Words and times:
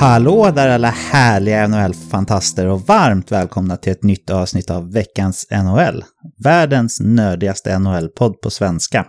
Hallå 0.00 0.50
där 0.50 0.68
alla 0.68 0.90
härliga 0.90 1.66
NHL-fantaster 1.66 2.66
och 2.66 2.80
varmt 2.80 3.32
välkomna 3.32 3.76
till 3.76 3.92
ett 3.92 4.02
nytt 4.02 4.30
avsnitt 4.30 4.70
av 4.70 4.92
veckans 4.92 5.46
NHL. 5.50 6.04
Världens 6.44 7.00
nördigaste 7.00 7.78
NHL-podd 7.78 8.40
på 8.40 8.50
svenska. 8.50 9.06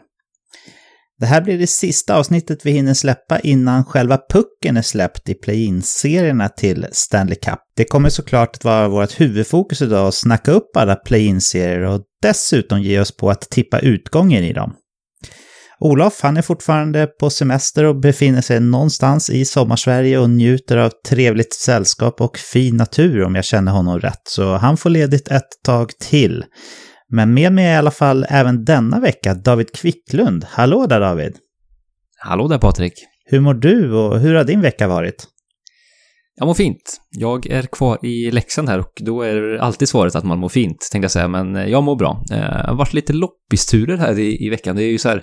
Det 1.20 1.26
här 1.26 1.42
blir 1.42 1.58
det 1.58 1.68
sista 1.68 2.16
avsnittet 2.16 2.66
vi 2.66 2.72
hinner 2.72 2.94
släppa 2.94 3.40
innan 3.40 3.86
själva 3.86 4.20
pucken 4.34 4.78
är 4.78 4.82
släppt 4.82 5.30
i 5.30 5.34
play-in-serierna 5.34 6.50
till 6.50 6.88
Stanley 6.92 7.36
Cup. 7.36 7.60
Det 7.76 7.86
kommer 7.86 8.10
såklart 8.10 8.56
att 8.56 8.64
vara 8.64 8.88
vårt 8.88 9.22
huvudfokus 9.22 9.82
idag 9.82 10.08
att 10.08 10.16
snacka 10.16 10.52
upp 10.52 10.78
alla 10.78 10.96
play-in-serier 10.96 11.82
och 11.82 12.02
dessutom 12.22 12.82
ge 12.82 13.00
oss 13.00 13.18
på 13.18 13.30
att 13.30 13.42
tippa 13.42 13.80
utgången 13.80 14.44
i 14.44 14.54
dem. 14.54 14.74
Olof, 15.84 16.22
han 16.22 16.38
är 16.38 16.42
fortfarande 16.42 17.08
på 17.08 17.30
semester 17.30 17.84
och 17.84 18.00
befinner 18.00 18.42
sig 18.42 18.60
någonstans 18.60 19.30
i 19.30 19.46
sommarsverige 19.46 20.20
och 20.20 20.30
njuter 20.30 20.78
av 20.78 20.92
trevligt 21.10 21.54
sällskap 21.54 22.22
och 22.22 22.38
fin 22.38 22.78
natur 22.78 23.24
om 23.24 23.36
jag 23.36 23.46
känner 23.46 23.72
honom 23.72 24.00
rätt. 24.00 24.22
Så 24.24 24.56
han 24.56 24.78
får 24.78 24.90
ledigt 24.90 25.28
ett 25.28 25.50
tag 25.64 25.90
till. 26.00 26.46
Men 27.10 27.34
med 27.34 27.54
mig 27.54 27.66
i 27.66 27.76
alla 27.76 27.92
fall 27.92 28.26
även 28.30 28.66
denna 28.66 29.00
vecka 29.00 29.34
David 29.34 29.72
Kvicklund. 29.72 30.46
Hallå 30.50 30.86
där 30.86 31.00
David! 31.00 31.36
Hallå 32.18 32.48
där 32.48 32.58
Patrik! 32.58 32.94
Hur 33.26 33.40
mår 33.40 33.54
du 33.54 33.94
och 33.94 34.20
hur 34.20 34.36
har 34.36 34.44
din 34.44 34.62
vecka 34.62 34.88
varit? 34.88 35.28
Jag 36.36 36.46
mår 36.46 36.54
fint. 36.54 37.02
Jag 37.10 37.48
är 37.48 37.62
kvar 37.62 38.06
i 38.06 38.32
Leksand 38.32 38.70
här 38.70 38.80
och 38.80 38.94
då 39.00 39.22
är 39.22 39.58
alltid 39.58 39.90
svaret 39.90 40.16
att 40.16 40.24
man 40.24 40.40
mår 40.40 40.50
fint, 40.50 40.90
tänkte 40.92 41.04
jag 41.04 41.12
säga, 41.12 41.28
men 41.28 41.56
jag 41.56 41.84
mår 41.84 41.96
bra. 41.96 42.24
Det 42.28 42.64
har 42.68 42.76
varit 42.76 42.94
lite 42.94 43.14
loppisturer 43.14 43.98
här 43.98 44.20
i, 44.20 44.46
i 44.46 44.50
veckan. 44.50 44.76
Det 44.76 44.84
är 44.84 44.92
ju 44.92 44.98
så 44.98 45.10
här, 45.10 45.22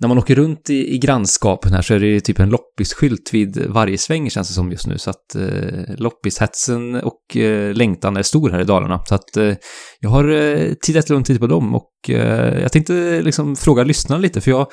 när 0.00 0.08
man 0.08 0.18
åker 0.18 0.34
runt 0.34 0.70
i, 0.70 0.94
i 0.94 0.98
grannskapen 0.98 1.72
här 1.72 1.82
så 1.82 1.94
är 1.94 2.00
det 2.00 2.06
ju 2.06 2.20
typ 2.20 2.40
en 2.40 2.50
loppisskylt 2.50 3.30
vid 3.32 3.66
varje 3.68 3.98
sväng 3.98 4.30
känns 4.30 4.48
det 4.48 4.54
som 4.54 4.70
just 4.70 4.86
nu. 4.86 4.98
Så 4.98 5.10
att 5.10 5.34
eh, 5.34 5.94
loppishetsen 5.96 6.94
och 6.94 7.36
eh, 7.36 7.74
längtan 7.74 8.16
är 8.16 8.22
stor 8.22 8.50
här 8.50 8.60
i 8.60 8.64
Dalarna. 8.64 9.02
Så 9.08 9.14
att 9.14 9.36
eh, 9.36 9.54
jag 10.00 10.10
har 10.10 10.28
eh, 10.28 10.72
tittat 10.80 11.10
runt 11.10 11.28
lite 11.28 11.40
på 11.40 11.46
dem 11.46 11.74
och 11.74 11.90
eh, 12.08 12.60
jag 12.60 12.72
tänkte 12.72 13.22
liksom 13.22 13.56
fråga 13.56 13.84
lyssnarna 13.84 14.20
lite 14.20 14.40
för 14.40 14.50
jag 14.50 14.66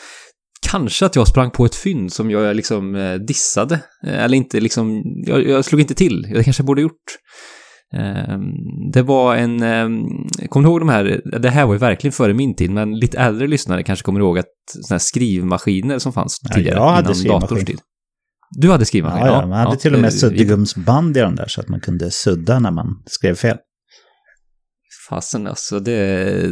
Kanske 0.70 1.06
att 1.06 1.16
jag 1.16 1.28
sprang 1.28 1.52
på 1.52 1.66
ett 1.66 1.76
fynd 1.76 2.14
som 2.14 2.32
jag 2.32 2.48
eh, 2.48 2.54
liksom 2.54 2.96
eh, 2.96 3.14
dissade. 3.16 3.80
Eh, 4.08 4.24
eller 4.24 4.38
inte 4.38 4.60
liksom, 4.60 5.04
jag, 5.26 5.48
jag 5.48 5.66
slog 5.66 5.82
inte 5.82 5.94
till. 5.94 6.22
Det 6.22 6.44
kanske 6.44 6.62
jag 6.62 6.68
borde 6.68 6.82
gjort. 6.82 7.18
Ehm, 7.94 8.92
det 8.92 9.02
var 9.02 9.36
en, 9.36 9.64
ehm, 9.64 10.06
kommer 10.50 10.68
du 10.68 10.72
ihåg 10.72 10.82
de 10.82 10.90
här, 10.90 11.22
det 11.40 11.50
här 11.50 11.66
var 11.66 11.74
ju 11.74 11.80
verkligen 11.80 12.12
före 12.12 12.34
min 12.34 12.56
tid, 12.56 12.72
men 12.72 13.00
lite 13.00 13.18
äldre 13.18 13.48
lyssnare 13.48 13.84
kanske 13.84 14.04
kommer 14.04 14.20
ihåg 14.20 14.40
att 14.40 14.46
sådana 14.70 14.94
här 14.94 15.00
skrivmaskiner 15.00 16.00
som 16.00 16.14
fanns 16.14 16.40
tidigare. 16.40 16.78
Ja, 16.78 16.86
jag 16.86 16.92
hade 16.92 17.16
skrivmaskin. 17.16 17.66
Tid. 17.66 17.80
Du 18.52 18.72
hade 18.72 18.86
skrivmaskin? 18.86 19.26
Ja, 19.26 19.42
ja, 19.42 19.48
man 19.48 19.60
hade 19.60 19.72
ja, 19.72 19.76
till 19.76 19.94
och 19.94 20.00
med 20.00 20.14
suddgumsband 20.14 21.18
i 21.18 21.20
de 21.20 21.36
där 21.36 21.48
så 21.48 21.62
att 21.62 21.70
man 21.70 21.80
kunde 21.80 22.12
sudda 22.12 22.60
när 22.60 22.72
man 22.72 22.88
skrev 23.06 23.36
fel. 23.36 23.58
Fasen 25.10 25.48
alltså, 25.48 25.80
det, 25.80 25.96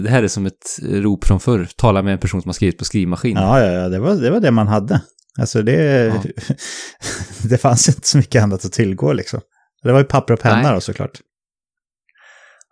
det 0.04 0.10
här 0.10 0.24
är 0.24 0.28
som 0.28 0.46
ett 0.46 0.80
rop 0.82 1.26
från 1.26 1.40
förr. 1.40 1.68
Tala 1.76 2.02
med 2.02 2.14
en 2.14 2.20
person 2.20 2.42
som 2.42 2.50
har 2.50 2.54
skrivit 2.54 2.78
på 2.78 2.86
skrivmaskin. 2.86 3.38
Ja, 3.38 3.60
ja, 3.60 3.72
ja 3.72 3.90
det, 3.90 4.00
var, 4.00 4.16
det 4.16 4.32
var 4.32 4.40
det 4.40 4.52
man 4.52 4.68
hade. 4.68 5.02
Alltså 5.40 5.62
det, 5.62 6.06
ja. 6.06 6.24
det 7.50 7.58
fanns 7.58 7.90
inte 7.90 8.08
så 8.08 8.18
mycket 8.18 8.44
annat 8.44 8.66
att 8.66 8.72
tillgå 8.72 9.14
liksom. 9.14 9.40
Det 9.84 9.92
var 9.92 10.00
ju 10.00 10.06
papper 10.06 10.34
och 10.34 10.40
penna 10.40 10.74
då 10.74 10.82
såklart. 10.82 11.20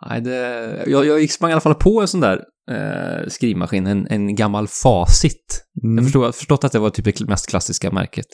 Nej, 0.05 0.21
det, 0.21 0.83
jag, 0.87 1.05
jag 1.05 1.29
sprang 1.29 1.49
i 1.49 1.53
alla 1.53 1.61
fall 1.61 1.75
på 1.75 2.01
en 2.01 2.07
sån 2.07 2.19
där 2.19 2.41
eh, 2.71 3.27
skrivmaskin, 3.27 3.87
en, 3.87 4.07
en 4.07 4.35
gammal 4.35 4.67
Facit. 4.67 5.65
Mm. 5.83 5.97
Jag 5.97 6.05
förstod, 6.05 6.35
förstått 6.35 6.63
att 6.63 6.71
det 6.71 6.79
var 6.79 6.89
typ 6.89 7.17
det 7.17 7.27
mest 7.27 7.49
klassiska 7.49 7.91
märket. 7.91 8.25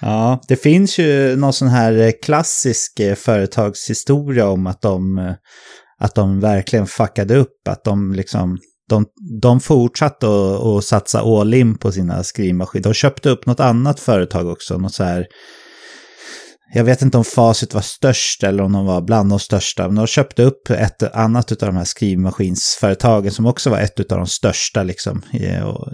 Ja, 0.00 0.40
det 0.48 0.56
finns 0.56 0.98
ju 0.98 1.36
någon 1.36 1.52
sån 1.52 1.68
här 1.68 1.98
eh, 1.98 2.12
klassisk 2.22 3.00
eh, 3.00 3.14
företagshistoria 3.14 4.48
om 4.48 4.66
att 4.66 4.82
de, 4.82 5.18
eh, 5.18 5.34
att 5.98 6.14
de 6.14 6.40
verkligen 6.40 6.86
fuckade 6.86 7.36
upp, 7.36 7.68
att 7.68 7.84
de 7.84 8.12
liksom 8.12 8.58
de, 8.88 9.06
de 9.40 9.60
fortsatte 9.60 10.26
att 10.26 10.84
satsa 10.84 11.20
all 11.20 11.54
in 11.54 11.78
på 11.78 11.92
sina 11.92 12.22
skrivmaskiner. 12.22 12.82
De 12.82 12.94
köpte 12.94 13.30
upp 13.30 13.46
något 13.46 13.60
annat 13.60 14.00
företag 14.00 14.48
också, 14.48 14.78
något 14.78 14.94
så 14.94 15.04
här 15.04 15.26
jag 16.74 16.84
vet 16.84 17.02
inte 17.02 17.18
om 17.18 17.24
Facit 17.24 17.74
var 17.74 17.80
störst 17.80 18.42
eller 18.42 18.62
om 18.62 18.72
de 18.72 18.86
var 18.86 19.00
bland 19.00 19.30
de 19.30 19.38
största, 19.38 19.86
men 19.86 19.94
de 19.94 20.06
köpte 20.06 20.42
upp 20.42 20.70
ett 20.70 21.02
annat 21.02 21.52
av 21.52 21.58
de 21.58 21.76
här 21.76 21.84
skrivmaskinsföretagen 21.84 23.32
som 23.32 23.46
också 23.46 23.70
var 23.70 23.78
ett 23.78 24.12
av 24.12 24.18
de 24.18 24.26
största 24.26 24.82
liksom. 24.82 25.22
Eh, 25.32 25.62
och 25.62 25.88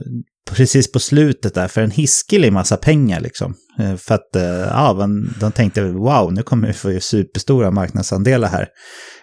precis 0.50 0.92
på 0.92 0.98
slutet 0.98 1.54
där, 1.54 1.68
för 1.68 1.80
en 1.80 1.90
hiskelig 1.90 2.52
massa 2.52 2.76
pengar 2.76 3.20
liksom. 3.20 3.54
Eh, 3.78 3.96
för 3.96 4.14
att, 4.14 4.36
eh, 4.36 4.42
ja, 4.42 5.08
de 5.40 5.52
tänkte 5.52 5.82
wow, 5.82 6.32
nu 6.32 6.42
kommer 6.42 6.66
vi 6.66 6.72
få 6.72 7.00
superstora 7.00 7.70
marknadsandelar 7.70 8.48
här. 8.48 8.68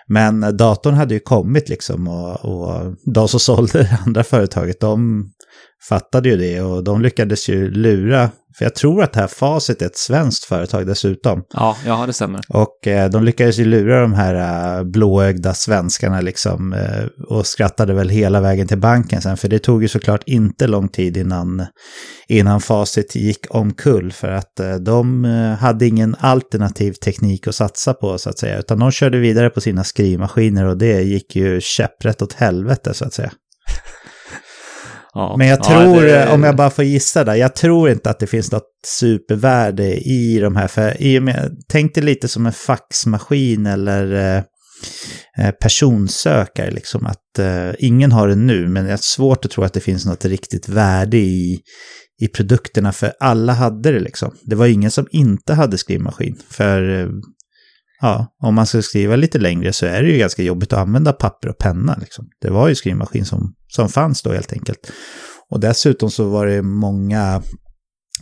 Men 0.07 0.57
datorn 0.57 0.93
hade 0.93 1.13
ju 1.13 1.19
kommit 1.19 1.69
liksom 1.69 2.07
och, 2.07 2.45
och 2.45 2.95
de 3.13 3.27
som 3.27 3.39
sålde 3.39 3.79
det 3.79 3.99
andra 4.05 4.23
företaget, 4.23 4.79
de 4.79 5.25
fattade 5.89 6.29
ju 6.29 6.37
det 6.37 6.61
och 6.61 6.83
de 6.83 7.01
lyckades 7.01 7.49
ju 7.49 7.71
lura 7.71 8.29
för 8.57 8.65
jag 8.65 8.75
tror 8.75 9.03
att 9.03 9.13
det 9.13 9.19
här 9.19 9.27
Facit 9.27 9.81
är 9.81 9.85
ett 9.85 9.97
svenskt 9.97 10.43
företag 10.43 10.87
dessutom. 10.87 11.43
Ja, 11.53 11.77
ja 11.85 12.05
det 12.05 12.13
stämmer. 12.13 12.41
Och 12.49 12.87
eh, 12.87 13.09
de 13.09 13.23
lyckades 13.23 13.57
ju 13.59 13.65
lura 13.65 14.01
de 14.01 14.13
här 14.13 14.77
eh, 14.77 14.83
blåögda 14.83 15.53
svenskarna 15.53 16.21
liksom 16.21 16.73
eh, 16.73 17.05
och 17.27 17.47
skrattade 17.47 17.93
väl 17.93 18.09
hela 18.09 18.41
vägen 18.41 18.67
till 18.67 18.77
banken 18.77 19.21
sen. 19.21 19.37
För 19.37 19.47
det 19.47 19.59
tog 19.59 19.81
ju 19.81 19.87
såklart 19.87 20.23
inte 20.25 20.67
lång 20.67 20.89
tid 20.89 21.17
innan, 21.17 21.65
innan 22.27 22.61
Facit 22.61 23.15
gick 23.15 23.55
omkull. 23.55 24.11
För 24.11 24.31
att 24.31 24.59
eh, 24.59 24.75
de 24.75 25.25
eh, 25.25 25.59
hade 25.59 25.87
ingen 25.87 26.15
alternativ 26.19 26.93
teknik 26.93 27.47
att 27.47 27.55
satsa 27.55 27.93
på 27.93 28.17
så 28.17 28.29
att 28.29 28.39
säga. 28.39 28.59
Utan 28.59 28.79
de 28.79 28.91
körde 28.91 29.17
vidare 29.17 29.49
på 29.49 29.61
sina 29.61 29.83
skrivmaskiner 29.83 30.65
och 30.65 30.77
det 30.77 31.01
gick 31.01 31.35
ju 31.35 31.61
käpprätt 31.61 32.21
åt 32.21 32.33
helvete 32.33 32.93
så 32.93 33.05
att 33.05 33.13
säga. 33.13 33.31
Ja, 35.17 35.35
Men 35.37 35.47
jag 35.47 35.63
tror, 35.63 36.05
ja, 36.05 36.25
det... 36.25 36.31
om 36.31 36.43
jag 36.43 36.55
bara 36.55 36.69
får 36.69 36.85
gissa 36.85 37.23
där, 37.23 37.35
jag 37.35 37.55
tror 37.55 37.89
inte 37.89 38.09
att 38.09 38.19
det 38.19 38.27
finns 38.27 38.51
något 38.51 38.69
supervärde 38.87 39.97
i 39.97 40.39
de 40.39 40.55
här. 40.55 40.67
För 40.67 41.01
i 41.01 41.19
och 41.19 41.23
med, 41.23 41.51
tänk 41.67 41.95
dig 41.95 42.03
lite 42.03 42.27
som 42.27 42.45
en 42.45 42.51
faxmaskin 42.51 43.65
eller 43.65 44.13
eh, 44.13 44.43
eh, 45.45 45.51
personsökare. 45.51 46.71
Liksom, 46.71 47.05
att 47.05 47.39
eh, 47.39 47.69
ingen 47.79 48.11
har 48.11 48.27
det 48.27 48.35
nu, 48.35 48.67
men 48.67 48.85
det 48.85 48.91
är 48.91 48.97
svårt 48.97 49.45
att 49.45 49.51
tro 49.51 49.63
att 49.63 49.73
det 49.73 49.79
finns 49.79 50.05
något 50.05 50.25
riktigt 50.25 50.69
värde 50.69 51.17
i, 51.17 51.59
i 52.21 52.27
produkterna. 52.27 52.91
För 52.91 53.13
alla 53.19 53.53
hade 53.53 53.91
det 53.91 53.99
liksom. 53.99 54.35
Det 54.41 54.55
var 54.55 54.67
ingen 54.67 54.91
som 54.91 55.07
inte 55.11 55.53
hade 55.53 55.77
skrivmaskin. 55.77 56.37
För 56.49 56.99
eh, 56.99 57.07
ja, 58.01 58.35
om 58.41 58.55
man 58.55 58.67
ska 58.67 58.81
skriva 58.81 59.15
lite 59.15 59.39
längre 59.39 59.73
så 59.73 59.85
är 59.85 60.03
det 60.03 60.11
ju 60.11 60.17
ganska 60.17 60.43
jobbigt 60.43 60.73
att 60.73 60.79
använda 60.79 61.13
papper 61.13 61.49
och 61.49 61.57
penna. 61.57 61.97
Liksom. 61.99 62.29
Det 62.41 62.49
var 62.49 62.67
ju 62.67 62.75
skrivmaskin 62.75 63.25
som, 63.25 63.53
som 63.67 63.89
fanns 63.89 64.21
då 64.21 64.33
helt 64.33 64.53
enkelt. 64.53 64.91
Och 65.49 65.59
dessutom 65.59 66.11
så 66.11 66.29
var 66.29 66.47
det 66.47 66.61
många, 66.61 67.41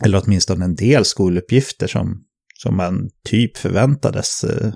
eller 0.02 0.22
åtminstone 0.24 0.64
en 0.64 0.74
del 0.74 1.04
skoluppgifter 1.04 1.86
som, 1.86 2.22
som 2.62 2.76
man 2.76 3.10
typ 3.28 3.56
förväntades 3.56 4.44
eh, 4.44 4.72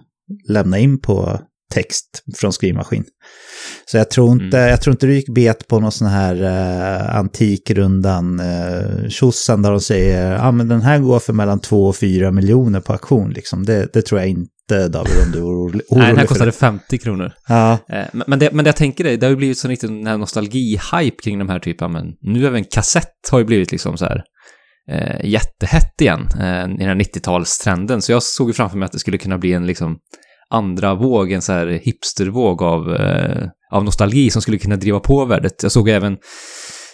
lämna 0.48 0.78
in 0.78 1.00
på 1.00 1.40
text 1.74 2.22
från 2.36 2.52
skrivmaskin. 2.52 3.04
Så 3.90 3.96
jag 3.96 4.10
tror 4.10 4.32
inte, 4.32 4.58
mm. 4.58 4.70
jag 4.70 4.80
tror 4.80 4.94
inte 4.94 5.06
du 5.06 5.14
gick 5.14 5.34
bet 5.34 5.68
på 5.68 5.80
någon 5.80 5.92
sån 5.92 6.08
här 6.08 6.42
eh, 6.42 7.16
antikrundan 7.16 8.40
eh, 8.40 9.08
tjosan 9.08 9.62
där 9.62 9.70
de 9.70 9.80
säger 9.80 10.32
ja 10.32 10.48
ah, 10.48 10.52
men 10.52 10.68
den 10.68 10.82
här 10.82 10.98
går 10.98 11.18
för 11.18 11.32
mellan 11.32 11.60
2 11.60 11.86
och 11.86 11.96
4 11.96 12.30
miljoner 12.30 12.80
på 12.80 12.92
auktion 12.92 13.30
liksom. 13.30 13.64
Det, 13.64 13.92
det 13.92 14.02
tror 14.02 14.20
jag 14.20 14.28
inte 14.28 14.52
David 14.70 15.12
om 15.26 15.32
du 15.32 15.38
är 15.38 15.42
orolig. 15.42 15.82
Nej, 15.90 16.06
den 16.06 16.18
här 16.18 16.26
kostade 16.26 16.52
50 16.52 16.98
kronor. 16.98 17.32
Ja. 17.48 17.78
Eh, 17.88 18.04
men 18.26 18.38
det, 18.38 18.52
men 18.52 18.64
det 18.64 18.68
jag 18.68 18.76
tänker 18.76 19.04
är, 19.04 19.16
det 19.16 19.26
har 19.26 19.30
ju 19.30 19.36
blivit 19.36 19.58
så 19.58 19.68
riktigt 19.68 19.90
den 19.90 20.06
här 20.06 20.18
nostalgi-hype 20.18 21.22
kring 21.22 21.38
de 21.38 21.48
här 21.48 21.58
typerna, 21.58 21.88
men 21.88 22.06
nu 22.20 22.46
även 22.46 22.64
kassett 22.64 23.28
har 23.30 23.38
ju 23.38 23.44
blivit 23.44 23.72
liksom 23.72 23.96
så 23.96 24.04
här 24.04 24.22
eh, 24.90 25.24
jättehett 25.24 26.00
igen 26.00 26.28
eh, 26.40 26.64
i 26.64 26.84
den 26.84 26.88
här 26.88 26.94
90-talstrenden. 26.94 28.00
Så 28.00 28.12
jag 28.12 28.22
såg 28.22 28.48
ju 28.48 28.52
framför 28.52 28.78
mig 28.78 28.86
att 28.86 28.92
det 28.92 28.98
skulle 28.98 29.18
kunna 29.18 29.38
bli 29.38 29.52
en 29.52 29.66
liksom 29.66 29.98
andra 30.50 30.94
våg, 30.94 31.32
en 31.32 31.42
så 31.42 31.52
här 31.52 31.66
hipstervåg 31.66 32.62
av, 32.62 32.94
eh, 32.94 33.48
av 33.72 33.84
nostalgi 33.84 34.30
som 34.30 34.42
skulle 34.42 34.58
kunna 34.58 34.76
driva 34.76 35.00
på 35.00 35.24
värdet. 35.24 35.62
Jag 35.62 35.72
såg 35.72 35.88
även 35.88 36.16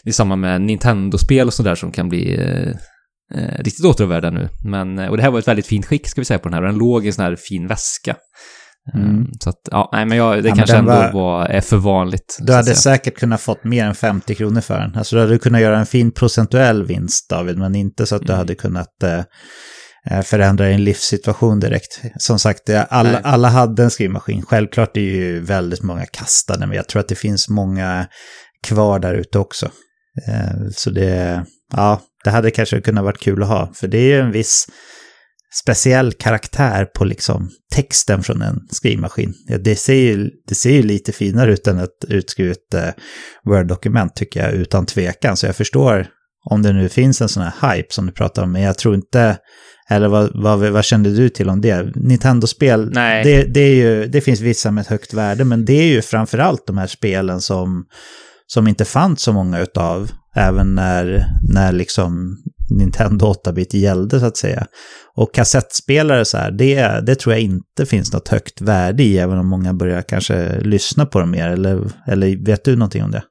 i 0.04 0.12
samband 0.12 0.40
med 0.40 0.60
Nintendo-spel 0.60 1.46
och 1.46 1.54
sådär 1.54 1.74
som 1.74 1.92
kan 1.92 2.08
bli 2.08 2.34
eh, 2.40 2.76
eh, 3.34 3.58
riktigt 3.58 3.84
åtråvärda 3.84 4.30
nu. 4.30 4.48
Men, 4.64 4.98
eh, 4.98 5.08
och 5.08 5.16
det 5.16 5.22
här 5.22 5.30
var 5.30 5.38
ett 5.38 5.48
väldigt 5.48 5.66
fint 5.66 5.86
skick 5.86 6.08
ska 6.08 6.20
vi 6.20 6.24
säga 6.24 6.38
på 6.38 6.48
den 6.48 6.54
här, 6.54 6.62
den 6.62 6.78
låg 6.78 7.04
i 7.04 7.06
en 7.06 7.14
sån 7.14 7.24
här 7.24 7.36
fin 7.36 7.66
väska. 7.66 8.16
Mm. 8.94 9.06
mm. 9.06 9.26
Så 9.40 9.50
att, 9.50 9.60
ja, 9.70 9.90
nej 9.92 10.06
men 10.06 10.18
jag, 10.18 10.42
det 10.42 10.48
ja, 10.48 10.54
kanske 10.54 10.76
ändå 10.76 10.92
var, 10.92 11.12
var, 11.12 11.46
är 11.46 11.60
för 11.60 11.76
vanligt. 11.76 12.38
Du 12.40 12.52
hade 12.52 12.74
säkert 12.74 13.18
kunnat 13.18 13.40
fått 13.40 13.64
mer 13.64 13.84
än 13.84 13.94
50 13.94 14.34
kronor 14.34 14.60
för 14.60 14.80
den. 14.80 14.96
Alltså 14.96 15.16
du 15.16 15.22
hade 15.22 15.38
kunnat 15.38 15.60
göra 15.60 15.78
en 15.78 15.86
fin 15.86 16.12
procentuell 16.12 16.84
vinst 16.84 17.30
David, 17.30 17.58
men 17.58 17.74
inte 17.74 18.06
så 18.06 18.16
att 18.16 18.22
du 18.22 18.32
mm. 18.32 18.38
hade 18.38 18.54
kunnat 18.54 19.02
eh, 19.02 19.18
eh 20.10 20.22
förändra 20.22 20.68
din 20.68 20.84
livssituation 20.84 21.60
direkt. 21.60 22.00
Som 22.18 22.38
sagt, 22.38 22.70
alla, 22.88 23.18
alla 23.18 23.48
hade 23.48 23.82
en 23.82 23.90
skrivmaskin. 23.90 24.42
Självklart 24.42 24.96
är 24.96 25.00
ju 25.00 25.40
väldigt 25.40 25.82
många 25.82 26.06
kastade, 26.06 26.66
men 26.66 26.76
jag 26.76 26.88
tror 26.88 27.00
att 27.00 27.08
det 27.08 27.14
finns 27.14 27.48
många 27.48 28.06
kvar 28.66 28.98
där 28.98 29.14
ute 29.14 29.38
också. 29.38 29.66
Eh, 30.28 30.68
så 30.72 30.90
det, 30.90 31.44
ja, 31.72 32.00
det 32.26 32.30
hade 32.30 32.50
kanske 32.50 32.80
kunnat 32.80 33.04
varit 33.04 33.20
kul 33.20 33.42
att 33.42 33.48
ha. 33.48 33.72
För 33.74 33.88
det 33.88 33.98
är 33.98 34.14
ju 34.14 34.20
en 34.20 34.32
viss, 34.32 34.66
speciell 35.62 36.12
karaktär 36.12 36.84
på 36.84 37.04
liksom 37.04 37.50
texten 37.74 38.22
från 38.22 38.42
en 38.42 38.60
skrivmaskin. 38.70 39.34
Ja, 39.48 39.58
det, 39.58 39.76
ser 39.76 39.94
ju, 39.94 40.30
det 40.48 40.54
ser 40.54 40.70
ju 40.70 40.82
lite 40.82 41.12
finare 41.12 41.52
ut 41.52 41.66
än 41.66 41.78
ett 41.78 42.04
utskrivet 42.08 42.74
eh, 42.74 42.88
Word-dokument 43.44 44.16
tycker 44.16 44.44
jag, 44.44 44.52
utan 44.52 44.86
tvekan. 44.86 45.36
Så 45.36 45.46
jag 45.46 45.56
förstår 45.56 46.06
om 46.50 46.62
det 46.62 46.72
nu 46.72 46.88
finns 46.88 47.20
en 47.20 47.28
sån 47.28 47.42
här 47.42 47.74
hype 47.74 47.88
som 47.90 48.06
du 48.06 48.12
pratar 48.12 48.42
om, 48.42 48.52
men 48.52 48.62
jag 48.62 48.78
tror 48.78 48.94
inte, 48.94 49.38
eller 49.90 50.08
vad, 50.08 50.42
vad, 50.42 50.58
vad 50.58 50.84
kände 50.84 51.10
du 51.10 51.28
till 51.28 51.48
om 51.48 51.60
det? 51.60 51.96
Nintendo-spel, 51.96 52.90
det, 53.24 53.42
det, 53.42 53.60
är 53.60 53.74
ju, 53.74 54.06
det 54.06 54.20
finns 54.20 54.40
vissa 54.40 54.70
med 54.70 54.82
ett 54.82 54.88
högt 54.88 55.14
värde, 55.14 55.44
men 55.44 55.64
det 55.64 55.72
är 55.72 55.86
ju 55.86 56.02
framförallt 56.02 56.66
de 56.66 56.78
här 56.78 56.86
spelen 56.86 57.40
som, 57.40 57.84
som 58.46 58.68
inte 58.68 58.84
fanns 58.84 59.22
så 59.22 59.32
många 59.32 59.60
utav, 59.60 60.10
även 60.36 60.74
när, 60.74 61.26
när 61.52 61.72
liksom 61.72 62.36
Nintendo 62.70 63.26
8-bit 63.26 63.74
gällde 63.74 64.20
så 64.20 64.26
att 64.26 64.36
säga. 64.36 64.66
Och 65.14 65.34
kassettspelare 65.34 66.24
så 66.24 66.38
här, 66.38 66.50
det, 66.50 67.06
det 67.06 67.14
tror 67.14 67.34
jag 67.34 67.42
inte 67.42 67.86
finns 67.86 68.12
något 68.12 68.28
högt 68.28 68.60
värde 68.60 69.02
i, 69.02 69.18
även 69.18 69.38
om 69.38 69.48
många 69.48 69.74
börjar 69.74 70.02
kanske 70.02 70.60
lyssna 70.60 71.06
på 71.06 71.20
dem 71.20 71.30
mer. 71.30 71.48
Eller, 71.48 71.90
eller 72.06 72.44
vet 72.46 72.64
du 72.64 72.76
någonting 72.76 73.04
om 73.04 73.10
det? 73.10 73.22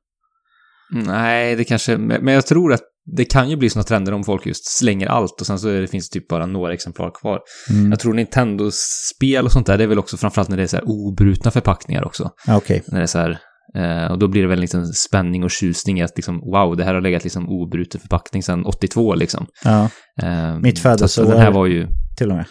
Nej, 0.92 1.56
det 1.56 1.64
kanske, 1.64 1.98
men 1.98 2.34
jag 2.34 2.46
tror 2.46 2.74
att 2.74 2.82
det 3.06 3.26
kan 3.26 3.50
ju 3.50 3.58
bli 3.58 3.70
sådana 3.70 3.84
trender 3.84 4.12
om 4.12 4.24
folk 4.24 4.46
just 4.46 4.78
slänger 4.78 5.08
allt 5.08 5.42
och 5.42 5.48
sen 5.48 5.60
så 5.60 5.68
det 5.68 5.88
finns 5.88 6.10
det 6.10 6.20
typ 6.20 6.28
bara 6.28 6.46
några 6.46 6.74
exemplar 6.74 7.12
kvar. 7.12 7.40
Mm. 7.70 7.90
Jag 7.90 8.00
tror 8.00 8.14
Nintendos 8.14 8.76
spel 9.16 9.46
och 9.46 9.52
sånt 9.52 9.68
där, 9.68 9.78
det 9.78 9.84
är 9.84 9.88
väl 9.88 10.00
också 10.00 10.18
framförallt 10.18 10.50
när 10.50 10.58
det 10.58 10.64
är 10.64 10.68
så 10.68 10.76
här 10.76 10.90
obrutna 10.90 11.52
förpackningar 11.52 12.06
också. 12.06 12.32
Okay. 12.58 12.82
När 12.88 12.98
det 12.98 13.04
är 13.04 13.08
så 13.08 13.18
här, 13.18 13.40
eh, 13.76 14.12
och 14.12 14.20
då 14.20 14.28
blir 14.28 14.42
det 14.42 14.48
väl 14.48 14.60
liksom 14.60 14.86
spänning 14.86 15.44
och 15.44 15.52
tjusning 15.52 16.00
i 16.00 16.04
att 16.04 16.18
liksom, 16.18 16.40
wow, 16.40 16.78
det 16.78 16.84
här 16.84 16.94
har 16.94 17.02
legat 17.02 17.24
liksom 17.24 17.50
obruten 17.50 18.02
förpackning 18.02 18.44
sedan 18.44 18.66
82 18.66 19.16
liksom. 19.16 19.48
Ja. 19.64 19.90
Eh, 20.22 20.60
Mitt 20.60 20.80
födelseår. 20.80 21.26
Den 21.26 21.40
här 21.40 21.52
var 21.52 21.66
ju... 21.66 21.88
Till 22.18 22.30
och 22.30 22.36
med. 22.36 22.46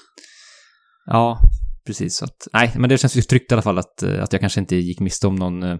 Ja, 1.06 1.38
precis. 1.87 2.17
Så 2.17 2.25
att, 2.25 2.49
nej, 2.53 2.73
men 2.76 2.91
det 2.91 2.99
känns 2.99 3.17
ju 3.17 3.23
tryggt 3.23 3.53
i 3.53 3.55
alla 3.55 3.62
fall 3.62 3.79
att, 3.79 4.03
att 4.03 4.32
jag 4.32 4.41
kanske 4.41 4.61
inte 4.61 4.76
gick 4.76 5.00
miste 5.00 5.26
om 5.26 5.37
någon 5.37 5.62
eh, 5.62 5.76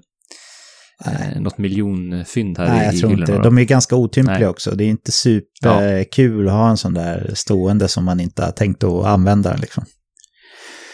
eh, 1.07 1.41
något 1.41 1.59
miljonfynd 1.59 2.59
här 2.59 2.69
Nej, 2.69 2.87
jag 2.87 2.99
tror 2.99 3.13
inte. 3.13 3.39
De 3.39 3.59
är 3.59 3.65
ganska 3.65 3.97
otympliga 3.97 4.39
Nej. 4.39 4.49
också. 4.49 4.71
Det 4.71 4.85
är 4.85 4.89
inte 4.89 5.13
superkul 5.13 6.47
ja. 6.47 6.53
att 6.53 6.59
ha 6.59 6.71
en 6.71 6.77
sån 6.77 6.95
där 6.95 7.31
stående 7.35 7.89
som 7.89 8.05
man 8.05 8.21
inte 8.21 8.45
har 8.45 8.53
tänkt 8.53 8.85
att 8.85 9.05
använda. 9.05 9.57
Liksom. 9.57 9.85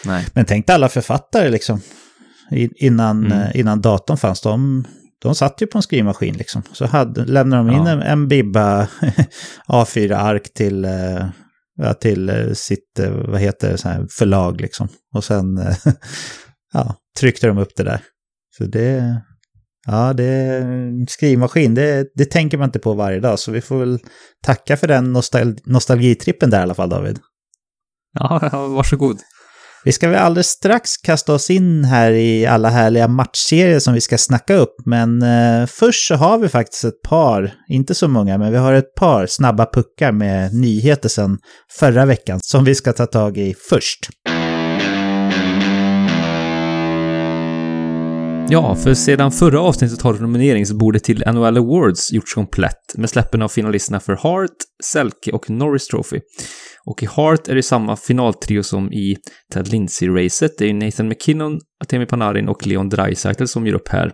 Nej. 0.05 0.25
Men 0.33 0.45
tänk 0.45 0.69
alla 0.69 0.89
författare 0.89 1.49
liksom. 1.49 1.81
Innan, 2.75 3.25
mm. 3.25 3.31
Eh, 3.31 3.59
innan 3.59 3.81
datorn 3.81 4.17
fanns. 4.17 4.41
De, 4.41 4.85
de 5.21 5.35
satt 5.35 5.61
ju 5.61 5.67
på 5.67 5.77
en 5.77 5.81
skrivmaskin 5.81 6.37
liksom. 6.37 6.63
Så 6.73 6.85
hade, 6.85 7.25
lämnade 7.25 7.69
de 7.69 7.75
in 7.75 7.85
ja. 7.85 7.91
en, 7.91 8.01
en 8.01 8.27
bibba 8.27 8.87
A4-ark 9.67 10.53
till, 10.53 10.85
eh, 10.85 11.93
till 12.01 12.29
eh, 12.29 12.53
sitt, 12.53 12.99
vad 13.27 13.39
heter 13.39 13.71
det, 13.71 14.07
förlag 14.09 14.61
liksom. 14.61 14.87
Och 15.15 15.23
sen 15.23 15.59
ja, 16.73 16.95
tryckte 17.19 17.47
de 17.47 17.57
upp 17.57 17.75
det 17.75 17.83
där. 17.83 18.01
Så 18.57 18.63
det, 18.63 19.21
Ja, 19.87 20.13
det 20.13 20.23
är 20.23 20.65
skrivmaskin, 21.09 21.73
det, 21.75 22.07
det 22.15 22.25
tänker 22.25 22.57
man 22.57 22.67
inte 22.67 22.79
på 22.79 22.93
varje 22.93 23.19
dag, 23.19 23.39
så 23.39 23.51
vi 23.51 23.61
får 23.61 23.79
väl 23.79 23.99
tacka 24.43 24.77
för 24.77 24.87
den 24.87 25.13
nostal 25.13 25.57
nostalgitrippen 25.65 26.49
där 26.49 26.59
i 26.59 26.61
alla 26.61 26.73
fall, 26.73 26.89
David. 26.89 27.19
Ja, 28.13 28.49
varsågod. 28.51 29.19
Vi 29.83 29.91
ska 29.91 30.09
väl 30.09 30.19
alldeles 30.19 30.47
strax 30.47 30.97
kasta 30.97 31.33
oss 31.33 31.49
in 31.49 31.85
här 31.85 32.11
i 32.11 32.45
alla 32.45 32.69
härliga 32.69 33.07
matchserier 33.07 33.79
som 33.79 33.93
vi 33.93 34.01
ska 34.01 34.17
snacka 34.17 34.55
upp, 34.55 34.75
men 34.85 35.21
eh, 35.21 35.65
först 35.67 36.07
så 36.07 36.15
har 36.15 36.37
vi 36.37 36.49
faktiskt 36.49 36.83
ett 36.83 37.01
par, 37.01 37.53
inte 37.67 37.95
så 37.95 38.07
många, 38.07 38.37
men 38.37 38.51
vi 38.51 38.57
har 38.57 38.73
ett 38.73 38.95
par 38.95 39.25
snabba 39.25 39.65
puckar 39.65 40.11
med 40.11 40.53
nyheter 40.53 41.09
sedan 41.09 41.37
förra 41.79 42.05
veckan 42.05 42.39
som 42.43 42.63
vi 42.63 42.75
ska 42.75 42.93
ta 42.93 43.05
tag 43.05 43.37
i 43.37 43.55
först. 43.69 44.09
Ja, 48.49 48.75
för 48.75 48.93
sedan 48.93 49.31
förra 49.31 49.61
avsnittet 49.61 50.01
har 50.01 50.13
nomineringsbordet 50.13 51.03
till 51.03 51.23
NHL 51.27 51.57
Awards 51.57 52.11
gjorts 52.11 52.33
komplett 52.33 52.95
med 52.97 53.09
släppen 53.09 53.41
av 53.41 53.47
finalisterna 53.47 53.99
för 53.99 54.13
Hart, 54.13 54.57
Selke 54.83 55.31
och 55.31 55.49
Norris 55.49 55.87
Trophy. 55.87 56.19
Och 56.85 57.03
i 57.03 57.05
Hart 57.05 57.47
är 57.47 57.55
det 57.55 57.63
samma 57.63 57.95
finaltrio 57.95 58.63
som 58.63 58.93
i 58.93 59.17
Ted 59.53 59.67
Lindsay-racet. 59.67 60.51
Det 60.57 60.69
är 60.69 60.73
Nathan 60.73 61.07
McKinnon, 61.07 61.59
Atemi 61.83 62.05
Panarin 62.05 62.47
och 62.47 62.67
Leon 62.67 62.89
Draisaitl 62.89 63.45
som 63.45 63.67
gör 63.67 63.73
upp 63.73 63.87
här. 63.87 64.11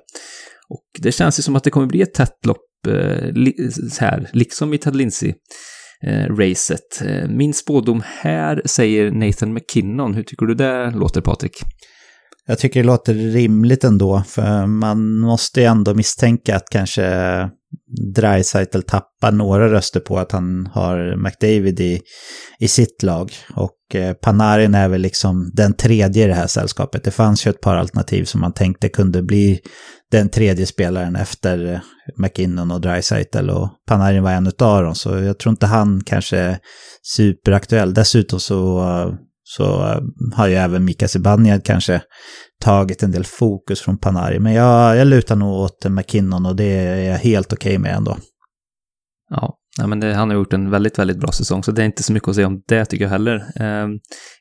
Och 0.69 0.83
det 0.99 1.11
känns 1.11 1.39
ju 1.39 1.43
som 1.43 1.55
att 1.55 1.63
det 1.63 1.69
kommer 1.69 1.87
bli 1.87 2.01
ett 2.01 2.13
tätt 2.13 2.45
lopp 2.45 2.87
eh, 2.87 3.33
här, 3.99 4.29
liksom 4.33 4.73
i 4.73 4.77
Ted 4.77 4.95
Lindsay-racet. 4.95 7.01
Eh, 7.01 7.07
eh, 7.07 7.29
min 7.29 7.53
spådom 7.53 8.03
här 8.05 8.61
säger 8.65 9.11
Nathan 9.11 9.53
McKinnon. 9.53 10.13
Hur 10.13 10.23
tycker 10.23 10.45
du 10.45 10.53
det 10.53 10.91
låter, 10.91 11.21
Patrik? 11.21 11.61
Jag 12.49 12.59
tycker 12.59 12.79
det 12.79 12.87
låter 12.87 13.13
rimligt 13.13 13.83
ändå, 13.83 14.23
för 14.27 14.65
man 14.65 15.17
måste 15.17 15.61
ju 15.61 15.65
ändå 15.65 15.93
misstänka 15.93 16.55
att 16.55 16.69
kanske 16.71 17.03
Dreisaitl 18.15 18.81
tappar 18.81 19.31
några 19.31 19.71
röster 19.71 19.99
på 19.99 20.19
att 20.19 20.31
han 20.31 20.69
har 20.73 21.15
McDavid 21.15 21.79
i, 21.79 22.01
i 22.59 22.67
sitt 22.67 23.03
lag. 23.03 23.31
Och 23.55 23.95
eh, 23.95 24.13
Panarin 24.13 24.75
är 24.75 24.87
väl 24.87 25.01
liksom 25.01 25.51
den 25.53 25.73
tredje 25.73 26.23
i 26.23 26.27
det 26.27 26.33
här 26.33 26.47
sällskapet. 26.47 27.03
Det 27.03 27.11
fanns 27.11 27.47
ju 27.47 27.49
ett 27.49 27.61
par 27.61 27.75
alternativ 27.75 28.23
som 28.23 28.41
man 28.41 28.53
tänkte 28.53 28.89
kunde 28.89 29.23
bli 29.23 29.59
den 30.11 30.29
tredje 30.29 30.65
spelaren 30.65 31.15
efter 31.15 31.73
eh, 31.73 31.79
McKinnon 32.17 32.71
och 32.71 32.81
Dreisaitl 32.81 33.49
och 33.49 33.69
Panarin 33.87 34.23
var 34.23 34.31
en 34.31 34.51
av 34.59 34.83
dem. 34.83 34.95
Så 34.95 35.09
jag 35.09 35.39
tror 35.39 35.51
inte 35.51 35.65
han 35.65 36.03
kanske 36.05 36.37
är 36.37 36.57
superaktuell. 37.15 37.93
Dessutom 37.93 38.39
så 38.39 38.79
eh, 38.79 39.13
så 39.49 39.63
eh, 39.63 39.99
har 40.33 40.47
ju 40.47 40.55
även 40.55 40.85
Mika 40.85 41.07
Zibanejad 41.07 41.63
kanske 41.63 42.01
tagit 42.61 43.03
en 43.03 43.11
del 43.11 43.25
fokus 43.25 43.81
från 43.81 43.97
Panari. 43.97 44.39
Men 44.39 44.53
jag, 44.53 44.97
jag 44.97 45.07
lutar 45.07 45.35
nog 45.35 45.53
åt 45.53 45.85
McKinnon 45.89 46.45
och 46.45 46.55
det 46.55 46.63
är 46.63 47.11
jag 47.11 47.17
helt 47.17 47.53
okej 47.53 47.69
okay 47.69 47.79
med 47.79 47.95
ändå. 47.95 48.17
Ja, 49.29 49.87
men 49.87 49.99
det, 49.99 50.13
han 50.13 50.29
har 50.29 50.35
gjort 50.35 50.53
en 50.53 50.69
väldigt, 50.69 50.99
väldigt 50.99 51.19
bra 51.19 51.31
säsong, 51.31 51.63
så 51.63 51.71
det 51.71 51.81
är 51.81 51.85
inte 51.85 52.03
så 52.03 52.13
mycket 52.13 52.29
att 52.29 52.35
säga 52.35 52.47
om 52.47 52.61
det 52.67 52.85
tycker 52.85 53.05
jag 53.05 53.09
heller. 53.09 53.35
Eh, 53.35 53.87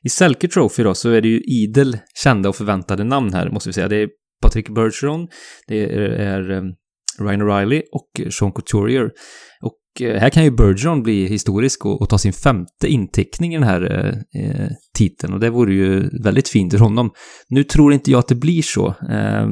I 0.03 0.09
Selke 0.09 0.47
Trophy 0.47 0.83
då 0.83 0.93
så 0.93 1.09
är 1.09 1.21
det 1.21 1.27
ju 1.27 1.39
idel 1.39 1.97
kända 2.23 2.49
och 2.49 2.55
förväntade 2.55 3.03
namn 3.03 3.33
här, 3.33 3.49
måste 3.49 3.69
vi 3.69 3.73
säga. 3.73 3.87
Det 3.87 3.95
är 3.95 4.09
Patrick 4.41 4.69
Bergeron, 4.69 5.27
det 5.67 5.83
är, 5.83 5.99
är 6.09 6.51
um, 6.51 6.73
Ryan 7.19 7.41
O'Reilly 7.41 7.81
och 7.91 8.33
Sean 8.33 8.51
Couturier. 8.51 9.09
Eh, 10.01 10.19
här 10.19 10.29
kan 10.29 10.43
ju 10.43 10.51
Bergeron 10.51 11.03
bli 11.03 11.27
historisk 11.27 11.85
och, 11.85 12.01
och 12.01 12.09
ta 12.09 12.17
sin 12.17 12.33
femte 12.33 12.87
inteckning 12.87 13.53
i 13.53 13.57
den 13.57 13.67
här 13.67 13.81
eh, 13.81 14.41
eh, 14.43 14.69
titeln 14.97 15.33
och 15.33 15.39
det 15.39 15.49
vore 15.49 15.73
ju 15.73 16.09
väldigt 16.23 16.49
fint 16.49 16.73
för 16.73 16.79
honom. 16.79 17.11
Nu 17.49 17.63
tror 17.63 17.93
inte 17.93 18.11
jag 18.11 18.19
att 18.19 18.27
det 18.27 18.35
blir 18.35 18.61
så. 18.61 18.87
Eh, 18.87 19.47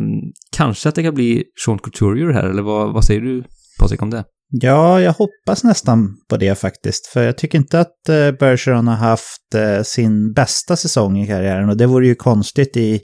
kanske 0.57 0.89
att 0.89 0.95
det 0.95 1.03
kan 1.03 1.13
bli 1.13 1.43
Sean 1.65 1.79
Couturier 1.79 2.33
här, 2.33 2.49
eller 2.49 2.61
vad, 2.61 2.93
vad 2.93 3.05
säger 3.05 3.21
du 3.21 3.43
Patrik 3.79 4.01
om 4.01 4.09
det? 4.09 4.23
Ja, 4.61 5.01
jag 5.01 5.13
hoppas 5.13 5.63
nästan 5.63 6.17
på 6.29 6.37
det 6.37 6.55
faktiskt. 6.55 7.07
För 7.07 7.23
jag 7.23 7.37
tycker 7.37 7.57
inte 7.57 7.79
att 7.79 8.09
eh, 8.09 8.31
Bergeron 8.31 8.87
har 8.87 8.95
haft 8.95 9.55
eh, 9.55 9.81
sin 9.81 10.33
bästa 10.33 10.75
säsong 10.75 11.19
i 11.19 11.27
karriären. 11.27 11.69
Och 11.69 11.77
det 11.77 11.85
vore 11.85 12.07
ju 12.07 12.15
konstigt 12.15 12.77
i, 12.77 13.01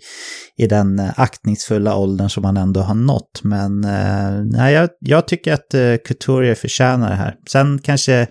i 0.57 0.67
den 0.67 0.99
eh, 0.99 1.09
aktningsfulla 1.15 1.95
åldern 1.95 2.29
som 2.29 2.43
han 2.43 2.57
ändå 2.57 2.79
har 2.81 2.95
nått. 2.95 3.41
Men 3.43 3.81
nej, 4.51 4.73
jag, 4.73 4.89
jag 4.99 5.27
tycker 5.27 5.53
att 5.53 6.03
Couturier 6.07 6.55
förtjänar 6.55 7.09
det 7.09 7.15
här. 7.15 7.35
Sen 7.51 7.79
kanske 7.79 8.27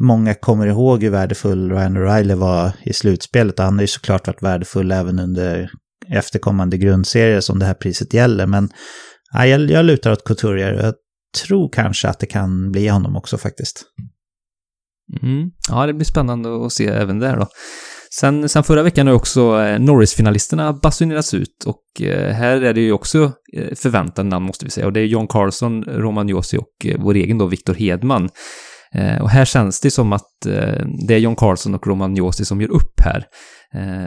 många 0.00 0.34
kommer 0.34 0.66
ihåg 0.66 1.02
hur 1.02 1.10
värdefull 1.10 1.70
Ryan 1.70 1.96
O'Reilly 1.96 2.34
var 2.34 2.72
i 2.82 2.92
slutspelet. 2.92 3.58
Och 3.58 3.64
han 3.64 3.74
har 3.74 3.80
ju 3.80 3.86
såklart 3.86 4.26
varit 4.26 4.42
värdefull 4.42 4.92
även 4.92 5.18
under 5.18 5.70
efterkommande 6.12 6.76
grundserier 6.76 7.40
som 7.40 7.58
det 7.58 7.66
här 7.66 7.74
priset 7.74 8.14
gäller. 8.14 8.46
Men 8.46 8.68
nej, 9.34 9.50
jag, 9.50 9.70
jag 9.70 9.84
lutar 9.84 10.12
åt 10.12 10.24
Couturier 10.24 10.94
tror 11.46 11.68
kanske 11.72 12.08
att 12.08 12.18
det 12.18 12.26
kan 12.26 12.72
bli 12.72 12.88
honom 12.88 13.16
också 13.16 13.38
faktiskt. 13.38 13.84
Mm. 15.22 15.50
Ja, 15.68 15.86
det 15.86 15.92
blir 15.92 16.04
spännande 16.04 16.66
att 16.66 16.72
se 16.72 16.86
även 16.86 17.18
där 17.18 17.36
då. 17.36 17.46
Sen, 18.14 18.48
sen 18.48 18.64
förra 18.64 18.82
veckan 18.82 19.06
har 19.06 19.14
också 19.14 19.60
eh, 19.62 19.78
Norris-finalisterna 19.78 20.72
basunerats 20.72 21.34
ut 21.34 21.64
och 21.66 22.02
eh, 22.02 22.32
här 22.32 22.62
är 22.62 22.74
det 22.74 22.80
ju 22.80 22.92
också 22.92 23.32
eh, 23.56 23.74
förväntade 23.74 24.28
namn 24.28 24.46
måste 24.46 24.64
vi 24.64 24.70
säga 24.70 24.86
och 24.86 24.92
det 24.92 25.00
är 25.00 25.04
John 25.04 25.26
Carlson, 25.26 25.84
Roman 25.84 26.28
Josi 26.28 26.58
och 26.58 26.86
vår 26.98 27.14
egen 27.14 27.38
då 27.38 27.46
Viktor 27.46 27.74
Hedman. 27.74 28.28
Och 29.20 29.30
här 29.30 29.44
känns 29.44 29.80
det 29.80 29.90
som 29.90 30.12
att 30.12 30.30
det 31.08 31.14
är 31.14 31.18
John 31.18 31.36
Carlson 31.36 31.74
och 31.74 31.86
Roman 31.86 32.16
Josi 32.16 32.44
som 32.44 32.60
gör 32.60 32.70
upp 32.70 33.00
här. 33.04 33.24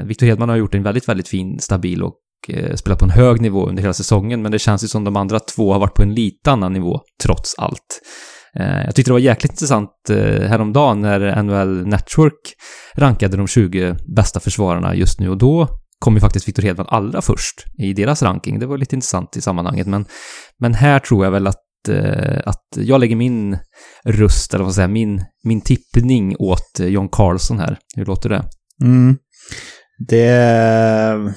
Viktor 0.06 0.26
Hedman 0.28 0.50
har 0.50 0.56
gjort 0.56 0.76
en 0.76 0.84
väldigt, 0.84 1.10
väldigt 1.10 1.28
fin, 1.28 1.60
stabil 1.60 2.04
och 2.04 2.16
Eh, 2.48 2.76
spelat 2.76 3.00
på 3.00 3.06
en 3.06 3.12
hög 3.12 3.42
nivå 3.42 3.68
under 3.68 3.82
hela 3.82 3.94
säsongen, 3.94 4.42
men 4.42 4.52
det 4.52 4.60
känns 4.60 4.84
ju 4.84 4.88
som 4.88 5.04
de 5.04 5.16
andra 5.16 5.40
två 5.40 5.74
har 5.74 5.80
varit 5.80 5.94
på 5.94 6.02
en 6.02 6.14
lite 6.14 6.52
annan 6.52 6.74
nivå, 6.74 7.02
trots 7.24 7.56
allt. 7.58 8.02
Eh, 8.60 8.86
jag 8.86 8.96
tyckte 8.96 9.10
det 9.10 9.14
var 9.14 9.20
jäkligt 9.20 9.52
intressant 9.52 9.92
eh, 10.10 10.50
häromdagen 10.50 11.02
när 11.02 11.44
NHL 11.44 11.88
Network 11.88 12.54
rankade 12.96 13.38
de 13.38 13.48
20 13.48 13.96
bästa 14.16 14.40
försvararna 14.40 14.96
just 14.96 15.20
nu 15.20 15.30
och 15.30 15.38
då 15.38 15.68
kom 16.00 16.14
ju 16.14 16.20
faktiskt 16.20 16.48
Victor 16.48 16.64
Hedman 16.64 16.88
allra 16.90 17.22
först 17.22 17.64
i 17.78 17.94
deras 17.94 18.24
ranking. 18.24 18.60
Det 18.60 18.66
var 18.66 18.78
lite 18.78 18.96
intressant 18.96 19.38
i 19.38 19.42
sammanhanget, 19.42 19.88
men, 19.88 20.06
men 20.60 20.74
här 20.74 21.00
tror 21.00 21.26
jag 21.26 21.32
väl 21.32 21.48
att 21.48 21.62
att 22.46 22.66
jag 22.76 23.00
lägger 23.00 23.16
min 23.16 23.58
röst, 24.06 24.54
eller 24.54 24.64
vad 24.64 24.76
säger 24.76 24.88
min, 24.88 25.24
min 25.44 25.62
tippning 25.62 26.36
åt 26.40 26.80
John 26.80 27.10
Carlson 27.10 27.60
här. 27.60 27.78
Hur 27.96 28.06
låter 28.06 28.30
det? 28.30 28.44
Mm. 28.84 29.18
Det... 30.08 31.34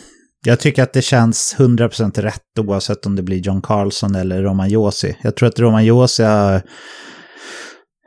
Jag 0.48 0.60
tycker 0.60 0.82
att 0.82 0.92
det 0.92 1.02
känns 1.02 1.56
100% 1.58 2.20
rätt 2.20 2.58
oavsett 2.58 3.06
om 3.06 3.16
det 3.16 3.22
blir 3.22 3.38
John 3.38 3.62
Carlson 3.62 4.14
eller 4.14 4.42
Roman 4.42 4.68
Josi. 4.68 5.16
Jag 5.22 5.36
tror 5.36 5.48
att 5.48 5.58
Roman 5.58 5.84
Josi 5.84 6.22
har, 6.22 6.62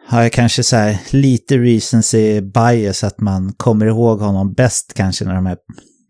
har 0.08 0.30
kanske 0.30 0.64
så 0.64 0.76
här 0.76 0.98
lite 1.12 1.58
recency 1.58 2.42
bias 2.42 3.04
att 3.04 3.20
man 3.20 3.54
kommer 3.54 3.86
ihåg 3.86 4.20
honom 4.20 4.54
bäst 4.54 4.94
kanske 4.96 5.26
när 5.26 5.36
de 5.36 5.46
här 5.46 5.58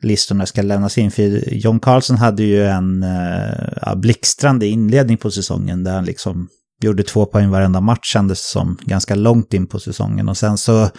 listorna 0.03 0.45
ska 0.45 0.61
lämnas 0.61 0.97
in. 0.97 1.11
För 1.11 1.53
John 1.53 1.79
Carlson 1.79 2.17
hade 2.17 2.43
ju 2.43 2.65
en 2.65 3.03
uh, 3.03 3.95
blixtrande 3.95 4.67
inledning 4.67 5.17
på 5.17 5.31
säsongen 5.31 5.83
där 5.83 5.93
han 5.93 6.05
liksom 6.05 6.47
gjorde 6.88 7.03
två 7.03 7.25
poäng 7.25 7.50
varenda 7.50 7.81
match 7.81 8.13
kändes 8.13 8.51
som 8.51 8.77
ganska 8.81 9.15
långt 9.15 9.53
in 9.53 9.67
på 9.67 9.79
säsongen. 9.79 10.29
Och 10.29 10.38
sen 10.38 10.57
så 10.57 10.89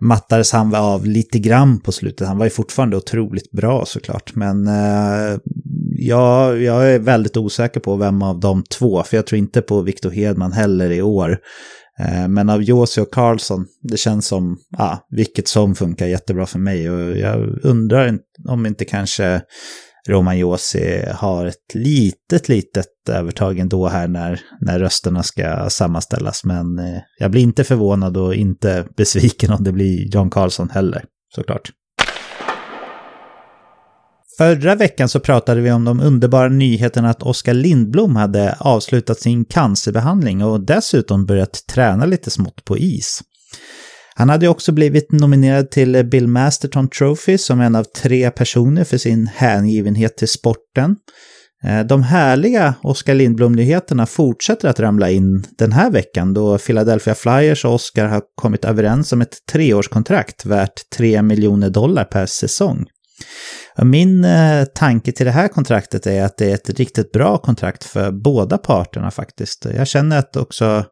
mattades 0.00 0.52
han 0.52 0.74
av 0.74 1.06
lite 1.06 1.38
grann 1.38 1.80
på 1.80 1.92
slutet. 1.92 2.28
Han 2.28 2.38
var 2.38 2.46
ju 2.46 2.50
fortfarande 2.50 2.96
otroligt 2.96 3.50
bra 3.50 3.84
såklart. 3.86 4.34
Men 4.34 4.66
eh, 4.66 5.38
jag, 5.96 6.62
jag 6.62 6.92
är 6.92 6.98
väldigt 6.98 7.36
osäker 7.36 7.80
på 7.80 7.96
vem 7.96 8.22
av 8.22 8.40
de 8.40 8.64
två. 8.78 9.02
För 9.02 9.16
jag 9.16 9.26
tror 9.26 9.38
inte 9.38 9.62
på 9.62 9.80
Victor 9.80 10.10
Hedman 10.10 10.52
heller 10.52 10.90
i 10.90 11.02
år. 11.02 11.38
Eh, 12.00 12.28
men 12.28 12.50
av 12.50 12.62
Josi 12.62 13.00
och 13.00 13.10
Karlsson, 13.10 13.66
det 13.82 13.96
känns 13.96 14.26
som, 14.26 14.58
ja, 14.78 15.06
vilket 15.10 15.48
som 15.48 15.74
funkar 15.74 16.06
jättebra 16.06 16.46
för 16.46 16.58
mig. 16.58 16.90
Och 16.90 17.18
jag 17.18 17.58
undrar 17.62 18.18
om 18.48 18.66
inte 18.66 18.84
kanske 18.84 19.42
Roman 20.08 20.38
Josi 20.38 21.04
har 21.14 21.46
ett 21.46 21.74
litet, 21.74 22.48
litet 22.48 23.08
övertag 23.10 23.58
ändå 23.58 23.88
här 23.88 24.08
när, 24.08 24.40
när 24.60 24.78
rösterna 24.78 25.22
ska 25.22 25.70
sammanställas. 25.70 26.44
Men 26.44 26.78
eh, 26.78 27.00
jag 27.18 27.30
blir 27.30 27.42
inte 27.42 27.64
förvånad 27.64 28.16
och 28.16 28.34
inte 28.34 28.86
besviken 28.96 29.52
om 29.52 29.64
det 29.64 29.72
blir 29.72 30.14
John 30.14 30.30
Carlson 30.30 30.70
heller, 30.70 31.04
såklart. 31.34 31.70
Förra 34.38 34.74
veckan 34.74 35.08
så 35.08 35.20
pratade 35.20 35.60
vi 35.60 35.72
om 35.72 35.84
de 35.84 36.00
underbara 36.00 36.48
nyheterna 36.48 37.10
att 37.10 37.22
Oskar 37.22 37.54
Lindblom 37.54 38.16
hade 38.16 38.56
avslutat 38.58 39.20
sin 39.20 39.44
cancerbehandling 39.44 40.44
och 40.44 40.60
dessutom 40.60 41.26
börjat 41.26 41.64
träna 41.68 42.06
lite 42.06 42.30
smått 42.30 42.64
på 42.64 42.78
is. 42.78 43.22
Han 44.18 44.28
hade 44.28 44.48
också 44.48 44.72
blivit 44.72 45.12
nominerad 45.12 45.70
till 45.70 46.04
Bill 46.04 46.28
Masterton 46.28 46.88
Trophy 46.88 47.38
som 47.38 47.60
en 47.60 47.74
av 47.74 47.84
tre 47.84 48.30
personer 48.30 48.84
för 48.84 48.98
sin 48.98 49.26
hängivenhet 49.26 50.16
till 50.16 50.28
sporten. 50.28 50.96
Eh, 51.64 51.80
de 51.80 52.02
härliga 52.02 52.74
Oskar 52.82 53.14
Lindblom-nyheterna 53.14 54.06
fortsätter 54.06 54.68
att 54.68 54.80
ramla 54.80 55.10
in 55.10 55.44
den 55.58 55.72
här 55.72 55.90
veckan 55.90 56.34
då 56.34 56.58
Philadelphia 56.58 57.14
Flyers 57.14 57.64
och 57.64 57.74
Oskar 57.74 58.06
har 58.06 58.22
kommit 58.34 58.64
överens 58.64 59.12
om 59.12 59.20
ett 59.20 59.36
treårskontrakt 59.52 60.44
värt 60.44 60.90
3 60.96 61.22
miljoner 61.22 61.70
dollar 61.70 62.04
per 62.04 62.26
säsong. 62.26 62.86
Min 63.82 64.24
eh, 64.24 64.64
tanke 64.64 65.12
till 65.12 65.26
det 65.26 65.32
här 65.32 65.48
kontraktet 65.48 66.06
är 66.06 66.24
att 66.24 66.36
det 66.36 66.50
är 66.50 66.54
ett 66.54 66.70
riktigt 66.70 67.12
bra 67.12 67.38
kontrakt 67.38 67.84
för 67.84 68.10
båda 68.10 68.58
parterna 68.58 69.10
faktiskt. 69.10 69.66
Jag 69.76 69.86
känner 69.86 70.18
att 70.18 70.36
också 70.36 70.84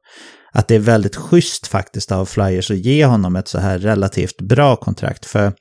att 0.56 0.68
det 0.68 0.74
är 0.74 0.78
väldigt 0.78 1.16
schysst 1.16 1.66
faktiskt 1.66 2.12
av 2.12 2.26
Flyers 2.26 2.70
att 2.70 2.76
ge 2.76 3.04
honom 3.04 3.36
ett 3.36 3.48
så 3.48 3.58
här 3.58 3.78
relativt 3.78 4.40
bra 4.40 4.76
kontrakt. 4.76 5.26
För 5.26 5.52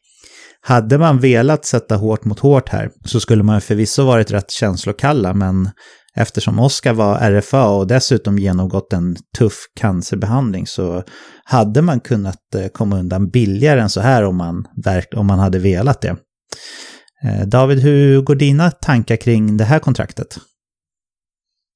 hade 0.62 0.98
man 0.98 1.20
velat 1.20 1.66
sätta 1.66 1.96
hårt 1.96 2.25
mot 2.25 2.40
hårt 2.40 2.70
här 2.70 2.90
så 3.06 3.20
skulle 3.20 3.44
man 3.44 3.62
förvisso 3.62 4.06
varit 4.06 4.32
rätt 4.32 4.52
känslokalla, 4.52 5.34
men 5.34 5.70
eftersom 6.16 6.60
Oskar 6.60 6.94
var 6.94 7.32
RFA 7.32 7.68
och 7.68 7.88
dessutom 7.88 8.40
genomgått 8.40 8.94
en 8.94 9.16
tuff 9.38 9.58
cancerbehandling 9.80 10.68
så 10.68 11.04
hade 11.44 11.82
man 11.82 12.00
kunnat 12.00 12.56
eh, 12.56 12.68
komma 12.68 13.00
undan 13.00 13.30
billigare 13.30 13.82
än 13.82 13.90
så 13.90 14.02
här 14.02 14.24
om 14.24 14.36
man, 14.36 14.66
om 15.16 15.25
man 15.25 15.40
hade 15.40 15.60
velat 15.60 16.02
det. 16.02 16.16
Eh, 17.24 17.48
David, 17.48 17.80
hur 17.80 18.22
går 18.22 18.36
dina 18.36 18.72
tankar 18.72 19.16
kring 19.16 19.58
det 19.58 19.64
här 19.64 19.80
kontraktet? 19.80 20.38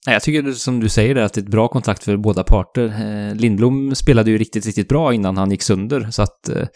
Jag 0.05 0.23
tycker 0.23 0.51
som 0.51 0.79
du 0.79 0.89
säger 0.89 1.15
att 1.15 1.33
det 1.33 1.41
är 1.41 1.43
ett 1.43 1.51
bra 1.51 1.67
kontrakt 1.67 2.03
för 2.03 2.17
båda 2.17 2.43
parter. 2.43 2.85
Eh, 2.85 3.35
Lindblom 3.35 3.95
spelade 3.95 4.31
ju 4.31 4.37
riktigt, 4.37 4.65
riktigt 4.65 4.87
bra 4.87 5.13
innan 5.13 5.37
han 5.37 5.51
gick 5.51 5.61
sönder, 5.61 6.07
så 6.11 6.21
att 6.21 6.49
eh, 6.49 6.67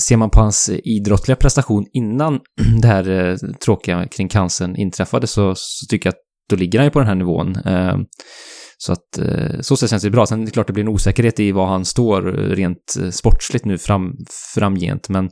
ser 0.00 0.16
man 0.16 0.30
på 0.30 0.40
hans 0.40 0.70
idrottliga 0.84 1.36
prestation 1.36 1.86
innan 1.92 2.40
det 2.82 2.88
här 2.88 3.10
eh, 3.10 3.36
tråkiga 3.64 4.08
kring 4.08 4.28
cancern 4.28 4.76
inträffade 4.76 5.26
så, 5.26 5.52
så 5.56 5.86
tycker 5.88 6.06
jag 6.06 6.12
att 6.12 6.20
då 6.50 6.56
ligger 6.56 6.78
han 6.78 6.86
ju 6.86 6.90
på 6.90 6.98
den 6.98 7.08
här 7.08 7.14
nivån. 7.14 7.58
Så 8.78 8.92
att 8.92 9.18
så 9.60 9.76
så 9.76 9.88
känns 9.88 10.02
det 10.02 10.10
bra. 10.10 10.26
Sen 10.26 10.42
är 10.42 10.46
det 10.46 10.50
klart 10.50 10.66
det 10.66 10.72
blir 10.72 10.84
en 10.84 10.88
osäkerhet 10.88 11.40
i 11.40 11.52
var 11.52 11.66
han 11.66 11.84
står 11.84 12.22
rent 12.56 12.96
sportsligt 13.10 13.64
nu 13.64 13.78
fram, 13.78 14.12
framgent. 14.54 15.08
Men, 15.08 15.30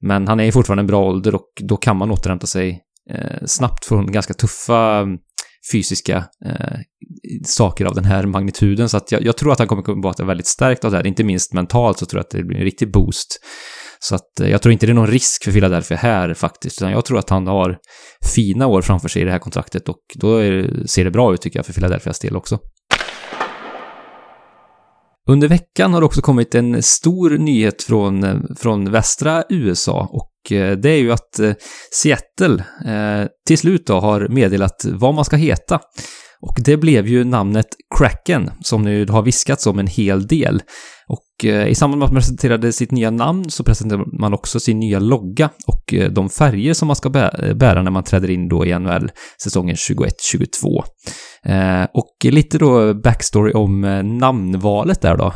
men 0.00 0.28
han 0.28 0.40
är 0.40 0.44
ju 0.44 0.52
fortfarande 0.52 0.80
en 0.80 0.86
bra 0.86 1.04
ålder 1.04 1.34
och 1.34 1.48
då 1.62 1.76
kan 1.76 1.96
man 1.96 2.10
återhämta 2.10 2.46
sig 2.46 2.80
snabbt 3.44 3.84
från 3.84 4.12
ganska 4.12 4.34
tuffa 4.34 5.06
fysiska 5.72 6.16
eh, 6.44 6.78
saker 7.44 7.84
av 7.84 7.94
den 7.94 8.04
här 8.04 8.26
magnituden. 8.26 8.88
Så 8.88 8.96
att 8.96 9.12
jag, 9.12 9.22
jag 9.22 9.36
tror 9.36 9.52
att 9.52 9.58
han 9.58 9.68
kommer 9.68 10.08
att 10.10 10.18
vara 10.18 10.26
väldigt 10.26 10.46
stärkt 10.46 10.84
av 10.84 10.90
det 10.90 10.96
här. 10.96 11.06
Inte 11.06 11.24
minst 11.24 11.52
mentalt 11.52 11.98
så 11.98 12.06
tror 12.06 12.18
jag 12.18 12.24
att 12.24 12.30
det 12.30 12.44
blir 12.44 12.58
en 12.58 12.64
riktig 12.64 12.92
boost. 12.92 13.40
Så 13.98 14.14
att 14.14 14.40
eh, 14.40 14.50
jag 14.50 14.62
tror 14.62 14.72
inte 14.72 14.86
det 14.86 14.92
är 14.92 14.94
någon 14.94 15.06
risk 15.06 15.44
för 15.44 15.52
Philadelphia 15.52 15.96
här 15.96 16.34
faktiskt, 16.34 16.82
utan 16.82 16.92
jag 16.92 17.04
tror 17.04 17.18
att 17.18 17.30
han 17.30 17.46
har 17.46 17.78
fina 18.34 18.66
år 18.66 18.82
framför 18.82 19.08
sig 19.08 19.22
i 19.22 19.24
det 19.24 19.30
här 19.30 19.38
kontraktet 19.38 19.88
och 19.88 20.00
då 20.14 20.38
det, 20.38 20.88
ser 20.88 21.04
det 21.04 21.10
bra 21.10 21.34
ut 21.34 21.40
tycker 21.40 21.58
jag 21.58 21.66
för 21.66 21.72
Philadelphias 21.72 22.18
del 22.18 22.36
också. 22.36 22.58
Under 25.28 25.48
veckan 25.48 25.92
har 25.92 26.00
det 26.00 26.06
också 26.06 26.20
kommit 26.20 26.54
en 26.54 26.82
stor 26.82 27.30
nyhet 27.30 27.82
från, 27.82 28.24
eh, 28.24 28.36
från 28.56 28.90
västra 28.90 29.44
USA 29.48 30.08
och 30.12 30.52
eh, 30.52 30.76
det 30.76 30.90
är 30.90 30.98
ju 30.98 31.12
att 31.12 31.38
eh, 31.38 31.52
Seattle 31.92 32.64
till 33.46 33.58
slut 33.58 33.86
då 33.86 34.00
har 34.00 34.28
meddelat 34.28 34.84
vad 34.84 35.14
man 35.14 35.24
ska 35.24 35.36
heta. 35.36 35.80
Och 36.40 36.56
det 36.64 36.76
blev 36.76 37.06
ju 37.06 37.24
namnet 37.24 37.66
Kraken, 37.98 38.50
som 38.60 38.82
nu 38.82 39.06
har 39.06 39.22
viskats 39.22 39.66
om 39.66 39.78
en 39.78 39.86
hel 39.86 40.26
del. 40.26 40.62
Och 41.08 41.44
eh, 41.44 41.68
i 41.68 41.74
samband 41.74 41.98
med 41.98 42.06
att 42.06 42.12
man 42.12 42.20
presenterade 42.20 42.72
sitt 42.72 42.90
nya 42.90 43.10
namn 43.10 43.50
så 43.50 43.64
presenterade 43.64 44.18
man 44.20 44.34
också 44.34 44.60
sin 44.60 44.78
nya 44.78 44.98
logga 44.98 45.50
och 45.66 45.94
eh, 45.94 46.10
de 46.10 46.28
färger 46.28 46.74
som 46.74 46.86
man 46.86 46.96
ska 46.96 47.10
bära 47.54 47.82
när 47.82 47.90
man 47.90 48.04
träder 48.04 48.30
in 48.30 48.48
då 48.48 48.66
i 48.66 48.78
NHL 48.78 49.10
säsongen 49.42 49.76
21-22. 49.76 50.82
Eh, 51.44 51.86
och 51.94 52.16
lite 52.24 52.58
då 52.58 52.94
backstory 52.94 53.52
om 53.52 53.80
namnvalet 54.20 55.00
där 55.00 55.16
då. 55.16 55.32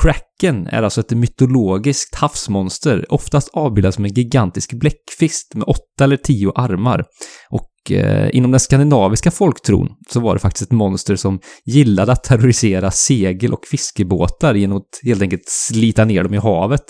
Kraken 0.00 0.66
är 0.66 0.82
alltså 0.82 1.00
ett 1.00 1.10
mytologiskt 1.10 2.14
havsmonster, 2.14 3.06
oftast 3.08 3.48
avbildat 3.52 3.94
som 3.94 4.04
en 4.04 4.12
gigantisk 4.12 4.72
bläckfisk 4.72 5.54
med 5.54 5.64
åtta 5.66 6.04
eller 6.04 6.16
tio 6.16 6.52
armar. 6.54 7.04
Och 7.50 7.90
eh, 7.90 8.30
inom 8.32 8.50
den 8.50 8.60
skandinaviska 8.60 9.30
folktron 9.30 9.88
så 10.08 10.20
var 10.20 10.34
det 10.34 10.40
faktiskt 10.40 10.62
ett 10.62 10.72
monster 10.72 11.16
som 11.16 11.40
gillade 11.64 12.12
att 12.12 12.24
terrorisera 12.24 12.90
segel 12.90 13.52
och 13.52 13.66
fiskebåtar 13.70 14.54
genom 14.54 14.78
att 14.78 15.00
helt 15.04 15.22
enkelt 15.22 15.48
slita 15.48 16.04
ner 16.04 16.22
dem 16.22 16.34
i 16.34 16.38
havet. 16.38 16.84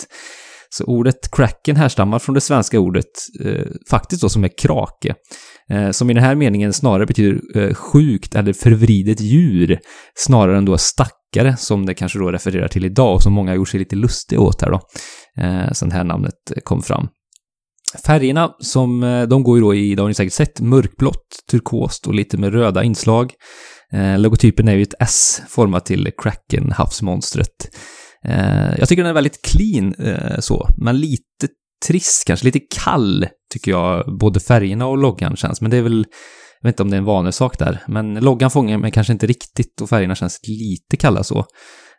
Så 0.69 0.85
ordet 0.85 1.31
kraken 1.31 1.75
härstammar 1.75 2.19
från 2.19 2.35
det 2.35 2.41
svenska 2.41 2.79
ordet 2.79 3.05
eh, 3.45 3.65
faktiskt 3.89 4.21
då 4.21 4.29
som 4.29 4.43
är 4.43 4.57
krake. 4.57 5.15
Eh, 5.69 5.91
som 5.91 6.09
i 6.09 6.13
den 6.13 6.23
här 6.23 6.35
meningen 6.35 6.73
snarare 6.73 7.05
betyder 7.05 7.57
eh, 7.57 7.73
sjukt 7.73 8.35
eller 8.35 8.53
förvridet 8.53 9.21
djur, 9.21 9.79
snarare 10.15 10.57
än 10.57 10.65
då 10.65 10.77
stackare, 11.31 11.57
som 11.57 11.85
det 11.85 11.93
kanske 11.93 12.19
då 12.19 12.31
refererar 12.31 12.67
till 12.67 12.85
idag 12.85 13.15
och 13.15 13.23
som 13.23 13.33
många 13.33 13.51
har 13.51 13.55
gjort 13.55 13.69
sig 13.69 13.79
lite 13.79 13.95
lustiga 13.95 14.39
åt 14.39 14.61
här 14.61 14.71
då, 14.71 14.81
eh, 15.43 15.71
sen 15.71 15.89
det 15.89 15.95
här 15.95 16.03
namnet 16.03 16.33
kom 16.63 16.81
fram. 16.81 17.07
Färgerna, 18.05 18.55
som 18.59 19.03
eh, 19.03 19.23
de 19.23 19.43
går 19.43 19.57
ju 19.57 19.61
då 19.61 19.75
i, 19.75 19.95
det 19.95 20.01
har 20.01 20.07
ni 20.07 20.13
säkert 20.13 20.33
sett, 20.33 20.61
mörkblått, 20.61 21.43
turkost 21.51 22.07
och 22.07 22.13
lite 22.13 22.37
med 22.37 22.53
röda 22.53 22.83
inslag. 22.83 23.33
Eh, 23.93 24.19
logotypen 24.19 24.67
är 24.67 24.75
ju 24.75 24.81
ett 24.81 24.93
S 24.99 25.41
format 25.49 25.85
till 25.85 26.11
Kraken, 26.17 26.71
havsmonstret. 26.71 27.69
Eh, 28.25 28.79
jag 28.79 28.89
tycker 28.89 29.03
den 29.03 29.09
är 29.09 29.13
väldigt 29.13 29.41
clean 29.41 29.95
så, 30.39 30.67
men 30.77 30.99
lite 30.99 31.47
trist 31.87 32.27
kanske, 32.27 32.45
lite 32.45 32.59
kall 32.59 33.27
tycker 33.53 33.71
jag 33.71 34.17
både 34.19 34.39
färgerna 34.39 34.87
och 34.87 34.97
loggan 34.97 35.35
känns. 35.35 35.61
Men 35.61 35.71
det 35.71 35.77
är 35.77 35.81
väl, 35.81 36.05
jag 36.61 36.67
vet 36.69 36.73
inte 36.73 36.83
om 36.83 36.89
det 36.89 36.95
är 36.95 36.97
en 36.97 37.05
vanesak 37.05 37.59
där. 37.59 37.83
Men 37.87 38.13
loggan 38.13 38.51
fångar 38.51 38.77
mig 38.77 38.91
kanske 38.91 39.13
inte 39.13 39.27
riktigt 39.27 39.81
och 39.81 39.89
färgerna 39.89 40.15
känns 40.15 40.39
lite 40.47 40.97
kalla 40.97 41.23
så. 41.23 41.45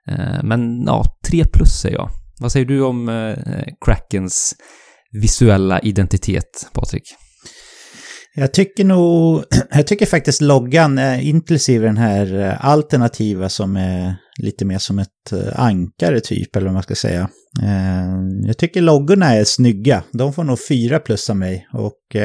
Eh, 0.09 0.43
men 0.43 0.83
ja, 0.87 1.05
3 1.27 1.45
plus 1.45 1.71
säger 1.71 1.97
jag. 1.97 2.11
Vad 2.41 2.53
säger 2.53 2.67
du 2.67 2.83
om 2.83 3.09
eh, 3.09 3.65
Krakens 3.87 4.55
visuella 5.13 5.81
identitet, 5.81 6.71
Patrik? 6.73 7.03
Jag 8.35 8.55
tycker 8.55 8.85
nog, 8.85 9.45
jag 9.71 9.87
tycker 9.87 10.07
faktiskt 10.07 10.41
loggan, 10.41 10.99
inklusive 11.21 11.87
den 11.87 11.97
här 11.97 12.41
eh, 12.41 12.67
alternativa 12.67 13.49
som 13.49 13.77
är 13.77 14.17
lite 14.43 14.65
mer 14.65 14.79
som 14.79 14.99
ett 14.99 15.33
ankare 15.55 16.21
typ, 16.21 16.57
eller 16.57 16.67
vad 16.67 16.75
man 16.75 16.83
ska 16.83 16.95
säga. 16.95 17.29
Jag 18.47 18.59
tycker 18.59 18.81
loggorna 18.81 19.35
är 19.35 19.45
snygga. 19.45 20.03
De 20.13 20.33
får 20.33 20.45
nog 20.45 20.59
fyra 20.69 20.99
plus 20.99 21.31
av 21.31 21.37
mig. 21.37 21.67
Och 21.73 22.17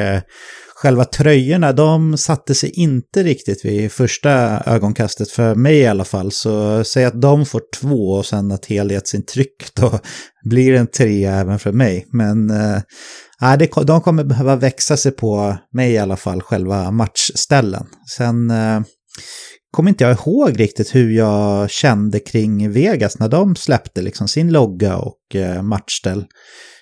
själva 0.81 1.05
tröjorna, 1.05 1.71
de 1.71 2.17
satte 2.17 2.55
sig 2.55 2.69
inte 2.69 3.23
riktigt 3.23 3.65
vid 3.65 3.91
första 3.91 4.31
ögonkastet, 4.65 5.31
för 5.31 5.55
mig 5.55 5.77
i 5.77 5.87
alla 5.87 6.03
fall. 6.03 6.31
Så 6.31 6.83
säg 6.83 7.05
att 7.05 7.21
de 7.21 7.45
får 7.45 7.61
två 7.79 8.11
och 8.11 8.25
sen 8.25 8.51
att 8.51 8.65
helhetsintryck 8.65 9.75
då 9.75 9.99
blir 10.49 10.73
en 10.73 10.87
trea 10.87 11.35
även 11.35 11.59
för 11.59 11.71
mig. 11.71 12.07
Men 12.11 12.49
äh, 12.49 13.57
det, 13.59 13.69
de 13.83 14.01
kommer 14.01 14.23
behöva 14.23 14.55
växa 14.55 14.97
sig 14.97 15.11
på 15.11 15.57
mig 15.73 15.91
i 15.91 15.97
alla 15.97 16.17
fall, 16.17 16.41
själva 16.41 16.91
matchställen. 16.91 17.87
Sen 18.17 18.51
äh, 18.51 18.81
kommer 19.71 19.89
inte 19.89 20.03
jag 20.03 20.13
ihåg 20.13 20.59
riktigt 20.59 20.95
hur 20.95 21.11
jag 21.11 21.69
kände 21.69 22.19
kring 22.19 22.71
Vegas 22.71 23.19
när 23.19 23.27
de 23.27 23.55
släppte 23.55 24.01
liksom 24.01 24.27
sin 24.27 24.51
logga 24.51 24.97
och 24.97 25.35
äh, 25.35 25.61
matchställ 25.61 26.25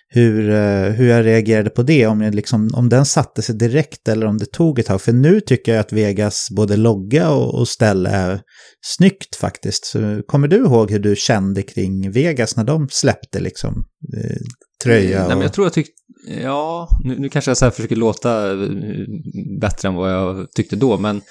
hur, 0.07 0.50
eh, 0.50 0.91
hur 0.91 1.07
jag 1.07 1.25
reagerade 1.25 1.69
på 1.69 1.83
det, 1.83 2.07
om, 2.07 2.21
jag 2.21 2.35
liksom, 2.35 2.69
om 2.74 2.89
den 2.89 3.05
satte 3.05 3.41
sig 3.41 3.55
direkt 3.55 4.07
eller 4.07 4.25
om 4.25 4.38
det 4.38 4.45
tog 4.45 4.79
ett 4.79 4.85
tag. 4.85 5.01
För 5.01 5.13
nu 5.13 5.41
tycker 5.41 5.71
jag 5.71 5.79
att 5.79 5.93
Vegas 5.93 6.47
både 6.55 6.77
logga 6.77 7.29
och, 7.29 7.59
och 7.59 7.67
ställe 7.67 8.09
är 8.09 8.41
snyggt 8.85 9.35
faktiskt. 9.35 9.85
Så 9.85 10.21
kommer 10.27 10.47
du 10.47 10.55
ihåg 10.55 10.91
hur 10.91 11.00
du 11.00 11.15
kände 11.15 11.62
kring 11.62 12.12
Vegas 12.12 12.55
när 12.57 12.63
de 12.63 12.88
släppte 12.91 13.39
liksom 13.39 13.85
eh, 14.17 14.38
tröja? 14.83 15.21
Och... 15.21 15.27
Nej, 15.27 15.35
men 15.35 15.43
jag 15.43 15.53
tror 15.53 15.65
jag 15.65 15.74
tyckte, 15.74 15.93
ja, 16.43 16.89
nu, 17.03 17.19
nu 17.19 17.29
kanske 17.29 17.51
jag 17.51 17.57
så 17.57 17.71
försöker 17.71 17.95
låta 17.95 18.51
eh, 18.51 18.57
bättre 19.62 19.88
än 19.88 19.95
vad 19.95 20.12
jag 20.12 20.51
tyckte 20.51 20.75
då, 20.75 20.97
men 20.97 21.21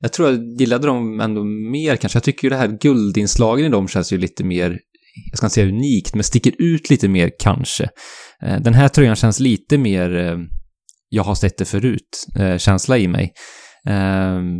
jag 0.00 0.12
tror 0.12 0.28
jag 0.28 0.60
gillade 0.60 0.86
dem 0.86 1.20
ändå 1.20 1.44
mer 1.44 1.96
kanske. 1.96 2.16
Jag 2.16 2.22
tycker 2.22 2.44
ju 2.44 2.50
det 2.50 2.56
här 2.56 2.78
guldinslagen 2.80 3.66
i 3.66 3.68
dem 3.68 3.88
känns 3.88 4.12
ju 4.12 4.18
lite 4.18 4.44
mer 4.44 4.78
jag 5.30 5.38
ska 5.38 5.46
inte 5.46 5.54
säga 5.54 5.68
unikt, 5.68 6.14
men 6.14 6.24
sticker 6.24 6.52
ut 6.58 6.90
lite 6.90 7.08
mer 7.08 7.30
kanske. 7.38 7.88
Eh, 8.42 8.60
den 8.60 8.74
här 8.74 8.88
tröjan 8.88 9.16
känns 9.16 9.40
lite 9.40 9.78
mer, 9.78 10.16
eh, 10.16 10.38
jag 11.08 11.24
har 11.24 11.34
sett 11.34 11.58
det 11.58 11.64
förut-känsla 11.64 12.96
eh, 12.96 13.02
i 13.02 13.08
mig. 13.08 13.32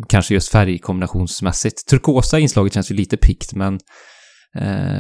Kanske 0.09 0.35
just 0.35 0.49
färgkombinationsmässigt. 0.49 1.89
Turkosa 1.91 2.39
inslaget 2.39 2.75
känns 2.75 2.91
ju 2.91 2.95
lite 2.95 3.17
pikt, 3.17 3.55
men 3.55 3.79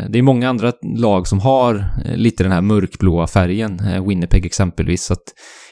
det 0.08 0.18
är 0.18 0.22
många 0.22 0.48
andra 0.48 0.72
lag 0.96 1.28
som 1.28 1.40
har 1.40 1.84
lite 2.16 2.42
den 2.42 2.52
här 2.52 2.60
mörkblåa 2.60 3.26
färgen, 3.26 3.80
Winnipeg 4.08 4.46
exempelvis, 4.46 5.04
så 5.04 5.12
att 5.12 5.22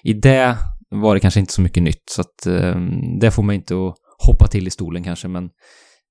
i 0.03 0.13
det 0.13 0.57
var 0.91 1.15
det 1.15 1.21
kanske 1.21 1.41
inte 1.41 1.53
så 1.53 1.63
mycket 1.63 1.83
nytt, 1.83 2.03
så 2.11 2.21
att 2.21 2.47
det 3.21 3.31
får 3.31 3.43
man 3.43 3.55
inte 3.55 3.75
att 3.75 3.95
hoppa 4.27 4.47
till 4.47 4.67
i 4.67 4.71
stolen 4.71 5.05
kanske, 5.05 5.29
men, 5.29 5.49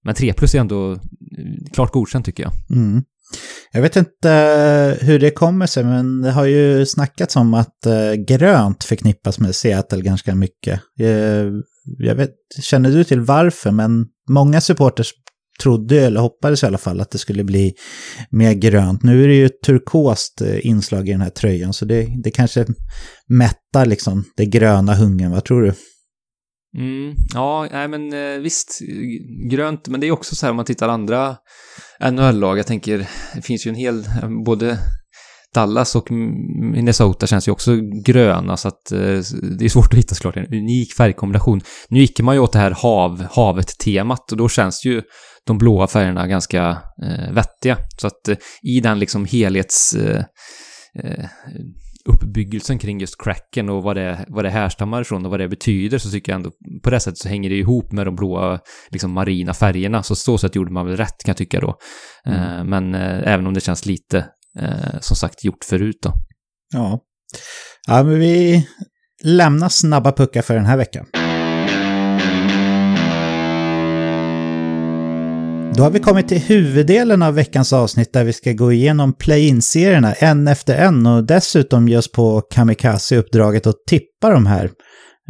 men 0.03 0.15
3 0.15 0.33
plus 0.33 0.55
är 0.55 0.59
ändå 0.59 0.97
klart 1.73 1.91
godkänt 1.91 2.25
tycker 2.25 2.43
jag. 2.43 2.51
Mm. 2.77 3.03
Jag 3.71 3.81
vet 3.81 3.95
inte 3.95 4.31
eh, 4.31 5.07
hur 5.07 5.19
det 5.19 5.31
kommer 5.31 5.67
sig, 5.67 5.83
men 5.83 6.21
det 6.21 6.31
har 6.31 6.45
ju 6.45 6.85
snackats 6.85 7.35
om 7.35 7.53
att 7.53 7.85
eh, 7.85 8.13
grönt 8.13 8.83
förknippas 8.83 9.39
med 9.39 9.55
Seattle 9.55 10.01
ganska 10.01 10.35
mycket. 10.35 10.81
Eh, 10.99 11.47
jag 11.97 12.15
vet, 12.15 12.31
känner 12.61 12.91
du 12.91 13.03
till 13.03 13.19
varför, 13.19 13.71
men 13.71 14.05
många 14.29 14.61
supporters 14.61 15.13
trodde, 15.61 16.01
eller 16.01 16.21
hoppades 16.21 16.63
i 16.63 16.65
alla 16.65 16.77
fall, 16.77 17.01
att 17.01 17.11
det 17.11 17.17
skulle 17.17 17.43
bli 17.43 17.73
mer 18.29 18.53
grönt. 18.53 19.03
Nu 19.03 19.23
är 19.23 19.27
det 19.27 19.33
ju 19.33 19.45
ett 19.45 19.61
turkost 19.65 20.41
inslag 20.61 21.09
i 21.09 21.11
den 21.11 21.21
här 21.21 21.29
tröjan, 21.29 21.73
så 21.73 21.85
det, 21.85 22.07
det 22.23 22.31
kanske 22.31 22.65
mättar 23.29 23.85
liksom 23.85 24.23
det 24.37 24.45
gröna 24.45 24.95
hungern, 24.95 25.31
vad 25.31 25.45
tror 25.45 25.61
du? 25.61 25.73
Mm, 26.77 27.15
ja, 27.33 27.67
nej 27.71 27.87
men 27.87 28.13
eh, 28.13 28.39
visst, 28.39 28.79
grönt, 29.49 29.87
men 29.87 29.99
det 29.99 30.07
är 30.07 30.11
också 30.11 30.35
så 30.35 30.45
här 30.45 30.51
om 30.51 30.55
man 30.55 30.65
tittar 30.65 30.89
andra 30.89 31.35
NHL-lag. 32.11 32.57
Jag 32.59 32.67
tänker, 32.67 33.07
det 33.35 33.41
finns 33.41 33.67
ju 33.67 33.69
en 33.69 33.75
hel, 33.75 34.05
både 34.45 34.77
Dallas 35.53 35.95
och 35.95 36.11
Minnesota 36.11 37.27
känns 37.27 37.47
ju 37.47 37.51
också 37.51 37.71
gröna 38.05 38.57
så 38.57 38.67
att 38.67 38.91
eh, 38.91 38.99
det 39.57 39.65
är 39.65 39.69
svårt 39.69 39.93
att 39.93 39.99
hitta 39.99 40.15
såklart 40.15 40.37
en 40.37 40.53
unik 40.53 40.93
färgkombination. 40.93 41.61
Nu 41.89 41.99
gick 41.99 42.19
man 42.19 42.35
ju 42.35 42.41
åt 42.41 42.53
det 42.53 42.59
här 42.59 42.71
hav, 42.71 43.25
havet-temat 43.31 44.31
och 44.31 44.37
då 44.37 44.49
känns 44.49 44.85
ju 44.85 45.01
de 45.47 45.57
blåa 45.57 45.87
färgerna 45.87 46.27
ganska 46.27 46.77
eh, 47.03 47.33
vettiga. 47.33 47.77
Så 47.97 48.07
att 48.07 48.27
eh, 48.27 48.37
i 48.63 48.79
den 48.79 48.99
liksom 48.99 49.25
helhets... 49.25 49.93
Eh, 49.93 50.23
eh 51.03 51.25
uppbyggelsen 52.05 52.79
kring 52.79 52.99
just 52.99 53.23
cracken 53.23 53.69
och 53.69 53.83
vad 53.83 53.95
det, 53.95 54.25
vad 54.27 54.45
det 54.45 54.49
härstammar 54.49 55.01
ifrån 55.01 55.25
och 55.25 55.31
vad 55.31 55.39
det 55.39 55.47
betyder 55.47 55.97
så 55.97 56.11
tycker 56.11 56.31
jag 56.31 56.37
ändå 56.37 56.51
på 56.83 56.89
det 56.89 56.99
sättet 56.99 57.17
så 57.17 57.29
hänger 57.29 57.49
det 57.49 57.55
ihop 57.55 57.91
med 57.91 58.07
de 58.07 58.15
blåa 58.15 58.59
liksom 58.89 59.11
marina 59.11 59.53
färgerna. 59.53 60.03
Så 60.03 60.15
så 60.15 60.37
sätt 60.37 60.55
gjorde 60.55 60.71
man 60.71 60.85
väl 60.85 60.97
rätt 60.97 61.23
kan 61.23 61.29
jag 61.29 61.37
tycka 61.37 61.59
då. 61.59 61.75
Mm. 62.25 62.39
Eh, 62.39 62.63
men 62.63 62.95
eh, 62.95 63.33
även 63.33 63.47
om 63.47 63.53
det 63.53 63.61
känns 63.61 63.85
lite 63.85 64.17
eh, 64.59 64.99
som 64.99 65.15
sagt 65.15 65.43
gjort 65.43 65.63
förut 65.63 65.99
då. 66.03 66.13
Ja. 66.73 66.99
Ja, 67.87 68.03
men 68.03 68.19
vi 68.19 68.67
lämnar 69.23 69.69
snabba 69.69 70.11
puckar 70.11 70.41
för 70.41 70.55
den 70.55 70.65
här 70.65 70.77
veckan. 70.77 71.05
Då 75.75 75.83
har 75.83 75.89
vi 75.89 75.99
kommit 75.99 76.27
till 76.27 76.41
huvuddelen 76.41 77.21
av 77.21 77.33
veckans 77.33 77.73
avsnitt 77.73 78.13
där 78.13 78.23
vi 78.23 78.33
ska 78.33 78.51
gå 78.51 78.71
igenom 78.71 79.13
play-in-serierna 79.13 80.13
en 80.13 80.47
efter 80.47 80.75
en 80.75 81.05
och 81.05 81.23
dessutom 81.23 81.87
ge 81.87 81.97
oss 81.97 82.11
på 82.11 82.41
Kamikaze-uppdraget 82.41 83.67
och 83.67 83.75
tippa 83.87 84.29
de 84.29 84.45
här. 84.45 84.71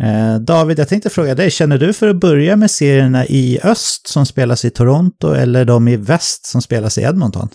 Eh, 0.02 0.40
David, 0.40 0.80
jag 0.80 0.88
tänkte 0.88 1.10
fråga 1.10 1.36
dig, 1.36 1.52
känner 1.52 1.78
du 1.78 1.94
för 1.94 2.08
att 2.08 2.20
börja 2.20 2.56
med 2.56 2.72
serierna 2.72 3.26
i 3.26 3.60
öst 3.64 4.08
som 4.08 4.26
spelas 4.26 4.66
i 4.66 4.70
Toronto 4.70 5.34
eller 5.34 5.66
de 5.66 5.88
i 5.88 5.98
väst 5.98 6.46
som 6.46 6.62
spelas 6.62 6.98
i 6.98 7.02
Edmonton? 7.02 7.50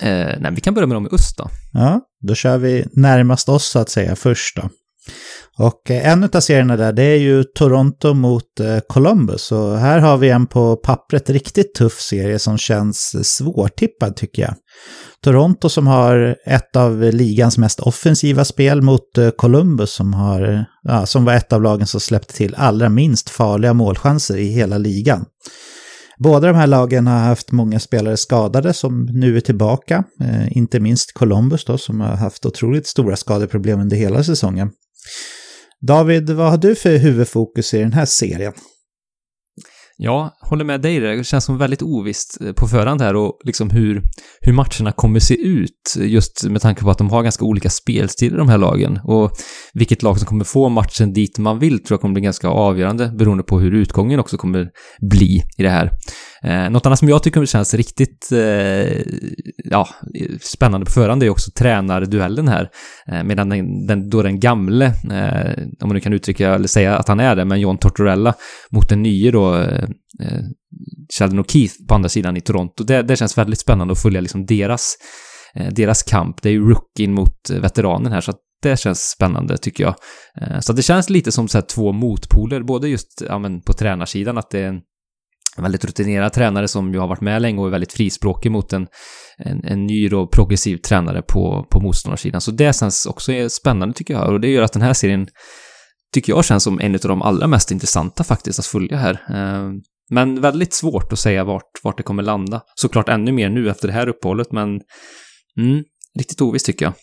Eh, 0.00 0.34
nej, 0.40 0.52
vi 0.54 0.60
kan 0.60 0.74
börja 0.74 0.86
med 0.86 0.96
dem 0.96 1.06
i 1.06 1.14
öst 1.14 1.38
då. 1.38 1.50
Ja, 1.72 2.00
då 2.20 2.34
kör 2.34 2.58
vi 2.58 2.86
närmast 2.92 3.48
oss 3.48 3.64
så 3.64 3.78
att 3.78 3.88
säga 3.88 4.16
först 4.16 4.56
då. 4.56 4.68
Och 5.58 5.90
eh, 5.90 6.12
en 6.12 6.24
av 6.24 6.40
serierna 6.40 6.76
där, 6.76 6.92
det 6.92 7.02
är 7.02 7.16
ju 7.16 7.44
Toronto 7.44 8.14
mot 8.14 8.60
eh, 8.60 8.78
Columbus. 8.88 9.52
Och 9.52 9.78
här 9.78 9.98
har 9.98 10.16
vi 10.16 10.30
en 10.30 10.46
på 10.46 10.76
pappret 10.76 11.30
riktigt 11.30 11.74
tuff 11.74 12.00
serie 12.00 12.38
som 12.38 12.58
känns 12.58 13.28
svårtippad 13.36 14.16
tycker 14.16 14.42
jag. 14.42 14.54
Toronto 15.24 15.68
som 15.68 15.86
har 15.86 16.36
ett 16.46 16.76
av 16.76 17.02
ligans 17.02 17.58
mest 17.58 17.80
offensiva 17.80 18.44
spel 18.44 18.82
mot 18.82 19.18
eh, 19.18 19.30
Columbus 19.30 19.92
som, 19.92 20.14
har, 20.14 20.64
ja, 20.82 21.06
som 21.06 21.24
var 21.24 21.32
ett 21.32 21.52
av 21.52 21.62
lagen 21.62 21.86
som 21.86 22.00
släppte 22.00 22.34
till 22.34 22.54
allra 22.54 22.88
minst 22.88 23.30
farliga 23.30 23.72
målchanser 23.72 24.36
i 24.36 24.48
hela 24.48 24.78
ligan. 24.78 25.24
Båda 26.18 26.46
de 26.46 26.56
här 26.56 26.66
lagen 26.66 27.06
har 27.06 27.18
haft 27.18 27.52
många 27.52 27.80
spelare 27.80 28.16
skadade 28.16 28.72
som 28.72 29.08
nu 29.12 29.36
är 29.36 29.40
tillbaka. 29.40 30.04
Eh, 30.20 30.56
inte 30.56 30.80
minst 30.80 31.12
Columbus 31.12 31.64
då 31.64 31.78
som 31.78 32.00
har 32.00 32.16
haft 32.16 32.46
otroligt 32.46 32.86
stora 32.86 33.16
skadeproblem 33.16 33.80
under 33.80 33.96
hela 33.96 34.24
säsongen. 34.24 34.70
David, 35.80 36.30
vad 36.30 36.50
har 36.50 36.58
du 36.58 36.74
för 36.74 36.98
huvudfokus 36.98 37.74
i 37.74 37.78
den 37.78 37.92
här 37.92 38.04
serien? 38.04 38.52
Ja, 39.98 40.36
håller 40.40 40.64
med 40.64 40.80
dig 40.80 41.00
där. 41.00 41.16
Det 41.16 41.24
känns 41.24 41.44
som 41.44 41.58
väldigt 41.58 41.82
ovisst 41.82 42.40
eh, 42.40 42.52
på 42.52 42.68
förhand 42.68 43.00
här 43.00 43.16
och 43.16 43.38
liksom 43.44 43.70
hur, 43.70 44.02
hur 44.40 44.52
matcherna 44.52 44.92
kommer 44.92 45.20
se 45.20 45.34
ut 45.34 45.96
eh, 45.98 46.06
just 46.06 46.44
med 46.44 46.62
tanke 46.62 46.82
på 46.82 46.90
att 46.90 46.98
de 46.98 47.10
har 47.10 47.22
ganska 47.22 47.44
olika 47.44 47.70
spelstilar 47.70 48.38
de 48.38 48.48
här 48.48 48.58
lagen 48.58 49.00
och 49.04 49.30
vilket 49.74 50.02
lag 50.02 50.18
som 50.18 50.26
kommer 50.26 50.44
få 50.44 50.68
matchen 50.68 51.12
dit 51.12 51.38
man 51.38 51.58
vill 51.58 51.78
tror 51.84 51.94
jag 51.94 52.00
kommer 52.00 52.14
bli 52.14 52.22
ganska 52.22 52.48
avgörande 52.48 53.12
beroende 53.18 53.44
på 53.44 53.60
hur 53.60 53.74
utgången 53.74 54.20
också 54.20 54.36
kommer 54.36 54.68
bli 55.10 55.42
i 55.58 55.62
det 55.62 55.70
här. 55.70 55.90
Eh, 56.42 56.70
något 56.70 56.86
annat 56.86 56.98
som 56.98 57.08
jag 57.08 57.22
tycker 57.22 57.46
känns 57.46 57.74
riktigt 57.74 58.32
eh, 58.32 59.02
ja, 59.64 59.88
spännande 60.40 60.86
på 60.86 60.92
förhand 60.92 61.22
är 61.22 61.30
också 61.30 61.50
tränarduellen 61.58 62.48
här. 62.48 62.68
Eh, 63.12 63.22
medan 63.22 63.48
den, 63.48 63.86
den, 63.86 64.10
då 64.10 64.22
den 64.22 64.40
gamle, 64.40 64.86
eh, 64.86 65.64
om 65.80 65.88
man 65.88 65.94
nu 65.94 66.00
kan 66.00 66.12
uttrycka 66.12 66.54
eller 66.54 66.68
säga 66.68 66.96
att 66.96 67.08
han 67.08 67.20
är 67.20 67.36
det, 67.36 67.44
men 67.44 67.60
John 67.60 67.78
Tortorella 67.78 68.34
mot 68.70 68.88
den 68.88 69.02
nye 69.02 69.30
då 69.30 69.56
eh, 69.56 69.85
eh, 70.22 70.40
Sheldon 71.18 71.38
och 71.38 71.50
Keith 71.50 71.74
på 71.88 71.94
andra 71.94 72.08
sidan 72.08 72.36
i 72.36 72.40
Toronto. 72.40 72.84
Det, 72.84 73.02
det 73.02 73.16
känns 73.16 73.38
väldigt 73.38 73.60
spännande 73.60 73.92
att 73.92 74.02
följa 74.02 74.20
liksom 74.20 74.46
deras, 74.46 74.94
eh, 75.54 75.72
deras 75.72 76.02
kamp. 76.02 76.42
Det 76.42 76.48
är 76.48 76.52
ju 76.52 76.68
rookien 76.68 77.14
mot 77.14 77.50
eh, 77.50 77.60
veteranen 77.60 78.12
här, 78.12 78.20
så 78.20 78.30
att 78.30 78.40
det 78.62 78.80
känns 78.80 79.00
spännande 79.00 79.58
tycker 79.58 79.84
jag. 79.84 79.94
Eh, 80.40 80.60
så 80.60 80.72
det 80.72 80.82
känns 80.82 81.10
lite 81.10 81.32
som 81.32 81.48
så 81.48 81.62
två 81.62 81.92
motpoler, 81.92 82.62
både 82.62 82.88
just 82.88 83.22
ja, 83.28 83.38
men 83.38 83.60
på 83.60 83.72
tränarsidan, 83.72 84.38
att 84.38 84.50
det 84.50 84.60
är 84.60 84.68
en 85.58 85.62
väldigt 85.62 85.84
rutinerad 85.84 86.32
tränare 86.32 86.68
som 86.68 86.92
ju 86.92 86.98
har 86.98 87.08
varit 87.08 87.20
med 87.20 87.42
länge 87.42 87.60
och 87.60 87.66
är 87.66 87.70
väldigt 87.70 87.92
frispråkig 87.92 88.50
mot 88.50 88.72
en, 88.72 88.86
en, 89.38 89.64
en 89.64 89.86
ny 89.86 90.08
då 90.08 90.26
progressiv 90.26 90.76
tränare 90.76 91.22
på, 91.22 91.66
på 91.70 91.80
motståndarsidan. 91.80 92.40
Så 92.40 92.50
det 92.50 92.76
känns 92.76 93.06
också 93.06 93.48
spännande 93.48 93.94
tycker 93.94 94.14
jag 94.14 94.32
och 94.32 94.40
det 94.40 94.48
gör 94.48 94.62
att 94.62 94.72
den 94.72 94.82
här 94.82 94.92
serien 94.92 95.26
tycker 96.14 96.32
jag 96.32 96.44
känns 96.44 96.64
som 96.64 96.80
en 96.80 96.94
av 96.94 97.00
de 97.00 97.22
allra 97.22 97.46
mest 97.46 97.70
intressanta 97.70 98.24
faktiskt 98.24 98.58
att 98.58 98.66
följa 98.66 98.96
här. 98.96 99.22
Ehm, 99.28 99.80
men 100.10 100.40
väldigt 100.40 100.74
svårt 100.74 101.12
att 101.12 101.18
säga 101.18 101.44
vart, 101.44 101.70
vart 101.82 101.96
det 101.96 102.02
kommer 102.02 102.22
landa. 102.22 102.60
Såklart 102.74 103.08
ännu 103.08 103.32
mer 103.32 103.48
nu 103.48 103.70
efter 103.70 103.88
det 103.88 103.94
här 103.94 104.08
uppehållet, 104.08 104.52
men 104.52 104.80
mm, 105.60 105.84
riktigt 106.18 106.40
ovisst 106.40 106.66
tycker 106.66 106.84
jag 106.84 106.94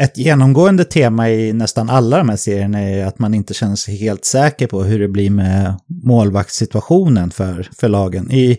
ett 0.00 0.18
genomgående 0.18 0.84
tema 0.84 1.30
i 1.30 1.52
nästan 1.52 1.90
alla 1.90 2.18
de 2.18 2.28
här 2.28 2.36
serierna 2.36 2.80
är 2.80 3.06
att 3.06 3.18
man 3.18 3.34
inte 3.34 3.54
känner 3.54 3.76
sig 3.76 3.96
helt 3.96 4.24
säker 4.24 4.66
på 4.66 4.82
hur 4.82 4.98
det 4.98 5.08
blir 5.08 5.30
med 5.30 5.80
målvaktssituationen 6.04 7.30
för, 7.30 7.68
för 7.80 7.88
lagen. 7.88 8.30
I, 8.30 8.58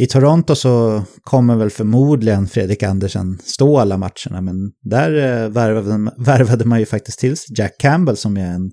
i 0.00 0.06
Toronto 0.06 0.54
så 0.54 1.02
kommer 1.22 1.56
väl 1.56 1.70
förmodligen 1.70 2.48
Fredrik 2.48 2.82
Andersen 2.82 3.38
stå 3.44 3.78
alla 3.78 3.96
matcherna, 3.96 4.40
men 4.40 4.70
där 4.82 5.42
eh, 5.42 5.48
värvade, 5.48 6.10
värvade 6.16 6.64
man 6.64 6.80
ju 6.80 6.86
faktiskt 6.86 7.18
till 7.18 7.36
sig 7.36 7.54
Jack 7.58 7.78
Campbell 7.78 8.16
som 8.16 8.36
är 8.36 8.46
en 8.46 8.70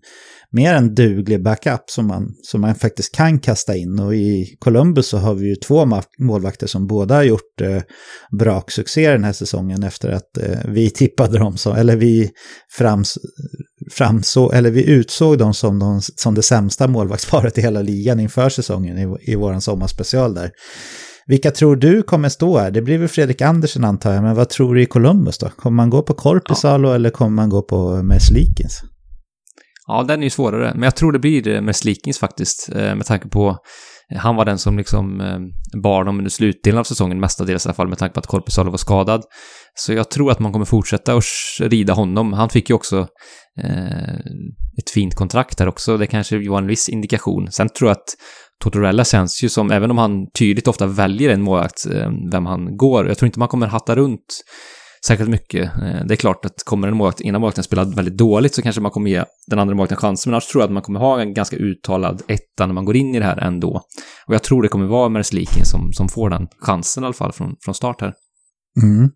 mer 0.51 0.73
en 0.73 0.95
duglig 0.95 1.43
backup 1.43 1.89
som 1.89 2.07
man, 2.07 2.33
som 2.41 2.61
man 2.61 2.75
faktiskt 2.75 3.15
kan 3.15 3.39
kasta 3.39 3.75
in. 3.75 3.99
Och 3.99 4.15
i 4.15 4.55
Columbus 4.59 5.07
så 5.07 5.17
har 5.17 5.33
vi 5.33 5.47
ju 5.47 5.55
två 5.55 5.87
målvakter 6.19 6.67
som 6.67 6.87
båda 6.87 7.15
har 7.15 7.23
gjort 7.23 7.61
eh, 7.61 7.81
braksuccé 8.39 9.11
den 9.11 9.23
här 9.23 9.33
säsongen 9.33 9.83
efter 9.83 10.09
att 10.09 10.37
eh, 10.37 10.59
vi 10.65 10.89
tippade 10.89 11.39
dem 11.39 11.57
som, 11.57 11.75
eller 11.75 11.95
vi 11.95 12.29
frams, 12.71 13.17
framsåg, 13.91 14.53
eller 14.53 14.71
vi 14.71 14.89
utsåg 14.89 15.37
dem 15.37 15.53
som, 15.53 15.79
de, 15.79 16.01
som 16.01 16.35
det 16.35 16.43
sämsta 16.43 16.87
målvaktsparet 16.87 17.57
i 17.57 17.61
hela 17.61 17.81
ligan 17.81 18.19
inför 18.19 18.49
säsongen 18.49 18.97
i, 18.97 19.31
i 19.31 19.35
våran 19.35 19.61
sommarspecial 19.61 20.33
där. 20.33 20.51
Vilka 21.27 21.51
tror 21.51 21.75
du 21.75 22.03
kommer 22.03 22.29
stå 22.29 22.57
här? 22.57 22.71
Det 22.71 22.81
blir 22.81 22.97
väl 22.97 23.07
Fredrik 23.07 23.41
Andersen 23.41 23.83
antar 23.83 24.13
jag, 24.13 24.23
men 24.23 24.35
vad 24.35 24.49
tror 24.49 24.75
du 24.75 24.81
i 24.81 24.85
Columbus 24.85 25.37
då? 25.37 25.49
Kommer 25.49 25.75
man 25.75 25.89
gå 25.89 26.01
på 26.01 26.13
Korpisalo 26.13 26.89
ja. 26.89 26.95
eller 26.95 27.09
kommer 27.09 27.35
man 27.35 27.49
gå 27.49 27.61
på 27.61 28.03
Meslikins? 28.03 28.81
Ja, 29.87 30.03
den 30.03 30.19
är 30.19 30.23
ju 30.23 30.29
svårare, 30.29 30.71
men 30.73 30.83
jag 30.83 30.95
tror 30.95 31.11
det 31.11 31.19
blir 31.19 31.61
Meslikins 31.61 32.19
faktiskt, 32.19 32.69
eh, 32.75 32.95
med 32.95 33.05
tanke 33.05 33.27
på 33.27 33.57
eh, 34.11 34.17
han 34.17 34.35
var 34.35 34.45
den 34.45 34.57
som 34.57 34.77
liksom 34.77 35.21
eh, 35.21 35.39
bar 35.81 36.03
dem 36.03 36.17
under 36.17 36.31
slutdelen 36.31 36.79
av 36.79 36.83
säsongen, 36.83 37.19
mestadels 37.19 37.65
i 37.65 37.69
alla 37.69 37.73
fall, 37.73 37.87
med 37.87 37.97
tanke 37.97 38.13
på 38.13 38.19
att 38.19 38.27
Korpisalo 38.27 38.71
var 38.71 38.77
skadad. 38.77 39.21
Så 39.75 39.93
jag 39.93 40.11
tror 40.11 40.31
att 40.31 40.39
man 40.39 40.51
kommer 40.51 40.65
fortsätta 40.65 41.13
att 41.13 41.23
rida 41.59 41.93
honom. 41.93 42.33
Han 42.33 42.49
fick 42.49 42.69
ju 42.69 42.75
också 42.75 43.07
eh, 43.63 44.15
ett 44.77 44.89
fint 44.93 45.15
kontrakt 45.15 45.57
där 45.57 45.67
också. 45.67 45.97
Det 45.97 46.07
kanske 46.07 46.49
var 46.49 46.57
en 46.57 46.67
viss 46.67 46.89
indikation. 46.89 47.51
Sen 47.51 47.69
tror 47.69 47.89
jag 47.89 47.97
att 47.97 48.15
Tortorella 48.63 49.05
känns 49.05 49.43
ju 49.43 49.49
som, 49.49 49.71
även 49.71 49.91
om 49.91 49.97
han 49.97 50.31
tydligt 50.31 50.67
ofta 50.67 50.87
väljer 50.87 51.29
en 51.29 51.41
målvakt, 51.41 51.85
eh, 51.85 52.09
vem 52.31 52.45
han 52.45 52.77
går, 52.77 53.07
jag 53.07 53.17
tror 53.17 53.27
inte 53.27 53.39
man 53.39 53.47
kommer 53.47 53.67
hatta 53.67 53.95
runt 53.95 54.43
särskilt 55.07 55.29
mycket. 55.29 55.63
Eh, 55.75 56.05
det 56.05 56.13
är 56.13 56.15
klart 56.15 56.45
att 56.45 56.63
kommer 56.65 56.87
en 56.87 56.97
målvakt, 56.97 57.21
ena 57.21 57.39
målvakten 57.39 57.63
spelar 57.63 57.95
väldigt 57.95 58.17
dåligt 58.17 58.55
så 58.55 58.61
kanske 58.61 58.81
man 58.81 58.91
kommer 58.91 59.09
ge 59.09 59.23
den 59.47 59.59
andra 59.59 59.75
målvakten 59.75 59.97
chansen, 59.97 60.29
men 60.29 60.33
annars 60.33 60.47
tror 60.47 60.61
jag 60.61 60.67
att 60.67 60.73
man 60.73 60.83
kommer 60.83 60.99
ha 60.99 61.21
en 61.21 61.33
ganska 61.33 61.55
uttalad 61.55 62.21
etta 62.27 62.65
när 62.65 62.73
man 62.73 62.85
går 62.85 62.95
in 62.95 63.15
i 63.15 63.19
det 63.19 63.25
här 63.25 63.37
ändå. 63.37 63.81
Och 64.27 64.33
jag 64.33 64.43
tror 64.43 64.61
det 64.61 64.67
kommer 64.67 64.85
vara 64.85 65.09
Merslikin 65.09 65.65
som, 65.65 65.93
som 65.93 66.09
får 66.09 66.29
den 66.29 66.47
chansen 66.59 67.03
i 67.03 67.05
alla 67.05 67.13
fall 67.13 67.31
från, 67.31 67.55
från 67.65 67.75
start 67.75 68.01
här. 68.01 68.13
Mm. 68.83 69.09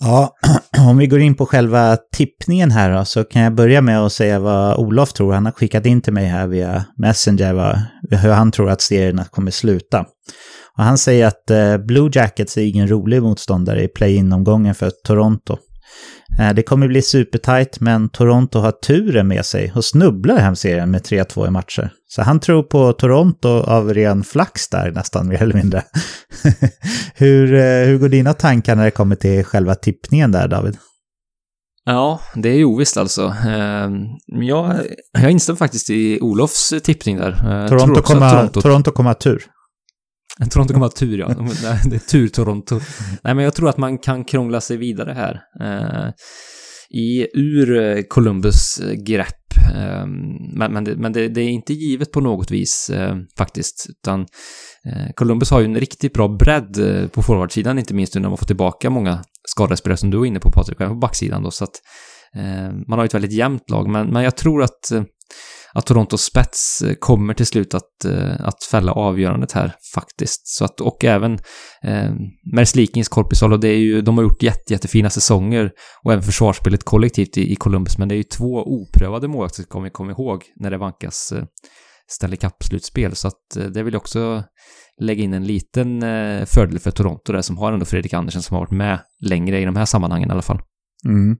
Ja, 0.00 0.34
om 0.88 0.98
vi 0.98 1.06
går 1.06 1.20
in 1.20 1.34
på 1.34 1.46
själva 1.46 1.96
tippningen 2.12 2.70
här 2.70 2.92
då, 2.92 3.04
så 3.04 3.24
kan 3.24 3.42
jag 3.42 3.54
börja 3.54 3.80
med 3.80 4.00
att 4.00 4.12
säga 4.12 4.38
vad 4.38 4.78
Olof 4.78 5.12
tror. 5.12 5.32
Han 5.32 5.44
har 5.44 5.52
skickat 5.52 5.86
in 5.86 6.00
till 6.00 6.12
mig 6.12 6.26
här 6.26 6.46
via 6.46 6.84
Messenger 6.96 7.52
vad, 7.52 7.80
hur 8.10 8.30
han 8.30 8.50
tror 8.50 8.70
att 8.70 8.80
serierna 8.80 9.24
kommer 9.24 9.50
sluta. 9.50 10.04
Och 10.78 10.84
han 10.84 10.98
säger 10.98 11.26
att 11.26 11.50
eh, 11.50 11.76
Blue 11.78 12.10
Jackets 12.12 12.56
är 12.56 12.62
ingen 12.62 12.88
rolig 12.88 13.22
motståndare 13.22 13.84
i 13.84 13.88
play-in-omgången 13.88 14.74
för 14.74 14.90
Toronto. 15.04 15.56
Eh, 16.40 16.54
det 16.54 16.62
kommer 16.62 16.88
bli 16.88 17.02
supertight, 17.02 17.80
men 17.80 18.08
Toronto 18.08 18.58
har 18.58 18.72
turen 18.72 19.28
med 19.28 19.44
sig 19.44 19.72
och 19.74 19.84
snubblar 19.84 20.36
hem 20.36 20.56
serien 20.56 20.90
med 20.90 21.02
3-2 21.02 21.46
i 21.46 21.50
matcher. 21.50 21.90
Så 22.08 22.22
han 22.22 22.40
tror 22.40 22.62
på 22.62 22.92
Toronto 22.92 23.48
av 23.48 23.94
ren 23.94 24.24
flax 24.24 24.68
där 24.68 24.90
nästan, 24.90 25.28
mer 25.28 25.42
eller 25.42 25.54
mindre. 25.54 25.82
hur, 27.14 27.54
eh, 27.54 27.86
hur 27.86 27.98
går 27.98 28.08
dina 28.08 28.34
tankar 28.34 28.76
när 28.76 28.84
det 28.84 28.90
kommer 28.90 29.16
till 29.16 29.44
själva 29.44 29.74
tippningen 29.74 30.32
där, 30.32 30.48
David? 30.48 30.76
Ja, 31.84 32.20
det 32.34 32.48
är 32.48 32.54
ju 32.54 32.64
ovisst 32.64 32.96
alltså. 32.96 33.34
Ehm, 33.46 34.00
jag, 34.26 34.74
jag 35.12 35.30
instämmer 35.30 35.56
faktiskt 35.56 35.90
i 35.90 36.20
Olofs 36.20 36.74
tippning 36.82 37.16
där. 37.16 37.68
Toronto 37.68 38.02
kommer, 38.02 38.30
Toronto... 38.30 38.60
Toronto 38.60 38.90
kommer 38.90 39.10
ha 39.10 39.14
tur. 39.14 39.42
Toronto 40.46 40.72
kommer 40.72 40.86
ha 40.86 40.92
tur, 40.92 41.18
ja. 41.18 41.28
Det 41.90 41.96
är 41.96 42.08
tur 42.10 42.28
Toronto. 42.28 42.80
Nej, 43.22 43.34
men 43.34 43.44
jag 43.44 43.54
tror 43.54 43.68
att 43.68 43.76
man 43.76 43.98
kan 43.98 44.24
krångla 44.24 44.60
sig 44.60 44.76
vidare 44.76 45.12
här. 45.12 45.40
Eh, 45.60 46.12
I, 46.90 47.26
ur 47.34 47.76
eh, 47.76 48.02
Columbus 48.08 48.78
eh, 48.78 48.92
grepp. 48.92 49.34
Eh, 49.74 50.06
men 50.54 50.72
men, 50.72 50.84
det, 50.84 50.96
men 50.96 51.12
det, 51.12 51.28
det, 51.28 51.40
är 51.40 51.48
inte 51.48 51.72
givet 51.72 52.12
på 52.12 52.20
något 52.20 52.50
vis 52.50 52.90
eh, 52.90 53.16
faktiskt. 53.38 53.86
Utan 53.88 54.20
eh, 54.84 55.12
Columbus 55.14 55.50
har 55.50 55.60
ju 55.60 55.64
en 55.64 55.80
riktigt 55.80 56.12
bra 56.12 56.28
bredd 56.28 56.78
eh, 56.78 57.08
på 57.08 57.22
forwardsidan, 57.22 57.78
inte 57.78 57.94
minst 57.94 58.14
nu 58.14 58.20
när 58.20 58.28
man 58.28 58.38
får 58.38 58.46
tillbaka 58.46 58.90
många 58.90 59.24
skadade 59.48 59.76
spelare 59.76 59.96
som 59.96 60.10
du 60.10 60.18
var 60.18 60.26
inne 60.26 60.40
på 60.40 60.50
Patrik, 60.50 60.78
på 60.78 60.94
backsidan 60.94 61.42
då. 61.42 61.50
Så 61.50 61.64
att 61.64 61.74
man 62.86 62.98
har 62.98 63.04
ju 63.04 63.06
ett 63.06 63.14
väldigt 63.14 63.32
jämnt 63.32 63.70
lag, 63.70 63.88
men, 63.88 64.06
men 64.06 64.22
jag 64.22 64.36
tror 64.36 64.62
att 64.62 64.92
att 65.74 65.86
Torontos 65.86 66.22
spets 66.22 66.82
eh, 66.82 66.94
kommer 66.94 67.34
till 67.34 67.46
slut 67.46 67.74
att, 67.74 68.04
eh, 68.04 68.40
att 68.40 68.64
fälla 68.70 68.92
avgörandet 68.92 69.52
här 69.52 69.74
faktiskt. 69.94 70.48
Så 70.48 70.64
att, 70.64 70.80
och 70.80 71.04
även 71.04 71.32
eh, 71.82 72.12
Merslikins 72.52 73.08
Korpisalo, 73.08 73.56
det 73.56 73.68
är 73.68 73.78
ju, 73.78 74.00
de 74.00 74.18
har 74.18 74.24
gjort 74.24 74.42
jätte, 74.42 74.72
jättefina 74.72 75.10
säsonger 75.10 75.70
och 76.04 76.12
även 76.12 76.22
försvarsspelet 76.22 76.84
kollektivt 76.84 77.38
i, 77.38 77.52
i 77.52 77.56
Columbus, 77.56 77.98
men 77.98 78.08
det 78.08 78.14
är 78.14 78.16
ju 78.16 78.22
två 78.22 78.62
oprövade 78.66 79.28
målvakter 79.28 79.64
som 79.72 79.82
vi 79.82 79.90
kommer 79.90 80.12
ihåg 80.12 80.42
när 80.56 80.70
det 80.70 80.78
vankas 80.78 81.32
eh, 81.32 81.44
Stanley 82.08 82.36
Cup-slutspel. 82.36 83.14
Så 83.14 83.28
att 83.28 83.56
eh, 83.56 83.64
det 83.64 83.82
vill 83.82 83.94
jag 83.94 84.00
också 84.00 84.44
lägga 85.00 85.24
in 85.24 85.34
en 85.34 85.44
liten 85.44 86.02
eh, 86.02 86.44
fördel 86.44 86.78
för 86.78 86.90
Toronto 86.90 87.32
där 87.32 87.42
som 87.42 87.58
har 87.58 87.72
ändå 87.72 87.84
Fredrik 87.84 88.12
Andersen 88.12 88.42
som 88.42 88.54
har 88.54 88.60
varit 88.60 88.78
med 88.78 89.00
längre 89.20 89.60
i 89.60 89.64
de 89.64 89.76
här 89.76 89.84
sammanhangen 89.84 90.28
i 90.28 90.32
alla 90.32 90.42
fall. 90.42 90.60
Mm. 91.04 91.36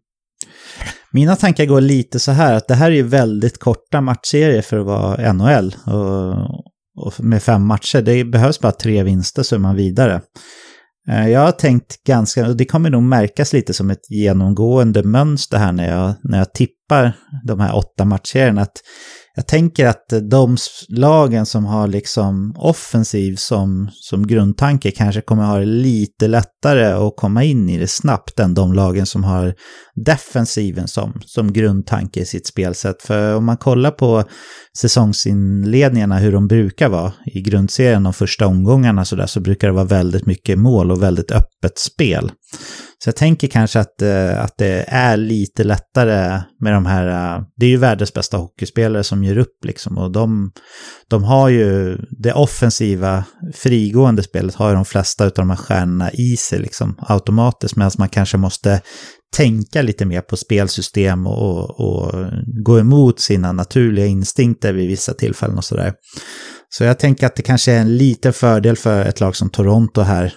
Mina 1.12 1.36
tankar 1.36 1.64
går 1.64 1.80
lite 1.80 2.18
så 2.18 2.32
här 2.32 2.54
att 2.54 2.68
det 2.68 2.74
här 2.74 2.90
är 2.90 2.94
ju 2.94 3.02
väldigt 3.02 3.58
korta 3.58 4.00
matchserier 4.00 4.62
för 4.62 4.78
att 4.78 4.86
vara 4.86 5.32
NHL. 5.32 5.74
Och, 5.86 6.34
och 7.06 7.24
med 7.24 7.42
fem 7.42 7.66
matcher, 7.66 8.02
det 8.02 8.24
behövs 8.24 8.60
bara 8.60 8.72
tre 8.72 9.02
vinster 9.02 9.42
så 9.42 9.54
är 9.54 9.58
man 9.58 9.76
vidare. 9.76 10.20
Eh, 11.08 11.28
jag 11.28 11.40
har 11.40 11.52
tänkt 11.52 12.04
ganska, 12.04 12.48
och 12.48 12.56
det 12.56 12.64
kommer 12.64 12.90
nog 12.90 13.02
märkas 13.02 13.52
lite 13.52 13.74
som 13.74 13.90
ett 13.90 14.10
genomgående 14.10 15.02
mönster 15.02 15.58
här 15.58 15.72
när 15.72 15.90
jag, 15.90 16.14
när 16.22 16.38
jag 16.38 16.54
tippar 16.54 17.12
de 17.46 17.60
här 17.60 17.76
åtta 17.76 18.04
matchserierna, 18.04 18.62
att 18.62 18.76
jag 19.38 19.46
tänker 19.46 19.86
att 19.86 20.04
de 20.30 20.56
lagen 20.88 21.46
som 21.46 21.64
har 21.64 21.86
liksom 21.86 22.54
offensiv 22.56 23.36
som, 23.36 23.88
som 23.92 24.26
grundtanke 24.26 24.90
kanske 24.90 25.20
kommer 25.20 25.42
ha 25.42 25.58
det 25.58 25.64
lite 25.64 26.28
lättare 26.28 26.84
att 26.84 27.16
komma 27.16 27.44
in 27.44 27.68
i 27.68 27.78
det 27.78 27.86
snabbt 27.86 28.40
än 28.40 28.54
de 28.54 28.72
lagen 28.72 29.06
som 29.06 29.24
har 29.24 29.54
defensiven 30.04 30.88
som, 30.88 31.20
som 31.26 31.52
grundtanke 31.52 32.20
i 32.20 32.24
sitt 32.24 32.46
spelsätt. 32.46 33.02
För 33.02 33.34
om 33.34 33.44
man 33.44 33.56
kollar 33.56 33.90
på 33.90 34.24
säsongsinledningarna, 34.78 36.18
hur 36.18 36.32
de 36.32 36.48
brukar 36.48 36.88
vara 36.88 37.12
i 37.26 37.40
grundserien 37.40 38.02
de 38.02 38.12
första 38.12 38.46
omgångarna 38.46 39.04
så, 39.04 39.16
där, 39.16 39.26
så 39.26 39.40
brukar 39.40 39.68
det 39.68 39.74
vara 39.74 39.84
väldigt 39.84 40.26
mycket 40.26 40.58
mål 40.58 40.90
och 40.90 41.02
väldigt 41.02 41.30
öppet 41.30 41.78
spel. 41.78 42.30
Så 43.04 43.08
jag 43.08 43.16
tänker 43.16 43.48
kanske 43.48 43.80
att, 43.80 44.02
eh, 44.02 44.42
att 44.42 44.54
det 44.58 44.84
är 44.88 45.16
lite 45.16 45.64
lättare 45.64 46.42
med 46.60 46.72
de 46.72 46.86
här, 46.86 47.36
eh, 47.36 47.42
det 47.56 47.66
är 47.66 47.70
ju 47.70 47.76
världens 47.76 48.14
bästa 48.14 48.36
hockeyspelare 48.36 49.04
som 49.04 49.24
ger 49.24 49.38
upp 49.38 49.64
liksom 49.64 49.98
och 49.98 50.12
de, 50.12 50.50
de 51.08 51.24
har 51.24 51.48
ju 51.48 51.98
det 52.22 52.32
offensiva 52.32 53.24
frigående 53.54 54.22
spelet 54.22 54.54
har 54.54 54.68
ju 54.68 54.74
de 54.74 54.84
flesta 54.84 55.24
av 55.24 55.32
de 55.34 55.50
här 55.50 55.56
stjärnorna 55.56 56.12
i 56.12 56.36
sig 56.36 56.58
liksom 56.58 56.98
automatiskt 56.98 57.76
medan 57.76 57.90
man 57.98 58.08
kanske 58.08 58.36
måste 58.36 58.80
tänka 59.36 59.82
lite 59.82 60.04
mer 60.04 60.20
på 60.20 60.36
spelsystem 60.36 61.26
och, 61.26 61.80
och, 61.80 62.12
gå 62.64 62.78
emot 62.78 63.20
sina 63.20 63.52
naturliga 63.52 64.06
instinkter 64.06 64.72
vid 64.72 64.88
vissa 64.88 65.14
tillfällen 65.14 65.58
och 65.58 65.64
sådär. 65.64 65.92
Så 66.70 66.84
jag 66.84 66.98
tänker 66.98 67.26
att 67.26 67.36
det 67.36 67.42
kanske 67.42 67.72
är 67.72 67.80
en 67.80 67.96
liten 67.96 68.32
fördel 68.32 68.76
för 68.76 69.04
ett 69.04 69.20
lag 69.20 69.36
som 69.36 69.50
Toronto 69.50 70.00
här, 70.00 70.34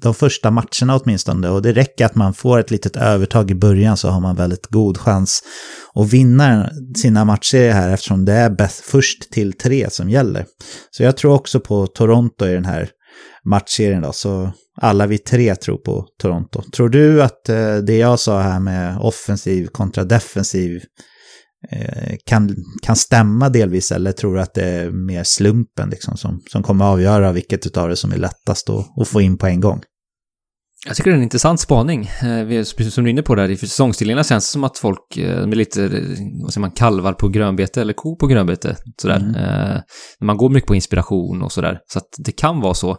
de 0.00 0.14
första 0.14 0.50
matcherna 0.50 0.96
åtminstone. 0.96 1.48
Och 1.48 1.62
det 1.62 1.72
räcker 1.72 2.06
att 2.06 2.14
man 2.14 2.34
får 2.34 2.58
ett 2.58 2.70
litet 2.70 2.96
övertag 2.96 3.50
i 3.50 3.54
början 3.54 3.96
så 3.96 4.08
har 4.08 4.20
man 4.20 4.36
väldigt 4.36 4.66
god 4.66 4.98
chans 4.98 5.42
att 5.94 6.12
vinna 6.12 6.70
sina 6.96 7.24
matcher 7.24 7.70
här 7.70 7.90
eftersom 7.90 8.24
det 8.24 8.32
är 8.32 8.50
bäst, 8.50 8.84
först 8.84 9.32
till 9.32 9.52
tre 9.52 9.90
som 9.90 10.10
gäller. 10.10 10.46
Så 10.90 11.02
jag 11.02 11.16
tror 11.16 11.34
också 11.34 11.60
på 11.60 11.86
Toronto 11.86 12.46
i 12.46 12.52
den 12.52 12.64
här 12.64 12.88
matchserien 13.44 14.02
då, 14.02 14.12
så 14.12 14.52
alla 14.80 15.06
vi 15.06 15.18
tre 15.18 15.54
tror 15.54 15.76
på 15.76 16.06
Toronto. 16.22 16.62
Tror 16.62 16.88
du 16.88 17.22
att 17.22 17.48
eh, 17.48 17.76
det 17.76 17.96
jag 17.96 18.18
sa 18.18 18.40
här 18.40 18.60
med 18.60 18.98
offensiv 18.98 19.66
kontra 19.66 20.04
defensiv 20.04 20.80
kan, 22.26 22.56
kan 22.82 22.96
stämma 22.96 23.48
delvis 23.48 23.92
eller 23.92 24.12
tror 24.12 24.38
att 24.38 24.54
det 24.54 24.64
är 24.64 24.90
mer 24.90 25.24
slumpen 25.24 25.90
liksom 25.90 26.16
som, 26.16 26.40
som 26.50 26.62
kommer 26.62 26.84
avgöra 26.84 27.32
vilket 27.32 27.76
av 27.76 27.88
det 27.88 27.96
som 27.96 28.12
är 28.12 28.16
lättast 28.16 28.70
att, 28.70 29.00
att 29.00 29.08
få 29.08 29.20
in 29.20 29.38
på 29.38 29.46
en 29.46 29.60
gång? 29.60 29.82
Jag 30.86 30.96
tycker 30.96 31.10
det 31.10 31.14
är 31.14 31.18
en 31.18 31.22
intressant 31.22 31.60
spaning. 31.60 32.02
Eh, 32.22 32.46
precis 32.46 32.94
som 32.94 33.04
du 33.04 33.10
är 33.10 33.12
inne 33.12 33.22
på 33.22 33.34
där, 33.34 33.50
i 33.50 33.56
säsongstiderna 33.56 34.24
känns 34.24 34.48
det 34.48 34.52
som 34.52 34.64
att 34.64 34.78
folk 34.78 35.16
eh, 35.16 35.46
med 35.46 35.58
lite, 35.58 35.80
vad 36.42 36.52
säger 36.52 36.60
man, 36.60 36.70
kalvar 36.70 37.12
på 37.12 37.28
grönbete 37.28 37.80
eller 37.80 37.92
ko 37.92 38.16
på 38.16 38.26
grönbete. 38.26 38.76
Sådär. 39.02 39.16
Mm. 39.16 39.80
Man 40.20 40.36
går 40.36 40.50
mycket 40.50 40.68
på 40.68 40.74
inspiration 40.74 41.42
och 41.42 41.52
sådär. 41.52 41.78
Så 41.92 41.98
att 41.98 42.08
det 42.18 42.32
kan 42.32 42.60
vara 42.60 42.74
så. 42.74 42.96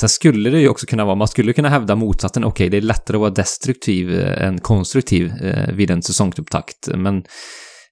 Sen 0.00 0.08
skulle 0.08 0.50
det 0.50 0.60
ju 0.60 0.68
också 0.68 0.86
kunna 0.86 1.04
vara, 1.04 1.14
man 1.14 1.28
skulle 1.28 1.52
kunna 1.52 1.68
hävda 1.68 1.96
motsatsen, 1.96 2.44
okej, 2.44 2.50
okay, 2.52 2.68
det 2.68 2.76
är 2.76 2.86
lättare 2.86 3.16
att 3.16 3.20
vara 3.20 3.30
destruktiv 3.30 4.20
än 4.20 4.58
konstruktiv 4.58 5.32
vid 5.72 5.90
en 5.90 6.02
säsongsupptakt. 6.02 6.88
Men 6.94 7.16
eh, 7.16 7.22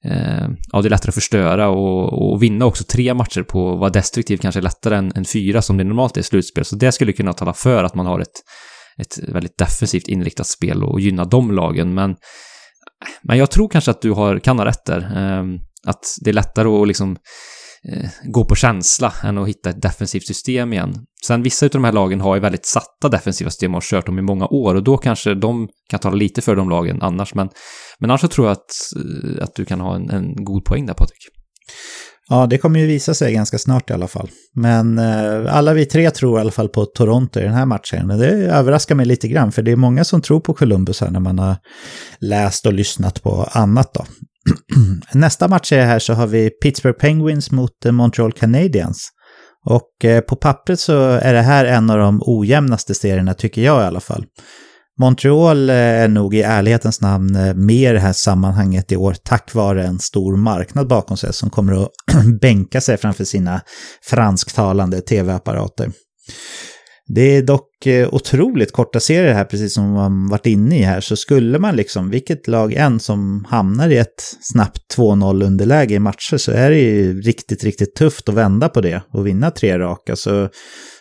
Eh, 0.04 0.48
ja, 0.72 0.82
det 0.82 0.88
är 0.88 0.90
lättare 0.90 1.08
att 1.08 1.14
förstöra 1.14 1.68
och, 1.68 2.32
och 2.32 2.42
vinna 2.42 2.64
också 2.64 2.84
tre 2.84 3.14
matcher 3.14 3.42
på 3.42 3.72
att 3.72 3.78
vara 3.78 3.90
destruktiv 3.90 4.36
kanske 4.36 4.60
är 4.60 4.62
lättare 4.62 4.96
än, 4.96 5.12
än 5.16 5.24
fyra 5.24 5.62
som 5.62 5.76
det 5.76 5.84
normalt 5.84 6.16
är 6.16 6.20
i 6.20 6.24
slutspel. 6.24 6.64
Så 6.64 6.76
det 6.76 6.92
skulle 6.92 7.12
kunna 7.12 7.32
tala 7.32 7.52
för 7.52 7.84
att 7.84 7.94
man 7.94 8.06
har 8.06 8.20
ett, 8.20 8.42
ett 8.98 9.18
väldigt 9.28 9.58
defensivt 9.58 10.08
inriktat 10.08 10.46
spel 10.46 10.84
och 10.84 11.00
gynna 11.00 11.24
de 11.24 11.52
lagen. 11.52 11.94
Men, 11.94 12.16
men 13.22 13.38
jag 13.38 13.50
tror 13.50 13.68
kanske 13.68 13.90
att 13.90 14.02
du 14.02 14.10
har, 14.10 14.38
kan 14.38 14.58
ha 14.58 14.66
rätt 14.66 14.84
där. 14.86 14.98
Eh, 14.98 15.44
att 15.86 16.04
det 16.24 16.30
är 16.30 16.34
lättare 16.34 16.68
att 16.68 16.88
liksom 16.88 17.16
eh, 17.92 18.10
gå 18.24 18.44
på 18.44 18.54
känsla 18.54 19.12
än 19.22 19.38
att 19.38 19.48
hitta 19.48 19.70
ett 19.70 19.82
defensivt 19.82 20.26
system 20.26 20.72
igen. 20.72 20.94
Sen 21.26 21.42
vissa 21.42 21.66
av 21.66 21.70
de 21.70 21.84
här 21.84 21.92
lagen 21.92 22.20
har 22.20 22.34
ju 22.34 22.40
väldigt 22.40 22.66
satta 22.66 23.08
defensiva 23.08 23.50
system 23.50 23.70
och 23.70 23.76
har 23.76 23.80
kört 23.80 24.06
dem 24.06 24.18
i 24.18 24.22
många 24.22 24.46
år 24.46 24.74
och 24.74 24.84
då 24.84 24.96
kanske 24.96 25.34
de 25.34 25.68
kan 25.90 26.00
tala 26.00 26.16
lite 26.16 26.42
för 26.42 26.56
de 26.56 26.70
lagen 26.70 27.02
annars. 27.02 27.34
Men, 27.34 27.48
men 27.98 28.10
annars 28.10 28.20
så 28.20 28.28
tror 28.28 28.46
jag 28.46 28.52
att, 28.52 28.70
eh, 28.96 29.44
att 29.44 29.54
du 29.54 29.64
kan 29.64 29.80
ha 29.80 29.96
en, 29.96 30.10
en 30.10 30.44
god 30.44 30.64
poäng 30.64 30.86
där 30.86 30.94
Patrik. 30.94 31.28
Ja, 32.28 32.46
det 32.46 32.58
kommer 32.58 32.80
ju 32.80 32.86
visa 32.86 33.14
sig 33.14 33.34
ganska 33.34 33.58
snart 33.58 33.90
i 33.90 33.92
alla 33.92 34.08
fall. 34.08 34.28
Men 34.54 34.98
eh, 34.98 35.56
alla 35.56 35.74
vi 35.74 35.86
tre 35.86 36.10
tror 36.10 36.38
i 36.38 36.40
alla 36.40 36.50
fall 36.50 36.68
på 36.68 36.84
Toronto 36.84 37.40
i 37.40 37.42
den 37.42 37.54
här 37.54 37.66
matchen. 37.66 38.08
Det 38.08 38.28
överraskar 38.30 38.94
mig 38.94 39.06
lite 39.06 39.28
grann, 39.28 39.52
för 39.52 39.62
det 39.62 39.72
är 39.72 39.76
många 39.76 40.04
som 40.04 40.20
tror 40.22 40.40
på 40.40 40.54
Columbus 40.54 41.00
här 41.00 41.10
när 41.10 41.20
man 41.20 41.38
har 41.38 41.56
läst 42.20 42.66
och 42.66 42.72
lyssnat 42.72 43.22
på 43.22 43.48
annat 43.52 43.94
då. 43.94 44.04
Nästa 45.12 45.48
match 45.48 45.72
är 45.72 45.84
här 45.84 45.98
så 45.98 46.12
har 46.12 46.26
vi 46.26 46.50
Pittsburgh 46.50 46.98
Penguins 46.98 47.50
mot 47.50 47.84
eh, 47.84 47.92
Montreal 47.92 48.32
Canadiens. 48.32 49.08
Och 49.66 50.04
eh, 50.04 50.20
på 50.20 50.36
pappret 50.36 50.80
så 50.80 51.08
är 51.08 51.34
det 51.34 51.40
här 51.40 51.64
en 51.64 51.90
av 51.90 51.98
de 51.98 52.22
ojämnaste 52.26 52.94
serierna 52.94 53.34
tycker 53.34 53.62
jag 53.62 53.82
i 53.82 53.84
alla 53.84 54.00
fall. 54.00 54.24
Montreal 55.00 55.70
eh, 55.70 55.76
är 55.76 56.08
nog 56.08 56.34
i 56.34 56.42
ärlighetens 56.42 57.00
namn 57.00 57.32
med 57.66 57.90
i 57.90 57.92
det 57.92 58.00
här 58.00 58.12
sammanhanget 58.12 58.92
i 58.92 58.96
år 58.96 59.16
tack 59.24 59.54
vare 59.54 59.86
en 59.86 59.98
stor 59.98 60.36
marknad 60.36 60.88
bakom 60.88 61.16
sig 61.16 61.32
som 61.32 61.50
kommer 61.50 61.82
att 61.82 61.90
bänka 62.40 62.80
sig 62.80 62.96
framför 62.96 63.24
sina 63.24 63.60
fransktalande 64.02 65.00
tv-apparater. 65.00 65.92
Det 67.06 67.36
är 67.36 67.42
dock 67.42 67.86
eh, 67.86 68.14
otroligt 68.14 68.72
korta 68.72 69.00
serier 69.00 69.34
här, 69.34 69.44
precis 69.44 69.74
som 69.74 69.90
man 69.90 70.28
varit 70.28 70.46
inne 70.46 70.78
i 70.78 70.82
här. 70.82 71.00
Så 71.00 71.16
skulle 71.16 71.58
man 71.58 71.76
liksom, 71.76 72.10
vilket 72.10 72.48
lag 72.48 72.72
än 72.72 73.00
som 73.00 73.44
hamnar 73.48 73.88
i 73.88 73.96
ett 73.96 74.22
snabbt 74.40 74.96
2-0 74.96 75.44
underläge 75.44 75.94
i 75.94 75.98
matcher 75.98 76.36
så 76.36 76.52
är 76.52 76.70
det 76.70 76.78
ju 76.78 77.20
riktigt, 77.20 77.64
riktigt 77.64 77.94
tufft 77.94 78.28
att 78.28 78.34
vända 78.34 78.68
på 78.68 78.80
det 78.80 79.02
och 79.12 79.26
vinna 79.26 79.50
tre 79.50 79.78
raka. 79.78 80.16
Så 80.16 80.48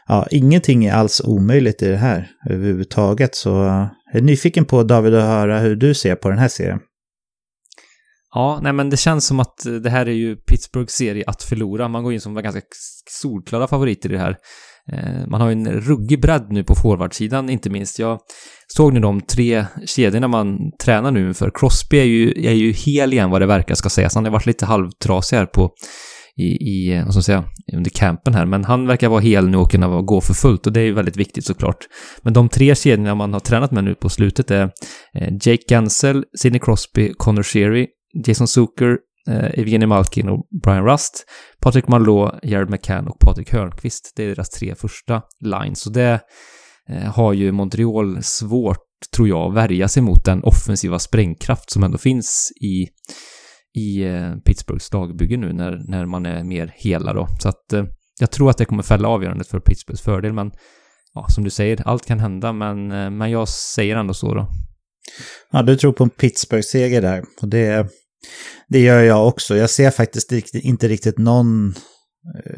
ja, 0.08 0.28
ingenting 0.32 0.86
är 0.86 0.94
alls 0.94 1.22
omöjligt 1.26 1.82
i 1.82 1.90
det 1.90 1.98
här 1.98 2.28
överhuvudtaget. 2.50 3.36
Så 3.36 3.50
jag 3.50 3.90
är 4.14 4.22
nyfiken 4.22 4.66
på 4.66 4.84
David 4.84 5.16
att 5.16 5.24
höra 5.24 5.60
hur 5.60 5.76
du 5.76 5.94
ser 5.94 6.16
på 6.16 6.30
den 6.30 6.40
här 6.40 6.48
serien. 6.48 6.80
Ja, 8.36 8.60
nej 8.64 8.74
men 8.74 8.90
det 8.90 8.98
känns 8.98 9.26
som 9.28 9.40
att 9.40 9.56
det 9.84 9.90
här 9.90 10.06
är 10.06 10.12
ju 10.12 10.36
Pittsburghs 10.36 10.94
serie 10.94 11.24
att 11.28 11.44
förlora. 11.44 11.88
Man 11.88 12.04
går 12.04 12.14
in 12.14 12.22
som 12.22 12.36
ganska 12.36 12.62
solklara 13.10 13.68
favoriter 13.68 14.10
i 14.10 14.14
det 14.14 14.20
här. 14.20 14.38
Eh, 14.92 15.28
man 15.28 15.42
har 15.42 15.50
ju 15.50 15.54
en 15.54 15.72
ruggig 15.72 16.22
bredd 16.22 16.48
nu 16.50 16.64
på 16.64 16.76
forwardsidan 16.76 17.50
inte 17.50 17.70
minst. 17.70 18.00
Jag 18.00 18.20
såg 18.68 18.94
nu 18.94 19.00
de 19.00 19.22
tre 19.22 19.66
kedjorna 19.86 20.28
man 20.28 20.58
tränar 20.84 21.12
nu 21.12 21.34
för. 21.34 21.52
Crosby 21.54 21.98
är 21.98 22.04
ju, 22.04 22.48
är 22.48 22.54
ju 22.54 22.72
hel 22.72 23.14
igen 23.14 23.30
vad 23.30 23.42
det 23.42 23.46
verkar 23.46 23.76
ska 23.76 23.90
sägas. 23.90 24.16
Han 24.16 24.26
har 24.26 24.32
varit 24.32 24.46
lite 24.46 24.66
halvtrasig 24.66 25.38
här 25.38 25.46
på 25.46 25.72
i, 26.36 26.44
i 26.44 27.02
vad 27.06 27.14
ska 27.14 27.18
man 27.18 27.24
säga, 27.24 27.44
under 27.74 27.90
campen 27.90 28.34
här. 28.34 28.46
Men 28.46 28.64
han 28.66 28.88
verkar 28.88 29.10
vara 29.10 29.20
hel 29.20 29.48
nu 29.48 29.58
och 29.58 29.72
kunna 29.72 30.02
gå 30.02 30.22
för 30.22 30.34
fullt 30.34 30.68
och 30.68 30.74
det 30.74 30.80
är 30.80 30.86
ju 30.86 30.94
väldigt 30.94 31.18
viktigt 31.18 31.46
såklart. 31.46 31.78
Men 32.22 32.34
de 32.34 32.50
tre 32.50 32.76
kedjorna 32.76 33.16
man 33.16 33.34
har 33.34 33.40
tränat 33.40 33.72
med 33.72 33.84
nu 33.84 33.96
på 33.96 34.10
slutet 34.10 34.52
är 34.52 34.64
eh, 35.16 35.34
Jake 35.42 35.64
Gansel, 35.70 36.24
Sidney 36.38 36.60
Crosby, 36.60 37.14
Connor 37.18 37.44
Sherry, 37.44 37.88
Jason 38.28 38.48
Zucker, 38.48 38.98
eh, 39.28 39.60
Evgeni 39.60 39.86
Malkin 39.86 40.30
och 40.30 40.48
Brian 40.64 40.86
Rust, 40.86 41.26
Patrick 41.60 41.88
Marleau, 41.88 42.32
Jared 42.44 42.70
McCann 42.70 43.08
och 43.08 43.20
Patrik 43.20 43.54
Hörnqvist. 43.54 44.14
Det 44.16 44.24
är 44.24 44.28
deras 44.28 44.50
tre 44.50 44.76
första 44.76 45.22
lines. 45.40 45.80
Så 45.80 45.90
det 45.90 46.20
eh, 46.90 47.14
har 47.14 47.34
ju 47.34 47.52
Montreal 47.52 48.24
svårt, 48.24 48.88
tror 49.16 49.28
jag, 49.28 49.50
att 49.50 49.54
värja 49.54 49.88
sig 49.88 50.04
mot 50.04 50.26
den 50.26 50.44
offensiva 50.44 51.00
sprängkraft 51.00 51.72
som 51.72 51.84
ändå 51.84 51.98
finns 51.98 52.52
i, 52.62 52.88
i 53.82 54.04
eh, 54.04 54.36
Pittsburghs 54.46 54.94
lagbygge 54.94 55.38
nu 55.38 55.54
när, 55.54 55.82
när 55.88 56.06
man 56.06 56.26
är 56.26 56.44
mer 56.44 56.74
hela 56.76 57.14
då. 57.14 57.28
Så 57.40 57.50
att 57.50 57.74
eh, 57.74 57.86
jag 58.20 58.32
tror 58.32 58.50
att 58.50 58.58
det 58.58 58.66
kommer 58.66 58.84
fälla 58.84 59.08
avgörandet 59.08 59.48
för 59.48 59.60
Pittsburghs 59.60 60.02
fördel, 60.02 60.34
men 60.34 60.52
ja, 61.14 61.26
som 61.30 61.44
du 61.44 61.50
säger, 61.50 61.88
allt 61.88 62.06
kan 62.06 62.20
hända, 62.20 62.54
men, 62.54 62.92
eh, 62.92 63.10
men 63.10 63.32
jag 63.32 63.48
säger 63.48 63.96
ändå 63.96 64.14
så 64.14 64.34
då. 64.34 64.48
Ja, 65.52 65.62
du 65.62 65.76
tror 65.76 65.94
på 65.94 66.04
en 66.04 66.10
Pittsburgh-seger 66.10 67.02
där. 67.02 67.24
Och 67.42 67.48
det, 67.48 67.88
det 68.68 68.80
gör 68.80 69.02
jag 69.02 69.28
också. 69.28 69.56
Jag 69.56 69.70
ser 69.70 69.92
faktiskt 69.92 70.32
inte 70.54 70.88
riktigt 70.88 71.18
någon, 71.18 71.68
eh, 72.46 72.54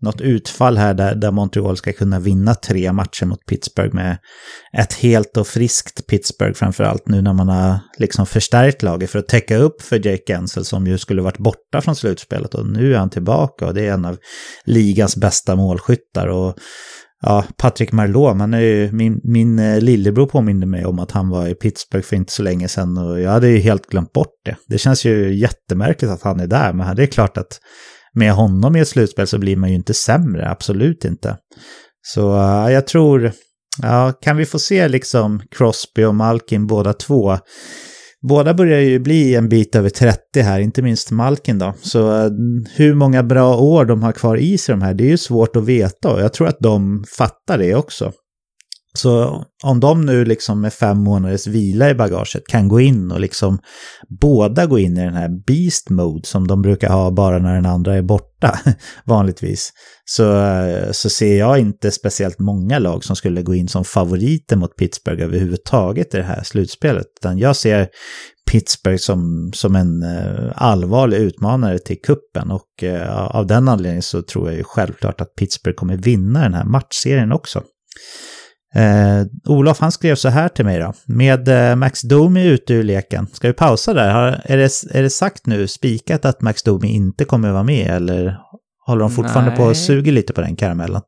något 0.00 0.20
utfall 0.20 0.76
här 0.76 0.94
där, 0.94 1.14
där 1.14 1.30
Montreal 1.30 1.76
ska 1.76 1.92
kunna 1.92 2.20
vinna 2.20 2.54
tre 2.54 2.92
matcher 2.92 3.26
mot 3.26 3.46
Pittsburgh 3.46 3.94
med 3.94 4.18
ett 4.72 4.92
helt 4.92 5.36
och 5.36 5.46
friskt 5.46 6.06
Pittsburgh 6.06 6.54
framför 6.54 6.84
allt 6.84 7.08
nu 7.08 7.22
när 7.22 7.32
man 7.32 7.48
har 7.48 7.78
liksom 7.98 8.26
förstärkt 8.26 8.82
laget 8.82 9.10
för 9.10 9.18
att 9.18 9.28
täcka 9.28 9.56
upp 9.56 9.82
för 9.82 10.06
Jake 10.06 10.32
Gensel 10.32 10.64
som 10.64 10.86
ju 10.86 10.98
skulle 10.98 11.22
varit 11.22 11.38
borta 11.38 11.80
från 11.80 11.96
slutspelet 11.96 12.54
och 12.54 12.66
nu 12.66 12.94
är 12.94 12.98
han 12.98 13.10
tillbaka 13.10 13.66
och 13.66 13.74
det 13.74 13.86
är 13.86 13.92
en 13.92 14.04
av 14.04 14.16
ligans 14.64 15.16
bästa 15.16 15.56
målskyttar 15.56 16.26
och 16.26 16.58
Ja, 17.20 17.44
Patrick 17.56 17.92
Marleau, 17.92 18.34
han 18.34 18.54
är 18.54 18.60
ju, 18.60 18.92
min, 18.92 19.20
min 19.24 19.58
eh, 19.58 19.80
lillebror 19.80 20.26
påminde 20.26 20.66
mig 20.66 20.84
om 20.84 20.98
att 20.98 21.10
han 21.10 21.28
var 21.28 21.48
i 21.48 21.54
Pittsburgh 21.54 22.06
för 22.06 22.16
inte 22.16 22.32
så 22.32 22.42
länge 22.42 22.68
sedan 22.68 22.98
och 22.98 23.20
jag 23.20 23.30
hade 23.30 23.48
ju 23.48 23.58
helt 23.58 23.86
glömt 23.86 24.12
bort 24.12 24.34
det. 24.44 24.56
Det 24.68 24.78
känns 24.78 25.04
ju 25.04 25.34
jättemärkligt 25.34 26.12
att 26.12 26.22
han 26.22 26.40
är 26.40 26.46
där, 26.46 26.72
men 26.72 26.96
det 26.96 27.02
är 27.02 27.06
klart 27.06 27.36
att 27.36 27.60
med 28.14 28.32
honom 28.32 28.76
i 28.76 28.80
ett 28.80 28.88
slutspel 28.88 29.26
så 29.26 29.38
blir 29.38 29.56
man 29.56 29.70
ju 29.70 29.74
inte 29.74 29.94
sämre, 29.94 30.50
absolut 30.50 31.04
inte. 31.04 31.36
Så 32.02 32.32
uh, 32.32 32.72
jag 32.72 32.86
tror, 32.86 33.32
ja, 33.82 34.12
kan 34.20 34.36
vi 34.36 34.46
få 34.46 34.58
se 34.58 34.88
liksom 34.88 35.42
Crosby 35.50 36.04
och 36.04 36.14
Malkin 36.14 36.66
båda 36.66 36.92
två 36.92 37.38
Båda 38.22 38.54
börjar 38.54 38.80
ju 38.80 38.98
bli 38.98 39.34
en 39.34 39.48
bit 39.48 39.76
över 39.76 39.88
30 39.90 40.40
här, 40.40 40.60
inte 40.60 40.82
minst 40.82 41.10
Malkin 41.10 41.58
då. 41.58 41.74
Så 41.80 42.24
eh, 42.24 42.30
hur 42.76 42.94
många 42.94 43.22
bra 43.22 43.56
år 43.56 43.84
de 43.84 44.02
har 44.02 44.12
kvar 44.12 44.36
i 44.36 44.58
sig 44.58 44.72
de 44.72 44.82
här, 44.82 44.94
det 44.94 45.04
är 45.04 45.08
ju 45.10 45.18
svårt 45.18 45.56
att 45.56 45.64
veta 45.64 46.12
och 46.12 46.20
jag 46.20 46.32
tror 46.32 46.48
att 46.48 46.60
de 46.60 47.04
fattar 47.18 47.58
det 47.58 47.74
också. 47.74 48.12
Så 48.94 49.44
om 49.64 49.80
de 49.80 50.06
nu 50.06 50.24
liksom 50.24 50.60
med 50.60 50.72
fem 50.72 50.98
månaders 50.98 51.46
vila 51.46 51.90
i 51.90 51.94
bagaget 51.94 52.46
kan 52.46 52.68
gå 52.68 52.80
in 52.80 53.12
och 53.12 53.20
liksom 53.20 53.58
båda 54.20 54.66
gå 54.66 54.78
in 54.78 54.96
i 54.96 55.04
den 55.04 55.14
här 55.14 55.28
beast 55.46 55.90
mode 55.90 56.26
som 56.26 56.46
de 56.46 56.62
brukar 56.62 56.88
ha 56.88 57.10
bara 57.10 57.38
när 57.38 57.54
den 57.54 57.66
andra 57.66 57.94
är 57.94 58.02
borta 58.02 58.58
vanligtvis. 59.04 59.70
Så, 60.04 60.42
så 60.92 61.10
ser 61.10 61.38
jag 61.38 61.58
inte 61.58 61.90
speciellt 61.90 62.38
många 62.38 62.78
lag 62.78 63.04
som 63.04 63.16
skulle 63.16 63.42
gå 63.42 63.54
in 63.54 63.68
som 63.68 63.84
favoriter 63.84 64.56
mot 64.56 64.76
Pittsburgh 64.76 65.22
överhuvudtaget 65.22 66.14
i 66.14 66.16
det 66.16 66.22
här 66.22 66.42
slutspelet. 66.42 67.06
Utan 67.20 67.38
jag 67.38 67.56
ser 67.56 67.88
Pittsburgh 68.50 68.98
som, 68.98 69.50
som 69.54 69.76
en 69.76 70.02
eh, 70.02 70.52
allvarlig 70.54 71.16
utmanare 71.16 71.78
till 71.78 72.00
kuppen 72.00 72.50
och 72.50 72.82
eh, 72.82 73.36
av 73.36 73.46
den 73.46 73.68
anledningen 73.68 74.02
så 74.02 74.22
tror 74.22 74.48
jag 74.48 74.56
ju 74.56 74.64
självklart 74.64 75.20
att 75.20 75.34
Pittsburgh 75.34 75.76
kommer 75.76 75.96
vinna 75.96 76.42
den 76.42 76.54
här 76.54 76.64
matchserien 76.64 77.32
också. 77.32 77.62
Eh, 78.74 79.52
Olof 79.52 79.80
han 79.80 79.92
skrev 79.92 80.14
så 80.14 80.28
här 80.28 80.48
till 80.48 80.64
mig 80.64 80.78
då. 80.78 80.92
Med 81.06 81.70
eh, 81.70 81.76
Max 81.76 82.02
Domi 82.02 82.46
ute 82.46 82.74
ur 82.74 82.82
leken, 82.82 83.26
ska 83.26 83.48
vi 83.48 83.54
pausa 83.54 83.94
där? 83.94 84.10
Har, 84.10 84.40
är, 84.44 84.56
det, 84.56 84.98
är 84.98 85.02
det 85.02 85.10
sagt 85.10 85.46
nu, 85.46 85.66
spikat 85.66 86.24
att 86.24 86.40
Max 86.40 86.62
Domi 86.62 86.88
inte 86.88 87.24
kommer 87.24 87.50
vara 87.50 87.62
med 87.62 87.90
eller 87.90 88.38
håller 88.86 89.00
de 89.00 89.10
fortfarande 89.10 89.50
Nej. 89.50 89.58
på 89.58 89.64
och 89.64 89.76
suger 89.76 90.12
lite 90.12 90.32
på 90.32 90.40
den 90.40 90.56
karamellen? 90.56 91.00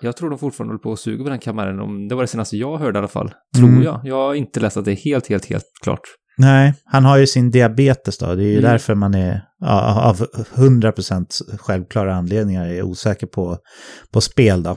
Jag 0.00 0.16
tror 0.16 0.30
de 0.30 0.38
fortfarande 0.38 0.72
håller 0.72 0.82
på 0.82 0.90
och 0.90 0.98
suger 0.98 1.24
på 1.24 1.30
den 1.30 1.38
karamellen. 1.38 2.08
Det 2.08 2.14
var 2.14 2.22
det 2.22 2.28
senaste 2.28 2.56
jag 2.56 2.78
hörde 2.78 2.96
i 2.96 3.00
alla 3.00 3.08
fall. 3.08 3.32
Tror 3.56 3.68
mm. 3.68 3.82
jag. 3.82 4.00
Jag 4.04 4.16
har 4.16 4.34
inte 4.34 4.60
läst 4.60 4.76
att 4.76 4.84
det 4.84 4.92
är 4.92 4.96
helt, 4.96 5.28
helt, 5.28 5.46
helt 5.46 5.64
klart. 5.82 6.00
Nej, 6.38 6.74
han 6.84 7.04
har 7.04 7.16
ju 7.16 7.26
sin 7.26 7.50
diabetes 7.50 8.18
då. 8.18 8.34
Det 8.34 8.42
är 8.42 8.46
ju 8.46 8.58
mm. 8.58 8.70
därför 8.70 8.94
man 8.94 9.14
är 9.14 9.42
ja, 9.60 10.02
av 10.02 10.16
100% 10.54 11.26
självklara 11.58 12.14
anledningar 12.14 12.66
är 12.66 12.82
osäker 12.82 13.26
på, 13.26 13.58
på 14.12 14.20
spel 14.20 14.62
då. 14.62 14.76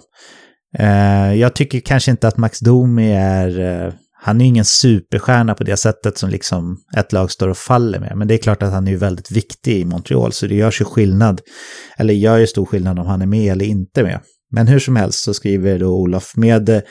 Eh, 0.80 1.34
jag 1.34 1.56
tycker 1.56 1.80
kanske 1.80 2.12
inte 2.12 2.28
att 2.28 2.38
Max 2.38 2.60
Domi 2.60 3.12
är... 3.14 3.60
Eh, 3.60 3.94
han 4.24 4.42
är 4.42 4.46
ingen 4.46 4.66
superstjärna 4.66 5.56
på 5.56 5.64
det 5.64 5.78
sättet 5.78 6.18
som 6.18 6.30
liksom 6.30 6.78
ett 6.98 7.12
lag 7.12 7.32
står 7.32 7.48
och 7.48 7.58
faller 7.58 8.00
med. 8.00 8.18
Men 8.18 8.28
det 8.28 8.34
är 8.34 8.38
klart 8.38 8.64
att 8.64 8.74
han 8.74 8.88
är 8.88 8.92
ju 8.92 8.98
väldigt 8.98 9.32
viktig 9.32 9.78
i 9.78 9.86
Montreal, 9.86 10.32
så 10.32 10.48
det 10.48 10.56
görs 10.56 10.82
ju 10.82 10.86
skillnad. 10.86 11.42
Eller 11.98 12.14
gör 12.14 12.38
ju 12.38 12.48
stor 12.48 12.66
skillnad 12.66 13.00
om 13.00 13.06
han 13.06 13.22
är 13.22 13.26
med 13.26 13.52
eller 13.52 13.66
inte 13.66 14.04
med. 14.04 14.20
Men 14.52 14.68
hur 14.68 14.80
som 14.80 14.96
helst 14.96 15.24
så 15.24 15.34
skriver 15.34 15.80
då 15.80 15.88
Olof, 15.88 16.36
med 16.36 16.70
eh, 16.70 16.82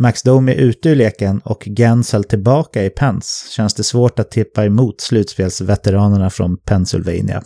Max 0.00 0.22
Domi 0.22 0.54
ute 0.54 0.88
ur 0.88 0.96
leken 0.96 1.40
och 1.44 1.68
Gensel 1.76 2.24
tillbaka 2.24 2.84
i 2.84 2.90
Pens 2.90 3.52
känns 3.56 3.74
det 3.74 3.84
svårt 3.84 4.18
att 4.18 4.30
tippa 4.30 4.64
emot 4.64 5.00
slutspelsveteranerna 5.00 6.30
från 6.30 6.56
Pennsylvania. 6.66 7.42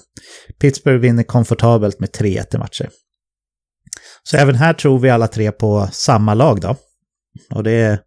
Pittsburgh 0.61 1.01
vinner 1.01 1.23
komfortabelt 1.23 2.01
med 2.01 2.09
3-1 2.09 2.55
i 2.55 2.59
matcher. 2.59 2.89
Så 4.25 4.37
även 4.37 4.55
här 4.55 4.73
tror 4.73 4.99
vi 4.99 5.11
alla 5.11 5.27
tre 5.27 5.53
på 5.53 5.89
samma 5.93 6.35
lag 6.35 6.61
då. 6.61 6.77
Och 7.51 7.65
det 7.65 8.01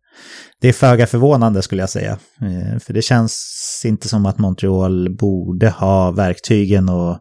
det 0.61 0.67
är 0.67 0.73
föga 0.73 1.07
förvånande 1.07 1.61
skulle 1.61 1.81
jag 1.81 1.89
säga. 1.89 2.17
Eh, 2.41 2.79
för 2.79 2.93
det 2.93 3.01
känns 3.01 3.81
inte 3.85 4.07
som 4.07 4.25
att 4.25 4.37
Montreal 4.37 5.15
borde 5.15 5.69
ha 5.69 6.11
verktygen 6.11 6.89
och 6.89 7.17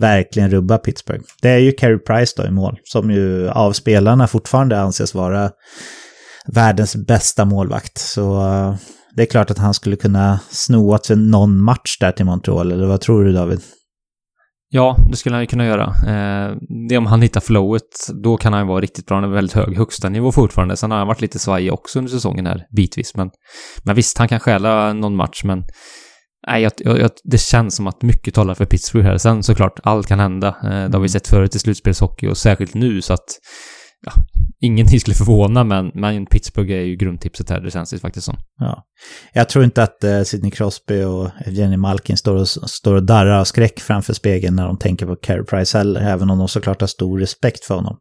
verkligen 0.00 0.50
rubba 0.50 0.78
Pittsburgh. 0.78 1.24
Det 1.42 1.48
är 1.48 1.58
ju 1.58 1.72
Carey 1.72 1.98
Price 1.98 2.34
då 2.36 2.44
i 2.46 2.50
mål, 2.50 2.78
som 2.84 3.10
ju 3.10 3.48
av 3.48 3.72
spelarna 3.72 4.26
fortfarande 4.26 4.80
anses 4.80 5.14
vara 5.14 5.50
världens 6.46 6.96
bästa 6.96 7.44
målvakt. 7.44 7.98
Så 7.98 8.40
eh, 8.40 8.74
det 9.16 9.22
är 9.22 9.26
klart 9.26 9.50
att 9.50 9.58
han 9.58 9.74
skulle 9.74 9.96
kunna 9.96 10.40
sno 10.50 10.94
åt 10.94 11.06
sig 11.06 11.16
någon 11.16 11.60
match 11.60 11.98
där 12.00 12.12
till 12.12 12.24
Montreal, 12.24 12.72
eller 12.72 12.86
vad 12.86 13.00
tror 13.00 13.24
du 13.24 13.32
David? 13.32 13.60
Ja, 14.74 14.96
det 15.10 15.16
skulle 15.16 15.34
han 15.34 15.42
ju 15.42 15.46
kunna 15.46 15.66
göra. 15.66 15.84
Eh, 15.84 16.56
det 16.88 16.94
är 16.94 16.98
om 16.98 17.06
han 17.06 17.22
hittar 17.22 17.40
flowet, 17.40 18.10
då 18.22 18.36
kan 18.36 18.52
han 18.52 18.66
vara 18.66 18.80
riktigt 18.80 19.06
bra. 19.06 19.16
Han 19.16 19.24
är 19.24 19.34
väldigt 19.34 19.56
hög 19.56 19.76
högsta 19.76 20.08
nivå 20.08 20.32
fortfarande. 20.32 20.76
Sen 20.76 20.90
har 20.90 20.98
han 20.98 21.06
varit 21.06 21.20
lite 21.20 21.38
svajig 21.38 21.72
också 21.72 21.98
under 21.98 22.10
säsongen 22.10 22.46
här, 22.46 22.66
bitvis. 22.76 23.14
Men, 23.16 23.30
men 23.84 23.96
visst, 23.96 24.18
han 24.18 24.28
kan 24.28 24.40
stjäla 24.40 24.92
någon 24.92 25.16
match, 25.16 25.44
men 25.44 25.64
nej, 26.46 26.62
jag, 26.62 26.72
jag, 27.00 27.10
det 27.24 27.40
känns 27.40 27.76
som 27.76 27.86
att 27.86 28.02
mycket 28.02 28.34
talar 28.34 28.54
för 28.54 28.64
Pittsburgh 28.64 29.06
här. 29.06 29.18
Sen 29.18 29.42
såklart, 29.42 29.80
allt 29.82 30.06
kan 30.06 30.20
hända. 30.20 30.48
Eh, 30.48 30.70
det 30.70 30.74
har 30.74 30.88
vi 30.88 30.96
mm. 30.96 31.08
sett 31.08 31.28
förut 31.28 31.54
i 31.56 31.58
slutspelshockey 31.58 32.28
och 32.28 32.36
särskilt 32.36 32.74
nu, 32.74 33.02
så 33.02 33.12
att 33.12 33.28
ja, 34.06 34.12
ingenting 34.60 35.00
skulle 35.00 35.14
förvåna, 35.14 35.64
men, 35.64 35.90
men 35.94 36.26
Pittsburgh 36.26 36.72
är 36.72 36.80
ju 36.80 36.96
grundtipset 36.96 37.50
här, 37.50 37.60
det 37.60 37.70
känns 37.70 37.90
det 37.90 37.98
faktiskt 37.98 38.24
som. 38.26 38.36
Ja. 38.58 38.84
Jag 39.32 39.48
tror 39.48 39.64
inte 39.64 39.82
att 39.82 40.04
eh, 40.04 40.22
Sidney 40.22 40.50
Crosby 40.50 41.02
och 41.02 41.30
Jenny 41.46 41.76
Malkin 41.76 42.16
står 42.16 42.34
och, 42.34 42.48
står 42.48 42.94
och 42.94 43.02
darrar 43.02 43.40
av 43.40 43.44
skräck 43.44 43.80
framför 43.80 44.12
spegeln 44.12 44.56
när 44.56 44.66
de 44.66 44.78
tänker 44.78 45.06
på 45.06 45.16
Carey 45.16 45.44
Price 45.44 45.78
heller, 45.78 46.00
även 46.00 46.30
om 46.30 46.38
de 46.38 46.48
såklart 46.48 46.80
har 46.80 46.88
stor 46.88 47.18
respekt 47.18 47.64
för 47.64 47.74
honom. 47.74 47.96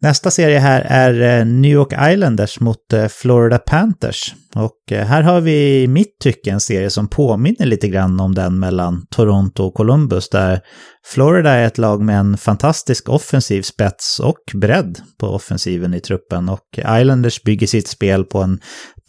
Nästa 0.00 0.30
serie 0.30 0.58
här 0.58 0.80
är 0.88 1.40
eh, 1.40 1.46
New 1.46 1.70
York 1.70 2.12
Islanders 2.12 2.60
mot 2.60 2.92
eh, 2.92 3.06
Florida 3.06 3.58
Panthers. 3.58 4.34
Och 4.56 4.92
eh, 4.92 5.06
här 5.06 5.22
har 5.22 5.40
vi 5.40 5.82
i 5.82 5.88
mitt 5.88 6.18
tycke 6.20 6.50
en 6.50 6.60
serie 6.60 6.90
som 6.90 7.08
påminner 7.08 7.66
lite 7.66 7.88
grann 7.88 8.20
om 8.20 8.34
den 8.34 8.58
mellan 8.58 9.06
Toronto 9.10 9.62
och 9.62 9.74
Columbus 9.74 10.28
där 10.28 10.60
Florida 11.04 11.50
är 11.50 11.66
ett 11.66 11.78
lag 11.78 12.02
med 12.02 12.18
en 12.18 12.36
fantastisk 12.36 13.08
offensiv 13.08 13.62
spets 13.62 14.20
och 14.20 14.38
bredd 14.54 15.00
på 15.20 15.26
offensiven 15.26 15.94
i 15.94 16.00
truppen 16.00 16.48
och 16.48 16.78
Islanders 16.78 17.42
bygger 17.42 17.66
sitt 17.66 17.88
spel 17.88 18.24
på 18.24 18.38
en 18.38 18.60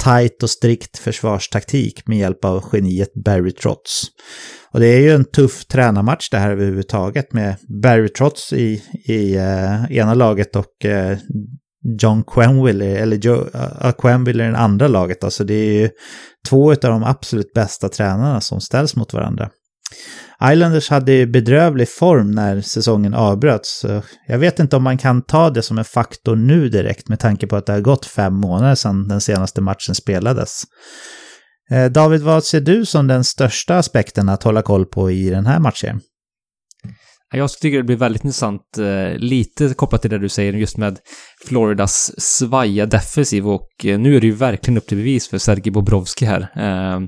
tight 0.03 0.43
och 0.43 0.49
strikt 0.49 0.97
försvarstaktik 0.97 2.07
med 2.07 2.17
hjälp 2.17 2.45
av 2.45 2.63
geniet 2.71 3.13
Barry 3.25 3.51
Trotz. 3.51 4.03
Och 4.71 4.79
det 4.79 4.87
är 4.87 4.99
ju 4.99 5.11
en 5.11 5.25
tuff 5.25 5.65
tränarmatch 5.65 6.29
det 6.29 6.37
här 6.37 6.51
överhuvudtaget 6.51 7.33
med 7.33 7.55
Barry 7.83 8.09
Trotz 8.09 8.53
i, 8.53 8.83
i 9.05 9.35
eh, 9.35 9.91
ena 9.91 10.13
laget 10.13 10.55
och 10.55 10.85
eh, 10.85 11.17
John 12.01 12.23
Quenville, 12.23 12.85
eller 12.85 13.17
Joe, 13.17 13.49
uh, 13.55 13.91
Quenville 13.91 14.47
i 14.47 14.51
det 14.51 14.57
andra 14.57 14.87
laget. 14.87 15.23
Alltså 15.23 15.43
det 15.43 15.53
är 15.53 15.73
ju 15.73 15.89
två 16.49 16.71
av 16.71 16.77
de 16.77 17.03
absolut 17.03 17.53
bästa 17.53 17.89
tränarna 17.89 18.41
som 18.41 18.61
ställs 18.61 18.95
mot 18.95 19.13
varandra. 19.13 19.49
Islanders 20.51 20.89
hade 20.89 21.11
ju 21.11 21.25
bedrövlig 21.25 21.89
form 21.89 22.31
när 22.31 22.61
säsongen 22.61 23.13
avbröts. 23.13 23.85
Jag 24.27 24.37
vet 24.37 24.59
inte 24.59 24.75
om 24.75 24.83
man 24.83 24.97
kan 24.97 25.21
ta 25.21 25.49
det 25.49 25.61
som 25.61 25.77
en 25.77 25.85
faktor 25.85 26.35
nu 26.35 26.69
direkt 26.69 27.09
med 27.09 27.19
tanke 27.19 27.47
på 27.47 27.55
att 27.55 27.65
det 27.65 27.73
har 27.73 27.81
gått 27.81 28.05
fem 28.05 28.33
månader 28.33 28.75
sedan 28.75 29.07
den 29.07 29.21
senaste 29.21 29.61
matchen 29.61 29.95
spelades. 29.95 30.63
Eh, 31.71 31.85
David, 31.85 32.21
vad 32.21 32.43
ser 32.43 32.61
du 32.61 32.85
som 32.85 33.07
den 33.07 33.23
största 33.23 33.77
aspekten 33.77 34.29
att 34.29 34.43
hålla 34.43 34.61
koll 34.61 34.85
på 34.85 35.11
i 35.11 35.29
den 35.29 35.45
här 35.45 35.59
matchen? 35.59 36.01
Jag 37.33 37.49
tycker 37.49 37.77
det 37.77 37.83
blir 37.83 37.95
väldigt 37.95 38.23
intressant, 38.23 38.77
eh, 38.77 39.17
lite 39.17 39.73
kopplat 39.73 40.01
till 40.01 40.11
det 40.11 40.17
du 40.17 40.29
säger 40.29 40.53
just 40.53 40.77
med 40.77 40.99
Floridas 41.47 42.11
svaja 42.17 42.85
defensiv 42.85 43.47
och 43.47 43.85
eh, 43.85 43.99
nu 43.99 44.15
är 44.15 44.21
det 44.21 44.27
ju 44.27 44.33
verkligen 44.33 44.77
upp 44.77 44.87
till 44.87 44.97
bevis 44.97 45.27
för 45.27 45.37
Sergej 45.37 45.71
Bobrovski 45.71 46.25
här. 46.25 46.41
Eh, 46.55 46.99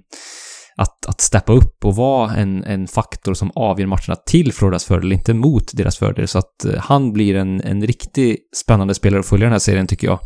att, 0.77 1.05
att 1.07 1.21
steppa 1.21 1.53
upp 1.53 1.85
och 1.85 1.95
vara 1.95 2.35
en, 2.35 2.63
en 2.63 2.87
faktor 2.87 3.33
som 3.33 3.51
avgör 3.55 3.87
matcherna 3.87 4.15
till 4.15 4.53
Floridas 4.53 4.85
fördel, 4.85 5.11
inte 5.11 5.33
mot 5.33 5.71
deras 5.73 5.97
fördel. 5.97 6.27
Så 6.27 6.37
att 6.37 6.65
han 6.77 7.13
blir 7.13 7.35
en, 7.35 7.61
en 7.61 7.87
riktigt 7.87 8.39
spännande 8.55 8.93
spelare 8.93 9.19
att 9.19 9.25
följa 9.25 9.45
den 9.45 9.51
här 9.51 9.59
serien 9.59 9.87
tycker 9.87 10.07
jag. 10.07 10.19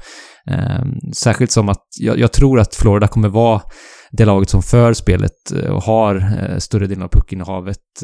Särskilt 1.16 1.52
som 1.52 1.70
att 1.70 1.84
jag, 2.00 2.20
jag 2.20 2.32
tror 2.32 2.60
att 2.60 2.76
Florida 2.76 3.08
kommer 3.08 3.30
vara 3.30 3.62
det 4.12 4.26
laget 4.26 4.50
som 4.50 4.64
för 4.64 4.94
spelet 4.94 5.52
och 5.70 5.84
har 5.84 6.60
större 6.60 6.88
delen 6.88 7.04
av 7.04 7.10
puckinnehavet 7.10 8.04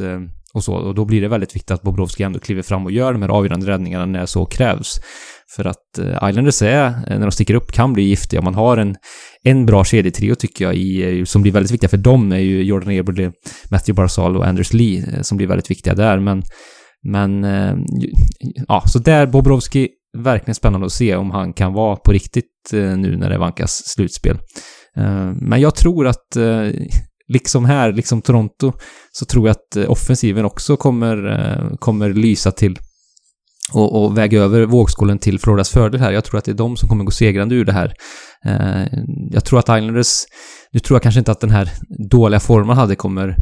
och 0.54 0.64
så. 0.64 0.74
Och 0.74 0.96
då 0.96 1.06
blir 1.06 1.22
det 1.22 1.28
väldigt 1.28 1.56
viktigt 1.56 1.72
att 1.72 1.82
Bobrovski 1.82 2.24
ändå 2.24 2.40
kliver 2.40 2.62
fram 2.62 2.86
och 2.86 2.92
gör 2.92 3.14
de 3.14 3.22
här 3.22 3.30
avgörande 3.30 3.68
räddningarna 3.68 4.06
när 4.06 4.26
så 4.26 4.46
krävs. 4.46 5.00
För 5.56 5.66
att 5.66 5.98
eh, 6.00 6.30
Islanders 6.30 6.62
är, 6.62 6.86
eh, 6.86 6.94
när 7.08 7.20
de 7.20 7.32
sticker 7.32 7.54
upp, 7.54 7.72
kan 7.72 7.94
bli 7.94 8.04
giftiga. 8.04 8.42
Man 8.42 8.56
har 8.56 8.78
en, 8.78 8.96
en 9.44 9.66
bra 9.66 9.84
kedjetrio 9.84 10.36
tycker 10.36 10.66
jag, 10.66 10.76
i, 10.76 11.20
eh, 11.20 11.26
som 11.26 11.42
blir 11.42 11.52
väldigt 11.52 11.72
viktiga 11.72 11.90
för 11.90 11.98
dem 11.98 12.32
är 12.32 12.38
ju 12.38 12.64
Jordan 12.64 12.92
Eberle, 12.92 13.32
Matthew 13.72 13.94
Barzal 13.94 14.38
och 14.38 14.48
Anders 14.48 14.74
Lee 14.74 15.24
som 15.24 15.38
blir 15.38 15.48
väldigt 15.48 15.72
viktiga 15.72 15.96
där. 15.96 16.20
Men, 16.20 16.44
men 17.12 17.46
ja, 18.68 18.84
så 18.86 19.00
där 19.00 19.28
Bobrovski, 19.28 19.90
verkligen 20.18 20.56
spännande 20.56 20.86
att 20.86 20.92
se 20.92 21.16
om 21.16 21.32
han 21.32 21.54
kan 21.54 21.74
vara 21.74 21.96
på 21.96 22.12
riktigt 22.12 22.70
nu 22.72 23.18
när 23.18 23.30
det 23.30 23.38
vankas 23.38 23.82
slutspel. 23.86 24.38
Men 25.42 25.62
jag 25.62 25.76
tror 25.76 26.08
att, 26.08 26.38
liksom 27.30 27.66
här, 27.66 27.94
liksom 27.94 28.22
Toronto, 28.22 28.74
så 29.12 29.26
tror 29.26 29.48
jag 29.48 29.52
att 29.52 29.76
eh, 29.76 29.92
offensiven 29.92 30.46
också 30.46 30.78
kommer, 30.78 31.32
eh, 31.32 31.78
kommer 31.80 32.14
lysa 32.14 32.52
till 32.52 32.80
och, 33.74 34.04
och 34.04 34.18
väga 34.18 34.42
över 34.42 34.66
vågskålen 34.66 35.20
till 35.20 35.40
Floridas 35.40 35.70
fördel 35.70 36.02
här. 36.02 36.12
Jag 36.12 36.26
tror 36.26 36.38
att 36.38 36.46
det 36.46 36.52
är 36.52 36.56
de 36.56 36.78
som 36.78 36.90
kommer 36.90 37.04
gå 37.04 37.12
segrande 37.12 37.56
ur 37.56 37.66
det 37.66 37.74
här. 37.74 37.94
Eh, 38.46 39.00
jag 39.32 39.46
tror 39.46 39.60
att 39.60 39.66
Islanders, 39.66 40.24
nu 40.72 40.80
tror 40.80 40.96
jag 40.96 41.04
kanske 41.04 41.20
inte 41.20 41.32
att 41.32 41.42
den 41.42 41.50
här 41.50 41.72
dåliga 42.10 42.40
formen 42.40 42.68
man 42.68 42.78
hade 42.78 42.96
kommer 42.96 43.36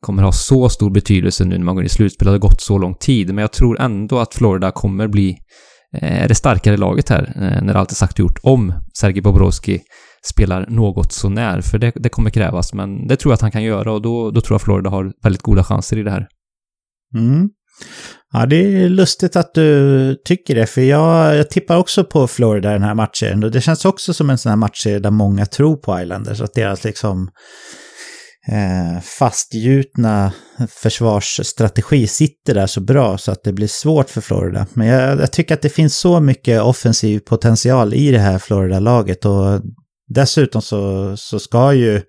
kommer 0.00 0.22
ha 0.22 0.32
så 0.32 0.68
stor 0.68 0.90
betydelse 0.90 1.44
nu 1.44 1.58
när 1.58 1.64
man 1.64 1.74
går 1.74 1.82
in 1.82 1.86
i 1.86 1.88
slutspel. 1.88 2.26
Det 2.26 2.32
har 2.32 2.38
gått 2.38 2.60
så 2.60 2.78
lång 2.78 2.94
tid, 2.94 3.26
men 3.34 3.42
jag 3.42 3.52
tror 3.52 3.80
ändå 3.80 4.18
att 4.18 4.34
Florida 4.34 4.70
kommer 4.70 5.08
bli 5.08 5.36
eh, 5.96 6.28
det 6.28 6.34
starkare 6.34 6.76
laget 6.76 7.08
här 7.08 7.32
eh, 7.36 7.64
när 7.64 7.74
allt 7.74 7.90
är 7.90 7.94
sagt 7.94 8.12
och 8.12 8.18
gjort 8.18 8.38
om 8.42 8.74
Sergej 8.98 9.22
Bobrovski 9.22 9.80
spelar 10.26 10.66
något 10.68 11.12
så 11.12 11.28
när, 11.28 11.60
för 11.60 11.78
det, 11.78 11.92
det 11.94 12.08
kommer 12.08 12.30
krävas. 12.30 12.72
Men 12.72 13.06
det 13.06 13.16
tror 13.16 13.32
jag 13.32 13.34
att 13.34 13.40
han 13.40 13.50
kan 13.50 13.62
göra 13.62 13.92
och 13.92 14.02
då, 14.02 14.30
då 14.30 14.40
tror 14.40 14.54
jag 14.54 14.62
Florida 14.62 14.90
har 14.90 15.12
väldigt 15.22 15.42
goda 15.42 15.64
chanser 15.64 15.98
i 15.98 16.02
det 16.02 16.10
här. 16.10 16.28
Mm. 17.14 17.48
Ja, 18.32 18.46
det 18.46 18.56
är 18.56 18.88
lustigt 18.88 19.36
att 19.36 19.54
du 19.54 20.14
tycker 20.24 20.54
det, 20.54 20.66
för 20.66 20.80
jag, 20.80 21.36
jag 21.36 21.50
tippar 21.50 21.76
också 21.76 22.04
på 22.04 22.26
Florida 22.26 22.72
den 22.72 22.82
här 22.82 22.94
matchen. 22.94 23.44
Och 23.44 23.50
det 23.50 23.60
känns 23.60 23.84
också 23.84 24.14
som 24.14 24.30
en 24.30 24.38
sån 24.38 24.50
här 24.50 24.56
match 24.56 24.84
där 24.84 25.10
många 25.10 25.46
tror 25.46 25.76
på 25.76 26.00
Islanders, 26.00 26.40
att 26.40 26.54
deras 26.54 26.84
liksom 26.84 27.30
eh, 28.48 29.00
fastgjutna 29.02 30.32
försvarsstrategi 30.68 32.06
sitter 32.06 32.54
där 32.54 32.66
så 32.66 32.80
bra 32.80 33.18
så 33.18 33.32
att 33.32 33.44
det 33.44 33.52
blir 33.52 33.68
svårt 33.68 34.10
för 34.10 34.20
Florida. 34.20 34.66
Men 34.72 34.86
jag, 34.86 35.20
jag 35.20 35.32
tycker 35.32 35.54
att 35.54 35.62
det 35.62 35.68
finns 35.68 35.96
så 35.96 36.20
mycket 36.20 36.62
offensiv 36.62 37.18
potential 37.18 37.94
i 37.94 38.10
det 38.10 38.18
här 38.18 38.38
Florida-laget 38.38 39.24
och 39.24 39.60
Dessutom 40.14 40.62
så, 40.62 41.14
så 41.16 41.38
ska 41.38 41.72
ju, 41.72 42.02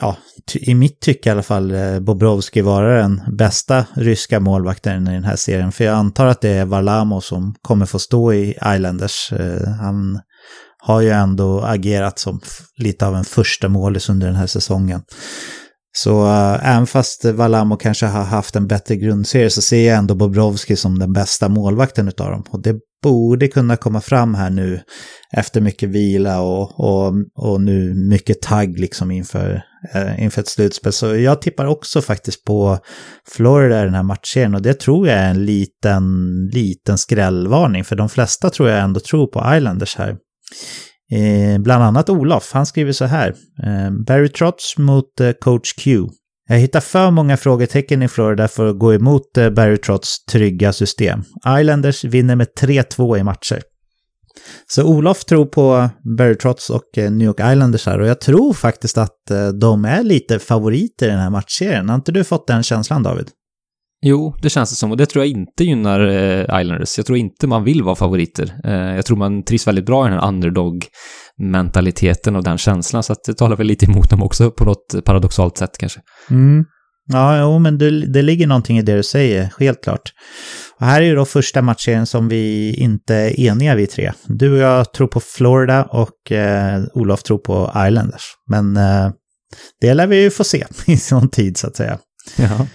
ja, 0.00 0.16
i 0.54 0.74
mitt 0.74 1.00
tycke 1.00 1.28
i 1.28 1.32
alla 1.32 1.42
fall, 1.42 1.70
eh, 1.70 2.00
Bobrovski 2.00 2.60
vara 2.60 3.02
den 3.02 3.22
bästa 3.36 3.86
ryska 3.94 4.40
målvakten 4.40 5.08
i 5.08 5.12
den 5.12 5.24
här 5.24 5.36
serien. 5.36 5.72
För 5.72 5.84
jag 5.84 5.94
antar 5.94 6.26
att 6.26 6.40
det 6.40 6.48
är 6.48 6.64
Varlamo 6.64 7.20
som 7.20 7.54
kommer 7.62 7.86
få 7.86 7.98
stå 7.98 8.32
i 8.32 8.50
Islanders. 8.50 9.32
Eh, 9.32 9.68
han 9.68 10.20
har 10.78 11.00
ju 11.00 11.10
ändå 11.10 11.60
agerat 11.60 12.18
som 12.18 12.40
lite 12.76 13.06
av 13.06 13.16
en 13.16 13.24
första 13.24 13.68
målis 13.68 14.08
under 14.08 14.26
den 14.26 14.36
här 14.36 14.46
säsongen. 14.46 15.02
Så 15.96 16.26
äh, 16.26 16.74
även 16.74 16.86
fast 16.86 17.24
Valamo 17.24 17.76
kanske 17.76 18.06
har 18.06 18.24
haft 18.24 18.56
en 18.56 18.66
bättre 18.66 18.96
grundserie 18.96 19.50
så 19.50 19.62
ser 19.62 19.88
jag 19.88 19.98
ändå 19.98 20.14
Bobrovski 20.14 20.76
som 20.76 20.98
den 20.98 21.12
bästa 21.12 21.48
målvakten 21.48 22.08
utav 22.08 22.30
dem. 22.30 22.44
Och 22.50 22.62
det 22.62 22.76
borde 23.02 23.48
kunna 23.48 23.76
komma 23.76 24.00
fram 24.00 24.34
här 24.34 24.50
nu 24.50 24.80
efter 25.36 25.60
mycket 25.60 25.88
vila 25.88 26.40
och, 26.40 26.80
och, 26.80 27.14
och 27.34 27.60
nu 27.60 27.94
mycket 27.94 28.42
tagg 28.42 28.78
liksom 28.78 29.10
inför, 29.10 29.62
eh, 29.94 30.22
inför 30.22 30.40
ett 30.40 30.48
slutspel. 30.48 30.92
Så 30.92 31.16
jag 31.16 31.42
tippar 31.42 31.66
också 31.66 32.02
faktiskt 32.02 32.44
på 32.44 32.78
Florida 33.28 33.80
i 33.80 33.84
den 33.84 33.94
här 33.94 34.02
matchen 34.02 34.54
och 34.54 34.62
det 34.62 34.80
tror 34.80 35.08
jag 35.08 35.18
är 35.18 35.30
en 35.30 35.44
liten, 35.44 36.04
liten 36.52 36.98
skrällvarning 36.98 37.84
för 37.84 37.96
de 37.96 38.08
flesta 38.08 38.50
tror 38.50 38.68
jag 38.68 38.80
ändå 38.80 39.00
tror 39.00 39.26
på 39.26 39.56
Islanders 39.56 39.96
här. 39.96 40.16
Eh, 41.12 41.58
bland 41.58 41.84
annat 41.84 42.10
Olof, 42.10 42.50
han 42.52 42.66
skriver 42.66 42.92
så 42.92 43.04
här. 43.04 43.28
Eh, 43.64 43.90
Barry 44.06 44.28
Trotz 44.28 44.78
mot 44.78 45.20
eh, 45.20 45.32
coach 45.32 45.72
Q. 45.72 46.06
Jag 46.50 46.58
hittar 46.58 46.80
för 46.80 47.10
många 47.10 47.36
frågetecken 47.36 48.02
i 48.02 48.08
Florida 48.08 48.48
för 48.48 48.66
att 48.66 48.78
gå 48.78 48.94
emot 48.94 49.36
eh, 49.36 49.50
Barry 49.50 49.76
Trotts 49.76 50.24
trygga 50.24 50.72
system. 50.72 51.22
Islanders 51.60 52.04
vinner 52.04 52.36
med 52.36 52.46
3-2 52.60 53.18
i 53.18 53.22
matcher. 53.22 53.62
Så 54.66 54.84
Olof 54.84 55.24
tror 55.24 55.46
på 55.46 55.88
Barry 56.18 56.34
Trotts 56.34 56.70
och 56.70 56.98
eh, 56.98 57.10
New 57.10 57.26
York 57.26 57.40
Islanders 57.40 57.86
här 57.86 58.00
och 58.00 58.06
jag 58.06 58.20
tror 58.20 58.52
faktiskt 58.52 58.98
att 58.98 59.30
eh, 59.30 59.48
de 59.48 59.84
är 59.84 60.02
lite 60.02 60.38
favoriter 60.38 61.06
i 61.06 61.10
den 61.10 61.20
här 61.20 61.30
matchserien. 61.30 61.88
Har 61.88 61.96
inte 61.96 62.12
du 62.12 62.24
fått 62.24 62.46
den 62.46 62.62
känslan 62.62 63.02
David? 63.02 63.28
Jo, 64.02 64.34
det 64.42 64.50
känns 64.50 64.70
det 64.70 64.76
som 64.76 64.90
och 64.90 64.96
det 64.96 65.06
tror 65.06 65.24
jag 65.24 65.30
inte 65.30 65.64
gynnar 65.64 66.00
Islanders. 66.60 66.98
Jag 66.98 67.06
tror 67.06 67.18
inte 67.18 67.46
man 67.46 67.64
vill 67.64 67.82
vara 67.82 67.96
favoriter. 67.96 68.60
Jag 68.96 69.06
tror 69.06 69.16
man 69.16 69.42
trivs 69.42 69.66
väldigt 69.66 69.86
bra 69.86 70.06
i 70.06 70.10
den 70.10 70.18
här 70.18 70.28
underdog 70.28 70.86
mentaliteten 71.38 72.36
och 72.36 72.44
den 72.44 72.58
känslan. 72.58 73.02
Så 73.02 73.12
att 73.12 73.24
det 73.26 73.34
talar 73.34 73.56
väl 73.56 73.66
lite 73.66 73.86
emot 73.86 74.10
dem 74.10 74.22
också 74.22 74.50
på 74.50 74.64
något 74.64 75.04
paradoxalt 75.04 75.58
sätt 75.58 75.78
kanske. 75.78 76.00
Mm. 76.30 76.64
Ja, 77.12 77.40
jo, 77.40 77.58
men 77.58 77.78
det, 77.78 78.06
det 78.06 78.22
ligger 78.22 78.46
någonting 78.46 78.78
i 78.78 78.82
det 78.82 78.96
du 78.96 79.02
säger, 79.02 79.52
helt 79.58 79.84
klart. 79.84 80.12
Och 80.80 80.86
här 80.86 81.02
är 81.02 81.06
ju 81.06 81.14
då 81.14 81.24
första 81.24 81.62
matchen 81.62 82.06
som 82.06 82.28
vi 82.28 82.74
inte 82.74 83.14
är 83.14 83.40
eniga 83.40 83.74
vi 83.74 83.86
tre. 83.86 84.12
Du 84.26 84.52
och 84.52 84.58
jag 84.58 84.92
tror 84.92 85.06
på 85.06 85.20
Florida 85.20 85.84
och 85.84 86.32
eh, 86.32 86.82
Olof 86.94 87.22
tror 87.22 87.38
på 87.38 87.72
Islanders. 87.88 88.24
Men 88.50 88.76
eh, 88.76 89.10
det 89.80 89.94
lär 89.94 90.06
vi 90.06 90.22
ju 90.22 90.30
få 90.30 90.44
se 90.44 90.64
i 90.86 90.98
någon 91.10 91.28
tid 91.28 91.56
så 91.56 91.66
att 91.66 91.76
säga. 91.76 91.98
Ja. 92.36 92.66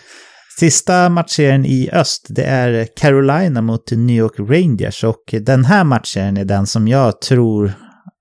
Sista 0.60 1.10
matchen 1.10 1.66
i 1.66 1.90
öst, 1.94 2.28
det 2.30 2.44
är 2.44 2.88
Carolina 2.96 3.62
mot 3.62 3.92
New 3.92 4.16
York 4.16 4.40
Rangers 4.40 5.04
och 5.04 5.24
den 5.42 5.66
här 5.66 5.84
matchen 5.84 6.38
är 6.38 6.46
den 6.46 6.68
som 6.68 6.88
jag 6.88 7.22
tror 7.22 7.74